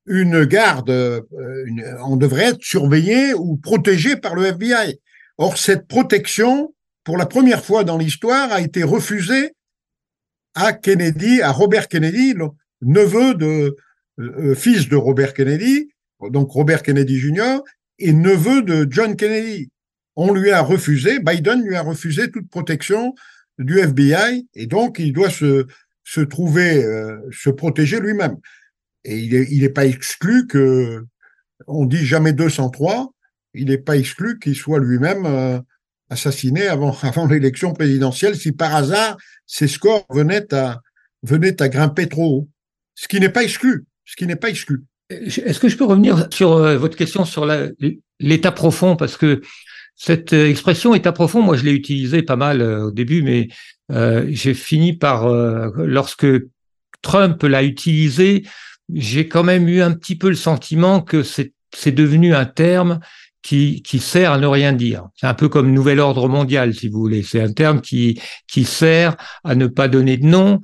une 0.08 0.44
garde, 0.44 0.90
euh, 0.90 1.20
on 2.04 2.16
devrait 2.16 2.46
être 2.46 2.62
surveillé 2.62 3.34
ou 3.34 3.56
protégé 3.56 4.16
par 4.16 4.34
le 4.34 4.46
FBI. 4.46 4.98
Or, 5.36 5.58
cette 5.58 5.86
protection, 5.86 6.74
pour 7.04 7.16
la 7.16 7.26
première 7.26 7.64
fois 7.64 7.84
dans 7.84 7.98
l'histoire, 7.98 8.52
a 8.52 8.60
été 8.60 8.82
refusée 8.82 9.52
à 10.54 10.72
Kennedy, 10.72 11.42
à 11.42 11.52
Robert 11.52 11.88
Kennedy, 11.88 12.34
le 12.34 12.48
neveu 12.82 13.34
de, 13.34 13.76
euh, 14.18 14.54
fils 14.54 14.88
de 14.88 14.96
Robert 14.96 15.34
Kennedy, 15.34 15.90
donc 16.30 16.50
Robert 16.50 16.82
Kennedy 16.82 17.18
Jr., 17.18 17.58
et 18.00 18.12
neveu 18.12 18.62
de 18.62 18.86
John 18.90 19.14
Kennedy. 19.14 19.70
On 20.16 20.32
lui 20.32 20.50
a 20.50 20.62
refusé, 20.62 21.20
Biden 21.20 21.62
lui 21.62 21.76
a 21.76 21.82
refusé 21.82 22.30
toute 22.30 22.48
protection 22.50 23.14
du 23.58 23.78
FBI, 23.78 24.48
et 24.54 24.66
donc 24.66 24.98
il 24.98 25.12
doit 25.12 25.30
se, 25.30 25.66
se 26.04 26.20
trouver, 26.20 26.84
euh, 26.84 27.18
se 27.30 27.50
protéger 27.50 28.00
lui-même. 28.00 28.36
Et 29.08 29.16
il 29.20 29.62
n'est 29.62 29.70
pas 29.70 29.86
exclu 29.86 30.46
que, 30.46 31.02
on 31.66 31.86
dit 31.86 32.04
jamais 32.04 32.34
203, 32.34 33.10
il 33.54 33.68
n'est 33.68 33.78
pas 33.78 33.96
exclu 33.96 34.38
qu'il 34.38 34.54
soit 34.54 34.80
lui-même 34.80 35.24
euh, 35.24 35.58
assassiné 36.10 36.66
avant, 36.66 36.94
l'élection 37.30 37.72
présidentielle 37.72 38.36
si 38.36 38.52
par 38.52 38.74
hasard 38.74 39.16
ses 39.46 39.66
scores 39.66 40.04
venaient 40.10 40.52
à, 40.52 40.82
grimper 41.68 42.06
trop 42.06 42.26
haut. 42.26 42.48
Ce 42.94 43.08
qui 43.08 43.18
n'est 43.18 43.30
pas 43.30 43.42
exclu. 43.42 43.86
Ce 44.04 44.14
qui 44.14 44.26
n'est 44.26 44.36
pas 44.36 44.50
exclu. 44.50 44.84
Est-ce 45.08 45.58
que 45.58 45.70
je 45.70 45.78
peux 45.78 45.86
revenir 45.86 46.28
sur 46.30 46.52
euh, 46.52 46.76
votre 46.76 46.96
question 46.96 47.24
sur 47.24 47.50
l'état 48.20 48.52
profond? 48.52 48.94
Parce 48.94 49.16
que 49.16 49.40
cette 49.96 50.34
euh, 50.34 50.50
expression 50.50 50.94
état 50.94 51.12
profond, 51.12 51.40
moi 51.40 51.56
je 51.56 51.64
l'ai 51.64 51.72
utilisée 51.72 52.22
pas 52.22 52.36
mal 52.36 52.60
au 52.60 52.90
début, 52.90 53.22
mais 53.22 53.48
j'ai 54.28 54.52
fini 54.52 54.92
par 54.92 55.26
lorsque 55.26 56.26
Trump 57.00 57.42
l'a 57.42 57.62
utilisé, 57.62 58.44
j'ai 58.92 59.28
quand 59.28 59.44
même 59.44 59.68
eu 59.68 59.82
un 59.82 59.92
petit 59.92 60.16
peu 60.16 60.28
le 60.28 60.34
sentiment 60.34 61.00
que 61.00 61.22
c'est 61.22 61.92
devenu 61.92 62.34
un 62.34 62.46
terme 62.46 63.00
qui, 63.42 63.82
qui 63.82 63.98
sert 63.98 64.32
à 64.32 64.38
ne 64.38 64.46
rien 64.46 64.72
dire. 64.72 65.08
C'est 65.14 65.26
un 65.26 65.34
peu 65.34 65.48
comme 65.48 65.72
nouvel 65.72 66.00
ordre 66.00 66.28
mondial, 66.28 66.74
si 66.74 66.88
vous 66.88 66.98
voulez. 66.98 67.22
C'est 67.22 67.40
un 67.40 67.52
terme 67.52 67.80
qui, 67.80 68.20
qui 68.46 68.64
sert 68.64 69.16
à 69.44 69.54
ne 69.54 69.66
pas 69.66 69.88
donner 69.88 70.16
de 70.16 70.26
nom 70.26 70.60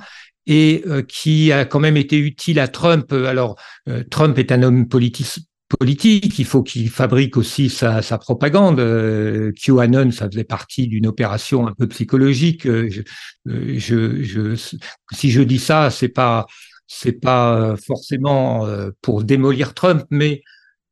et 0.46 0.82
euh, 0.86 1.02
qui 1.02 1.52
a 1.52 1.64
quand 1.64 1.80
même 1.80 1.96
été 1.96 2.18
utile 2.18 2.58
à 2.60 2.68
Trump. 2.68 3.12
Alors, 3.12 3.56
euh, 3.88 4.02
Trump 4.10 4.38
est 4.38 4.52
un 4.52 4.62
homme 4.62 4.88
politique, 4.88 6.38
il 6.38 6.44
faut 6.44 6.62
qu'il 6.62 6.90
fabrique 6.90 7.36
aussi 7.36 7.70
sa, 7.70 8.02
sa 8.02 8.18
propagande. 8.18 8.80
Euh, 8.80 9.52
QAnon, 9.52 10.10
ça 10.10 10.28
faisait 10.28 10.44
partie 10.44 10.86
d'une 10.86 11.06
opération 11.06 11.66
un 11.66 11.72
peu 11.72 11.86
psychologique. 11.88 12.64
Je, 12.64 13.02
je, 13.46 14.22
je, 14.22 14.76
si 15.12 15.30
je 15.30 15.42
dis 15.42 15.58
ça, 15.58 15.90
c'est 15.90 16.08
pas 16.08 16.46
c'est 16.86 17.20
pas 17.20 17.56
euh, 17.56 17.76
forcément 17.76 18.66
euh, 18.66 18.90
pour 19.02 19.24
démolir 19.24 19.74
Trump, 19.74 20.04
mais 20.10 20.42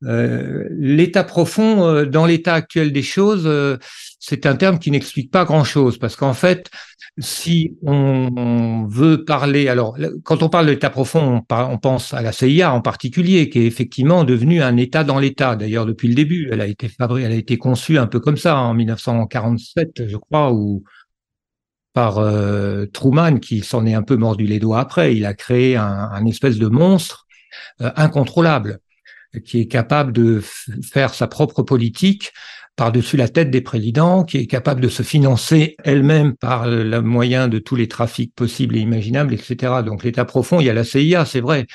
euh, 0.03 0.67
l'état 0.71 1.23
profond, 1.23 2.03
dans 2.03 2.25
l'état 2.25 2.55
actuel 2.55 2.91
des 2.91 3.03
choses, 3.03 3.49
c'est 4.19 4.45
un 4.45 4.55
terme 4.55 4.77
qui 4.77 4.91
n'explique 4.91 5.31
pas 5.31 5.45
grand-chose, 5.45 5.97
parce 5.97 6.17
qu'en 6.17 6.33
fait, 6.33 6.69
si 7.19 7.77
on 7.83 8.85
veut 8.89 9.23
parler, 9.23 9.69
alors 9.69 9.97
quand 10.23 10.43
on 10.43 10.49
parle 10.49 10.65
d'état 10.65 10.89
profond, 10.89 11.41
on, 11.49 11.77
pense 11.77 12.13
à 12.13 12.21
la 12.21 12.33
CIA 12.33 12.73
en 12.73 12.81
particulier, 12.81 13.49
qui 13.49 13.59
est 13.59 13.65
effectivement 13.65 14.25
devenue 14.25 14.61
un 14.61 14.75
État 14.75 15.05
dans 15.05 15.19
l'État. 15.19 15.55
D'ailleurs, 15.55 15.85
depuis 15.85 16.09
le 16.09 16.15
début, 16.15 16.49
elle 16.51 16.61
a 16.61 16.67
été 16.67 16.89
fabriquée, 16.89 17.27
elle 17.27 17.33
a 17.33 17.35
été 17.35 17.57
conçue 17.57 17.97
un 17.97 18.07
peu 18.07 18.19
comme 18.19 18.37
ça 18.37 18.57
en 18.57 18.73
1947, 18.73 20.07
je 20.07 20.17
crois, 20.17 20.51
ou 20.51 20.83
par 21.93 22.17
euh, 22.17 22.85
Truman, 22.87 23.39
qui 23.39 23.61
s'en 23.61 23.85
est 23.85 23.93
un 23.93 24.01
peu 24.01 24.15
mordu 24.15 24.45
les 24.45 24.59
doigts 24.59 24.79
après. 24.79 25.15
Il 25.15 25.25
a 25.25 25.33
créé 25.33 25.77
un, 25.77 26.25
espèce 26.25 26.57
de 26.57 26.67
monstre 26.67 27.27
euh, 27.81 27.91
incontrôlable, 27.95 28.79
qui 29.45 29.61
est 29.61 29.67
capable 29.67 30.11
de 30.11 30.41
faire 30.83 31.13
sa 31.13 31.27
propre 31.27 31.63
politique 31.63 32.33
par-dessus 32.75 33.17
la 33.17 33.27
tête 33.27 33.51
des 33.51 33.61
présidents, 33.61 34.23
qui 34.23 34.37
est 34.37 34.47
capable 34.47 34.81
de 34.81 34.89
se 34.89 35.03
financer 35.03 35.75
elle-même 35.83 36.35
par 36.35 36.67
le 36.67 37.01
moyen 37.01 37.47
de 37.47 37.59
tous 37.59 37.75
les 37.75 37.87
trafics 37.87 38.33
possibles 38.33 38.75
et 38.75 38.79
imaginables, 38.79 39.33
etc. 39.33 39.81
Donc 39.85 40.03
l'État 40.03 40.25
profond, 40.25 40.59
il 40.59 40.65
y 40.65 40.69
a 40.71 40.73
la 40.73 40.83
CIA, 40.83 41.25
c'est 41.25 41.41
vrai. 41.41 41.67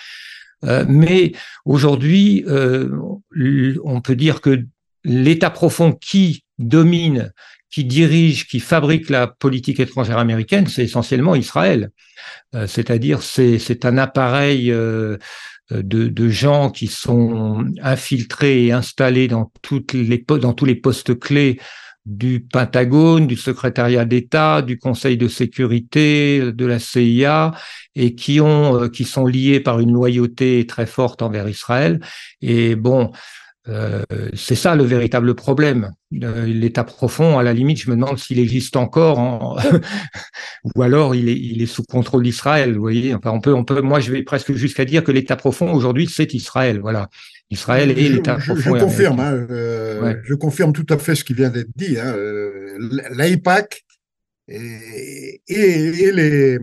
Euh, 0.65 0.85
mais 0.89 1.33
aujourd'hui, 1.65 2.45
on 2.49 4.01
peut 4.01 4.17
dire 4.17 4.41
que 4.41 4.65
l'État 5.05 5.51
profond 5.51 5.93
qui 5.93 6.45
domine 6.59 7.33
qui 7.71 7.85
dirige, 7.85 8.47
qui 8.47 8.61
fabrique 8.61 9.11
la 9.11 9.27
politique 9.27 9.81
étrangère 9.81 10.19
américaine, 10.19 10.67
c'est 10.67 10.85
essentiellement 10.85 11.35
Israël. 11.35 11.91
Euh, 12.55 12.67
c'est-à-dire, 12.67 13.23
c'est 13.23 13.85
un 13.85 13.99
appareil 13.99 14.71
euh, 14.73 15.19
de, 15.71 16.09
de, 16.09 16.29
gens 16.29 16.71
qui 16.71 16.87
sont 16.87 17.65
infiltrés 17.83 18.67
et 18.67 18.73
installés 18.73 19.29
dans, 19.29 19.53
tous 19.63 19.85
les 20.65 20.75
postes 20.75 21.19
clés 21.19 21.59
du 22.09 22.41
Pentagone, 22.41 23.27
du 23.27 23.37
secrétariat 23.37 24.07
d'État, 24.07 24.63
du 24.63 24.79
Conseil 24.79 25.19
de 25.19 25.29
sécurité, 25.29 26.53
de 26.53 26.65
la 26.67 26.79
CIA, 26.79 27.53
et 27.95 28.15
qui 28.15 28.41
euh, 28.41 28.89
qui 28.89 29.05
sont 29.05 29.27
liés 29.27 29.61
par 29.61 29.79
une 29.79 29.93
loyauté 29.93 30.67
très 30.67 30.87
forte 30.87 31.21
envers 31.21 31.49
Israël. 31.49 32.01
Et 32.41 32.77
bon, 32.77 33.13
euh, 33.69 34.03
c'est 34.35 34.55
ça 34.55 34.75
le 34.75 34.85
véritable 34.85 35.35
problème. 35.35 35.93
Euh, 36.23 36.47
l'état 36.47 36.85
profond, 36.85 37.39
à 37.39 37.43
la 37.43 37.53
limite, 37.53 37.81
je 37.81 37.91
me 37.91 37.97
demande 37.97 38.19
s'il 38.19 38.39
existe 38.39 38.77
encore, 38.77 39.61
ou 40.75 40.83
alors 40.83 41.15
il 41.15 41.29
est, 41.29 41.39
il 41.39 41.61
est 41.61 41.67
sous 41.67 41.83
contrôle 41.83 42.23
d'Israël. 42.23 42.75
Vous 42.75 42.81
voyez, 42.81 43.15
enfin, 43.15 43.31
on 43.31 43.41
peut, 43.41 43.53
on 43.53 43.65
peut. 43.65 43.83
Moi, 43.83 44.01
je 44.01 44.11
vais 44.11 44.23
presque 44.23 44.53
jusqu'à 44.55 44.85
dire 44.85 45.05
que 45.05 45.13
l'état 45.13 45.37
profond 45.37 45.73
aujourd'hui, 45.73 46.09
c'est 46.11 46.33
Israël. 46.33 46.81
Voilà, 46.81 47.09
Israël 47.51 47.91
et 47.91 48.09
l'état 48.09 48.37
profond. 48.37 48.77
Je, 48.77 48.81
confirme. 48.81 49.21
Hein, 49.21 49.47
euh, 49.51 50.15
Je 50.25 50.35
confirme 50.35 50.73
tout 50.73 50.87
à 50.89 50.97
fait 50.97 51.15
ce 51.15 51.25
qui 51.25 51.35
vient 51.35 51.51
d'être 51.51 51.71
dit. 51.77 51.99
Hein, 51.99 52.15
L'AIPAC 53.11 53.85
et, 54.49 55.43
et, 55.47 56.13
les 56.13 56.59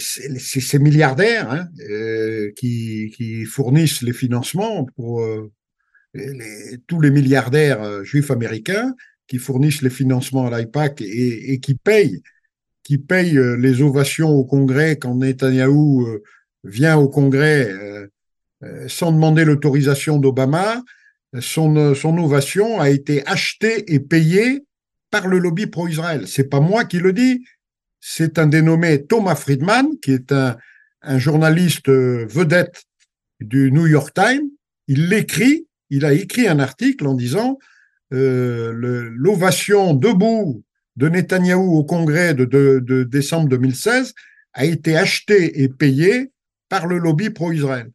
c'est 0.00 0.60
ces 0.60 0.78
milliardaires 0.78 1.50
hein, 1.50 1.68
euh, 1.88 2.50
qui, 2.56 3.44
fournissent 3.44 4.02
les 4.02 4.12
financements 4.12 4.84
pour 4.96 5.22
euh, 5.22 5.50
tous 6.86 7.00
les 7.00 7.10
milliardaires 7.10 8.04
juifs 8.04 8.30
américains 8.30 8.94
qui 9.28 9.38
fournissent 9.38 9.82
les 9.82 9.90
financements 9.90 10.46
à 10.46 10.58
l'IPAC 10.58 11.00
et, 11.02 11.52
et, 11.52 11.60
qui 11.60 11.74
payent 11.74 12.22
qui 12.82 13.00
les 13.08 13.80
ovations 13.80 14.30
au 14.30 14.44
Congrès 14.44 14.96
quand 14.96 15.14
Netanyahou 15.14 16.18
vient 16.64 16.96
au 16.96 17.08
Congrès 17.08 17.70
sans 18.88 19.12
demander 19.12 19.44
l'autorisation 19.44 20.18
d'Obama. 20.18 20.82
Son, 21.40 21.94
son 21.94 22.18
ovation 22.18 22.80
a 22.80 22.90
été 22.90 23.26
achetée 23.26 23.94
et 23.94 24.00
payée 24.00 24.66
par 25.10 25.28
le 25.28 25.38
lobby 25.38 25.66
pro-Israël. 25.68 26.26
C'est 26.26 26.48
pas 26.48 26.60
moi 26.60 26.84
qui 26.84 26.98
le 26.98 27.12
dis, 27.12 27.44
c'est 28.04 28.40
un 28.40 28.48
dénommé 28.48 29.06
Thomas 29.06 29.36
Friedman, 29.36 29.86
qui 30.02 30.10
est 30.10 30.32
un, 30.32 30.58
journaliste 31.18 31.88
euh, 31.88 32.26
vedette 32.28 32.84
du 33.40 33.72
New 33.72 33.86
York 33.86 34.12
Times. 34.12 34.50
Il 34.88 35.08
l'écrit, 35.08 35.66
il 35.88 36.04
a 36.04 36.12
écrit 36.12 36.48
un 36.48 36.58
article 36.58 37.06
en 37.06 37.14
disant 37.14 37.58
euh, 38.12 38.72
l'ovation 39.14 39.94
debout 39.94 40.64
de 40.96 41.08
Netanyahou 41.08 41.76
au 41.76 41.84
Congrès 41.84 42.34
de, 42.34 43.04
décembre 43.04 43.48
2016 43.48 44.14
a 44.52 44.64
été 44.64 44.96
achetée 44.96 45.62
et 45.62 45.68
payée 45.68 46.30
par 46.68 46.86
le 46.86 46.98
lobby 46.98 47.30
pro-Israël. 47.30 47.90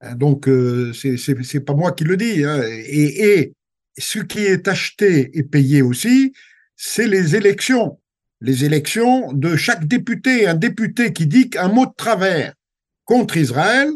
Hein, 0.00 0.14
donc, 0.14 0.48
euh, 0.48 0.92
c'est 0.94 1.60
pas 1.60 1.74
moi 1.74 1.92
qui 1.92 2.04
le 2.04 2.16
dis. 2.16 2.42
Hein. 2.42 2.62
Et, 2.86 3.38
et, 3.38 3.52
ce 3.98 4.18
qui 4.18 4.40
est 4.40 4.68
acheté 4.68 5.30
et 5.38 5.42
payé 5.42 5.80
aussi, 5.80 6.34
c'est 6.74 7.06
les 7.06 7.34
élections 7.34 7.98
les 8.40 8.64
élections 8.64 9.32
de 9.32 9.56
chaque 9.56 9.86
député. 9.86 10.46
Un 10.46 10.54
député 10.54 11.12
qui 11.12 11.26
dit 11.26 11.50
qu'un 11.50 11.68
mot 11.68 11.86
de 11.86 11.94
travers 11.96 12.54
contre 13.04 13.36
Israël, 13.36 13.90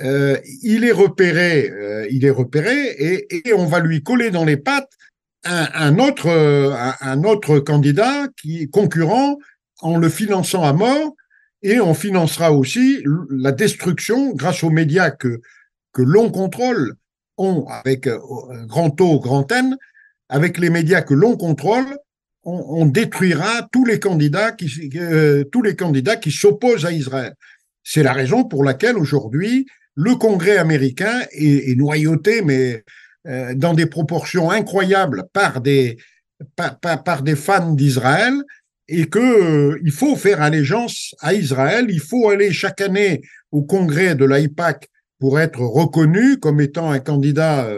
euh, 0.00 0.38
il 0.62 0.84
est 0.84 0.92
repéré, 0.92 1.68
euh, 1.70 2.06
il 2.10 2.24
est 2.24 2.30
repéré 2.30 2.96
et, 2.98 3.52
on 3.52 3.66
va 3.66 3.80
lui 3.80 4.02
coller 4.02 4.30
dans 4.30 4.44
les 4.44 4.56
pattes 4.56 4.92
un, 5.44 5.98
autre, 5.98 6.28
un, 7.00 7.24
autre 7.24 7.60
candidat 7.60 8.28
qui 8.40 8.68
concurrent 8.68 9.38
en 9.80 9.96
le 9.96 10.10
finançant 10.10 10.62
à 10.64 10.74
mort 10.74 11.14
et 11.62 11.80
on 11.80 11.94
financera 11.94 12.52
aussi 12.52 13.02
la 13.30 13.52
destruction 13.52 14.32
grâce 14.34 14.62
aux 14.64 14.70
médias 14.70 15.10
que, 15.10 15.40
l'on 15.96 16.30
contrôle. 16.30 16.94
ont, 17.36 17.66
avec 17.68 18.06
euh, 18.06 18.18
grand 18.66 18.98
O, 19.00 19.18
grand 19.18 19.50
N, 19.50 19.76
avec 20.28 20.58
les 20.58 20.70
médias 20.70 21.02
que 21.02 21.14
l'on 21.14 21.36
contrôle, 21.36 21.98
on, 22.44 22.86
détruira 22.86 23.68
tous 23.70 23.84
les 23.84 24.00
candidats 24.00 24.52
qui, 24.52 24.90
euh, 24.96 25.44
tous 25.44 25.62
les 25.62 25.76
candidats 25.76 26.16
qui 26.16 26.30
s'opposent 26.30 26.86
à 26.86 26.92
Israël. 26.92 27.34
C'est 27.82 28.02
la 28.02 28.12
raison 28.12 28.44
pour 28.44 28.64
laquelle 28.64 28.96
aujourd'hui 28.96 29.66
le 29.94 30.14
Congrès 30.14 30.56
américain 30.56 31.20
est, 31.32 31.76
noyauté, 31.76 32.42
mais 32.42 32.84
euh, 33.26 33.54
dans 33.54 33.74
des 33.74 33.86
proportions 33.86 34.50
incroyables 34.50 35.24
par 35.32 35.60
des 35.60 35.98
par, 36.56 36.78
par, 36.80 37.22
des 37.22 37.36
fans 37.36 37.74
d'Israël 37.74 38.32
et 38.88 39.06
que 39.08 39.18
euh, 39.18 39.78
il 39.84 39.92
faut 39.92 40.16
faire 40.16 40.40
allégeance 40.40 41.14
à 41.20 41.34
Israël. 41.34 41.86
Il 41.90 42.00
faut 42.00 42.30
aller 42.30 42.50
chaque 42.50 42.80
année 42.80 43.20
au 43.52 43.62
Congrès 43.62 44.14
de 44.14 44.24
l'AIPAC 44.24 44.88
pour 45.18 45.38
être 45.38 45.60
reconnu 45.60 46.38
comme 46.38 46.62
étant 46.62 46.90
un 46.90 46.98
candidat 46.98 47.68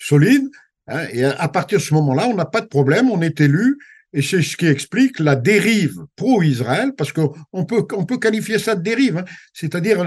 solide. 0.00 0.48
Hein, 0.88 1.04
et 1.12 1.22
à 1.22 1.46
partir 1.46 1.78
de 1.78 1.84
ce 1.84 1.94
moment-là, 1.94 2.26
on 2.26 2.34
n'a 2.34 2.44
pas 2.44 2.60
de 2.60 2.66
problème, 2.66 3.08
on 3.08 3.22
est 3.22 3.40
élu 3.40 3.78
et 4.12 4.22
c'est 4.22 4.42
ce 4.42 4.56
qui 4.56 4.66
explique 4.66 5.18
la 5.18 5.36
dérive 5.36 6.04
pro-Israël, 6.16 6.92
parce 6.96 7.12
qu'on 7.12 7.64
peut, 7.64 8.18
qualifier 8.18 8.58
ça 8.58 8.74
de 8.74 8.82
dérive, 8.82 9.18
hein. 9.18 9.24
c'est-à-dire 9.52 10.04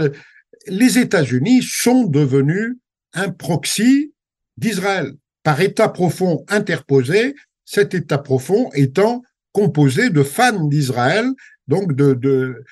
les 0.68 1.00
États-Unis 1.00 1.64
sont 1.64 2.06
devenus 2.06 2.78
un 3.14 3.30
proxy 3.30 4.14
d'Israël 4.58 5.14
par 5.44 5.60
État 5.62 5.90
profond 5.90 6.44
interposé, 6.50 7.36
cet 7.66 7.94
État 7.94 8.18
profond 8.18 8.70
étant 8.74 9.24
composé 9.52 10.10
de 10.10 10.24
fans 10.24 10.66
d'Israël, 10.68 11.26
donc 11.68 11.94
de, 11.94 12.64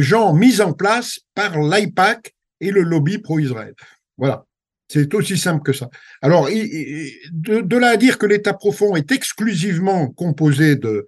gens 0.00 0.34
mis 0.34 0.60
en 0.60 0.72
place 0.72 1.20
par 1.34 1.58
l'AIPAC 1.58 2.34
et 2.60 2.70
le 2.70 2.82
lobby 2.82 3.18
pro-Israël. 3.18 3.74
Voilà. 4.16 4.44
C'est 4.88 5.12
aussi 5.14 5.36
simple 5.36 5.62
que 5.62 5.74
ça. 5.74 5.90
Alors, 6.22 6.48
de, 6.48 7.76
là 7.76 7.90
à 7.90 7.96
dire 7.96 8.16
que 8.16 8.26
l'état 8.26 8.54
profond 8.54 8.96
est 8.96 9.12
exclusivement 9.12 10.08
composé 10.08 10.76
de 10.76 11.06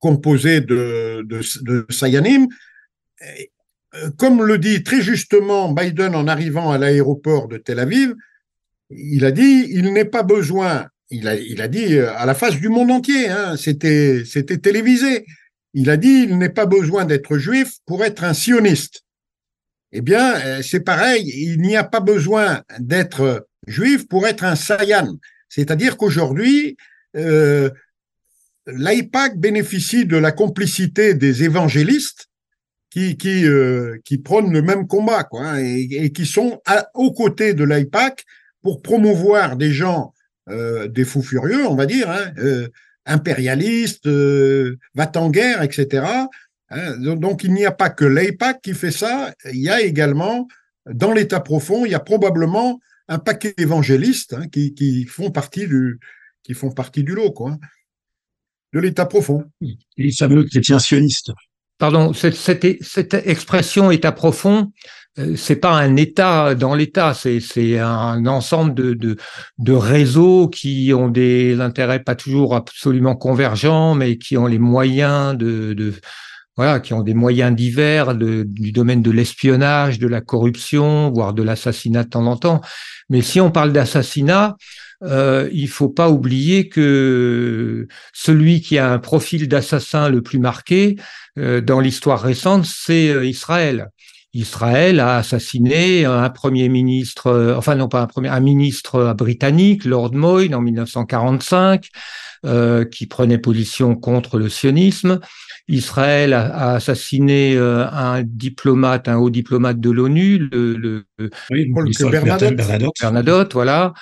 composé 0.00 0.60
Sayanim, 1.90 2.48
euh, 3.94 4.10
comme 4.16 4.42
le 4.44 4.58
dit 4.58 4.82
très 4.82 5.02
justement 5.02 5.72
Biden 5.72 6.14
en 6.14 6.26
arrivant 6.26 6.70
à 6.70 6.78
l'aéroport 6.78 7.48
de 7.48 7.58
Tel 7.58 7.78
Aviv, 7.78 8.14
il 8.90 9.24
a 9.24 9.30
dit 9.30 9.66
il 9.68 9.92
n'est 9.92 10.04
pas 10.04 10.22
besoin, 10.22 10.86
il 11.10 11.28
a, 11.28 11.34
il 11.34 11.60
a 11.60 11.68
dit 11.68 11.96
euh, 11.96 12.12
à 12.16 12.24
la 12.24 12.34
face 12.34 12.56
du 12.56 12.68
monde 12.68 12.90
entier, 12.90 13.28
hein, 13.28 13.56
c'était 13.56 14.24
c'était 14.24 14.58
télévisé, 14.58 15.26
il 15.74 15.90
a 15.90 15.96
dit 15.96 16.26
il 16.28 16.38
n'est 16.38 16.50
pas 16.50 16.66
besoin 16.66 17.04
d'être 17.04 17.36
juif 17.36 17.74
pour 17.84 18.04
être 18.04 18.24
un 18.24 18.34
sioniste. 18.34 19.02
Eh 19.92 20.00
bien, 20.02 20.36
euh, 20.36 20.62
c'est 20.62 20.80
pareil, 20.80 21.24
il 21.34 21.60
n'y 21.60 21.76
a 21.76 21.84
pas 21.84 22.00
besoin 22.00 22.62
d'être 22.78 23.48
juif 23.66 24.06
pour 24.06 24.26
être 24.26 24.44
un 24.44 24.54
sayan. 24.54 25.16
C'est-à-dire 25.48 25.96
qu'aujourd'hui, 25.96 26.76
euh, 27.16 27.70
l'AIPAC 28.66 29.38
bénéficie 29.38 30.06
de 30.06 30.16
la 30.16 30.30
complicité 30.30 31.14
des 31.14 31.42
évangélistes 31.42 32.28
qui, 32.90 33.16
euh, 33.46 33.98
prônent 34.24 34.52
le 34.52 34.62
même 34.62 34.86
combat, 34.86 35.24
quoi, 35.24 35.42
hein, 35.42 35.58
et, 35.58 36.12
qui 36.12 36.26
sont 36.26 36.60
aux 36.94 37.12
côtés 37.12 37.54
de 37.54 37.64
l'AIPAC 37.64 38.24
pour 38.62 38.82
promouvoir 38.82 39.56
des 39.56 39.72
gens, 39.72 40.12
des 40.48 41.04
fous 41.04 41.22
furieux, 41.22 41.64
on 41.66 41.76
va 41.76 41.86
dire, 41.86 42.10
hein, 42.10 42.32
impérialistes, 43.06 44.08
va 44.08 45.10
en 45.14 45.30
guerre, 45.30 45.62
etc., 45.62 46.04
Hein, 46.70 46.96
donc 47.16 47.42
il 47.42 47.52
n'y 47.52 47.66
a 47.66 47.72
pas 47.72 47.90
que 47.90 48.04
l'AIPAC 48.04 48.62
qui 48.62 48.74
fait 48.74 48.92
ça, 48.92 49.34
il 49.52 49.60
y 49.60 49.68
a 49.68 49.80
également, 49.80 50.46
dans 50.86 51.12
l'État 51.12 51.40
profond, 51.40 51.84
il 51.84 51.92
y 51.92 51.94
a 51.94 52.00
probablement 52.00 52.80
un 53.08 53.18
paquet 53.18 53.52
d'évangélistes 53.58 54.34
hein, 54.34 54.46
qui, 54.48 55.04
font 55.06 55.30
partie 55.30 55.66
du, 55.66 55.98
qui 56.44 56.54
font 56.54 56.70
partie 56.70 57.02
du 57.02 57.14
lot, 57.14 57.32
quoi, 57.32 57.58
de 58.72 58.78
l'État 58.78 59.04
profond. 59.04 59.44
Les 59.96 60.12
fameux 60.12 60.44
chrétiens 60.44 60.78
sionistes. 60.78 61.32
Pardon, 61.78 62.12
cette, 62.12 62.36
cette, 62.36 63.14
expression 63.14 63.90
État 63.90 64.12
profond, 64.12 64.70
euh, 65.18 65.34
c'est 65.34 65.56
pas 65.56 65.72
un 65.72 65.96
État 65.96 66.54
dans 66.54 66.74
l'État, 66.74 67.14
c'est 67.14 67.78
un 67.78 68.26
ensemble 68.26 68.74
de, 68.74 68.92
de, 68.92 69.16
de, 69.58 69.72
réseaux 69.72 70.48
qui 70.48 70.92
ont 70.94 71.08
des 71.08 71.58
intérêts 71.60 72.04
pas 72.04 72.14
toujours 72.14 72.54
absolument 72.54 73.16
convergents, 73.16 73.94
mais 73.94 74.18
qui 74.18 74.36
ont 74.36 74.46
les 74.46 74.58
moyens 74.58 75.36
de, 75.36 75.72
de 75.72 75.94
voilà, 76.56 76.80
qui 76.80 76.92
ont 76.94 77.02
des 77.02 77.14
moyens 77.14 77.54
divers 77.54 78.14
du 78.14 78.72
domaine 78.72 79.02
de 79.02 79.10
l'espionnage, 79.10 79.98
de 79.98 80.08
la 80.08 80.20
corruption, 80.20 81.10
voire 81.10 81.32
de 81.32 81.42
l'assassinat 81.42 82.04
de 82.04 82.10
temps 82.10 82.26
en 82.26 82.36
temps. 82.36 82.60
Mais 83.08 83.22
si 83.22 83.40
on 83.40 83.50
parle 83.50 83.72
d'assassinat, 83.72 84.56
euh, 85.02 85.48
il 85.52 85.68
faut 85.68 85.88
pas 85.88 86.10
oublier 86.10 86.68
que 86.68 87.86
celui 88.12 88.60
qui 88.60 88.76
a 88.78 88.92
un 88.92 88.98
profil 88.98 89.48
d'assassin 89.48 90.10
le 90.10 90.20
plus 90.20 90.38
marqué 90.38 90.96
euh, 91.38 91.60
dans 91.62 91.80
l'histoire 91.80 92.20
récente, 92.20 92.66
c'est 92.66 93.08
euh, 93.08 93.24
Israël. 93.24 93.88
Israël 94.32 95.00
a 95.00 95.16
assassiné 95.16 96.04
un 96.04 96.30
premier 96.30 96.68
ministre, 96.68 97.28
euh, 97.28 97.56
enfin 97.56 97.74
non 97.74 97.88
pas 97.88 98.02
un 98.02 98.06
premier, 98.06 98.28
un 98.28 98.40
ministre 98.40 99.12
britannique, 99.14 99.84
Lord 99.84 100.14
Moyne, 100.14 100.54
en 100.54 100.60
1945, 100.60 101.88
euh, 102.46 102.84
qui 102.84 103.06
prenait 103.06 103.38
position 103.38 103.96
contre 103.96 104.38
le 104.38 104.48
sionisme. 104.48 105.18
Israël 105.70 106.32
a, 106.32 106.74
assassiné 106.74 107.56
euh, 107.56 107.86
un 107.90 108.22
diplomate, 108.22 109.08
un 109.08 109.16
haut 109.16 109.30
diplomate 109.30 109.80
de 109.80 109.90
l'ONU, 109.90 110.38
le, 110.38 110.74
le, 110.76 112.10
Bernadotte. 112.10 113.00
Bernadotte, 113.00 113.52
voilà, 113.54 113.94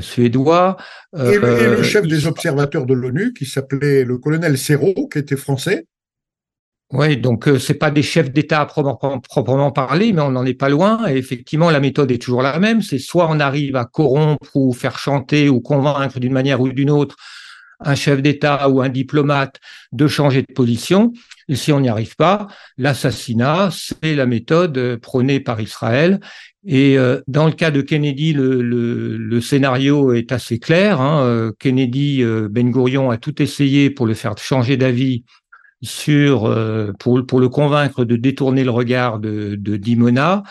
suédois. 0.00 0.76
Et, 1.16 1.38
le, 1.38 1.62
et 1.62 1.68
le 1.68 1.82
chef 1.82 2.06
des 2.06 2.26
observateurs 2.26 2.86
de 2.86 2.94
l'ONU, 2.94 3.32
qui 3.32 3.46
s'appelait 3.46 4.04
le 4.04 4.18
colonel 4.18 4.58
Serrault, 4.58 5.08
qui 5.10 5.18
était 5.18 5.36
français. 5.36 5.86
Oui, 6.92 7.16
donc 7.16 7.48
euh, 7.48 7.58
c'est 7.58 7.74
pas 7.74 7.90
des 7.90 8.02
chefs 8.02 8.30
d'État 8.30 8.66
proprement 8.66 9.70
parler, 9.70 10.12
mais 10.12 10.20
on 10.20 10.32
n'en 10.32 10.44
est 10.44 10.52
pas 10.52 10.68
loin. 10.68 11.08
Et 11.08 11.16
effectivement, 11.16 11.70
la 11.70 11.80
méthode 11.80 12.10
est 12.10 12.20
toujours 12.20 12.42
la 12.42 12.58
même. 12.58 12.82
C'est 12.82 12.98
soit 12.98 13.28
on 13.30 13.40
arrive 13.40 13.76
à 13.76 13.86
corrompre 13.86 14.54
ou 14.54 14.74
faire 14.74 14.98
chanter 14.98 15.48
ou 15.48 15.60
convaincre 15.60 16.20
d'une 16.20 16.34
manière 16.34 16.60
ou 16.60 16.68
d'une 16.68 16.90
autre 16.90 17.16
un 17.84 17.94
chef 17.94 18.22
d'État 18.22 18.68
ou 18.68 18.80
un 18.80 18.88
diplomate 18.88 19.60
de 19.92 20.06
changer 20.06 20.42
de 20.42 20.52
position. 20.52 21.12
Et 21.48 21.56
si 21.56 21.72
on 21.72 21.80
n'y 21.80 21.88
arrive 21.88 22.16
pas, 22.16 22.48
l'assassinat, 22.78 23.70
c'est 23.72 24.14
la 24.14 24.26
méthode 24.26 24.78
euh, 24.78 24.98
prônée 24.98 25.40
par 25.40 25.60
Israël. 25.60 26.20
Et 26.64 26.96
euh, 26.96 27.20
dans 27.26 27.46
le 27.46 27.52
cas 27.52 27.70
de 27.70 27.80
Kennedy, 27.82 28.32
le, 28.32 29.40
scénario 29.40 30.12
est 30.12 30.30
assez 30.30 30.58
clair. 30.58 31.00
Hein. 31.00 31.50
Kennedy, 31.58 32.22
Ben 32.50 32.70
Gurion 32.70 33.10
a 33.10 33.16
tout 33.16 33.42
essayé 33.42 33.90
pour 33.90 34.06
le 34.06 34.14
faire 34.14 34.38
changer 34.38 34.76
d'avis 34.76 35.24
sur 35.82 36.46
euh, 36.46 36.92
pour, 36.98 37.18
le 37.18 37.48
convaincre 37.48 38.04
de 38.04 38.16
détourner 38.16 38.64
le 38.64 38.70
regard 38.70 39.18
de, 39.18 39.56
Dimona. 39.56 40.42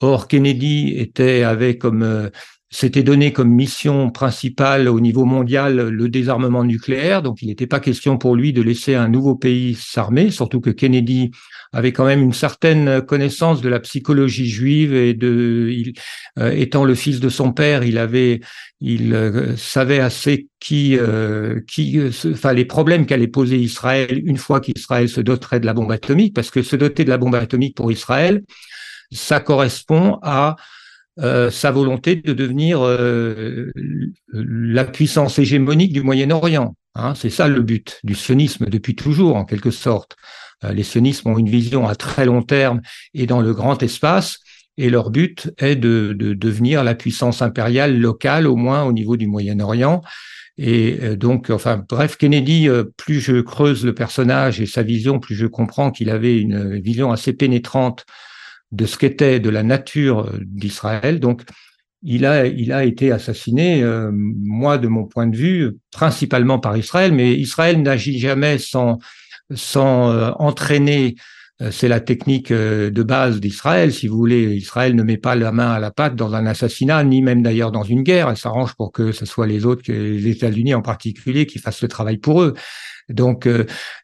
Or, 0.00 0.28
Kennedy 0.28 0.94
était 0.96 1.42
avait 1.42 1.78
comme 1.78 2.02
euh, 2.02 2.30
s'était 2.72 3.02
donné 3.02 3.32
comme 3.32 3.50
mission 3.50 4.10
principale 4.10 4.88
au 4.88 5.00
niveau 5.00 5.24
mondial 5.24 5.88
le 5.88 6.08
désarmement 6.08 6.62
nucléaire, 6.62 7.20
donc 7.20 7.42
il 7.42 7.48
n'était 7.48 7.66
pas 7.66 7.80
question 7.80 8.16
pour 8.16 8.36
lui 8.36 8.52
de 8.52 8.62
laisser 8.62 8.94
un 8.94 9.08
nouveau 9.08 9.34
pays 9.34 9.74
s'armer, 9.74 10.30
surtout 10.30 10.60
que 10.60 10.70
Kennedy 10.70 11.32
avait 11.72 11.92
quand 11.92 12.04
même 12.04 12.22
une 12.22 12.32
certaine 12.32 13.02
connaissance 13.02 13.60
de 13.60 13.68
la 13.68 13.80
psychologie 13.80 14.48
juive 14.48 14.94
et 14.94 15.14
de, 15.14 15.92
euh, 16.38 16.52
étant 16.52 16.84
le 16.84 16.94
fils 16.94 17.18
de 17.18 17.28
son 17.28 17.52
père, 17.52 17.82
il 17.82 17.98
avait, 17.98 18.40
il 18.80 19.14
euh, 19.14 19.56
savait 19.56 20.00
assez 20.00 20.46
qui, 20.60 20.96
euh, 20.96 21.60
qui, 21.66 22.00
enfin 22.32 22.52
les 22.52 22.64
problèmes 22.64 23.04
qu'allait 23.04 23.26
poser 23.26 23.56
Israël 23.56 24.22
une 24.24 24.36
fois 24.36 24.60
qu'Israël 24.60 25.08
se 25.08 25.20
doterait 25.20 25.58
de 25.58 25.66
la 25.66 25.74
bombe 25.74 25.90
atomique, 25.90 26.34
parce 26.34 26.52
que 26.52 26.62
se 26.62 26.76
doter 26.76 27.04
de 27.04 27.10
la 27.10 27.18
bombe 27.18 27.34
atomique 27.34 27.76
pour 27.76 27.90
Israël, 27.90 28.42
ça 29.10 29.40
correspond 29.40 30.20
à 30.22 30.54
euh, 31.22 31.50
sa 31.50 31.70
volonté 31.70 32.16
de 32.16 32.32
devenir 32.32 32.80
euh, 32.82 33.70
la 34.32 34.84
puissance 34.84 35.38
hégémonique 35.38 35.92
du 35.92 36.02
Moyen-Orient. 36.02 36.74
Hein, 36.94 37.14
c'est 37.14 37.28
ça 37.28 37.46
le 37.46 37.60
but 37.60 38.00
du 38.04 38.14
sionisme 38.14 38.66
depuis 38.66 38.94
toujours, 38.94 39.36
en 39.36 39.44
quelque 39.44 39.70
sorte. 39.70 40.16
Euh, 40.64 40.72
les 40.72 40.82
sionismes 40.82 41.28
ont 41.28 41.36
une 41.36 41.50
vision 41.50 41.86
à 41.86 41.94
très 41.94 42.24
long 42.24 42.42
terme 42.42 42.80
et 43.12 43.26
dans 43.26 43.42
le 43.42 43.52
grand 43.52 43.82
espace, 43.82 44.38
et 44.78 44.88
leur 44.88 45.10
but 45.10 45.50
est 45.58 45.76
de, 45.76 46.14
de 46.18 46.32
devenir 46.32 46.84
la 46.84 46.94
puissance 46.94 47.42
impériale 47.42 47.98
locale, 47.98 48.46
au 48.46 48.56
moins 48.56 48.84
au 48.84 48.92
niveau 48.92 49.18
du 49.18 49.26
Moyen-Orient. 49.26 50.00
Et 50.56 51.16
donc, 51.16 51.50
enfin, 51.50 51.84
bref, 51.88 52.16
Kennedy, 52.16 52.68
plus 52.96 53.20
je 53.20 53.40
creuse 53.40 53.84
le 53.84 53.94
personnage 53.94 54.60
et 54.60 54.66
sa 54.66 54.82
vision, 54.82 55.18
plus 55.18 55.34
je 55.34 55.46
comprends 55.46 55.90
qu'il 55.90 56.10
avait 56.10 56.38
une 56.38 56.78
vision 56.80 57.12
assez 57.12 57.32
pénétrante 57.32 58.04
de 58.72 58.86
ce 58.86 58.96
qu'était 58.98 59.40
de 59.40 59.50
la 59.50 59.62
nature 59.62 60.20
euh, 60.20 60.38
d'Israël. 60.44 61.20
Donc, 61.20 61.42
il 62.02 62.24
a, 62.24 62.46
il 62.46 62.72
a 62.72 62.84
été 62.84 63.12
assassiné, 63.12 63.82
euh, 63.82 64.10
moi, 64.12 64.78
de 64.78 64.88
mon 64.88 65.04
point 65.04 65.26
de 65.26 65.36
vue, 65.36 65.76
principalement 65.92 66.58
par 66.58 66.76
Israël, 66.76 67.12
mais 67.12 67.34
Israël 67.34 67.82
n'agit 67.82 68.18
jamais 68.18 68.58
sans, 68.58 68.98
sans 69.54 70.10
euh, 70.10 70.30
entraîner 70.38 71.16
Euh, 71.62 71.70
c'est 71.70 71.88
la 71.88 72.00
technique 72.00 72.50
euh, 72.50 72.90
de 72.90 73.02
base 73.02 73.40
d'Israël. 73.40 73.92
Si 73.92 74.08
vous 74.08 74.16
voulez, 74.16 74.54
Israël 74.56 74.94
ne 74.94 75.02
met 75.02 75.18
pas 75.18 75.34
la 75.34 75.52
main 75.52 75.72
à 75.72 75.78
la 75.78 75.90
pâte 75.90 76.16
dans 76.16 76.34
un 76.34 76.46
assassinat, 76.46 77.04
ni 77.04 77.22
même 77.22 77.42
d'ailleurs 77.42 77.70
dans 77.70 77.82
une 77.82 78.02
guerre. 78.02 78.30
Elle 78.30 78.36
s'arrange 78.36 78.74
pour 78.74 78.92
que 78.92 79.12
ce 79.12 79.26
soit 79.26 79.46
les 79.46 79.66
autres, 79.66 79.82
les 79.92 80.28
États-Unis 80.28 80.74
en 80.74 80.82
particulier, 80.82 81.46
qui 81.46 81.58
fassent 81.58 81.82
le 81.82 81.88
travail 81.88 82.18
pour 82.18 82.42
eux. 82.42 82.54
Donc, 83.08 83.48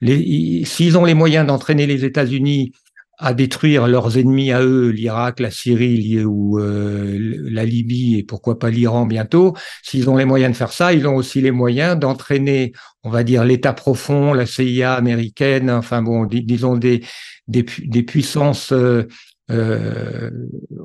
s'ils 0.02 0.98
ont 0.98 1.04
les 1.04 1.14
moyens 1.14 1.46
d'entraîner 1.46 1.86
les 1.86 2.04
États-Unis 2.04 2.72
à 3.18 3.32
détruire 3.32 3.88
leurs 3.88 4.18
ennemis 4.18 4.52
à 4.52 4.62
eux, 4.62 4.88
l'Irak, 4.88 5.40
la 5.40 5.50
Syrie 5.50 6.22
ou 6.24 6.58
euh, 6.58 7.18
la 7.50 7.64
Libye 7.64 8.18
et 8.18 8.22
pourquoi 8.22 8.58
pas 8.58 8.70
l'Iran 8.70 9.06
bientôt, 9.06 9.54
s'ils 9.82 10.10
ont 10.10 10.16
les 10.16 10.26
moyens 10.26 10.52
de 10.52 10.56
faire 10.56 10.72
ça, 10.72 10.92
ils 10.92 11.06
ont 11.06 11.16
aussi 11.16 11.40
les 11.40 11.50
moyens 11.50 11.98
d'entraîner, 11.98 12.72
on 13.04 13.10
va 13.10 13.24
dire, 13.24 13.44
l'État 13.44 13.72
profond, 13.72 14.34
la 14.34 14.44
CIA 14.44 14.94
américaine, 14.94 15.70
enfin 15.70 16.02
bon, 16.02 16.26
disons 16.26 16.76
des, 16.76 17.02
des, 17.48 17.62
puissances, 18.02 18.72
euh, 18.72 19.04
euh, 19.50 20.30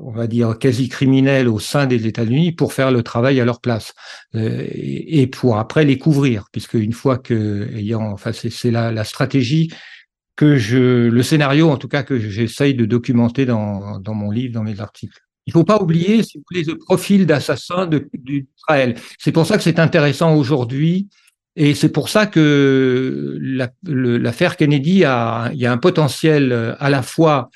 on 0.02 0.12
va 0.12 0.26
dire, 0.26 0.56
quasi 0.58 0.88
criminelles 0.88 1.48
au 1.48 1.58
sein 1.58 1.84
des 1.84 2.06
États-Unis 2.06 2.52
pour 2.52 2.72
faire 2.72 2.90
le 2.90 3.02
travail 3.02 3.40
à 3.40 3.44
leur 3.44 3.60
place 3.60 3.92
et 4.32 5.26
pour 5.26 5.58
après 5.58 5.84
les 5.84 5.98
couvrir, 5.98 6.46
puisque 6.50 6.74
une 6.74 6.94
fois 6.94 7.18
que, 7.18 7.68
ayant, 7.76 8.10
enfin, 8.10 8.30
c'est 8.32 8.70
la, 8.70 8.90
la 8.90 9.04
stratégie 9.04 9.70
que 10.42 10.56
je, 10.56 11.06
le 11.08 11.22
scénario 11.22 11.70
en 11.70 11.76
tout 11.76 11.86
cas 11.86 12.02
que 12.02 12.18
j'essaye 12.18 12.74
de 12.74 12.84
documenter 12.84 13.46
dans, 13.46 14.00
dans 14.00 14.14
mon 14.14 14.32
livre, 14.32 14.52
dans 14.52 14.64
mes 14.64 14.80
articles. 14.80 15.20
Il 15.46 15.52
faut 15.52 15.62
pas 15.62 15.80
oublier, 15.80 16.24
si 16.24 16.38
vous 16.38 16.44
voulez, 16.50 16.64
le 16.64 16.76
profil 16.78 17.26
d'assassin 17.26 17.88
d'Israël. 18.12 18.96
C'est 19.20 19.30
pour 19.30 19.46
ça 19.46 19.56
que 19.56 19.62
c'est 19.62 19.78
intéressant 19.78 20.34
aujourd'hui, 20.34 21.08
et 21.54 21.74
c'est 21.74 21.90
pour 21.90 22.08
ça 22.08 22.26
que 22.26 23.38
l'affaire 23.84 24.56
Kennedy 24.56 25.04
a, 25.04 25.50
il 25.52 25.60
y 25.60 25.66
a 25.66 25.70
un 25.70 25.78
potentiel 25.78 26.50
euh, 26.50 26.74
à 26.80 26.90
la 26.90 27.02
fois 27.02 27.48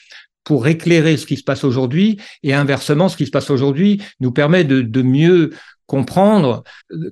pour 0.45 0.69
éclairer 0.69 1.17
ce 1.17 1.27
qui 1.27 1.37
se 1.37 1.43
passe 1.43 1.65
aujourd'hui 1.65 2.21
et 2.45 2.55
inversement, 2.55 3.09
ce 3.09 3.17
qui 3.17 3.27
se 3.27 3.33
passe 3.33 3.51
aujourd'hui 3.51 4.01
nous 4.21 4.31
permet 4.31 4.63
de, 4.63 4.81
de 4.81 5.03
mieux 5.03 5.51
comprendre 5.87 6.65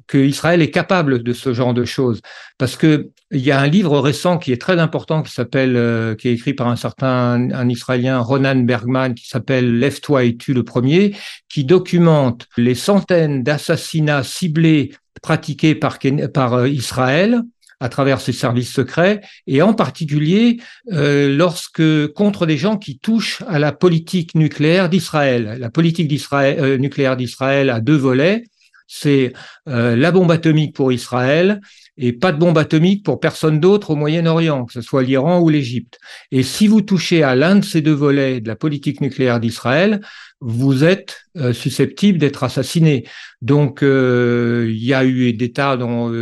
que 0.07 0.19
Israël 0.19 0.63
est 0.63 0.71
capable 0.71 1.23
de 1.23 1.33
ce 1.33 1.53
genre 1.53 1.75
de 1.75 1.85
choses. 1.85 2.21
Parce 2.59 2.77
que 2.77 3.11
il 3.31 3.41
y 3.41 3.51
a 3.51 3.61
un 3.61 3.67
livre 3.67 3.99
récent 3.99 4.39
qui 4.39 4.53
est 4.53 4.61
très 4.61 4.79
important 4.79 5.23
qui 5.23 5.33
s'appelle, 5.33 5.77
euh, 5.77 6.15
qui 6.15 6.29
est 6.29 6.33
écrit 6.33 6.55
par 6.55 6.69
un 6.69 6.77
certain 6.77 7.51
un 7.53 7.69
Israélien 7.69 8.21
Ronan 8.21 8.57
Bergman 8.57 9.15
qui 9.15 9.29
s'appelle 9.29 9.79
Lève-toi 9.79 10.25
et 10.25 10.37
tue 10.37 10.55
le 10.55 10.63
premier, 10.63 11.17
qui 11.49 11.65
documente 11.65 12.47
les 12.57 12.75
centaines 12.75 13.43
d'assassinats 13.43 14.23
ciblés 14.23 14.93
pratiqués 15.23 15.75
par, 15.75 15.99
par 16.33 16.55
euh, 16.55 16.69
Israël 16.69 17.43
à 17.81 17.89
travers 17.89 18.21
ses 18.21 18.33
services 18.33 18.73
secrets, 18.73 19.21
et 19.47 19.61
en 19.61 19.75
particulier 19.75 20.59
euh, 20.93 21.37
lorsque 21.37 22.07
contre 22.15 22.47
des 22.47 22.57
gens 22.57 22.79
qui 22.79 22.99
touchent 22.99 23.43
à 23.47 23.59
la 23.59 23.73
politique 23.73 24.35
nucléaire 24.35 24.89
d'Israël. 24.89 25.57
La 25.59 25.71
politique 25.71 26.11
nucléaire 26.11 27.17
d'Israël 27.17 27.69
a 27.69 27.81
deux 27.81 27.97
volets 27.97 28.45
c'est 28.87 29.33
euh, 29.69 29.97
la 29.97 30.11
bombe 30.11 30.31
atomique 30.31 30.75
pour 30.75 30.93
Israël 30.93 31.61
et 31.97 32.13
pas 32.13 32.33
de 32.33 32.39
bombe 32.39 32.59
atomique 32.59 33.05
pour 33.05 33.21
personne 33.21 33.61
d'autre 33.61 33.91
au 33.91 33.97
Moyen-Orient, 33.97 34.65
que 34.65 34.73
ce 34.73 34.81
soit 34.81 35.05
l'Iran 35.05 35.41
ou 35.41 35.49
l'Égypte. 35.49 35.99
Et 36.33 36.43
si 36.43 36.67
vous 36.67 36.83
touchez 36.83 37.23
à 37.23 37.37
l'un 37.37 37.57
de 37.57 37.65
ces 37.65 37.83
deux 37.83 37.93
volets 37.93 38.41
de 38.41 38.49
la 38.49 38.57
politique 38.57 39.01
nucléaire 39.01 39.39
d'Israël, 39.39 40.01
vous 40.41 40.83
êtes 40.83 41.21
euh, 41.37 41.53
susceptible 41.53 42.19
d'être 42.19 42.43
assassiné. 42.43 43.07
Donc, 43.43 43.83
euh, 43.83 44.67
il 44.69 44.85
y 44.85 44.93
a 44.93 45.05
eu 45.05 45.33
des 45.33 45.53
tas 45.53 45.77
dont 45.77 46.13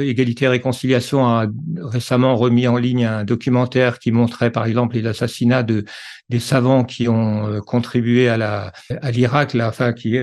Égalité 0.00 0.46
et 0.46 0.48
Réconciliation 0.48 1.24
a 1.24 1.46
récemment 1.80 2.36
remis 2.36 2.66
en 2.66 2.76
ligne 2.76 3.04
un 3.04 3.24
documentaire 3.24 4.00
qui 4.00 4.10
montrait, 4.10 4.50
par 4.50 4.66
exemple, 4.66 4.96
les 4.96 5.06
assassinats 5.06 5.62
de 5.62 5.84
des 6.28 6.40
savants 6.40 6.84
qui 6.84 7.08
ont 7.08 7.60
contribué 7.60 8.28
à 8.28 8.36
la 8.36 8.72
à 9.02 9.10
l'Irak, 9.10 9.54
enfin, 9.60 9.92
qui 9.92 10.16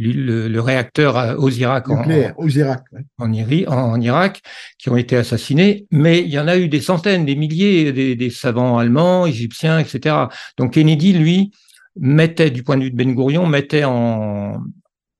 le, 0.00 0.60
réacteur 0.60 1.36
aux 1.38 1.50
Irak 1.50 1.88
en, 1.90 2.02
Irak, 2.48 2.84
en, 3.18 4.00
Irak, 4.00 4.42
qui 4.78 4.88
ont 4.88 4.96
été 4.96 5.16
assassinés, 5.16 5.86
mais 5.90 6.20
il 6.20 6.28
y 6.28 6.38
en 6.38 6.48
a 6.48 6.56
eu 6.56 6.68
des 6.68 6.80
centaines, 6.80 7.26
des 7.26 7.36
milliers, 7.36 7.92
des, 7.92 8.30
savants 8.30 8.78
allemands, 8.78 9.26
égyptiens, 9.26 9.78
etc. 9.78 10.16
Donc 10.56 10.74
Kennedy, 10.74 11.12
lui, 11.12 11.50
mettait, 11.96 12.50
du 12.50 12.62
point 12.62 12.76
de 12.76 12.84
vue 12.84 12.90
de 12.90 12.96
Ben 12.96 13.14
Gurion, 13.14 13.46
mettait 13.46 13.84
en, 13.84 14.62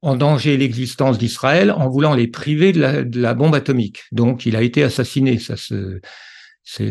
en 0.03 0.16
danger 0.16 0.57
l'existence 0.57 1.18
d'Israël 1.18 1.70
en 1.70 1.89
voulant 1.89 2.14
les 2.14 2.28
priver 2.28 2.72
de 2.72 2.81
la, 2.81 3.03
de 3.03 3.20
la, 3.20 3.35
bombe 3.35 3.55
atomique. 3.55 4.03
Donc 4.12 4.47
il 4.47 4.57
a 4.57 4.62
été 4.62 4.83
assassiné. 4.83 5.39
Ça 5.39 5.57
se, 5.57 6.01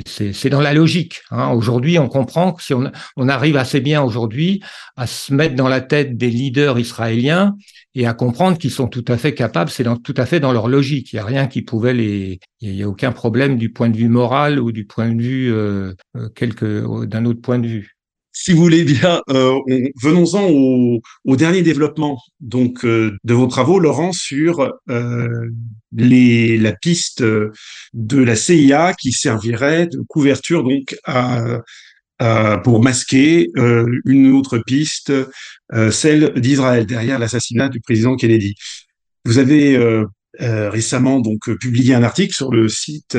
c'est 0.06 0.50
dans 0.50 0.62
la 0.62 0.74
logique. 0.74 1.22
Hein. 1.32 1.52
Aujourd'hui, 1.52 2.00
on 2.00 2.08
comprend 2.08 2.54
que 2.54 2.64
si 2.64 2.74
on, 2.74 3.28
arrive 3.30 3.56
assez 3.58 3.80
bien 3.80 4.02
aujourd'hui 4.02 4.62
à 4.98 5.08
se 5.08 5.34
mettre 5.34 5.56
dans 5.56 5.70
la 5.70 5.82
tête 5.82 6.18
des 6.18 6.30
leaders 6.30 6.80
israéliens 6.80 7.56
et 7.96 8.06
à 8.06 8.14
comprendre 8.14 8.58
qu'ils 8.58 8.72
sont 8.72 8.88
tout 8.88 9.06
à 9.08 9.18
fait 9.18 9.34
capables, 9.34 9.70
c'est 9.70 9.86
tout 10.04 10.14
à 10.18 10.26
fait 10.26 10.40
dans 10.40 10.52
leur 10.52 10.68
logique. 10.68 11.14
Il 11.14 11.16
n'y 11.16 11.22
a 11.22 11.26
rien 11.26 11.48
qui 11.48 11.62
pouvait 11.62 11.94
les, 11.94 12.40
il 12.62 12.74
n'y 12.74 12.84
a 12.84 12.90
aucun 12.90 13.12
problème 13.12 13.58
du 13.58 13.72
point 13.72 13.90
de 13.90 13.98
vue 13.98 14.10
moral 14.10 14.60
ou 14.60 14.72
du 14.72 14.86
point 14.86 15.14
de 15.14 15.22
vue 15.22 15.54
euh, 15.54 15.94
euh 16.16 16.30
quelque 16.36 17.06
d'un 17.06 17.26
autre 17.26 17.42
point 17.42 17.60
de 17.60 17.68
vue. 17.68 18.00
Si 18.42 18.54
vous 18.54 18.62
voulez 18.62 18.86
bien, 18.86 19.22
euh, 19.32 19.60
venons-en 20.02 20.48
au, 20.50 21.36
dernier 21.36 21.62
développement 21.62 22.22
donc 22.40 22.86
euh, 22.86 23.18
de 23.26 23.34
vos 23.34 23.48
travaux, 23.48 23.80
Laurent, 23.80 24.14
sur 24.14 24.62
euh, 24.90 25.50
les, 25.92 26.58
la 26.58 26.74
piste 26.74 27.24
de 27.24 28.18
la 28.18 28.36
CIA 28.36 28.94
qui 28.94 29.12
servirait 29.12 29.88
de 29.88 30.00
couverture 30.08 30.64
donc 30.64 30.96
à, 31.06 31.62
pour 32.64 32.84
masquer 32.84 33.50
euh, 33.58 33.86
une 34.06 34.32
autre 34.34 34.58
piste, 34.58 35.12
euh, 35.74 35.92
celle 35.92 36.34
d'Israël 36.34 36.86
derrière 36.86 37.18
l'assassinat 37.18 37.70
du 37.70 37.80
président 37.80 38.16
Kennedy. 38.16 38.56
Vous 39.26 39.38
avez 39.38 39.78
récemment 40.40 41.20
donc 41.20 41.50
publié 41.60 41.94
un 41.94 42.04
article 42.04 42.34
sur 42.34 42.52
le 42.52 42.70
site 42.70 43.18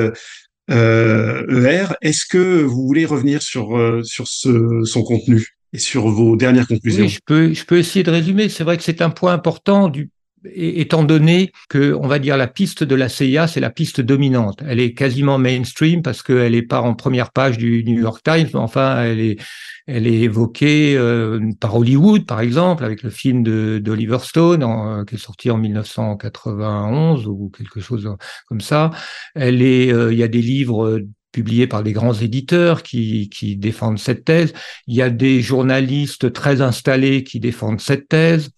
euh, 0.70 1.66
ER. 1.66 1.94
Est-ce 2.00 2.24
que 2.26 2.62
vous 2.62 2.86
voulez 2.86 3.04
revenir 3.04 3.42
sur, 3.42 3.76
euh, 3.76 4.02
sur 4.04 4.28
son 4.28 5.02
contenu 5.02 5.46
et 5.72 5.78
sur 5.78 6.08
vos 6.08 6.36
dernières 6.36 6.66
conclusions? 6.66 7.08
Je 7.08 7.18
peux, 7.24 7.52
je 7.52 7.64
peux 7.64 7.78
essayer 7.78 8.02
de 8.02 8.10
résumer. 8.10 8.48
C'est 8.48 8.64
vrai 8.64 8.76
que 8.76 8.82
c'est 8.82 9.02
un 9.02 9.10
point 9.10 9.32
important 9.32 9.88
du, 9.88 10.10
étant 10.44 11.04
donné 11.04 11.52
que, 11.68 11.92
on 11.94 12.06
va 12.06 12.18
dire, 12.18 12.36
la 12.36 12.46
piste 12.46 12.82
de 12.84 12.94
la 12.94 13.08
CIA, 13.08 13.46
c'est 13.46 13.60
la 13.60 13.70
piste 13.70 14.00
dominante. 14.00 14.62
Elle 14.66 14.80
est 14.80 14.92
quasiment 14.92 15.38
mainstream 15.38 16.02
parce 16.02 16.22
qu'elle 16.22 16.52
n'est 16.52 16.62
pas 16.62 16.80
en 16.80 16.94
première 16.94 17.30
page 17.30 17.58
du 17.58 17.84
New 17.84 18.00
York 18.00 18.22
Times, 18.24 18.48
mais 18.52 18.60
enfin, 18.60 19.02
elle 19.02 19.20
est, 19.20 19.38
elle 19.86 20.06
est 20.06 20.20
évoquée 20.20 20.96
euh, 20.96 21.40
par 21.60 21.76
Hollywood, 21.76 22.26
par 22.26 22.40
exemple, 22.40 22.84
avec 22.84 23.02
le 23.02 23.10
film 23.10 23.42
d'Oliver 23.80 24.18
Stone, 24.22 24.62
euh, 24.62 25.04
qui 25.04 25.16
est 25.16 25.18
sorti 25.18 25.50
en 25.50 25.58
1991 25.58 27.26
ou 27.26 27.50
quelque 27.56 27.80
chose 27.80 28.08
comme 28.48 28.60
ça. 28.60 28.90
Elle 29.34 29.62
est, 29.62 29.92
euh, 29.92 30.12
il 30.12 30.18
y 30.18 30.22
a 30.22 30.28
des 30.28 30.42
livres 30.42 31.02
publiés 31.32 31.66
par 31.66 31.82
des 31.82 31.92
grands 31.92 32.14
éditeurs 32.14 32.82
qui, 32.82 33.28
qui 33.28 33.56
défendent 33.56 33.98
cette 33.98 34.24
thèse. 34.24 34.52
Il 34.86 34.96
y 34.96 35.02
a 35.02 35.10
des 35.10 35.42
journalistes 35.42 36.32
très 36.32 36.60
installés 36.60 37.22
qui 37.22 37.40
défendent 37.40 37.80
cette 37.80 38.08
thèse. 38.08 38.50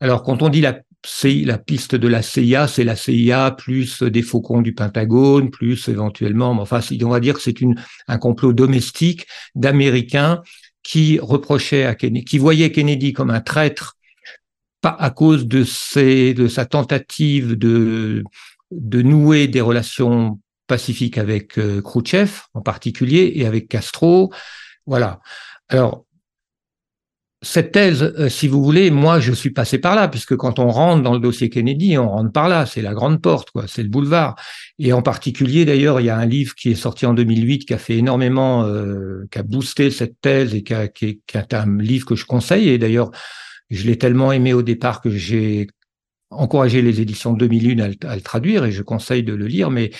Alors, 0.00 0.22
quand 0.22 0.42
on 0.42 0.48
dit 0.48 0.60
la 0.60 0.80
la 1.24 1.58
piste 1.58 1.94
de 1.94 2.08
la 2.08 2.22
CIA, 2.22 2.68
c'est 2.68 2.84
la 2.84 2.96
CIA 2.96 3.52
plus 3.52 4.02
des 4.02 4.22
faucons 4.22 4.62
du 4.62 4.74
Pentagone, 4.74 5.50
plus 5.50 5.88
éventuellement, 5.88 6.50
enfin, 6.50 6.80
on 7.02 7.08
va 7.08 7.20
dire 7.20 7.34
que 7.34 7.42
c'est 7.42 7.56
un 8.06 8.18
complot 8.18 8.52
domestique 8.52 9.26
d'Américains 9.54 10.42
qui 10.82 11.18
reprochaient 11.18 11.84
à 11.84 11.94
Kennedy, 11.94 12.24
qui 12.24 12.38
voyaient 12.38 12.72
Kennedy 12.72 13.12
comme 13.12 13.30
un 13.30 13.40
traître, 13.40 13.96
pas 14.80 14.96
à 14.98 15.10
cause 15.10 15.46
de 15.46 15.64
sa 15.64 16.66
tentative 16.66 17.56
de, 17.56 18.24
de 18.70 19.02
nouer 19.02 19.46
des 19.46 19.60
relations 19.60 20.38
pacifiques 20.66 21.18
avec 21.18 21.58
euh, 21.58 21.82
Khrouchtchev 21.82 22.30
en 22.54 22.60
particulier 22.60 23.32
et 23.34 23.46
avec 23.46 23.68
Castro. 23.68 24.32
Voilà. 24.86 25.20
Alors, 25.68 26.06
cette 27.42 27.72
thèse, 27.72 28.02
euh, 28.02 28.28
si 28.28 28.48
vous 28.48 28.62
voulez, 28.62 28.90
moi, 28.90 29.18
je 29.18 29.32
suis 29.32 29.50
passé 29.50 29.78
par 29.78 29.94
là, 29.94 30.08
puisque 30.08 30.36
quand 30.36 30.58
on 30.58 30.68
rentre 30.68 31.02
dans 31.02 31.14
le 31.14 31.20
dossier 31.20 31.48
Kennedy, 31.48 31.96
on 31.96 32.10
rentre 32.10 32.32
par 32.32 32.50
là, 32.50 32.66
c'est 32.66 32.82
la 32.82 32.92
grande 32.92 33.22
porte, 33.22 33.50
quoi, 33.50 33.64
c'est 33.66 33.82
le 33.82 33.88
boulevard. 33.88 34.36
Et 34.78 34.92
en 34.92 35.00
particulier, 35.00 35.64
d'ailleurs, 35.64 36.00
il 36.00 36.06
y 36.06 36.10
a 36.10 36.18
un 36.18 36.26
livre 36.26 36.54
qui 36.54 36.70
est 36.70 36.74
sorti 36.74 37.06
en 37.06 37.14
2008 37.14 37.64
qui 37.64 37.72
a 37.72 37.78
fait 37.78 37.96
énormément, 37.96 38.64
euh, 38.64 39.26
qui 39.30 39.38
a 39.38 39.42
boosté 39.42 39.90
cette 39.90 40.20
thèse 40.20 40.54
et 40.54 40.62
qui, 40.62 40.74
est 40.74 41.54
un 41.54 41.78
livre 41.78 42.04
que 42.04 42.14
je 42.14 42.26
conseille. 42.26 42.68
Et 42.68 42.76
d'ailleurs, 42.76 43.10
je 43.70 43.86
l'ai 43.86 43.96
tellement 43.96 44.32
aimé 44.32 44.52
au 44.52 44.62
départ 44.62 45.00
que 45.00 45.08
j'ai 45.08 45.66
encouragé 46.28 46.82
les 46.82 47.00
éditions 47.00 47.32
2001 47.32 47.78
à 48.06 48.16
le, 48.16 48.20
traduire 48.20 48.66
et 48.66 48.70
je 48.70 48.82
conseille 48.82 49.22
de 49.22 49.32
le 49.32 49.46
lire, 49.46 49.70
mais 49.70 49.90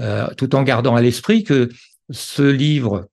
euh, 0.00 0.28
tout 0.38 0.54
en 0.54 0.62
gardant 0.62 0.96
à 0.96 1.02
l'esprit 1.02 1.44
que 1.44 1.68
ce 2.10 2.42
livre 2.42 3.08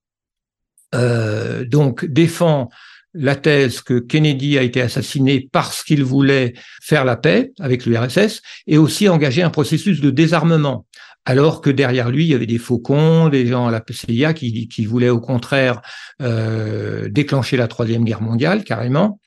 donc 1.66 2.06
défend 2.06 2.70
la 3.14 3.36
thèse 3.36 3.82
que 3.82 4.00
Kennedy 4.00 4.58
a 4.58 4.64
été 4.64 4.82
assassiné 4.82 5.48
parce 5.52 5.84
qu'il 5.84 6.04
voulait 6.04 6.54
faire 6.82 7.06
la 7.06 7.16
paix 7.16 7.52
avec 7.60 7.86
l'URSS 7.86 8.42
et 8.68 8.78
aussi 8.78 9.08
engager 9.10 9.44
un 9.44 9.50
processus 9.50 10.02
de 10.02 10.10
désarmement. 10.10 10.86
alors 11.26 11.62
que 11.62 11.70
derrière 11.70 12.10
lui, 12.10 12.26
il 12.26 12.32
y 12.32 12.34
avait 12.34 12.46
des 12.46 12.58
faucons, 12.58 13.30
des 13.30 13.48
gens 13.48 13.68
à 13.68 13.72
la 13.72 13.82
CIA 13.90 14.34
qui, 14.34 14.86
voulaient 14.86 15.10
au 15.10 15.22
contraire 15.22 15.82
euh, 16.22 17.08
déclencher 17.10 17.56
la 17.56 17.70
Troisième 17.70 18.04
Guerre 18.04 18.22
mondiale, 18.22 18.66
carrément, 18.66 19.22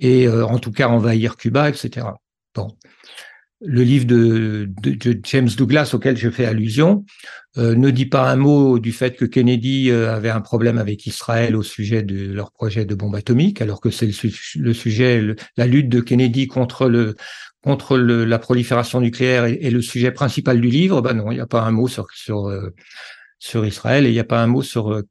et 0.00 0.26
euh, 0.26 0.44
en 0.44 0.58
tout 0.58 0.72
cas 0.72 0.88
envahir 0.88 1.36
Cuba, 1.36 1.70
etc. 1.70 2.06
Bon. 2.54 2.76
Le 3.62 3.82
livre 3.82 4.06
de, 4.06 4.70
James 5.24 5.50
Douglas 5.54 5.90
auquel 5.92 6.16
je 6.16 6.30
fais 6.30 6.46
allusion 6.46 7.04
euh, 7.58 7.74
ne 7.74 7.90
dit 7.90 8.06
pas 8.06 8.30
un 8.30 8.36
mot 8.36 8.78
du 8.78 8.90
fait 8.90 9.16
que 9.16 9.26
Kennedy 9.26 9.90
euh, 9.90 10.14
avait 10.14 10.30
un 10.30 10.40
problème 10.40 10.78
avec 10.78 11.04
Israël 11.06 11.54
au 11.54 11.62
sujet 11.62 12.02
de 12.02 12.32
leur 12.32 12.52
projet 12.52 12.86
de 12.86 12.94
bombe 12.94 13.16
atomique, 13.16 13.60
alors 13.60 13.80
que 13.82 13.90
c'est 13.90 14.06
le, 14.06 14.72
sujet, 14.72 15.36
la 15.58 15.66
lutte 15.66 15.90
de 15.90 16.00
Kennedy 16.00 16.46
contre 16.46 16.86
la 16.86 18.38
prolifération 18.38 19.00
nucléaire 19.00 19.44
est, 19.44 19.70
le 19.70 19.82
sujet 19.82 20.10
principal 20.10 20.58
du 20.58 20.68
livre, 20.68 21.02
ben 21.02 21.12
non, 21.12 21.30
il 21.30 21.34
n'y 21.34 21.40
a 21.40 21.46
pas 21.46 21.60
un 21.60 21.70
mot 21.70 21.88
sur, 21.88 22.06
euh, 22.48 22.70
Israël 23.66 24.06
et 24.06 24.08
il 24.08 24.14
n'y 24.14 24.20
a 24.20 24.24
pas 24.24 24.42
un 24.42 24.46
mot 24.46 24.62
sur, 24.62 25.02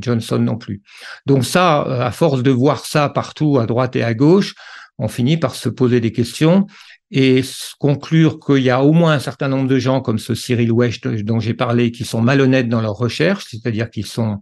Johnson 0.00 0.38
non 0.40 0.56
plus. 0.56 0.82
Donc 1.26 1.44
ça, 1.44 1.82
à 1.82 2.10
force 2.10 2.42
de 2.42 2.50
voir 2.50 2.84
ça 2.84 3.08
partout, 3.10 3.60
à 3.60 3.66
droite 3.66 3.94
et 3.94 4.02
à 4.02 4.14
gauche, 4.14 4.54
on 4.98 5.08
finit 5.08 5.36
par 5.36 5.54
se 5.54 5.68
poser 5.68 6.00
des 6.00 6.12
questions 6.12 6.66
et 7.10 7.42
conclure 7.78 8.38
qu'il 8.38 8.62
y 8.62 8.70
a 8.70 8.82
au 8.82 8.92
moins 8.92 9.12
un 9.12 9.18
certain 9.18 9.48
nombre 9.48 9.68
de 9.68 9.78
gens 9.78 10.00
comme 10.00 10.18
ce 10.18 10.34
Cyril 10.34 10.70
West 10.70 11.08
dont 11.08 11.40
j'ai 11.40 11.54
parlé 11.54 11.90
qui 11.90 12.04
sont 12.04 12.20
malhonnêtes 12.20 12.68
dans 12.68 12.80
leur 12.80 12.94
recherche, 12.94 13.46
c'est-à-dire 13.50 13.90
qu'ils 13.90 14.06
sont 14.06 14.40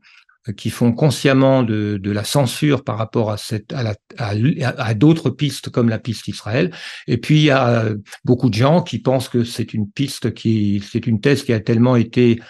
qui 0.57 0.71
font 0.71 0.93
consciemment 0.93 1.63
de, 1.63 2.01
la 2.05 2.25
censure 2.25 2.83
par 2.83 2.97
rapport 2.97 3.31
à, 3.31 3.37
cette, 3.37 3.73
à, 3.73 3.95
à, 4.17 4.95
d'autres 4.95 5.31
pistes 5.31 5.69
comme 5.69 5.89
la 5.89 5.99
piste 5.99 6.29
Israël. 6.29 6.73
Et 7.07 7.19
puis 7.19 7.37
il 7.37 7.45
y 7.45 7.51
a 7.51 7.91
beaucoup 8.25 8.49
de 8.49 8.55
gens 8.55 8.83
qui 8.83 8.99
pensent 8.99 9.29
que 9.29 9.45
c'est 9.45 9.75
une 9.75 9.91
piste 9.91 10.33
qui, 10.33 10.83
c'est 10.91 11.07
une 11.07 11.21
thèse 11.21 11.43
qui 11.43 11.53
a 11.53 11.61
tellement 11.61 11.97
été 11.97 12.41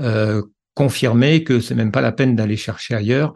euh, 0.00 0.42
confirmée 0.74 1.44
que 1.44 1.60
c'est 1.60 1.74
même 1.74 1.92
pas 1.92 2.00
la 2.00 2.12
peine 2.12 2.36
d'aller 2.36 2.56
chercher 2.56 2.94
ailleurs. 2.94 3.34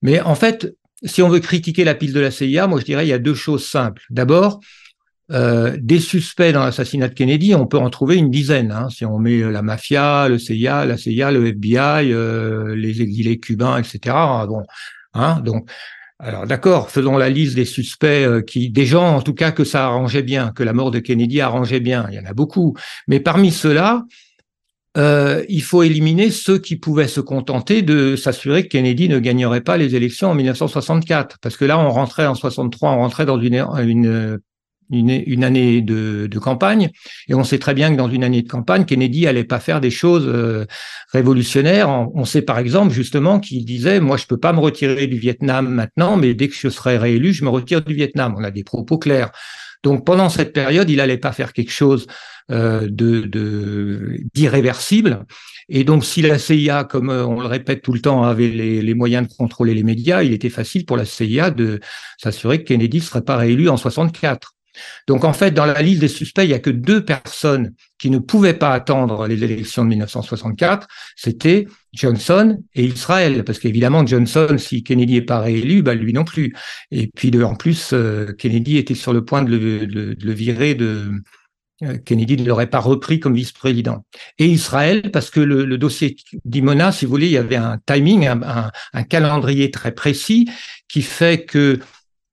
Mais 0.00 0.20
en 0.20 0.34
fait, 0.34 0.74
si 1.04 1.22
on 1.22 1.28
veut 1.28 1.40
critiquer 1.40 1.84
la 1.84 1.94
piste 1.94 2.14
de 2.14 2.20
la 2.20 2.30
CIA, 2.30 2.66
moi 2.66 2.80
je 2.80 2.84
dirais 2.84 3.06
il 3.06 3.10
y 3.10 3.14
a 3.14 3.18
deux 3.18 3.34
choses 3.34 3.64
simples. 3.64 4.02
D'abord, 4.10 4.60
euh, 5.32 5.76
des 5.80 6.00
suspects 6.00 6.52
dans 6.52 6.64
l'assassinat 6.64 7.08
de 7.08 7.14
Kennedy, 7.14 7.54
on 7.54 7.66
peut 7.66 7.78
en 7.78 7.88
trouver 7.88 8.16
une 8.16 8.30
dizaine. 8.30 8.70
Hein, 8.70 8.88
si 8.90 9.06
on 9.06 9.18
met 9.18 9.38
la 9.38 9.62
mafia, 9.62 10.28
le 10.28 10.38
CIA, 10.38 10.84
la 10.84 10.98
CIA, 10.98 11.30
le 11.30 11.46
FBI, 11.46 12.12
euh, 12.12 12.76
les 12.76 13.00
exilés 13.00 13.38
cubains, 13.38 13.78
etc. 13.78 14.14
Bon, 14.46 14.62
hein, 15.14 15.40
donc, 15.40 15.70
alors 16.18 16.46
d'accord, 16.46 16.90
faisons 16.90 17.16
la 17.16 17.30
liste 17.30 17.54
des 17.54 17.64
suspects 17.64 18.06
euh, 18.06 18.42
qui, 18.42 18.70
des 18.70 18.84
gens 18.84 19.16
en 19.16 19.22
tout 19.22 19.34
cas 19.34 19.52
que 19.52 19.64
ça 19.64 19.86
arrangeait 19.86 20.22
bien, 20.22 20.52
que 20.54 20.62
la 20.62 20.72
mort 20.72 20.90
de 20.90 20.98
Kennedy 20.98 21.40
arrangeait 21.40 21.80
bien. 21.80 22.06
Il 22.10 22.14
y 22.14 22.20
en 22.20 22.26
a 22.26 22.34
beaucoup, 22.34 22.76
mais 23.08 23.18
parmi 23.18 23.50
ceux-là, 23.50 24.04
euh, 24.98 25.44
il 25.48 25.62
faut 25.62 25.82
éliminer 25.82 26.30
ceux 26.30 26.58
qui 26.58 26.76
pouvaient 26.76 27.08
se 27.08 27.20
contenter 27.20 27.80
de 27.80 28.16
s'assurer 28.16 28.64
que 28.64 28.68
Kennedy 28.68 29.08
ne 29.08 29.18
gagnerait 29.18 29.62
pas 29.62 29.78
les 29.78 29.96
élections 29.96 30.30
en 30.30 30.34
1964, 30.34 31.38
parce 31.40 31.56
que 31.56 31.64
là, 31.64 31.78
on 31.78 31.88
rentrait 31.88 32.26
en 32.26 32.34
63, 32.34 32.90
on 32.90 32.98
rentrait 32.98 33.24
dans 33.24 33.40
une 33.40 34.38
une, 34.92 35.44
année 35.44 35.80
de, 35.80 36.38
campagne, 36.38 36.90
et 37.28 37.34
on 37.34 37.44
sait 37.44 37.58
très 37.58 37.74
bien 37.74 37.90
que 37.90 37.96
dans 37.96 38.10
une 38.10 38.24
année 38.24 38.42
de 38.42 38.48
campagne, 38.48 38.84
Kennedy 38.84 39.26
allait 39.26 39.44
pas 39.44 39.60
faire 39.60 39.80
des 39.80 39.90
choses 39.90 40.26
euh, 40.26 40.66
révolutionnaires. 41.12 41.88
On, 41.88 42.24
sait 42.24 42.42
par 42.42 42.58
exemple 42.58 42.92
justement 42.92 43.40
qu'il 43.40 43.64
disait, 43.64 44.00
moi 44.00 44.16
je 44.16 44.26
peux 44.26 44.38
pas 44.38 44.52
me 44.52 44.60
retirer 44.60 45.06
du 45.06 45.16
Vietnam 45.16 45.68
maintenant, 45.68 46.16
mais 46.16 46.34
dès 46.34 46.48
que 46.48 46.54
je 46.54 46.68
serai 46.68 46.98
réélu, 46.98 47.32
je 47.32 47.44
me 47.44 47.50
retire 47.50 47.82
du 47.82 47.94
Vietnam. 47.94 48.34
On 48.38 48.44
a 48.44 48.50
des 48.50 48.64
propos 48.64 48.98
clairs. 48.98 49.30
Donc 49.82 50.04
pendant 50.06 50.28
cette 50.28 50.52
période, 50.52 50.88
il 50.90 51.00
allait 51.00 51.18
pas 51.18 51.32
faire 51.32 51.52
quelque 51.52 51.72
chose 51.72 52.06
euh, 52.50 52.88
de 52.90 54.18
d'irréversible. 54.34 55.24
Et 55.68 55.84
donc, 55.84 56.04
si 56.04 56.22
la 56.22 56.38
CIA, 56.38 56.84
comme 56.84 57.08
euh, 57.10 57.24
on 57.24 57.40
le 57.40 57.46
répète 57.46 57.82
tout 57.82 57.92
le 57.92 58.00
temps, 58.00 58.24
avait 58.24 58.48
les, 58.48 58.82
les, 58.82 58.94
moyens 58.94 59.28
de 59.28 59.32
contrôler 59.32 59.74
les 59.74 59.84
médias, 59.84 60.22
il 60.22 60.32
était 60.32 60.50
facile 60.50 60.84
pour 60.84 60.96
la 60.96 61.04
CIA 61.04 61.50
de 61.50 61.80
s'assurer 62.18 62.58
que 62.58 62.68
Kennedy 62.68 62.98
ne 62.98 63.02
serait 63.02 63.22
pas 63.22 63.36
réélu 63.36 63.68
en 63.68 63.76
64. 63.76 64.52
Donc 65.06 65.24
en 65.24 65.32
fait, 65.32 65.50
dans 65.52 65.66
la 65.66 65.80
liste 65.82 66.00
des 66.00 66.08
suspects, 66.08 66.44
il 66.44 66.48
n'y 66.48 66.54
a 66.54 66.58
que 66.58 66.70
deux 66.70 67.04
personnes 67.04 67.74
qui 67.98 68.10
ne 68.10 68.18
pouvaient 68.18 68.54
pas 68.54 68.72
attendre 68.72 69.26
les 69.26 69.44
élections 69.44 69.84
de 69.84 69.90
1964, 69.90 70.88
c'était 71.16 71.66
Johnson 71.92 72.58
et 72.74 72.84
Israël, 72.84 73.44
parce 73.44 73.58
qu'évidemment 73.58 74.06
Johnson, 74.06 74.56
si 74.58 74.82
Kennedy 74.82 75.14
n'est 75.14 75.22
pas 75.22 75.40
réélu, 75.40 75.82
bah 75.82 75.94
lui 75.94 76.12
non 76.12 76.24
plus. 76.24 76.54
Et 76.90 77.08
puis 77.08 77.30
de, 77.30 77.42
en 77.42 77.54
plus, 77.54 77.90
euh, 77.92 78.32
Kennedy 78.32 78.78
était 78.78 78.94
sur 78.94 79.12
le 79.12 79.24
point 79.24 79.42
de 79.42 79.50
le, 79.50 79.86
de, 79.86 80.16
le 80.20 80.32
virer 80.32 80.74
de 80.74 81.12
euh, 81.82 81.98
Kennedy 81.98 82.36
ne 82.36 82.46
l'aurait 82.46 82.70
pas 82.70 82.78
repris 82.80 83.20
comme 83.20 83.34
vice-président. 83.34 84.04
Et 84.38 84.46
Israël, 84.46 85.10
parce 85.12 85.30
que 85.30 85.40
le, 85.40 85.64
le 85.64 85.78
dossier 85.78 86.16
d'Imona, 86.44 86.92
si 86.92 87.04
vous 87.04 87.10
voulez, 87.10 87.26
il 87.26 87.32
y 87.32 87.38
avait 87.38 87.56
un 87.56 87.78
timing, 87.86 88.26
un, 88.26 88.42
un, 88.42 88.70
un 88.92 89.02
calendrier 89.02 89.70
très 89.70 89.92
précis 89.92 90.48
qui 90.88 91.02
fait 91.02 91.44
que 91.44 91.80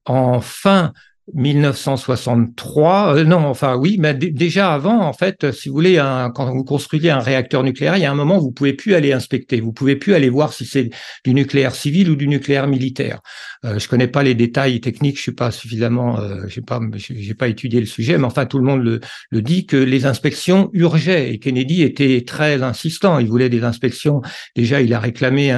en 0.06 0.42
fin 0.42 0.94
1963, 1.34 3.16
euh, 3.16 3.24
non, 3.24 3.46
enfin 3.46 3.76
oui, 3.76 3.98
mais 4.00 4.14
déjà 4.14 4.74
avant, 4.74 5.02
en 5.02 5.14
fait, 5.14 5.52
si 5.52 5.70
vous 5.70 5.76
voulez, 5.76 5.98
un, 5.98 6.32
quand 6.32 6.52
vous 6.52 6.64
construisez 6.64 7.10
un 7.10 7.20
réacteur 7.20 7.64
nucléaire, 7.64 7.98
il 7.98 8.04
y 8.04 8.06
a 8.06 8.12
un 8.12 8.16
moment 8.16 8.40
vous 8.40 8.52
pouvez 8.52 8.74
plus 8.74 8.96
aller 8.96 9.14
inspecter, 9.14 9.62
vous 9.62 9.74
pouvez 9.74 9.96
plus 9.96 10.14
aller 10.14 10.30
voir 10.30 10.54
si 10.54 10.66
c'est 10.66 10.90
du 11.26 11.34
nucléaire 11.34 11.76
civil 11.76 12.10
ou 12.10 12.16
du 12.16 12.28
nucléaire 12.28 12.68
militaire. 12.68 13.22
Euh, 13.66 13.80
je 13.80 13.88
connais 13.88 14.08
pas 14.08 14.24
les 14.24 14.36
détails 14.36 14.80
techniques, 14.82 15.18
je 15.18 15.24
suis 15.24 15.32
pas 15.34 15.52
suffisamment, 15.52 16.20
euh, 16.20 16.44
j'ai 16.48 16.62
pas, 16.62 16.80
j'ai 16.96 17.34
pas 17.34 17.48
étudié 17.48 17.80
le 17.80 17.86
sujet, 17.86 18.18
mais 18.18 18.26
enfin 18.26 18.46
tout 18.46 18.58
le 18.58 18.66
monde 18.66 18.84
le, 18.84 19.00
le 19.30 19.42
dit 19.42 19.66
que 19.66 19.78
les 19.78 20.06
inspections 20.06 20.70
urgeaient 20.74 21.34
et 21.34 21.40
Kennedy 21.40 21.84
était 21.84 22.24
très 22.26 22.64
insistant. 22.64 23.20
Il 23.20 23.28
voulait 23.28 23.50
des 23.50 23.64
inspections. 23.64 24.22
Déjà, 24.56 24.82
il 24.82 24.94
a 24.94 25.00
réclamé 25.00 25.52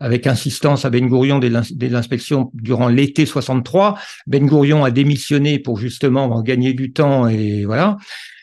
avec 0.00 0.26
insistance 0.26 0.84
à 0.84 0.90
Ben 0.90 1.06
Gourion 1.06 1.38
des, 1.38 1.94
inspections 1.94 2.50
durant 2.54 2.88
l'été 2.88 3.26
63. 3.26 3.98
Ben 4.26 4.46
Gourion 4.46 4.84
a 4.84 4.90
démissionné 4.90 5.58
pour 5.58 5.78
justement 5.78 6.42
gagner 6.42 6.72
du 6.72 6.92
temps 6.92 7.28
et 7.28 7.64
voilà. 7.64 7.96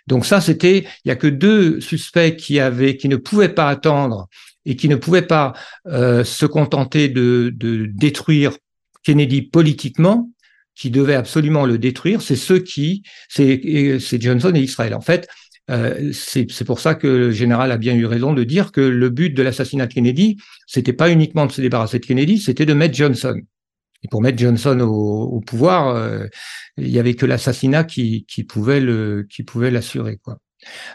Donc 0.07 0.25
ça, 0.25 0.41
c'était, 0.41 0.85
il 1.03 1.07
y 1.07 1.11
a 1.11 1.15
que 1.15 1.27
deux 1.27 1.79
suspects 1.81 2.35
qui 2.35 2.59
avaient, 2.59 2.97
qui 2.97 3.09
ne 3.09 3.15
pouvaient 3.15 3.49
pas 3.49 3.69
attendre 3.69 4.27
et 4.65 4.75
qui 4.75 4.89
ne 4.89 4.95
pouvaient 4.95 5.23
pas 5.23 5.53
euh, 5.87 6.23
se 6.23 6.45
contenter 6.45 7.09
de, 7.09 7.51
de 7.55 7.87
détruire 7.91 8.57
Kennedy 9.03 9.43
politiquement, 9.43 10.29
qui 10.75 10.89
devaient 10.89 11.15
absolument 11.15 11.65
le 11.65 11.77
détruire. 11.77 12.21
C'est 12.21 12.35
ceux 12.35 12.59
qui, 12.59 13.03
c'est 13.29 14.21
Johnson 14.21 14.51
et 14.53 14.59
Israël. 14.59 14.93
En 14.93 15.01
fait, 15.01 15.27
euh, 15.71 16.11
c'est 16.13 16.65
pour 16.65 16.79
ça 16.79 16.95
que 16.95 17.07
le 17.07 17.31
général 17.31 17.71
a 17.71 17.77
bien 17.77 17.95
eu 17.95 18.05
raison 18.05 18.33
de 18.33 18.43
dire 18.43 18.71
que 18.71 18.81
le 18.81 19.09
but 19.09 19.31
de 19.31 19.41
l'assassinat 19.41 19.87
de 19.87 19.93
Kennedy, 19.93 20.37
c'était 20.67 20.93
pas 20.93 21.11
uniquement 21.11 21.45
de 21.45 21.51
se 21.51 21.61
débarrasser 21.61 21.99
de 21.99 22.05
Kennedy, 22.05 22.39
c'était 22.39 22.65
de 22.65 22.73
mettre 22.73 22.95
Johnson. 22.95 23.35
Et 24.03 24.07
pour 24.07 24.21
mettre 24.21 24.37
Johnson 24.37 24.79
au, 24.81 25.41
pouvoir, 25.41 25.95
euh, 25.95 26.27
il 26.77 26.89
y 26.89 26.99
avait 26.99 27.15
que 27.15 27.25
l'assassinat 27.25 27.83
qui, 27.83 28.25
qui 28.27 28.43
pouvait 28.43 28.79
le 28.79 29.25
qui 29.29 29.43
pouvait 29.43 29.71
l'assurer 29.71 30.17
quoi. 30.17 30.37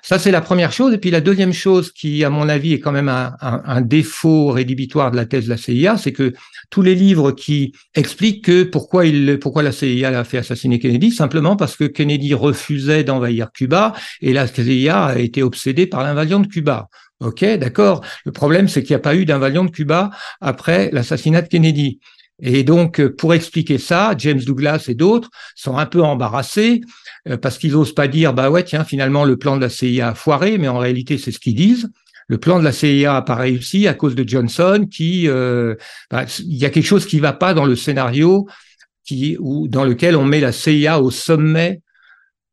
Ça, 0.03 0.18
c'est 0.18 0.31
la 0.31 0.41
première 0.41 0.73
chose. 0.73 0.93
Et 0.95 0.99
puis 0.99 1.11
la 1.11 1.21
deuxième 1.21 1.53
chose 1.53 1.93
qui, 1.93 2.25
à 2.25 2.31
mon 2.31 2.49
avis, 2.49 2.73
est 2.75 2.81
quand 2.81 2.93
même 2.93 3.09
un, 3.09 3.81
défaut 3.81 4.49
rédhibitoire 4.49 5.11
de 5.11 5.16
la 5.16 5.27
thèse 5.27 5.45
de 5.45 5.51
la 5.51 5.57
CIA, 5.57 5.97
c'est 5.97 6.12
que 6.12 6.33
tous 6.71 6.83
les 6.83 6.95
livres 6.95 7.33
qui 7.33 7.73
expliquent 7.95 8.45
que 8.45 8.62
pourquoi, 8.62 9.05
pourquoi 9.41 9.62
la 9.62 9.73
CIA 9.73 10.18
a 10.18 10.25
fait 10.25 10.39
assassiner 10.39 10.79
Kennedy, 10.79 11.11
simplement 11.11 11.57
parce 11.57 11.77
que 11.77 11.85
Kennedy 11.85 12.35
refusait 12.35 13.05
d'envahir 13.05 13.53
Cuba 13.53 13.93
et 14.21 14.33
la 14.33 14.47
CIA 14.47 15.05
a 15.05 15.18
été 15.18 15.43
obsédée 15.43 15.87
par 15.87 16.03
l'invasion 16.03 16.41
de 16.41 16.47
Cuba. 16.47 16.89
Ok, 17.21 17.45
d'accord. 17.45 18.03
Le 18.25 18.33
problème, 18.33 18.68
c'est 18.68 18.83
qu'il 18.83 18.95
n'y 18.95 19.01
a 19.01 19.03
pas 19.03 19.14
eu 19.14 19.25
d'invasion 19.25 19.64
de 19.64 19.71
Cuba 19.71 20.11
après 20.41 20.91
l'assassinat 20.93 21.43
de 21.43 21.49
Kennedy. 21.49 22.01
Et 22.43 22.64
donc, 22.64 23.07
pour 23.07 23.35
expliquer 23.35 23.79
ça, 23.79 24.14
James 24.16 24.41
Douglas 24.41 24.87
et 24.89 24.95
d'autres 24.95 25.29
sont 25.55 25.77
un 25.77 25.87
peu 25.87 26.03
embarrassés 26.03 26.81
parce 27.43 27.59
qu'ils 27.59 27.77
osent 27.77 27.95
pas 27.95 28.09
dire, 28.09 28.33
bah 28.33 28.51
ouais, 28.51 28.64
tiens, 28.64 28.85
finalement, 28.85 29.25
le 29.25 29.37
plan 29.37 29.57
de 29.57 29.61
la 29.61 29.68
CIA 29.68 30.09
a 30.09 30.14
foiré, 30.14 30.59
mais 30.59 30.68
en 30.68 30.79
réalité, 30.79 31.18
c'est 31.18 31.33
ce 31.33 31.39
qu'ils 31.39 31.55
disent. 31.55 31.91
Le 32.29 32.39
plan 32.39 32.61
de 32.61 32.64
la 32.64 32.73
CIA 32.73 33.12
n'a 33.14 33.23
pas 33.23 33.35
réussi 33.35 33.89
à 33.89 33.95
cause 33.95 34.14
de 34.14 34.27
Johnson, 34.27 34.87
qui, 34.91 35.29
euh, 35.29 35.75
bah, 36.11 36.27
il 36.39 36.57
y 36.57 36.64
a 36.64 36.71
quelque 36.71 36.87
chose 36.87 37.05
qui 37.05 37.18
va 37.18 37.33
pas 37.33 37.55
dans 37.55 37.64
le 37.64 37.75
scénario 37.77 38.47
qui, 39.05 39.37
dans 39.41 39.85
lequel 39.85 40.14
on 40.14 40.25
met 40.25 40.39
la 40.39 40.53
CIA 40.53 41.01
au 41.01 41.11
sommet 41.11 41.83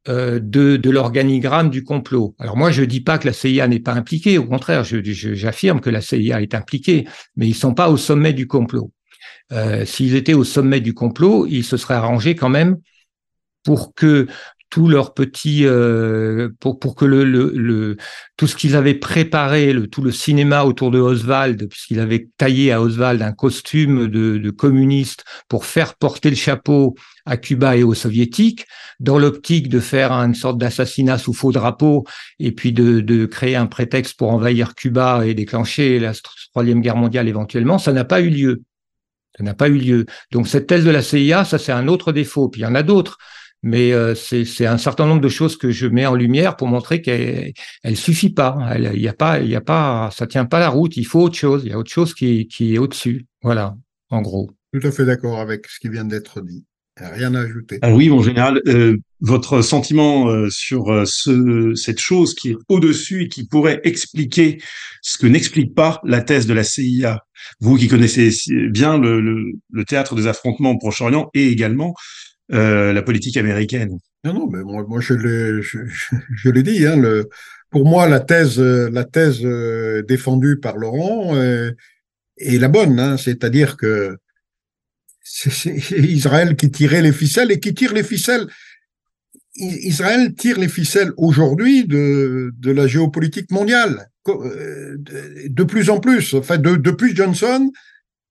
euh, 0.09 0.39
de, 0.41 0.89
l'organigramme 0.89 1.69
du 1.69 1.83
complot. 1.83 2.33
Alors 2.39 2.57
moi, 2.57 2.71
je 2.71 2.81
dis 2.83 3.01
pas 3.01 3.17
que 3.17 3.27
la 3.27 3.33
CIA 3.33 3.67
n'est 3.67 3.79
pas 3.79 3.93
impliquée, 3.93 4.37
au 4.37 4.45
contraire, 4.45 4.83
j'affirme 4.83 5.81
que 5.81 5.89
la 5.89 6.01
CIA 6.01 6.41
est 6.41 6.55
impliquée, 6.55 7.07
mais 7.35 7.47
ils 7.47 7.53
sont 7.53 7.73
pas 7.73 7.89
au 7.89 7.97
sommet 7.97 8.33
du 8.33 8.47
complot. 8.47 8.91
Euh, 9.51 9.85
S'ils 9.85 10.15
étaient 10.15 10.33
au 10.33 10.43
sommet 10.43 10.79
du 10.79 10.93
complot, 10.93 11.45
ils 11.45 11.63
se 11.63 11.77
seraient 11.77 11.95
arrangés 11.95 12.35
quand 12.35 12.49
même 12.49 12.77
pour 13.63 13.93
que 13.93 14.27
tout 14.69 14.87
leur 14.87 15.13
petit 15.13 15.65
euh, 15.65 16.49
pour 16.59 16.79
pour 16.79 16.95
que 16.95 17.05
le, 17.05 17.23
le, 17.23 17.51
le 17.55 17.97
tout 18.35 18.47
ce 18.47 18.55
qu'ils 18.55 18.75
avaient 18.75 18.95
préparé, 18.95 19.73
le, 19.73 19.87
tout 19.87 20.01
le 20.01 20.11
cinéma 20.11 20.63
autour 20.63 20.91
de 20.91 20.99
Oswald, 20.99 21.67
puisqu'il 21.69 21.99
avait 21.99 22.29
taillé 22.37 22.71
à 22.71 22.81
Oswald 22.81 23.21
un 23.21 23.31
costume 23.31 24.07
de, 24.07 24.37
de 24.37 24.49
communiste 24.49 25.23
pour 25.47 25.65
faire 25.65 25.95
porter 25.95 26.29
le 26.29 26.35
chapeau 26.35 26.95
à 27.25 27.37
Cuba 27.37 27.75
et 27.75 27.83
aux 27.83 27.93
soviétiques, 27.93 28.65
dans 28.99 29.19
l'optique 29.19 29.69
de 29.69 29.79
faire 29.79 30.11
une 30.11 30.35
sorte 30.35 30.57
d'assassinat 30.57 31.17
sous 31.17 31.33
faux 31.33 31.51
drapeau 31.51 32.05
et 32.39 32.51
puis 32.51 32.71
de, 32.71 33.01
de 33.01 33.25
créer 33.25 33.55
un 33.55 33.67
prétexte 33.67 34.17
pour 34.17 34.31
envahir 34.31 34.75
Cuba 34.75 35.25
et 35.25 35.33
déclencher 35.33 35.99
la 35.99 36.13
troisième 36.51 36.81
guerre 36.81 36.95
mondiale 36.95 37.27
éventuellement, 37.27 37.77
ça 37.77 37.93
n'a 37.93 38.05
pas 38.05 38.21
eu 38.21 38.29
lieu. 38.29 38.63
Ça 39.37 39.43
n'a 39.43 39.53
pas 39.53 39.67
eu 39.67 39.77
lieu. 39.77 40.05
Donc 40.31 40.47
cette 40.47 40.67
thèse 40.67 40.83
de 40.83 40.89
la 40.89 41.03
CIA, 41.03 41.45
ça 41.45 41.59
c'est 41.59 41.71
un 41.71 41.87
autre 41.87 42.11
défaut. 42.11 42.49
Puis 42.49 42.61
il 42.61 42.63
y 42.63 42.67
en 42.67 42.75
a 42.75 42.81
d'autres, 42.81 43.17
mais 43.63 43.91
euh, 43.91 44.15
c'est 44.15 44.65
un 44.65 44.77
certain 44.77 45.05
nombre 45.05 45.21
de 45.21 45.29
choses 45.29 45.57
que 45.57 45.71
je 45.71 45.87
mets 45.87 46.05
en 46.05 46.15
lumière 46.15 46.55
pour 46.55 46.67
montrer 46.67 47.01
qu'elle 47.01 47.53
elle 47.83 47.97
suffit 47.97 48.29
pas. 48.29 48.57
Il 48.75 49.01
y 49.01 49.07
a 49.07 49.13
pas, 49.13 49.39
il 49.39 49.49
y 49.49 49.55
a 49.55 49.61
pas, 49.61 50.09
ça 50.11 50.27
tient 50.27 50.45
pas 50.45 50.59
la 50.59 50.69
route. 50.69 50.95
Il 50.97 51.05
faut 51.05 51.21
autre 51.21 51.37
chose. 51.37 51.63
Il 51.65 51.71
y 51.71 51.73
a 51.73 51.77
autre 51.77 51.91
chose 51.91 52.13
qui, 52.13 52.47
qui 52.47 52.75
est 52.75 52.77
au-dessus. 52.77 53.25
Voilà, 53.41 53.75
en 54.09 54.21
gros. 54.21 54.51
Tout 54.73 54.85
à 54.87 54.91
fait 54.91 55.05
d'accord 55.05 55.39
avec 55.39 55.67
ce 55.67 55.79
qui 55.79 55.89
vient 55.89 56.05
d'être 56.05 56.41
dit. 56.41 56.65
Rien 56.99 57.35
à 57.35 57.41
ajouter. 57.41 57.77
Ah 57.81 57.93
oui, 57.93 58.09
mon 58.09 58.21
général, 58.21 58.59
euh, 58.67 58.97
votre 59.21 59.61
sentiment 59.61 60.29
euh, 60.29 60.49
sur 60.49 60.91
euh, 60.91 61.03
ce, 61.05 61.73
cette 61.75 61.99
chose 61.99 62.33
qui 62.33 62.51
est 62.51 62.57
au-dessus 62.69 63.23
et 63.23 63.27
qui 63.27 63.45
pourrait 63.45 63.81
expliquer 63.83 64.59
ce 65.01 65.17
que 65.17 65.27
n'explique 65.27 65.75
pas 65.75 66.01
la 66.03 66.21
thèse 66.21 66.47
de 66.47 66.53
la 66.53 66.63
CIA. 66.63 67.23
Vous 67.59 67.77
qui 67.77 67.87
connaissez 67.87 68.31
bien 68.71 68.97
le, 68.97 69.21
le, 69.21 69.51
le 69.71 69.85
théâtre 69.85 70.15
des 70.15 70.25
affrontements 70.25 70.71
au 70.71 70.77
Proche-Orient 70.77 71.29
et 71.35 71.49
également 71.49 71.93
euh, 72.53 72.93
la 72.93 73.01
politique 73.01 73.37
américaine. 73.37 73.99
Non, 74.23 74.33
non, 74.33 74.47
mais 74.47 74.63
moi, 74.63 74.99
je 74.99 75.13
l'ai, 75.13 75.61
je, 75.61 75.79
je 76.35 76.49
dit. 76.49 76.85
Hein, 76.85 77.01
pour 77.69 77.85
moi, 77.85 78.07
la 78.07 78.19
thèse, 78.19 78.59
la 78.59 79.03
thèse 79.03 79.41
défendue 80.07 80.57
par 80.59 80.77
Laurent 80.77 81.35
est 81.35 82.57
la 82.57 82.67
bonne. 82.67 82.99
Hein, 82.99 83.17
c'est-à-dire 83.17 83.77
que 83.77 84.17
c'est 85.23 85.75
Israël 85.99 86.55
qui 86.55 86.71
tirait 86.71 87.01
les 87.01 87.11
ficelles 87.11 87.51
et 87.51 87.59
qui 87.59 87.73
tire 87.73 87.93
les 87.93 88.03
ficelles. 88.03 88.47
Israël 89.55 90.33
tire 90.35 90.59
les 90.59 90.69
ficelles 90.69 91.11
aujourd'hui 91.17 91.85
de, 91.85 92.51
de 92.57 92.71
la 92.71 92.87
géopolitique 92.87 93.51
mondiale, 93.51 94.09
euh, 94.27 94.97
de 94.97 95.63
plus 95.63 95.89
en 95.89 95.99
plus. 95.99 96.35
Enfin, 96.35 96.57
de, 96.57 96.75
depuis 96.75 97.15
Johnson, 97.15 97.71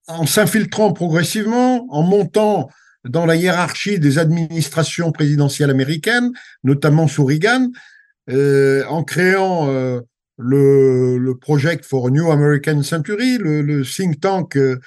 en 0.07 0.25
s'infiltrant 0.25 0.93
progressivement, 0.93 1.85
en 1.93 2.03
montant 2.03 2.69
dans 3.09 3.25
la 3.25 3.35
hiérarchie 3.35 3.99
des 3.99 4.19
administrations 4.19 5.11
présidentielles 5.11 5.69
américaines, 5.69 6.31
notamment 6.63 7.07
sous 7.07 7.25
Reagan, 7.25 7.71
euh, 8.29 8.83
en 8.89 9.03
créant 9.03 9.69
euh, 9.69 10.01
le, 10.37 11.17
le, 11.17 11.37
Project 11.37 11.85
for 11.85 12.07
a 12.07 12.09
New 12.09 12.29
American 12.29 12.83
Century, 12.83 13.37
le, 13.37 13.83
think 13.83 14.19
tank 14.19 14.57
euh, 14.57 14.77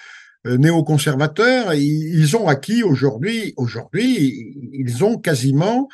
néoconservateurs, 0.45 1.75
ils 1.75 2.37
ont 2.37 2.49
acquis 2.49 2.83
aujourd'hui, 2.83 3.55
aujourd'hui, 3.57 4.55
ils 4.73 5.05
ont 5.05 5.19
quasiment 5.19 5.89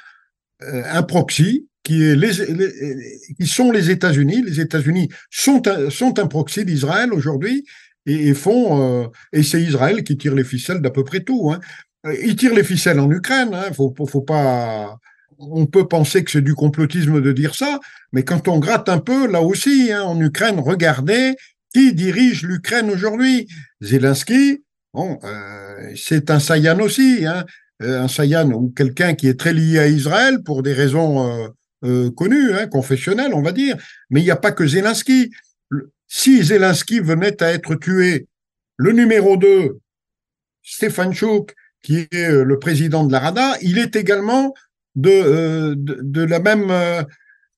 un 0.60 1.02
proxy 1.02 1.68
qui 1.82 2.02
est 2.02 2.16
les, 2.16 2.32
sont 3.46 3.70
les 3.70 3.90
États-Unis. 3.90 4.42
Les 4.42 4.60
États-Unis 4.60 5.08
sont 5.30 5.66
un, 5.68 5.90
sont 5.90 6.18
un 6.18 6.26
proxy 6.26 6.64
d'Israël 6.64 7.12
aujourd'hui 7.12 7.64
et, 8.06 8.34
font 8.34 9.10
et 9.32 9.42
c'est 9.42 9.60
Israël 9.60 10.04
qui 10.04 10.16
tire 10.16 10.34
les 10.34 10.44
ficelles 10.44 10.80
d'à 10.80 10.90
peu 10.90 11.04
près 11.04 11.20
tout. 11.20 11.50
Hein. 11.50 11.60
Ils 12.22 12.36
tirent 12.36 12.54
les 12.54 12.64
ficelles 12.64 13.00
en 13.00 13.11
Ukraine. 13.11 13.54
Hein. 13.54 13.72
Faut, 13.72 13.90
pas. 14.20 14.98
On 15.38 15.66
peut 15.66 15.86
penser 15.86 16.24
que 16.24 16.30
c'est 16.30 16.42
du 16.42 16.54
complotisme 16.54 17.20
de 17.20 17.32
dire 17.32 17.54
ça, 17.54 17.78
mais 18.12 18.22
quand 18.22 18.48
on 18.48 18.59
gratte 18.59 18.88
un 18.88 18.98
peu, 18.98 19.26
là 19.30 19.42
aussi, 19.42 19.92
hein, 19.92 20.02
en 20.02 20.18
Ukraine, 20.20 20.59
regardez 20.61 21.36
qui 21.74 21.92
dirige 21.92 22.42
l'Ukraine 22.42 22.90
aujourd'hui 22.90 23.48
Zelensky, 23.82 24.62
euh, 24.96 25.92
c'est 25.94 26.30
un 26.30 26.40
Sayan 26.40 26.80
aussi, 26.80 27.26
hein, 27.26 27.44
euh, 27.82 28.02
un 28.02 28.09
Sayan 28.09 28.50
ou 28.52 28.70
quelqu'un 28.70 29.14
qui 29.14 29.28
est 29.28 29.38
très 29.38 29.52
lié 29.52 29.78
à 29.78 29.86
Israël 29.86 30.42
pour 30.42 30.62
des 30.62 30.72
raisons 30.72 31.52
euh, 31.84 32.11
connues, 32.12 32.52
confessionnelles, 32.70 33.34
on 33.34 33.42
va 33.42 33.52
dire. 33.52 33.76
Mais 34.09 34.20
il 34.20 34.24
n'y 34.24 34.30
a 34.30 34.36
pas 34.36 34.52
que 34.52 34.66
Zelensky. 34.66 35.30
Si 36.09 36.42
Zelensky 36.42 37.00
venait 37.00 37.42
à 37.42 37.52
être 37.52 37.74
tué, 37.74 38.26
le 38.76 38.92
numéro 38.92 39.36
2, 39.36 39.78
Stefan 40.62 41.12
Chouk, 41.12 41.54
qui 41.82 42.06
est 42.10 42.30
le 42.30 42.58
président 42.58 43.04
de 43.04 43.12
la 43.12 43.20
Rada, 43.20 43.54
il 43.62 43.78
est 43.78 43.96
également 43.96 44.54
de, 44.94 45.74
de, 45.74 45.98
de, 46.02 46.22
la 46.22 46.40
même 46.40 46.72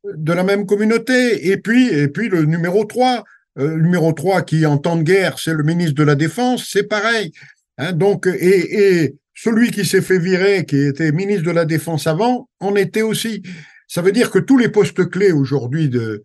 de 0.05 0.33
la 0.33 0.45
même 0.45 0.67
communauté. 0.67 1.49
Et 1.51 1.57
puis 1.57 1.89
et 1.89 2.09
puis 2.09 2.29
le 2.29 2.45
numéro 2.45 2.85
3, 2.85 3.25
euh, 3.59 3.77
numéro 3.77 4.13
3 4.13 4.43
qui 4.43 4.67
en 4.67 4.79
temps 4.79 4.97
de 4.97 5.03
guerre, 5.03 5.39
c'est 5.39 5.55
le 5.55 5.65
ministre 5.65 5.95
de 5.95 6.05
la 6.05 6.15
Défense, 6.15 6.69
c'est 6.71 6.85
pareil. 6.85 7.33
Hein, 7.79 7.93
donc, 7.93 8.27
et, 8.27 9.03
et 9.03 9.17
celui 9.35 9.71
qui 9.71 9.85
s'est 9.85 10.03
fait 10.03 10.19
virer, 10.19 10.65
qui 10.65 10.79
était 10.79 11.13
ministre 11.13 11.45
de 11.45 11.53
la 11.53 11.65
Défense 11.65 12.07
avant, 12.07 12.49
en 12.61 12.75
était 12.77 13.03
aussi. 13.03 13.43
Ça 13.87 14.03
veut 14.03 14.13
dire 14.13 14.31
que 14.31 14.39
tous 14.39 14.59
les 14.59 14.69
postes 14.69 15.09
clés 15.09 15.33
aujourd'hui 15.33 15.89
de 15.89 16.23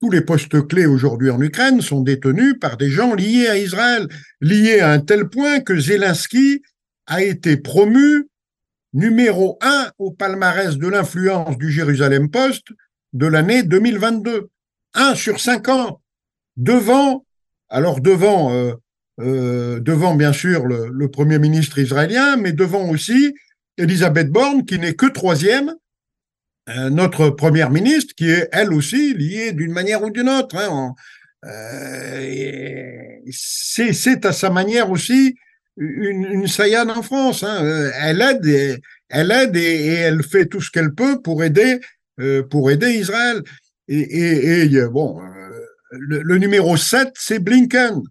tous 0.00 0.10
les 0.10 0.22
postes 0.22 0.66
clés 0.66 0.86
aujourd'hui 0.86 1.30
en 1.30 1.40
Ukraine 1.42 1.82
sont 1.82 2.00
détenus 2.00 2.54
par 2.58 2.78
des 2.78 2.88
gens 2.88 3.14
liés 3.14 3.48
à 3.48 3.58
Israël, 3.58 4.06
liés 4.40 4.80
à 4.80 4.92
un 4.92 5.00
tel 5.00 5.28
point 5.28 5.60
que 5.60 5.78
Zelensky 5.78 6.62
a 7.06 7.22
été 7.22 7.56
promu 7.56 8.28
numéro 8.92 9.58
un 9.60 9.90
au 9.98 10.10
palmarès 10.10 10.76
de 10.76 10.88
l'influence 10.88 11.56
du 11.58 11.70
Jérusalem 11.70 12.30
Post 12.30 12.68
de 13.12 13.26
l'année 13.26 13.62
2022. 13.62 14.48
Un 14.94 15.14
sur 15.14 15.38
50 15.38 16.00
devant, 16.56 17.24
alors 17.68 18.00
devant, 18.00 18.52
euh, 18.52 18.72
euh, 19.20 19.80
devant 19.80 20.14
bien 20.14 20.32
sûr 20.32 20.66
le, 20.66 21.08
Premier 21.08 21.38
ministre 21.38 21.78
israélien, 21.78 22.36
mais 22.36 22.52
devant 22.52 22.88
aussi 22.88 23.34
Elisabeth 23.76 24.30
Borne, 24.30 24.64
qui 24.64 24.78
n'est 24.78 24.94
que 24.94 25.06
troisième, 25.06 25.74
euh, 26.68 26.90
notre 26.90 27.30
Première 27.30 27.70
ministre, 27.70 28.14
qui 28.14 28.30
est 28.30 28.48
elle 28.52 28.72
aussi 28.72 29.14
liée 29.14 29.52
d'une 29.52 29.72
manière 29.72 30.02
ou 30.02 30.10
d'une 30.10 30.28
autre. 30.28 30.56
Hein, 30.56 30.94
c'est 33.30 34.26
à 34.26 34.32
sa 34.32 34.50
manière 34.50 34.90
aussi 34.90 35.36
une, 35.80 36.24
une 36.24 36.46
saillane 36.46 36.90
en 36.90 37.02
France. 37.02 37.42
Hein. 37.42 37.90
Elle 38.00 38.20
aide, 38.20 38.46
et, 38.46 38.76
elle 39.08 39.32
aide 39.32 39.56
et, 39.56 39.86
elle 39.86 40.22
fait 40.22 40.46
tout 40.46 40.60
ce 40.60 40.70
qu'elle 40.70 40.94
peut 40.94 41.20
pour 41.20 41.42
aider, 41.42 41.80
euh, 42.20 42.42
pour 42.42 42.70
aider 42.70 42.90
Israël. 42.90 43.42
Et, 43.88 44.62
et, 44.62 44.86
bon, 44.86 45.20
le, 45.90 46.38
numéro 46.38 46.76
7, 46.76 47.10
c'est 47.14 47.38
Blinken, 47.38 48.02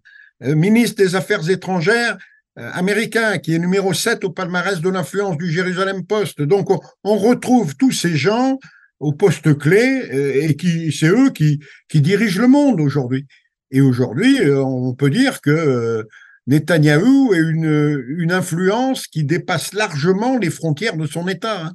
euh, 0.44 0.56
ministre 0.56 0.98
des 0.98 1.16
Affaires 1.16 1.50
étrangères 1.50 2.18
euh, 2.58 2.70
américain, 2.74 3.38
qui 3.38 3.56
est 3.56 3.60
numéro 3.60 3.94
7 3.94 4.24
au 4.24 4.32
palmarès 4.32 4.82
de 4.82 4.90
l'influence 4.90 5.38
du 5.38 5.50
Jérusalem 5.50 6.06
Post. 6.06 6.42
Donc, 6.42 6.70
on, 7.04 7.18
retrouve 7.18 7.76
tous 7.76 7.92
ces 7.92 8.16
gens 8.16 8.60
au 9.00 9.14
poste 9.14 9.58
clé 9.58 10.04
euh, 10.12 10.44
et 10.44 10.56
qui 10.56 10.92
c'est 10.92 11.08
eux 11.08 11.30
qui, 11.30 11.60
qui 11.88 12.02
dirigent 12.02 12.42
le 12.42 12.48
monde 12.48 12.82
aujourd'hui. 12.82 13.26
Et 13.72 13.82
aujourd'hui, 13.82 14.40
on 14.52 14.96
peut 14.96 15.12
dire 15.12 15.42
que 15.42 16.08
Netanyahou 16.50 17.32
a 17.32 17.38
une, 17.38 18.32
influence 18.32 19.06
qui 19.08 19.24
dépasse 19.24 19.74
largement 19.74 20.38
les 20.38 20.50
frontières 20.50 20.98
de 20.98 21.06
son 21.06 21.28
État. 21.28 21.66
Hein. 21.66 21.74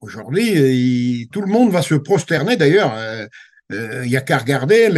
Aujourd'hui, 0.00 1.28
tout 1.30 1.42
le 1.42 1.46
monde 1.46 1.70
va 1.70 1.82
se 1.82 1.94
prosterner. 1.94 2.56
D'ailleurs, 2.56 2.96
il 3.70 3.76
euh, 3.76 4.06
n'y 4.06 4.16
a 4.16 4.22
qu'à 4.22 4.38
regarder 4.38 4.88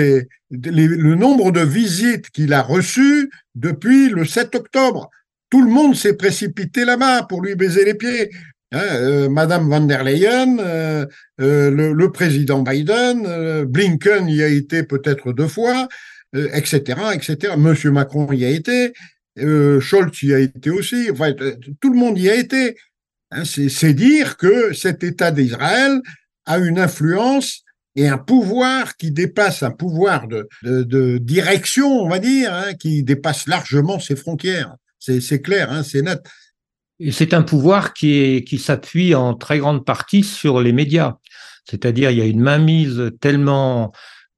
le 0.51 1.15
nombre 1.15 1.51
de 1.51 1.61
visites 1.61 2.31
qu'il 2.31 2.53
a 2.53 2.63
reçues 2.63 3.31
depuis 3.57 4.09
le 4.09 4.25
7 4.25 4.55
octobre. 4.55 5.11
Tout 5.51 5.63
le 5.63 5.71
monde 5.71 5.97
s'est 5.97 6.17
précipité 6.17 6.85
là-bas 6.85 7.25
pour 7.25 7.43
lui 7.43 7.57
baiser 7.57 7.85
les 7.85 7.95
pieds. 7.95 8.31
Hein, 8.73 8.79
euh, 8.79 9.29
Madame 9.29 9.69
van 9.69 9.81
der 9.81 10.03
Leyen, 10.05 10.59
euh, 10.59 11.07
le, 11.39 11.93
le, 11.93 12.13
président 12.13 12.63
Biden, 12.63 13.65
Blinken 13.65 14.29
y 14.29 14.43
a 14.43 14.49
été 14.49 14.83
peut-être 14.83 15.33
deux 15.33 15.49
fois, 15.49 15.89
etc., 16.35 17.01
etc. 17.15 17.55
Monsieur 17.57 17.91
Macron 17.91 18.31
y 18.33 18.45
a 18.45 18.51
été, 18.51 18.93
Scholz 19.37 20.23
y 20.23 20.35
a 20.35 20.39
été 20.39 20.71
aussi. 20.71 21.09
Enfin, 21.11 21.33
tout 21.81 21.93
le 21.93 21.99
monde 21.99 22.19
y 22.19 22.29
a 22.29 22.35
été. 22.35 22.77
Hein, 23.31 23.45
C'est 23.45 23.95
dire 23.95 24.37
que 24.37 24.73
cet 24.73 25.03
État 25.03 25.31
d'Israël 25.31 26.01
a 26.47 26.59
une 26.59 26.79
influence 26.79 27.63
et 27.97 28.09
un 28.09 28.19
pouvoir 28.19 28.97
qui 28.97 29.13
dépasse 29.13 29.63
un 29.63 29.71
pouvoir 29.71 30.27
de, 30.29 31.19
direction, 31.19 31.89
on 31.89 32.09
va 32.09 32.19
dire, 32.19 32.53
hein, 32.53 32.75
qui 32.75 33.03
dépasse 33.05 33.47
largement 33.47 34.01
ses 34.01 34.17
frontières. 34.17 34.75
C'est 34.99 35.43
clair, 35.43 35.71
hein, 35.71 35.83
c'est 35.83 36.03
net. 36.03 36.21
Et 36.99 37.13
c'est 37.13 37.35
un 37.35 37.43
pouvoir 37.43 37.93
qui 37.93 38.59
s'appuie 38.59 39.15
en 39.15 39.35
très 39.35 39.59
grande 39.59 39.85
partie 39.85 40.23
sur 40.23 40.61
les 40.61 40.73
médias. 40.73 41.17
C'est-à-dire, 41.69 42.11
il 42.11 42.19
y 42.19 42.23
a 42.23 42.27
une 42.27 42.41
mainmise 42.41 43.11
tellement. 43.21 43.93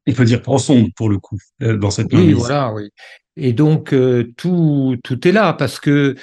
Il 0.07 0.15
faut 0.15 0.25
dire 0.25 0.41
profonde 0.41 0.93
pour 0.95 1.09
le 1.09 1.19
coup, 1.19 1.39
euh, 1.63 1.77
dans 1.77 1.91
cette. 1.91 2.13
Oui, 2.13 2.33
voilà, 2.33 2.73
oui. 2.73 2.91
Et 3.37 3.53
donc 3.53 3.95
tout 4.39 4.97
tout 5.05 5.29
est 5.29 5.33
là 5.33 5.53
parce 5.53 5.79
que 5.79 6.15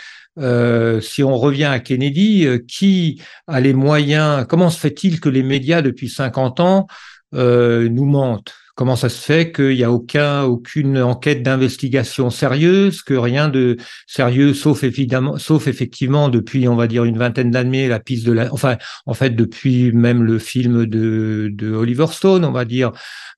si 1.02 1.24
on 1.24 1.38
revient 1.38 1.66
à 1.66 1.80
Kennedy, 1.80 2.48
qui 2.68 3.22
a 3.46 3.62
les 3.62 3.74
moyens 3.74 4.48
Comment 4.50 4.72
se 4.72 4.80
fait-il 4.80 5.20
que 5.20 5.30
les 5.30 5.44
médias 5.44 5.84
depuis 5.84 6.10
50 6.10 6.60
ans 6.60 6.88
nous 7.34 8.06
mentent? 8.06 8.56
Comment 8.76 8.96
ça 8.96 9.10
se 9.10 9.22
fait 9.22 9.52
qu'il 9.52 9.76
n'y 9.76 9.84
a 9.84 9.92
aucun, 9.92 10.44
aucune 10.44 10.98
enquête 10.98 11.44
d'investigation 11.44 12.32
sérieuse, 12.32 13.04
que 13.04 13.14
rien 13.14 13.48
de 13.48 13.78
sérieux, 14.08 14.56
sauf 14.56 14.84
effectivement 14.84 16.30
depuis, 16.30 16.68
on 16.68 16.76
va 16.76 16.88
dire, 16.88 17.04
une 17.04 17.20
vingtaine 17.20 17.52
d'années, 17.52 17.88
la 17.88 18.00
piste 18.00 18.26
de 18.26 18.32
la, 18.32 18.52
enfin, 18.52 18.78
en 19.06 19.14
fait, 19.14 19.30
depuis 19.32 19.92
même 19.92 20.24
le 20.24 20.40
film 20.40 20.88
de, 20.88 21.52
de 21.54 21.72
Oliver 21.72 22.08
Stone, 22.08 22.46
on 22.46 22.52
va 22.52 22.66
dire, 22.66 22.92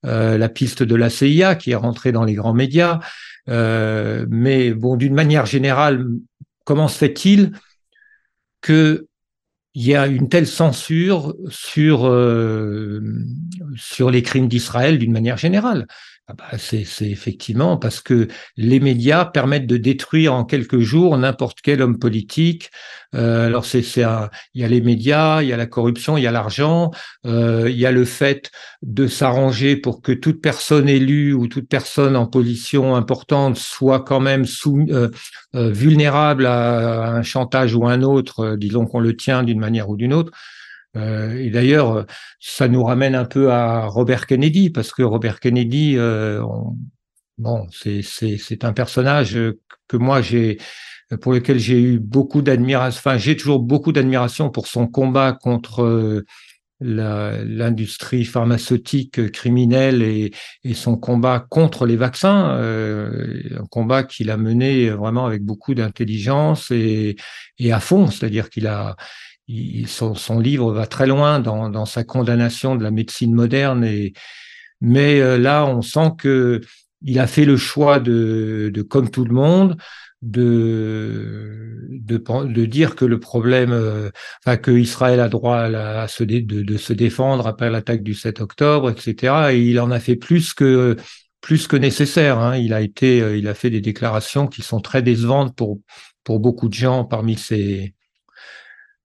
euh, 0.05 0.37
la 0.37 0.49
piste 0.49 0.83
de 0.83 0.95
la 0.95 1.09
CIA 1.09 1.55
qui 1.55 1.71
est 1.71 1.75
rentrée 1.75 2.13
dans 2.13 2.23
les 2.23 2.33
grands 2.33 2.53
médias. 2.53 2.99
Euh, 3.49 4.25
mais 4.29 4.73
bon, 4.73 4.95
d'une 4.95 5.13
manière 5.13 5.45
générale, 5.45 6.05
comment 6.63 6.87
se 6.87 6.97
fait-il 6.97 7.51
que 8.61 9.07
il 9.75 9.85
y 9.85 9.95
a 9.95 10.07
une 10.07 10.29
telle 10.29 10.47
censure 10.47 11.35
sur, 11.49 12.07
euh, 12.07 13.01
sur 13.75 14.09
les 14.09 14.21
crimes 14.21 14.47
d'Israël 14.47 14.97
d'une 14.97 15.11
manière 15.11 15.37
générale. 15.37 15.85
Ah 16.27 16.33
bah, 16.33 16.57
c'est 16.57 16.81
effectivement 17.01 17.77
parce 17.77 18.01
que 18.01 18.27
les 18.57 18.79
médias 18.79 19.25
permettent 19.25 19.67
de 19.67 19.77
détruire 19.77 20.33
en 20.33 20.43
quelques 20.43 20.79
jours 20.79 21.15
n'importe 21.19 21.59
quel 21.61 21.83
homme 21.83 21.99
politique. 21.99 22.71
Euh, 23.13 23.45
alors 23.45 23.63
c'est 23.65 23.81
il 23.81 24.61
y 24.61 24.63
a 24.63 24.67
les 24.67 24.81
médias, 24.81 25.43
il 25.43 25.49
y 25.49 25.53
a 25.53 25.57
la 25.57 25.67
corruption, 25.67 26.17
il 26.17 26.23
y 26.23 26.27
a 26.27 26.31
l'argent, 26.31 26.89
euh, 27.27 27.69
il 27.69 27.77
y 27.77 27.85
a 27.85 27.91
le 27.91 28.05
fait 28.05 28.49
de 28.81 29.05
s'arranger 29.05 29.75
pour 29.75 30.01
que 30.01 30.13
toute 30.13 30.41
personne 30.41 30.89
élue 30.89 31.33
ou 31.33 31.47
toute 31.47 31.69
personne 31.69 32.15
en 32.15 32.25
position 32.25 32.95
importante 32.95 33.55
soit 33.57 33.99
quand 33.99 34.19
même 34.19 34.45
euh, 34.65 35.09
vulnérable 35.53 36.47
à 36.47 37.11
un 37.11 37.21
chantage 37.21 37.75
ou 37.75 37.85
un 37.87 38.01
autre, 38.01 38.55
disons 38.55 38.87
qu'on 38.87 38.99
le 38.99 39.15
tient 39.15 39.43
d'une 39.43 39.59
manière 39.59 39.89
ou 39.89 39.95
d'une 39.95 40.13
autre. 40.13 40.31
Euh, 40.95 41.37
et 41.37 41.49
d'ailleurs, 41.49 42.05
ça 42.39 42.67
nous 42.67 42.83
ramène 42.83 43.15
un 43.15 43.25
peu 43.25 43.51
à 43.51 43.85
Robert 43.85 44.27
Kennedy, 44.27 44.69
parce 44.69 44.91
que 44.91 45.03
Robert 45.03 45.39
Kennedy, 45.39 45.95
euh, 45.97 46.41
bon, 47.37 47.67
c'est 47.71 48.63
un 48.63 48.73
personnage 48.73 49.37
que 49.87 49.97
moi 49.97 50.21
j'ai 50.21 50.57
pour 51.21 51.33
lequel 51.33 51.59
j'ai 51.59 51.79
eu 51.79 51.99
beaucoup 51.99 52.41
d'admiration. 52.41 52.97
Enfin, 52.97 53.17
j'ai 53.17 53.37
toujours 53.37 53.59
beaucoup 53.59 53.91
d'admiration 53.91 54.49
pour 54.49 54.65
son 54.65 54.87
combat 54.87 55.33
contre 55.33 55.83
euh, 55.83 56.23
l'industrie 56.81 58.25
pharmaceutique 58.25 59.31
criminelle 59.31 60.01
et, 60.01 60.31
son 60.73 60.97
combat 60.97 61.45
contre 61.49 61.85
les 61.85 61.95
vaccins, 61.95 62.57
un 62.57 63.65
combat 63.69 64.03
qu'il 64.03 64.29
a 64.29 64.35
mené 64.35 64.89
vraiment 64.89 65.25
avec 65.25 65.43
beaucoup 65.43 65.73
d'intelligence 65.73 66.71
et, 66.71 67.15
à 67.71 67.79
fond, 67.79 68.07
c'est-à-dire 68.07 68.49
qu'il 68.49 68.67
a 68.67 68.97
son, 69.87 70.39
livre 70.39 70.71
va 70.71 70.87
très 70.87 71.07
loin 71.07 71.39
dans, 71.39 71.85
sa 71.85 72.03
condamnation 72.03 72.75
de 72.75 72.83
la 72.83 72.91
médecine 72.91 73.33
moderne. 73.33 73.87
Mais 74.81 75.19
euh, 75.21 75.37
là, 75.37 75.65
on 75.65 75.81
sent 75.81 76.11
que 76.17 76.61
il 77.01 77.19
a 77.19 77.27
fait 77.27 77.45
le 77.45 77.57
choix 77.57 77.99
de, 77.99 78.71
comme 78.89 79.09
tout 79.09 79.25
le 79.25 79.33
monde, 79.33 79.77
de, 80.21 81.85
dire 82.65 82.95
que 82.95 83.05
le 83.05 83.19
problème, 83.19 83.71
euh, 83.71 84.09
enfin 84.43 84.57
que 84.57 84.71
Israël 84.71 85.19
a 85.19 85.29
droit 85.29 85.57
à, 85.57 86.07
se 86.07 86.23
de, 86.23 86.77
se 86.77 86.93
défendre 86.93 87.45
après 87.47 87.69
l'attaque 87.69 88.01
du 88.01 88.15
7 88.15 88.41
octobre, 88.41 88.89
etc. 88.89 89.51
Et 89.53 89.61
il 89.61 89.79
en 89.79 89.91
a 89.91 89.99
fait 89.99 90.15
plus 90.15 90.53
que 90.53 90.95
plus 91.41 91.67
que 91.67 91.75
nécessaire. 91.75 92.39
Hein. 92.39 92.57
Il 92.57 92.73
a 92.73 92.81
été, 92.81 93.21
euh, 93.21 93.37
il 93.37 93.47
a 93.47 93.53
fait 93.53 93.69
des 93.69 93.81
déclarations 93.81 94.47
qui 94.47 94.63
sont 94.63 94.79
très 94.79 95.03
décevantes 95.03 95.55
pour 95.55 95.79
pour 96.23 96.39
beaucoup 96.39 96.69
de 96.69 96.73
gens 96.73 97.05
parmi 97.05 97.37
ses 97.37 97.93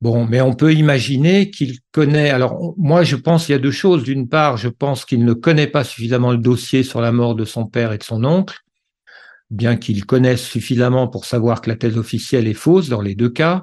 Bon, 0.01 0.25
mais 0.27 0.41
on 0.41 0.55
peut 0.55 0.73
imaginer 0.73 1.51
qu'il 1.51 1.79
connaît. 1.93 2.31
Alors, 2.31 2.75
moi, 2.79 3.03
je 3.03 3.17
pense 3.17 3.45
qu'il 3.47 3.53
y 3.53 3.57
a 3.57 3.61
deux 3.61 3.71
choses. 3.71 4.03
D'une 4.03 4.29
part, 4.29 4.57
je 4.57 4.69
pense 4.69 5.05
qu'il 5.05 5.25
ne 5.25 5.35
connaît 5.35 5.67
pas 5.67 5.85
suffisamment 5.85 6.33
le 6.33 6.39
dossier 6.39 6.83
sur 6.83 7.03
la 7.03 7.13
mort 7.13 7.35
de 7.35 7.45
son 7.45 7.67
père 7.67 7.93
et 7.93 7.99
de 7.99 8.03
son 8.03 8.25
oncle, 8.25 8.59
bien 9.51 9.77
qu'il 9.77 10.07
connaisse 10.07 10.43
suffisamment 10.43 11.07
pour 11.09 11.27
savoir 11.27 11.61
que 11.61 11.69
la 11.69 11.77
thèse 11.77 11.99
officielle 11.99 12.49
est 12.49 12.55
fausse 12.55 12.89
dans 12.89 13.03
les 13.03 13.15
deux 13.15 13.29
cas. 13.29 13.63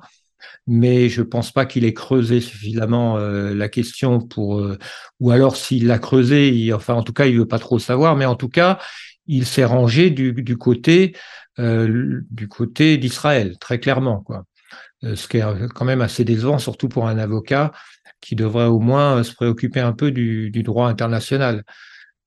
Mais 0.67 1.09
je 1.09 1.23
pense 1.23 1.51
pas 1.51 1.65
qu'il 1.65 1.85
ait 1.85 1.93
creusé 1.93 2.41
suffisamment 2.41 3.17
euh, 3.17 3.55
la 3.55 3.69
question 3.69 4.19
pour, 4.19 4.59
euh, 4.59 4.77
ou 5.19 5.31
alors 5.31 5.55
s'il 5.55 5.87
l'a 5.87 5.97
creusé, 5.97 6.71
enfin 6.73 6.93
en 6.93 7.03
tout 7.03 7.13
cas 7.13 7.25
il 7.25 7.37
veut 7.37 7.47
pas 7.47 7.59
trop 7.59 7.79
savoir, 7.79 8.15
mais 8.15 8.25
en 8.25 8.35
tout 8.35 8.49
cas 8.49 8.79
il 9.27 9.45
s'est 9.45 9.65
rangé 9.65 10.09
du, 10.11 10.33
du 10.33 10.57
côté 10.57 11.15
euh, 11.59 12.21
du 12.29 12.47
côté 12.47 12.97
d'Israël 12.97 13.57
très 13.59 13.79
clairement 13.79 14.21
quoi. 14.21 14.45
Euh, 15.03 15.15
ce 15.15 15.27
qui 15.27 15.37
est 15.37 15.43
quand 15.75 15.85
même 15.85 16.01
assez 16.01 16.23
décevant, 16.23 16.57
surtout 16.57 16.89
pour 16.89 17.07
un 17.07 17.17
avocat 17.19 17.71
qui 18.19 18.35
devrait 18.35 18.65
au 18.65 18.79
moins 18.79 19.21
se 19.23 19.33
préoccuper 19.33 19.79
un 19.79 19.93
peu 19.93 20.11
du, 20.11 20.49
droit 20.63 20.87
international. 20.89 21.63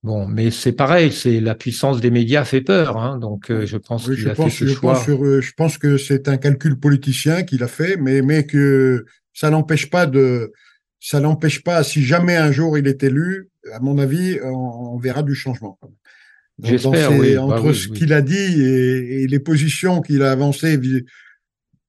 Bon, 0.02 0.26
mais 0.26 0.50
c'est 0.50 0.72
pareil, 0.72 1.12
c'est 1.12 1.40
la 1.40 1.54
puissance 1.54 2.00
des 2.00 2.10
médias 2.10 2.44
fait 2.44 2.62
peur, 2.62 2.96
hein, 2.96 3.18
donc 3.18 3.50
euh, 3.50 3.66
je 3.66 3.76
pense 3.76 4.04
qu'il 4.04 4.28
a 4.30 4.34
fait 4.34 4.48
ce 4.48 4.66
je 4.66 4.72
choix. 4.72 4.94
Pense 4.94 5.08
euh, 5.10 5.40
je 5.42 5.52
pense 5.54 5.76
que 5.76 5.98
c'est 5.98 6.26
un 6.28 6.38
calcul 6.38 6.78
politicien 6.78 7.42
qu'il 7.42 7.62
a 7.62 7.68
fait, 7.68 7.96
mais 7.98 8.22
mais 8.22 8.46
que 8.46 9.04
ça 9.34 9.50
n'empêche 9.50 9.90
pas 9.90 10.06
de, 10.06 10.52
ça 11.00 11.20
n'empêche 11.20 11.62
pas. 11.62 11.82
Si 11.82 12.02
jamais 12.02 12.36
un 12.36 12.50
jour 12.50 12.78
il 12.78 12.86
est 12.86 13.02
élu, 13.02 13.50
à 13.74 13.80
mon 13.80 13.98
avis, 13.98 14.38
on, 14.42 14.96
verra 14.96 15.22
du 15.22 15.34
changement. 15.34 15.78
J'espère. 16.62 17.12
Oui, 17.12 17.34
bah 17.34 17.42
entre 17.42 17.72
ce 17.74 17.88
qu'il 17.88 18.14
a 18.14 18.22
dit 18.22 18.62
et, 18.62 19.22
et 19.22 19.26
les 19.26 19.40
positions 19.40 20.00
qu'il 20.00 20.22
a 20.22 20.30
avancées 20.30 20.78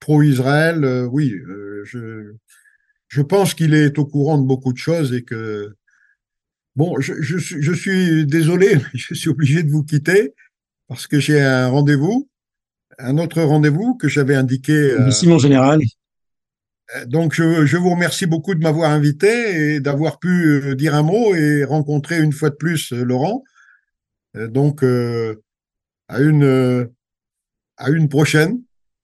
pro-Israël, 0.02 0.84
euh, 0.84 1.06
oui, 1.06 1.32
euh, 1.32 1.84
je, 1.86 2.34
je 3.08 3.22
pense 3.22 3.54
qu'il 3.54 3.74
est 3.74 3.98
au 3.98 4.06
courant 4.06 4.38
de 4.38 4.46
beaucoup 4.46 4.74
de 4.74 4.78
choses 4.78 5.14
et 5.14 5.24
que, 5.24 5.74
bon, 6.76 7.00
je, 7.00 7.22
je, 7.22 7.38
je 7.38 7.72
suis 7.72 8.26
désolé, 8.26 8.78
je 8.94 9.14
suis 9.14 9.30
obligé 9.30 9.64
de 9.64 9.72
vous 9.72 9.84
quitter 9.84 10.34
parce 10.90 11.08
que 11.08 11.20
j'ai 11.20 11.40
un 11.40 11.70
rendez-vous, 11.70 12.30
un 12.98 13.18
autre 13.18 13.42
rendez-vous 13.42 13.96
que 13.96 14.10
j'avais 14.10 14.36
indiqué. 14.36 14.74
Euh, 14.74 15.00
Merci, 15.00 15.28
mon 15.28 15.38
général. 15.38 15.80
Donc, 17.06 17.34
je, 17.34 17.66
je, 17.66 17.78
vous 17.78 17.92
remercie 17.92 18.26
beaucoup 18.26 18.54
de 18.54 18.60
m'avoir 18.60 18.92
invité 18.92 19.76
et 19.76 19.80
d'avoir 19.80 20.20
pu 20.20 20.76
dire 20.76 20.94
un 20.94 21.04
mot 21.04 21.34
et 21.34 21.64
rencontrer 21.64 22.20
une 22.20 22.34
fois 22.34 22.50
de 22.50 22.56
plus 22.56 22.92
Laurent. 22.92 23.46
Donc, 24.36 24.84
à 24.84 26.20
une, 26.20 26.90
à 27.78 27.90
une 27.92 28.10
prochaine. 28.10 28.62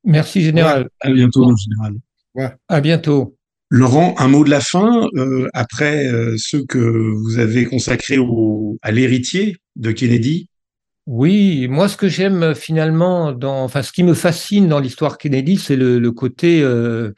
Merci, 0.07 0.41
Général. 0.41 0.89
à 1.01 1.11
bientôt, 1.11 1.53
Général. 1.55 1.93
Ouais. 2.33 2.49
À 2.69 2.81
bientôt. 2.81 3.37
Laurent, 3.69 4.15
un 4.17 4.29
mot 4.29 4.45
de 4.45 4.49
la 4.49 4.61
fin, 4.61 5.09
euh, 5.15 5.49
après 5.53 6.07
euh, 6.07 6.35
ce 6.37 6.55
que 6.55 6.77
vous 6.77 7.37
avez 7.39 7.65
consacré 7.65 8.17
au, 8.17 8.77
à 8.81 8.91
l'héritier 8.91 9.57
de 9.75 9.91
Kennedy? 9.91 10.47
Oui, 11.05 11.67
moi 11.67 11.89
ce 11.89 11.97
que 11.97 12.07
j'aime 12.07 12.55
finalement, 12.55 13.33
dans, 13.33 13.63
enfin 13.63 13.81
ce 13.81 13.91
qui 13.91 14.03
me 14.03 14.13
fascine 14.13 14.69
dans 14.69 14.79
l'histoire 14.79 15.17
Kennedy, 15.17 15.57
c'est 15.57 15.75
le, 15.75 15.99
le, 15.99 16.11
côté 16.13 16.61
euh, 16.61 17.11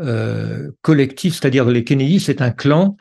euh 0.00 0.70
collectif, 0.80 1.34
c'est-à-dire 1.34 1.66
les 1.66 1.84
Kennedy, 1.84 2.18
c'est 2.18 2.42
un 2.42 2.50
clan 2.50 2.96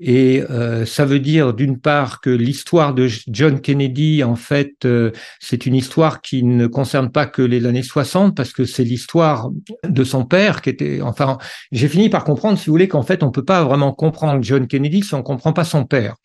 et 0.00 0.42
euh, 0.50 0.84
ça 0.84 1.04
veut 1.04 1.20
dire 1.20 1.54
d'une 1.54 1.78
part 1.78 2.20
que 2.20 2.30
l'histoire 2.30 2.92
de 2.92 3.08
John 3.28 3.60
Kennedy, 3.60 4.24
en 4.24 4.34
fait, 4.34 4.84
euh, 4.84 5.12
c'est 5.38 5.64
une 5.64 5.76
histoire 5.76 6.22
qui 6.22 6.42
ne 6.42 6.66
concerne 6.66 7.10
pas 7.12 7.26
que 7.26 7.42
les 7.42 7.66
années 7.66 7.84
60, 7.84 8.36
parce 8.36 8.52
que 8.52 8.64
c'est 8.64 8.84
l'histoire 8.84 9.50
de 9.84 10.04
son 10.04 10.24
père 10.24 10.60
qui 10.60 10.70
était. 10.70 11.00
Enfin, 11.02 11.38
j'ai 11.70 11.88
fini 11.88 12.08
par 12.08 12.24
comprendre, 12.24 12.58
si 12.58 12.66
vous 12.66 12.72
voulez, 12.72 12.88
qu'en 12.88 13.02
fait, 13.02 13.22
on 13.22 13.30
peut 13.30 13.44
pas 13.44 13.62
vraiment 13.62 13.92
comprendre 13.92 14.42
John 14.42 14.66
Kennedy 14.66 15.02
si 15.02 15.14
on 15.14 15.22
comprend 15.22 15.52
pas 15.52 15.64
son 15.64 15.84
père, 15.84 16.16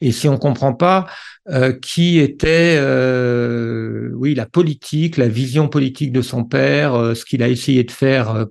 et 0.00 0.12
si 0.12 0.26
on 0.28 0.38
comprend 0.38 0.72
pas 0.72 1.06
euh, 1.52 1.72
qui 1.72 2.20
était, 2.20 2.76
euh, 2.78 4.10
oui, 4.14 4.36
la 4.36 4.46
politique, 4.46 5.16
la 5.16 5.26
vision 5.26 5.68
politique 5.68 6.12
de 6.12 6.22
son 6.22 6.44
père, 6.44 6.94
euh, 6.94 7.14
ce 7.14 7.24
qu'il 7.24 7.42
a 7.42 7.48
essayé 7.48 7.82
de 7.82 7.90
faire 7.90 8.46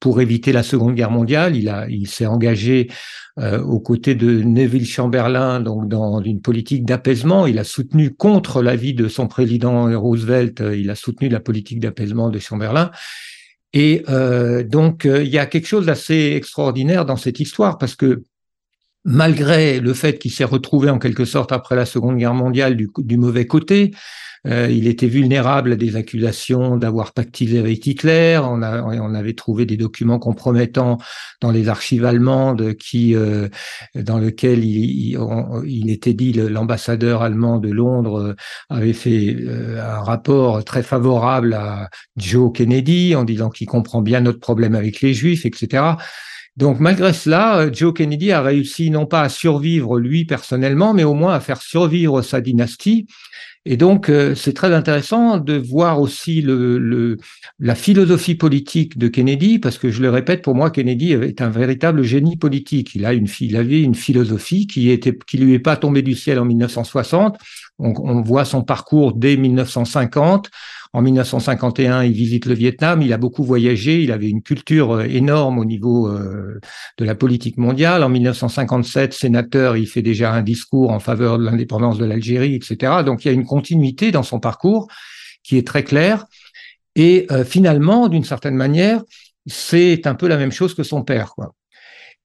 pour 0.00 0.20
éviter 0.20 0.52
la 0.52 0.62
Seconde 0.62 0.94
Guerre 0.94 1.10
mondiale. 1.10 1.56
Il 1.56 1.70
a, 1.70 1.88
il 1.88 2.06
s'est 2.08 2.26
engagé 2.26 2.90
aux 3.38 3.80
côtés 3.80 4.14
de 4.14 4.42
Neville 4.42 4.84
Chamberlain, 4.84 5.60
donc 5.60 5.88
dans 5.88 6.20
une 6.20 6.42
politique 6.42 6.84
d'apaisement. 6.84 7.46
Il 7.46 7.58
a 7.58 7.64
soutenu 7.64 8.10
contre 8.10 8.62
l'avis 8.62 8.92
de 8.92 9.08
son 9.08 9.26
président 9.26 9.98
Roosevelt, 9.98 10.62
il 10.76 10.90
a 10.90 10.94
soutenu 10.94 11.30
la 11.30 11.40
politique 11.40 11.80
d'apaisement 11.80 12.28
de 12.28 12.38
Chamberlain. 12.38 12.90
Et 13.72 14.04
donc, 14.68 15.06
il 15.06 15.28
y 15.28 15.38
a 15.38 15.46
quelque 15.46 15.66
chose 15.66 15.86
d'assez 15.86 16.34
extraordinaire 16.36 17.06
dans 17.06 17.16
cette 17.16 17.40
histoire 17.40 17.78
parce 17.78 17.94
que 17.94 18.22
malgré 19.04 19.80
le 19.80 19.94
fait 19.94 20.18
qu'il 20.18 20.30
s'est 20.30 20.44
retrouvé 20.44 20.90
en 20.90 20.98
quelque 20.98 21.24
sorte 21.24 21.52
après 21.52 21.76
la 21.76 21.86
Seconde 21.86 22.18
Guerre 22.18 22.34
mondiale 22.34 22.76
du, 22.76 23.16
mauvais 23.16 23.46
côté, 23.46 23.92
euh, 24.46 24.68
il 24.68 24.88
était 24.88 25.06
vulnérable 25.06 25.72
à 25.72 25.76
des 25.76 25.94
accusations 25.94 26.76
d'avoir 26.76 27.12
pactisé 27.12 27.60
avec 27.60 27.86
Hitler. 27.86 28.40
On, 28.42 28.62
avait 28.62 29.34
trouvé 29.34 29.66
des 29.66 29.76
documents 29.76 30.18
compromettants 30.18 30.98
dans 31.40 31.52
les 31.52 31.68
archives 31.68 32.04
allemandes 32.04 32.74
qui, 32.74 33.14
euh, 33.14 33.48
dans 33.94 34.18
lequel 34.18 34.64
il, 34.64 35.16
il, 35.64 35.90
était 35.90 36.14
dit 36.14 36.32
l'ambassadeur 36.32 37.22
allemand 37.22 37.58
de 37.58 37.70
Londres 37.70 38.20
euh, 38.20 38.34
avait 38.68 38.94
fait 38.94 39.36
un 39.78 40.00
rapport 40.00 40.64
très 40.64 40.82
favorable 40.82 41.54
à 41.54 41.88
Joe 42.16 42.52
Kennedy 42.52 43.14
en 43.14 43.24
disant 43.24 43.50
qu'il 43.50 43.68
comprend 43.68 44.02
bien 44.02 44.20
notre 44.20 44.40
problème 44.40 44.74
avec 44.74 45.00
les 45.02 45.14
Juifs, 45.14 45.46
etc. 45.46 45.82
Donc 46.56 46.80
malgré 46.80 47.12
cela, 47.12 47.70
Joe 47.72 47.94
Kennedy 47.94 48.30
a 48.30 48.42
réussi 48.42 48.90
non 48.90 49.06
pas 49.06 49.22
à 49.22 49.28
survivre 49.28 49.98
lui 49.98 50.26
personnellement, 50.26 50.92
mais 50.92 51.04
au 51.04 51.14
moins 51.14 51.34
à 51.34 51.40
faire 51.40 51.62
survivre 51.62 52.20
sa 52.22 52.40
dynastie. 52.40 53.06
Et 53.64 53.76
donc, 53.76 54.08
euh, 54.08 54.34
c'est 54.34 54.54
très 54.54 54.74
intéressant 54.74 55.38
de 55.38 55.56
voir 55.56 56.00
aussi 56.00 56.44
la 57.60 57.74
philosophie 57.76 58.34
politique 58.34 58.98
de 58.98 59.06
Kennedy, 59.06 59.60
parce 59.60 59.78
que 59.78 59.88
je 59.88 60.02
le 60.02 60.10
répète, 60.10 60.42
pour 60.42 60.56
moi, 60.56 60.70
Kennedy 60.70 61.12
est 61.12 61.40
un 61.40 61.48
véritable 61.48 62.02
génie 62.02 62.36
politique. 62.36 62.96
Il 62.96 63.06
a 63.06 63.12
une, 63.12 63.28
avait 63.54 63.80
une 63.80 63.94
philosophie 63.94 64.66
qui 64.66 64.90
était, 64.90 65.16
qui 65.16 65.38
lui 65.38 65.54
est 65.54 65.60
pas 65.60 65.76
tombée 65.76 66.02
du 66.02 66.16
ciel 66.16 66.40
en 66.40 66.44
1960. 66.44 67.38
On, 67.82 68.22
voit 68.22 68.44
son 68.44 68.62
parcours 68.62 69.12
dès 69.12 69.36
1950 69.36 70.48
en 70.94 71.00
1951, 71.00 72.04
il 72.04 72.12
visite 72.12 72.44
le 72.44 72.54
Vietnam, 72.54 73.00
il 73.00 73.14
a 73.14 73.16
beaucoup 73.16 73.44
voyagé, 73.44 74.02
il 74.02 74.12
avait 74.12 74.28
une 74.28 74.42
culture 74.42 74.92
euh, 74.92 75.04
énorme 75.04 75.58
au 75.58 75.64
niveau 75.64 76.06
euh, 76.06 76.60
de 76.98 77.04
la 77.04 77.14
politique 77.14 77.56
mondiale. 77.56 78.04
En 78.04 78.10
1957, 78.10 79.14
sénateur, 79.14 79.78
il 79.78 79.86
fait 79.86 80.02
déjà 80.02 80.32
un 80.34 80.42
discours 80.42 80.90
en 80.90 80.98
faveur 80.98 81.38
de 81.38 81.44
l'indépendance 81.44 81.96
de 81.96 82.04
l'Algérie, 82.04 82.54
etc. 82.54 83.02
Donc 83.06 83.24
il 83.24 83.28
y 83.28 83.30
a 83.30 83.34
une 83.34 83.46
continuité 83.46 84.10
dans 84.10 84.22
son 84.22 84.38
parcours 84.38 84.88
qui 85.42 85.56
est 85.56 85.66
très 85.66 85.82
claire. 85.82 86.26
Et 86.94 87.26
euh, 87.30 87.42
finalement, 87.42 88.08
d'une 88.08 88.24
certaine 88.24 88.54
manière, 88.54 89.02
c'est 89.46 90.06
un 90.06 90.14
peu 90.14 90.28
la 90.28 90.36
même 90.36 90.52
chose 90.52 90.74
que 90.74 90.82
son 90.82 91.02
père. 91.02 91.32
Quoi. 91.34 91.54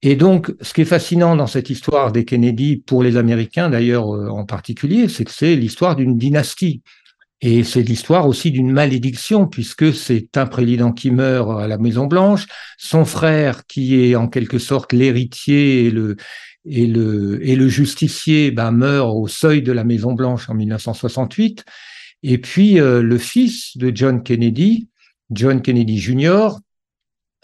Et 0.03 0.15
donc, 0.15 0.53
ce 0.61 0.73
qui 0.73 0.81
est 0.81 0.85
fascinant 0.85 1.35
dans 1.35 1.47
cette 1.47 1.69
histoire 1.69 2.11
des 2.11 2.23
Kennedy, 2.23 2.77
pour 2.77 3.01
les 3.01 3.17
Américains 3.17 3.69
d'ailleurs 3.69 4.07
en 4.07 4.45
particulier, 4.45 5.07
c'est 5.07 5.25
que 5.25 5.31
c'est 5.31 5.55
l'histoire 5.55 5.95
d'une 5.95 6.17
dynastie. 6.17 6.81
Et 7.41 7.63
c'est 7.63 7.83
l'histoire 7.83 8.27
aussi 8.27 8.49
d'une 8.49 8.71
malédiction, 8.71 9.45
puisque 9.45 9.93
c'est 9.93 10.37
un 10.37 10.47
président 10.47 10.91
qui 10.91 11.11
meurt 11.11 11.61
à 11.61 11.67
la 11.67 11.77
Maison 11.77 12.07
Blanche, 12.07 12.47
son 12.77 13.05
frère 13.05 13.67
qui 13.67 14.01
est 14.01 14.15
en 14.15 14.27
quelque 14.27 14.57
sorte 14.57 14.91
l'héritier 14.91 15.85
et 15.85 15.91
le, 15.91 17.67
justicier 17.69 18.49
ben, 18.49 18.71
meurt 18.71 19.15
au 19.15 19.27
seuil 19.27 19.61
de 19.61 19.71
la 19.71 19.83
Maison 19.83 20.13
Blanche 20.13 20.49
en 20.49 20.55
1968. 20.55 21.63
Et 22.23 22.39
puis 22.39 22.79
euh, 22.79 23.03
le 23.03 23.19
fils 23.19 23.77
de 23.77 23.91
John 23.93 24.23
Kennedy, 24.23 24.89
John 25.29 25.61
Kennedy 25.61 25.99
Jr., 25.99 26.49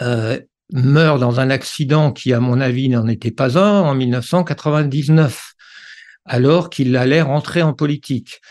euh, 0.01 0.39
meurt 0.73 1.19
dans 1.19 1.39
un 1.39 1.49
accident 1.49 2.11
qui, 2.11 2.33
à 2.33 2.39
mon 2.39 2.59
avis, 2.59 2.89
n'en 2.89 3.07
était 3.07 3.31
pas 3.31 3.57
un 3.57 3.81
en 3.81 3.93
1999, 3.95 5.53
alors 6.25 6.69
qu'il 6.69 6.97
allait 6.97 7.21
rentrer 7.21 7.61
en 7.61 7.73
politique. 7.73 8.41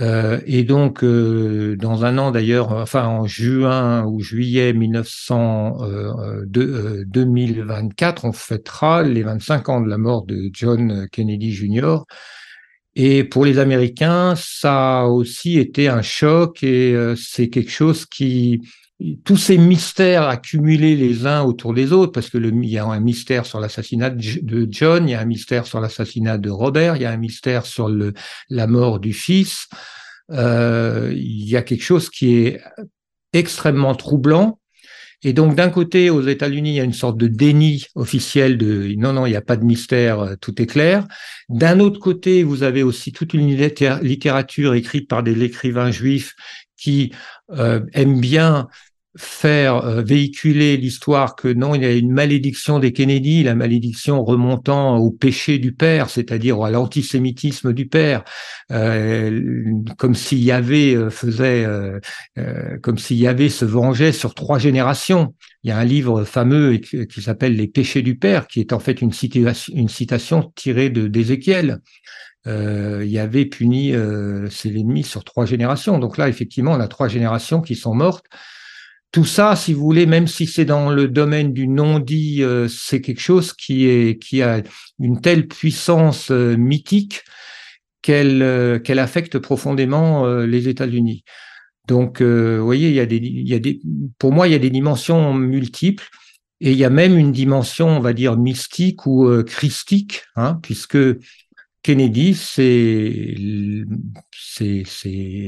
Euh, 0.00 0.40
et 0.46 0.64
donc, 0.64 1.04
euh, 1.04 1.76
dans 1.76 2.04
un 2.04 2.16
an 2.18 2.30
d'ailleurs, 2.30 2.72
enfin 2.72 3.06
en 3.06 3.26
juin 3.26 4.04
ou 4.06 4.20
juillet 4.20 4.72
1900, 4.72 5.78
euh, 5.82 6.44
2024, 6.46 8.24
on 8.24 8.32
fêtera 8.32 9.02
les 9.02 9.22
25 9.22 9.68
ans 9.68 9.80
de 9.80 9.88
la 9.88 9.98
mort 9.98 10.24
de 10.24 10.50
John 10.52 11.06
Kennedy 11.12 11.52
Jr. 11.52 11.98
Et 12.96 13.24
pour 13.24 13.44
les 13.44 13.58
Américains, 13.58 14.34
ça 14.36 15.00
a 15.00 15.04
aussi 15.04 15.58
été 15.58 15.88
un 15.88 16.02
choc 16.02 16.62
et 16.62 16.96
c'est 17.16 17.48
quelque 17.48 17.70
chose 17.70 18.04
qui, 18.04 18.60
tous 19.24 19.36
ces 19.36 19.56
mystères 19.56 20.24
accumulés 20.24 20.96
les 20.96 21.26
uns 21.26 21.42
autour 21.42 21.74
des 21.74 21.92
autres, 21.92 22.12
parce 22.12 22.28
que 22.28 22.38
il 22.38 22.66
y 22.66 22.78
a 22.78 22.84
un 22.84 23.00
mystère 23.00 23.46
sur 23.46 23.60
l'assassinat 23.60 24.10
de 24.10 24.68
John, 24.70 25.08
il 25.08 25.12
y 25.12 25.14
a 25.14 25.20
un 25.20 25.24
mystère 25.24 25.66
sur 25.66 25.80
l'assassinat 25.80 26.38
de 26.38 26.50
Robert, 26.50 26.96
il 26.96 27.02
y 27.02 27.06
a 27.06 27.10
un 27.10 27.16
mystère 27.16 27.66
sur 27.66 27.90
la 28.48 28.66
mort 28.66 29.00
du 29.00 29.12
fils. 29.12 29.68
Euh, 30.32 31.12
il 31.14 31.48
y 31.48 31.56
a 31.56 31.62
quelque 31.62 31.82
chose 31.82 32.10
qui 32.10 32.36
est 32.36 32.60
extrêmement 33.32 33.94
troublant. 33.94 34.58
Et 35.22 35.34
donc, 35.34 35.54
d'un 35.54 35.68
côté, 35.68 36.08
aux 36.08 36.22
États-Unis, 36.22 36.70
il 36.70 36.76
y 36.76 36.80
a 36.80 36.84
une 36.84 36.94
sorte 36.94 37.18
de 37.18 37.26
déni 37.26 37.84
officiel 37.94 38.56
de 38.56 38.94
non, 38.96 39.12
non, 39.12 39.26
il 39.26 39.30
n'y 39.30 39.36
a 39.36 39.42
pas 39.42 39.56
de 39.56 39.64
mystère, 39.64 40.36
tout 40.40 40.60
est 40.62 40.66
clair. 40.66 41.06
D'un 41.50 41.78
autre 41.80 42.00
côté, 42.00 42.42
vous 42.42 42.62
avez 42.62 42.82
aussi 42.82 43.12
toute 43.12 43.34
une 43.34 43.54
littérature 44.02 44.72
écrite 44.72 45.08
par 45.08 45.22
des 45.22 45.42
écrivains 45.42 45.90
juifs 45.90 46.34
qui 46.78 47.12
euh, 47.50 47.80
aiment 47.92 48.20
bien 48.20 48.68
faire 49.16 49.84
euh, 49.84 50.02
véhiculer 50.02 50.76
l'histoire 50.76 51.34
que 51.34 51.48
non, 51.48 51.74
il 51.74 51.82
y 51.82 51.84
a 51.84 51.92
une 51.92 52.12
malédiction 52.12 52.78
des 52.78 52.92
Kennedy, 52.92 53.42
la 53.42 53.56
malédiction 53.56 54.24
remontant 54.24 54.98
au 54.98 55.10
péché 55.10 55.58
du 55.58 55.72
père, 55.72 56.10
c'est-à-dire 56.10 56.62
à 56.62 56.70
l'antisémitisme 56.70 57.72
du 57.72 57.88
père, 57.88 58.22
euh, 58.70 59.62
comme 59.98 60.14
s'il 60.14 60.38
y 60.38 60.52
avait 60.52 60.94
euh, 60.94 61.10
faisait, 61.10 61.66
comme 62.82 62.98
s'il 62.98 63.16
y 63.16 63.26
avait 63.26 63.48
se 63.48 63.64
vengeait 63.64 64.12
sur 64.12 64.34
trois 64.34 64.58
générations. 64.58 65.34
Il 65.64 65.70
y 65.70 65.72
a 65.72 65.78
un 65.78 65.84
livre 65.84 66.24
fameux 66.24 66.76
qui 66.76 67.22
s'appelle 67.22 67.56
Les 67.56 67.66
péchés 67.66 68.02
du 68.02 68.16
père, 68.16 68.46
qui 68.46 68.60
est 68.60 68.72
en 68.72 68.78
fait 68.78 69.02
une 69.02 69.12
citation, 69.12 69.74
une 69.76 69.88
citation 69.88 70.52
tirée 70.54 70.88
d'Ézéchiel. 70.90 71.80
il 72.46 73.10
y 73.10 73.18
avait 73.18 73.48
ses 74.50 74.68
ennemis 74.68 75.04
sur 75.04 75.24
trois 75.24 75.46
générations. 75.46 75.98
Donc 75.98 76.16
là, 76.16 76.28
effectivement, 76.28 76.72
on 76.72 76.80
a 76.80 76.88
trois 76.88 77.08
générations 77.08 77.60
qui 77.60 77.74
sont 77.74 77.94
mortes 77.94 78.26
tout 79.12 79.24
ça, 79.24 79.56
si 79.56 79.72
vous 79.74 79.82
voulez, 79.82 80.06
même 80.06 80.28
si 80.28 80.46
c'est 80.46 80.64
dans 80.64 80.90
le 80.90 81.08
domaine 81.08 81.52
du 81.52 81.66
non-dit, 81.66 82.42
euh, 82.42 82.68
c'est 82.68 83.00
quelque 83.00 83.20
chose 83.20 83.52
qui, 83.52 84.42
a 84.42 84.62
une 85.00 85.20
telle 85.20 85.48
puissance 85.48 86.30
euh, 86.30 86.56
mythique 86.56 87.22
qu'elle 88.02 88.42
euh, 88.42 88.78
qu'elle 88.78 89.00
affecte 89.00 89.38
profondément 89.38 90.26
les 90.44 90.68
États-Unis. 90.68 91.24
Donc, 91.88 92.22
vous 92.22 92.64
voyez, 92.64 93.04
pour 94.18 94.32
moi, 94.32 94.46
il 94.46 94.52
y 94.52 94.54
a 94.54 94.58
des 94.58 94.70
dimensions 94.70 95.34
multiples 95.34 96.08
et 96.60 96.70
il 96.70 96.78
y 96.78 96.84
a 96.84 96.90
même 96.90 97.18
une 97.18 97.32
dimension, 97.32 97.88
on 97.88 98.00
va 98.00 98.12
dire, 98.12 98.36
mystique 98.36 99.06
ou 99.06 99.28
christique, 99.42 100.22
hein, 100.36 100.60
puisque 100.62 100.98
Kennedy 101.82 102.36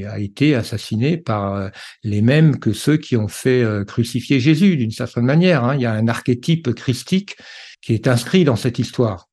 a 0.07 0.19
été 0.19 0.55
assassiné 0.55 1.17
par 1.17 1.53
euh, 1.53 1.69
les 2.03 2.21
mêmes 2.21 2.59
que 2.59 2.73
ceux 2.73 2.97
qui 2.97 3.15
ont 3.15 3.27
fait 3.27 3.63
euh, 3.63 3.85
crucifier 3.85 4.39
Jésus, 4.39 4.75
d'une 4.75 4.91
certaine 4.91 5.25
manière. 5.25 5.63
Hein. 5.63 5.75
Il 5.75 5.81
y 5.81 5.85
a 5.85 5.93
un 5.93 6.07
archétype 6.07 6.73
christique 6.73 7.35
qui 7.81 7.93
est 7.93 8.07
inscrit 8.07 8.45
dans 8.45 8.55
cette 8.55 8.79
histoire. 8.79 9.29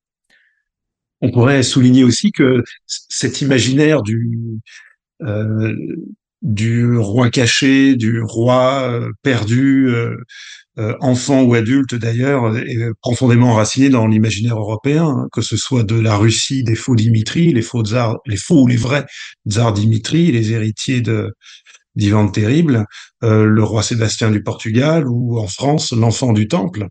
On 1.22 1.30
pourrait 1.30 1.62
souligner 1.62 2.04
aussi 2.04 2.32
que 2.32 2.62
cet 2.86 3.40
imaginaire 3.40 4.02
du, 4.02 4.38
euh, 5.22 5.74
du 6.42 6.96
roi 6.96 7.30
caché, 7.30 7.94
du 7.94 8.22
roi 8.22 9.08
perdu, 9.22 9.94
enfant 11.00 11.42
ou 11.42 11.54
adulte 11.54 11.94
d'ailleurs, 11.94 12.56
est 12.56 12.78
profondément 13.02 13.52
enraciné 13.52 13.90
dans 13.90 14.06
l'imaginaire 14.06 14.58
européen, 14.58 15.06
hein, 15.06 15.28
que 15.32 15.42
ce 15.42 15.56
soit 15.56 15.82
de 15.82 15.98
la 15.98 16.16
Russie 16.16 16.62
des 16.62 16.74
faux 16.74 16.96
Dimitri, 16.96 17.52
les 17.52 17.62
faux 17.62 17.84
tsars, 17.84 18.18
les 18.26 18.36
faux 18.36 18.62
ou 18.62 18.66
les 18.66 18.76
vrais 18.76 19.04
tsars 19.48 19.72
Dimitri, 19.72 20.32
les 20.32 20.52
héritiers 20.52 21.00
de 21.00 21.34
d'Ivan 21.96 22.24
le 22.24 22.30
Terrible, 22.30 22.86
euh, 23.24 23.44
le 23.44 23.62
roi 23.64 23.82
Sébastien 23.82 24.30
du 24.30 24.42
Portugal, 24.42 25.06
ou 25.08 25.38
en 25.38 25.48
France, 25.48 25.92
l'enfant 25.92 26.32
du 26.32 26.48
Temple. 26.48 26.86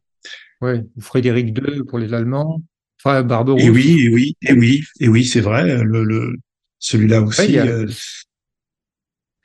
Oui, 0.62 0.82
Frédéric 1.00 1.58
II 1.58 1.84
pour 1.88 2.00
les 2.00 2.14
Allemands, 2.14 2.62
enfin 3.02 3.24
Barberousse. 3.24 3.64
Et 3.64 3.70
oui, 3.70 4.02
et 4.02 4.10
oui, 4.10 4.36
et 4.42 4.54
oui, 4.54 4.84
et 5.00 5.08
oui, 5.08 5.26
c'est 5.26 5.40
vrai, 5.40 5.84
le, 5.84 6.04
le 6.04 6.34
celui-là 6.80 7.22
aussi. 7.22 7.58
Euh, 7.60 7.88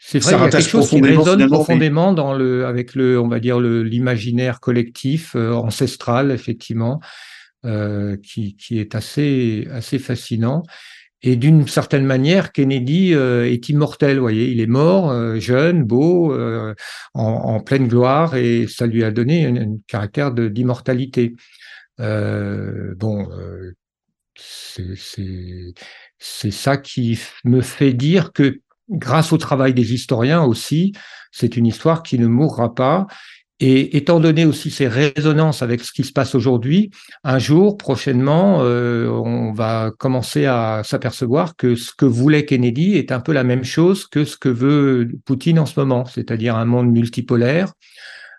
c'est 0.07 0.19
vrai, 0.19 0.33
il 0.35 0.39
y 0.39 0.43
a 0.43 0.49
quelque 0.51 0.69
chose 0.69 0.91
qui 0.91 1.01
résonne 1.01 1.49
profondément 1.49 2.13
dans 2.13 2.35
le, 2.35 2.67
avec 2.67 2.95
le, 2.95 3.19
on 3.19 3.27
va 3.27 3.41
dire 3.41 3.59
l'imaginaire 3.59 4.61
collectif 4.61 5.35
euh, 5.35 5.55
ancestral, 5.55 6.31
effectivement, 6.31 7.01
euh, 7.65 8.19
qui, 8.23 8.55
qui, 8.55 8.79
est 8.79 8.95
assez, 8.95 9.67
assez 9.73 9.99
fascinant. 9.99 10.63
Et 11.23 11.37
d'une 11.37 11.67
certaine 11.67 12.05
manière, 12.05 12.53
Kennedy 12.53 13.15
euh, 13.15 13.51
est 13.51 13.71
immortel. 13.71 14.17
Vous 14.17 14.25
voyez, 14.25 14.51
il 14.51 14.61
est 14.61 14.67
mort, 14.67 15.11
euh, 15.11 15.41
jeune, 15.41 15.85
beau, 15.85 16.35
en, 16.35 16.75
en, 17.15 17.61
pleine 17.61 17.89
gloire, 17.89 18.37
et 18.37 18.67
ça 18.69 18.87
lui 18.87 19.05
a 19.05 19.11
donné 19.11 19.47
un, 19.47 19.79
caractère 19.87 20.33
d'immortalité. 20.33 21.35
bon, 21.99 23.27
c'est 26.19 26.51
ça 26.51 26.77
qui 26.77 27.19
me 27.45 27.63
fait 27.63 27.95
dire 27.95 28.33
que 28.35 28.61
grâce 28.89 29.33
au 29.33 29.39
travail 29.39 29.75
des 29.75 29.95
historiens 29.95 30.43
aussi, 30.43 30.93
c'est 31.33 31.57
une 31.57 31.67
histoire 31.67 32.03
qui 32.03 32.19
ne 32.19 32.27
mourra 32.27 32.75
pas 32.75 33.07
Et 33.61 33.97
étant 33.97 34.21
donné 34.21 34.45
aussi 34.45 34.71
ces 34.71 34.89
résonances 34.89 35.63
avec 35.63 35.83
ce 35.83 35.93
qui 35.93 36.05
se 36.05 36.13
passe 36.13 36.35
aujourd'hui, 36.35 36.91
un 37.23 37.39
jour, 37.39 37.77
prochainement, 37.77 38.59
euh, 38.63 39.09
on 39.09 39.53
va 39.53 39.93
commencer 39.97 40.45
à 40.47 40.83
s'apercevoir 40.85 41.57
que 41.57 41.77
ce 41.77 41.93
que 41.97 42.05
voulait 42.05 42.45
Kennedy 42.45 42.95
est 42.97 43.13
un 43.13 43.21
peu 43.21 43.33
la 43.33 43.45
même 43.45 43.65
chose 43.65 44.07
que 44.07 44.25
ce 44.25 44.37
que 44.37 44.49
veut 44.49 45.09
Poutine 45.25 45.59
en 45.59 45.67
ce 45.67 45.79
moment, 45.79 46.05
c'est-à-dire 46.05 46.57
un 46.57 46.65
monde 46.65 46.91
multipolaire, 46.91 47.73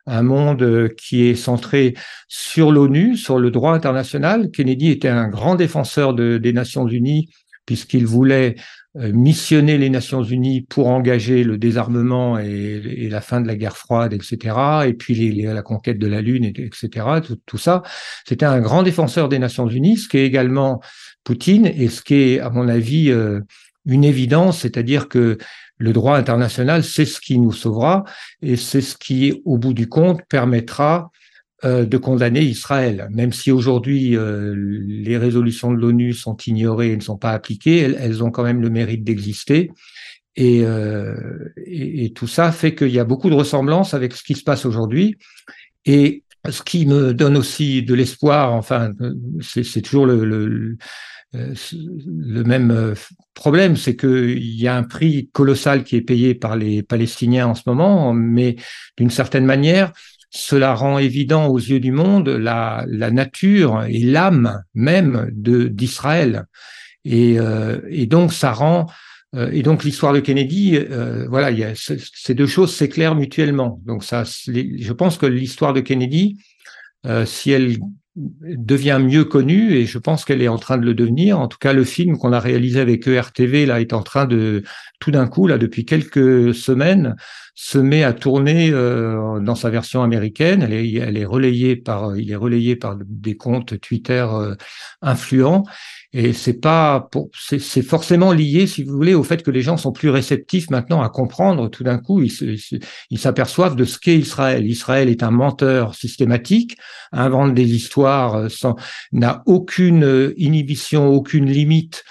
un 0.06 0.22
monde 0.22 0.62
euh, 0.62 0.90
qui 0.98 1.24
est 1.24 1.36
centré 1.36 1.96
sur 2.28 2.72
l'ONU, 2.72 3.18
sur 3.18 3.40
le 3.40 3.52
droit 3.52 3.74
international. 3.74 4.52
Kennedy 4.52 4.92
était 4.92 5.08
un 5.08 5.30
grand 5.30 5.56
défenseur 5.56 6.14
de, 6.14 6.38
des 6.38 6.54
Nations 6.54 6.88
Unies 6.88 7.30
puisqu'il 7.66 8.06
voulait 8.06 8.56
missionner 8.96 9.78
les 9.78 9.90
Nations 9.90 10.24
Unies 10.24 10.62
pour 10.62 10.88
engager 10.88 11.44
le 11.44 11.58
désarmement 11.58 12.40
et, 12.40 13.10
la 13.10 13.22
fin 13.22 13.42
de 13.42 13.48
la 13.48 13.56
guerre 13.56 13.76
froide, 13.76 14.14
etc., 14.14 14.56
et 14.88 14.94
puis 14.94 15.42
la 15.42 15.62
conquête 15.62 16.00
de 16.00 16.08
la 16.08 16.22
Lune, 16.22 16.46
etc., 16.46 17.06
tout, 17.46 17.58
ça. 17.58 17.84
C'était 18.26 18.46
un 18.46 18.62
grand 18.62 18.84
défenseur 18.84 19.28
des 19.28 19.40
Nations 19.40 19.68
Unies, 19.68 19.98
ce 19.98 20.08
qui 20.08 20.18
est 20.18 20.26
également 20.26 20.82
Poutine, 21.24 21.66
et 21.66 21.90
ce 21.90 22.02
qui 22.02 22.16
est, 22.16 22.40
à 22.40 22.50
mon 22.50 22.70
avis, 22.70 23.10
euh, 23.10 23.42
une 23.86 24.04
évidence, 24.04 24.60
c'est-à-dire 24.60 25.10
que 25.10 25.38
le 25.78 25.94
droit 25.94 26.18
international, 26.18 26.84
c'est 26.84 27.06
ce 27.06 27.20
qui 27.20 27.38
nous 27.38 27.52
sauvera, 27.52 28.06
et 28.42 28.56
c'est 28.56 28.82
ce 28.82 28.96
qui, 28.96 29.42
au 29.44 29.58
bout 29.58 29.74
du 29.74 29.90
compte, 29.90 30.22
permettra 30.30 31.12
euh, 31.12 31.25
de 31.64 31.98
condamner 31.98 32.42
Israël. 32.42 33.08
Même 33.12 33.32
si 33.32 33.52
aujourd'hui 33.52 34.16
euh, 34.16 34.54
les 34.88 35.18
résolutions 35.18 35.72
de 35.72 35.78
l'ONU 35.78 36.14
sont 36.14 36.36
ignorées 36.46 36.92
et 36.92 36.96
ne 36.96 37.02
sont 37.02 37.18
pas 37.18 37.32
appliquées, 37.32 37.80
elles, 37.80 38.24
ont 38.24 38.30
quand 38.30 38.44
même 38.44 38.62
le 38.62 38.70
mérite 38.70 39.04
d'exister. 39.04 39.72
Euh, 40.38 41.16
et, 41.66 42.12
tout 42.14 42.28
ça 42.28 42.52
fait 42.52 42.76
qu'il 42.76 42.90
y 42.90 43.00
a 43.00 43.06
beaucoup 43.06 43.30
de 43.30 43.36
ressemblances 43.36 43.94
avec 43.94 44.14
ce 44.14 44.24
qui 44.24 44.36
se 44.36 44.44
passe 44.44 44.66
aujourd'hui. 44.66 45.18
Et 45.86 46.24
ce 46.50 46.62
qui 46.62 46.86
me 46.86 47.14
donne 47.14 47.38
aussi 47.38 47.84
de 47.84 47.94
l'espoir, 47.94 48.54
enfin, 48.54 48.92
c'est 49.42 49.82
toujours 49.82 50.06
le, 50.06 50.78
même 52.14 52.96
problème, 53.34 53.76
c'est 53.78 53.96
qu'il 53.96 54.56
y 54.56 54.68
a 54.68 54.76
un 54.76 54.84
prix 54.84 55.30
colossal 55.32 55.84
qui 55.84 55.96
est 55.96 56.02
payé 56.02 56.36
par 56.36 56.56
les 56.58 56.84
Palestiniens 56.84 57.48
en 57.48 57.56
ce 57.56 57.64
moment, 57.66 58.14
mais 58.14 58.58
d'une 58.98 59.10
certaine 59.10 59.46
manière, 59.46 59.92
cela 60.30 60.74
rend 60.74 60.98
évident 60.98 61.48
aux 61.48 61.58
yeux 61.58 61.80
du 61.80 61.92
monde 61.92 62.30
la, 62.30 62.86
la 62.88 63.12
nature 63.12 63.84
et 63.88 64.00
l'âme 64.00 64.64
même 64.74 65.30
de 65.32 65.68
d'Israël. 65.68 66.46
Et, 67.06 67.40
euh, 67.40 67.80
et, 67.90 68.08
donc 68.08 68.34
ça 68.34 68.52
rend 68.52 68.88
euh, 69.36 69.50
et 69.52 69.62
donc 69.62 69.84
l'histoire 69.84 70.14
de 70.14 70.20
Kennedy, 70.20 70.78
euh, 70.78 71.28
voilà, 71.30 71.52
il 71.52 71.60
y 71.60 71.64
a, 71.64 71.74
ces 71.76 72.34
deux 72.34 72.48
choses 72.48 72.74
s'éclairent 72.74 73.16
mutuellement. 73.16 73.80
Donc 73.86 74.04
ça, 74.04 74.24
je 74.24 74.94
pense 74.94 75.18
que 75.18 75.26
l'histoire 75.26 75.74
de 75.74 75.82
Kennedy, 75.82 76.38
si 77.26 77.52
elle 77.52 77.78
devient 78.16 79.00
mieux 79.02 79.26
connue 79.26 79.74
et 79.74 79.86
je 79.86 79.98
pense 79.98 80.24
qu'elle 80.24 80.42
est 80.42 80.48
en 80.48 80.58
train 80.58 80.78
de 80.78 80.86
le 80.86 80.94
devenir. 80.94 81.40
En 81.40 81.48
tout 81.48 81.58
cas, 81.58 81.74
le 81.74 81.84
film 81.84 82.18
qu'on 82.18 82.32
a 82.32 82.40
réalisé 82.40 82.80
avec 82.80 83.08
ERTV 83.08 83.66
là 83.66 83.82
est 83.82 83.94
en 83.94 84.04
train 84.04 84.26
de 84.26 84.64
tout 85.00 85.12
d'un 85.12 85.28
coup 85.28 85.48
là 85.48 85.58
depuis 85.58 85.86
quelques 85.86 86.54
semaines 86.54 87.16
se 87.56 87.78
met 87.78 88.04
à 88.04 88.12
tourner 88.12 88.70
euh, 88.72 89.40
dans 89.40 89.56
sa 89.56 89.70
version 89.70 90.04
américaine. 90.04 90.62
Elle 90.62 91.18
est, 91.18 91.26
relayée 91.26 91.78
par, 91.78 92.18
il 92.18 92.30
est 92.30 92.36
relayé 92.36 92.76
par 92.76 92.98
des 92.98 93.38
comptes 93.38 93.80
Twitter 93.80 94.26
euh, 94.30 94.56
influents. 95.02 95.64
Et 96.18 96.32
c'est 96.32 96.62
pas, 96.62 97.10
c'est 97.38 97.82
forcément 97.82 98.32
lié, 98.32 98.68
si 98.68 98.86
vous 98.86 98.96
voulez, 98.96 99.14
au 99.14 99.24
fait 99.24 99.44
que 99.44 99.52
les 99.52 99.62
gens 99.62 99.76
sont 99.76 99.92
plus 99.92 100.10
réceptifs 100.10 100.70
maintenant 100.70 101.02
à 101.02 101.10
comprendre. 101.10 101.70
Tout 101.70 101.84
d'un 101.84 101.98
coup, 101.98 102.24
ils 102.24 103.20
s'aperçoivent 103.20 103.76
de 103.76 103.84
ce 103.84 104.00
qu'est 104.00 104.18
Israël. 104.18 104.66
Israël 104.66 105.10
est 105.10 105.24
un 105.24 105.32
menteur 105.32 105.94
systématique, 105.94 106.78
invente 107.12 107.54
des 107.54 107.76
histoires, 107.76 108.36
euh, 108.36 108.74
n'a 109.12 109.44
aucune 109.46 110.34
inhibition, 110.38 111.10
aucune 111.10 111.52
limite 111.52 112.06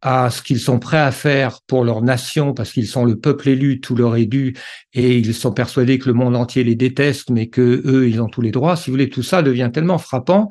à 0.00 0.30
ce 0.30 0.40
qu'ils 0.40 0.58
sont 0.58 0.78
prêts 0.78 0.96
à 0.98 1.12
faire 1.12 1.60
pour 1.66 1.84
leur 1.84 2.00
nation 2.00 2.54
parce 2.54 2.72
qu'ils 2.72 2.88
sont 2.88 3.04
le 3.04 3.18
peuple 3.18 3.50
élu, 3.50 3.80
tout 3.80 3.94
leur 3.94 4.16
est 4.16 4.26
dû 4.26 4.56
et 4.94 5.18
ils 5.18 5.34
sont 5.34 5.52
persuadés 5.52 5.98
que 5.98 6.08
le 6.08 6.14
monde 6.14 6.34
entier 6.34 6.64
les 6.64 6.74
déteste 6.74 7.30
mais 7.30 7.48
que 7.48 7.82
eux 7.84 8.08
ils 8.08 8.20
ont 8.20 8.28
tous 8.28 8.40
les 8.40 8.50
droits. 8.50 8.76
Si 8.76 8.90
vous 8.90 8.94
voulez, 8.94 9.10
tout 9.10 9.22
ça 9.22 9.42
devient 9.42 9.70
tellement 9.72 9.98
frappant 9.98 10.48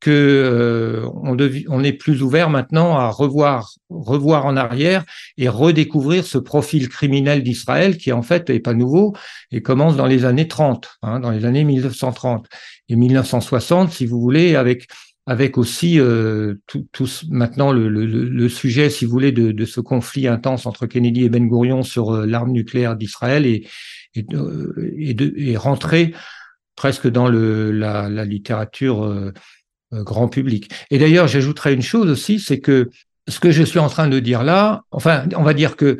que 0.00 0.10
euh, 0.10 1.08
on, 1.22 1.82
est 1.82 1.92
plus 1.92 2.22
ouvert 2.22 2.50
maintenant 2.50 2.96
à 2.96 3.08
revoir, 3.08 3.72
revoir 3.88 4.44
en 4.44 4.56
arrière 4.56 5.04
et 5.38 5.48
redécouvrir 5.48 6.24
ce 6.24 6.38
profil 6.38 6.88
criminel 6.88 7.42
d'Israël 7.42 7.96
qui 7.96 8.12
en 8.12 8.22
fait 8.22 8.50
est 8.50 8.60
pas 8.60 8.74
nouveau 8.74 9.14
et 9.50 9.62
commence 9.62 9.96
dans 9.96 10.06
les 10.06 10.24
années 10.24 10.48
30, 10.48 10.88
hein, 11.02 11.20
dans 11.20 11.30
les 11.30 11.44
années 11.44 11.64
1930 11.64 12.46
et 12.88 12.96
1960, 12.96 13.90
si 13.90 14.06
vous 14.06 14.20
voulez, 14.20 14.54
avec 14.54 14.86
avec 15.28 15.58
aussi 15.58 15.98
euh, 15.98 16.54
tout, 16.66 17.08
maintenant 17.30 17.72
le, 17.72 18.48
sujet, 18.48 18.90
si 18.90 19.04
vous 19.04 19.10
voulez, 19.10 19.32
de, 19.32 19.64
ce 19.64 19.80
conflit 19.80 20.28
intense 20.28 20.66
entre 20.66 20.86
Kennedy 20.86 21.24
et 21.24 21.28
Ben 21.28 21.48
Gurion 21.48 21.82
sur 21.82 22.12
euh, 22.12 22.26
l'arme 22.26 22.52
nucléaire 22.52 22.94
d'Israël 22.94 23.44
et, 23.44 23.66
et, 24.14 24.22
de, 24.22 25.34
et 25.36 25.56
rentrer 25.56 26.14
presque 26.76 27.08
dans 27.08 27.26
le, 27.26 27.72
la, 27.72 28.08
littérature 28.24 29.04
euh, 29.04 29.32
grand 30.02 30.28
public. 30.28 30.70
Et 30.90 30.98
d'ailleurs, 30.98 31.28
j'ajouterais 31.28 31.74
une 31.74 31.82
chose 31.82 32.10
aussi, 32.10 32.38
c'est 32.40 32.60
que 32.60 32.90
ce 33.28 33.40
que 33.40 33.50
je 33.50 33.62
suis 33.62 33.78
en 33.78 33.88
train 33.88 34.08
de 34.08 34.18
dire 34.20 34.42
là, 34.42 34.82
enfin, 34.90 35.24
on 35.36 35.42
va 35.42 35.54
dire 35.54 35.76
que 35.76 35.98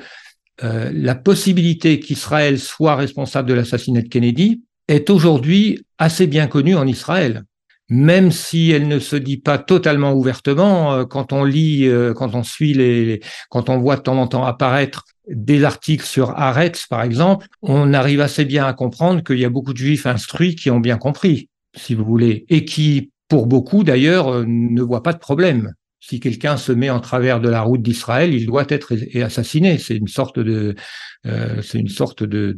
la 0.63 1.15
possibilité 1.15 2.01
qu'Israël 2.01 2.59
soit 2.59 2.97
responsable 2.97 3.49
de 3.49 3.55
l'assassinat 3.55 4.01
de 4.01 4.09
Kennedy 4.09 4.63
est 4.89 5.11
aujourd'hui 5.11 5.85
assez 5.99 6.27
bien 6.27 6.47
connue 6.47 6.77
en 6.77 6.87
Israël 6.87 7.45
même 7.89 8.33
si 8.33 8.71
elle 8.71 8.89
ne 8.89 8.99
se 8.99 9.17
dit 9.17 9.37
pas 9.37 9.59
totalement 9.59 10.13
ouvertement, 10.13 10.93
euh, 10.93 11.05
quand 11.05 11.33
on 11.33 11.45
lit, 11.45 11.87
euh, 11.87 12.15
quand 12.15 12.35
on 12.35 12.43
suit 12.43 12.75
les, 12.75 13.21
quand 13.49 13.69
on 13.69 13.79
voit 13.79 13.97
de 13.97 14.03
temps 14.03 14.21
en 14.21 14.27
temps 14.27 14.45
apparaître 14.45 15.05
des 15.29 15.65
articles 15.65 16.05
sur 16.05 16.31
Aretz, 16.31 16.87
par 16.89 17.03
exemple, 17.03 17.47
on 17.63 17.95
arrive 17.95 18.21
assez 18.21 18.45
bien 18.45 18.67
à 18.67 18.73
comprendre 18.73 19.23
qu'il 19.23 19.39
y 19.39 19.45
a 19.45 19.51
beaucoup 19.51 19.73
de 19.73 19.79
juifs 19.79 20.07
instruits 20.07 20.57
qui 20.57 20.71
ont 20.71 20.81
bien 20.81 20.99
compris, 20.99 21.49
si 21.77 21.95
vous 21.95 22.05
voulez, 22.05 22.45
et 22.49 22.65
qui, 22.65 23.11
pour 23.29 23.47
beaucoup 23.47 23.85
d'ailleurs, 23.85 24.29
euh, 24.29 24.45
ne 24.47 24.83
voient 24.83 25.03
pas 25.03 25.13
de 25.13 25.19
problème. 25.19 25.73
Si 26.01 26.21
quelqu'un 26.21 26.57
se 26.57 26.73
met 26.73 26.91
en 26.91 27.01
travers 27.01 27.41
de 27.41 27.49
la 27.49 27.63
route 27.63 27.83
d'Israël, 27.83 28.33
il 28.33 28.47
doit 28.47 28.67
être 28.69 28.95
assassiné. 29.23 29.79
C'est 29.79 29.97
une 29.97 30.07
sorte 30.07 30.39
de, 30.39 30.77
c'est 31.25 31.79
une 31.79 31.89
sorte 31.89 32.23
de, 32.23 32.53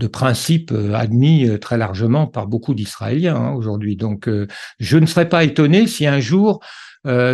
de 0.00 0.06
principes 0.06 0.72
euh, 0.72 0.94
admis 0.94 1.48
euh, 1.48 1.58
très 1.58 1.78
largement 1.78 2.26
par 2.26 2.48
beaucoup 2.48 2.74
d'Israéliens 2.74 3.36
hein, 3.36 3.52
aujourd'hui. 3.52 3.96
Donc, 3.96 4.28
euh, 4.28 4.48
je 4.80 4.98
ne 4.98 5.06
serais 5.06 5.28
pas 5.28 5.44
étonné 5.44 5.86
si 5.86 6.06
un 6.06 6.18
jour 6.18 6.60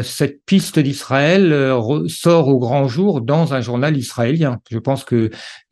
cette 0.05 0.45
piste 0.45 0.79
d'Israël 0.79 1.75
sort 2.07 2.47
au 2.47 2.61
grand 2.61 2.87
jour 2.87 3.21
dans 3.21 3.53
un 3.53 3.61
journal 3.61 3.97
israélien. 3.97 4.61
Je 4.71 4.79
pense 4.79 5.03
que 5.03 5.31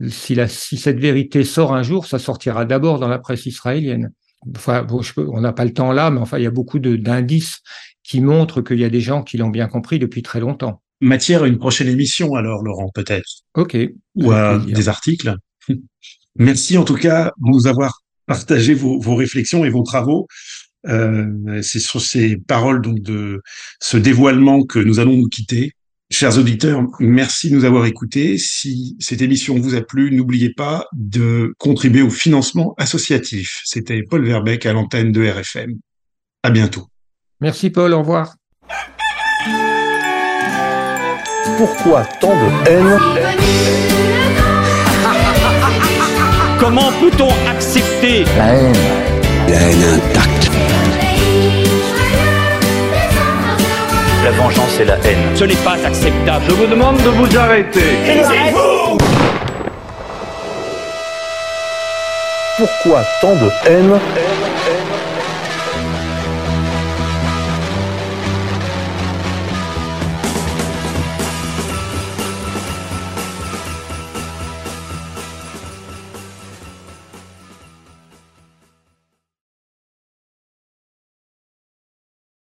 si, 0.09 0.35
la, 0.35 0.49
si 0.49 0.79
cette 0.79 0.99
vérité 0.99 1.45
sort 1.45 1.73
un 1.73 1.85
jour, 1.85 2.05
ça 2.05 2.19
sortira 2.19 2.65
d'abord 2.65 2.99
dans 2.99 3.07
la 3.07 3.21
presse 3.21 3.47
israélienne. 3.47 4.11
Enfin, 4.57 4.87
on 5.17 5.41
n'a 5.41 5.53
pas 5.53 5.65
le 5.65 5.73
temps 5.73 5.93
là, 5.93 6.11
mais 6.11 6.21
enfin, 6.21 6.39
il 6.39 6.45
y 6.45 6.47
a 6.47 6.51
beaucoup 6.51 6.79
d'indices 6.79 7.61
qui 8.03 8.21
montrent 8.21 8.61
qu'il 8.61 8.79
y 8.79 8.85
a 8.85 8.91
des 8.91 9.01
gens 9.01 9.23
qui 9.23 9.39
l'ont 9.39 9.49
bien 9.49 9.67
compris 9.67 9.99
depuis 9.99 10.23
très 10.23 10.41
longtemps. 10.41 10.83
Matière 11.01 11.43
à 11.43 11.49
une 11.49 11.59
prochaine 11.59 11.89
émission, 11.89 12.35
alors, 12.35 12.63
Laurent, 12.63 12.91
peut-être? 12.95 13.43
OK. 13.55 13.77
Ou 14.17 14.31
à 14.31 14.59
des 14.59 14.89
articles? 14.89 15.35
Merci 16.37 16.77
en 16.79 16.85
tout 16.85 16.97
cas 16.97 17.27
de 17.39 17.51
nous 17.51 17.67
avoir 17.67 18.01
partagé 18.27 18.75
vos, 18.75 18.99
vos 18.99 19.15
réflexions 19.15 19.65
et 19.65 19.71
vos 19.71 19.83
travaux. 19.83 20.27
Euh, 20.87 21.63
c'est 21.63 21.81
sur 21.81 22.01
ces 22.01 22.37
paroles 22.37 22.83
donc 22.83 23.01
de 23.01 23.41
ce 23.81 23.97
dévoilement 23.97 24.65
que 24.65 24.79
nous 24.79 24.99
allons 25.01 25.17
nous 25.17 25.29
quitter. 25.29 25.73
Chers 26.11 26.37
auditeurs, 26.39 26.83
merci 27.01 27.49
de 27.51 27.57
nous 27.57 27.65
avoir 27.65 27.87
écoutés. 27.87 28.37
Si 28.37 28.95
cette 29.01 29.23
émission 29.23 29.59
vous 29.59 29.75
a 29.75 29.81
plu, 29.81 30.15
n'oubliez 30.15 30.53
pas 30.53 30.87
de 30.93 31.55
contribuer 31.59 32.03
au 32.03 32.11
financement 32.11 32.75
associatif. 32.77 33.63
C'était 33.65 34.03
Paul 34.03 34.23
Verbeck 34.25 34.67
à 34.67 34.75
l'antenne 34.75 35.13
de 35.13 35.27
RFM. 35.27 35.73
À 36.43 36.51
bientôt. 36.51 36.89
Merci 37.41 37.71
Paul, 37.71 37.95
au 37.95 38.01
revoir. 38.01 38.35
Pourquoi 41.57 42.05
tant 42.21 42.35
de 42.35 42.69
haine 42.69 42.99
Comment 46.61 46.93
peut-on 47.01 47.31
accepter 47.49 48.25
La 48.37 48.55
haine. 48.55 48.77
La 49.49 49.61
haine 49.61 49.85
intacte. 49.85 50.51
La 54.25 54.31
vengeance 54.31 54.64
et 54.81 54.85
la 54.85 54.97
haine. 54.99 55.37
Ce 55.37 55.45
n'est 55.45 55.55
pas 55.57 55.77
acceptable. 55.85 56.45
Je 56.49 56.55
vous 56.55 56.67
demande 56.67 56.97
de 56.99 57.09
vous 57.11 57.39
arrêter. 57.39 57.81
vous 58.53 58.99
Pourquoi 62.57 63.03
tant 63.21 63.35
de 63.35 63.51
haine? 63.69 64.01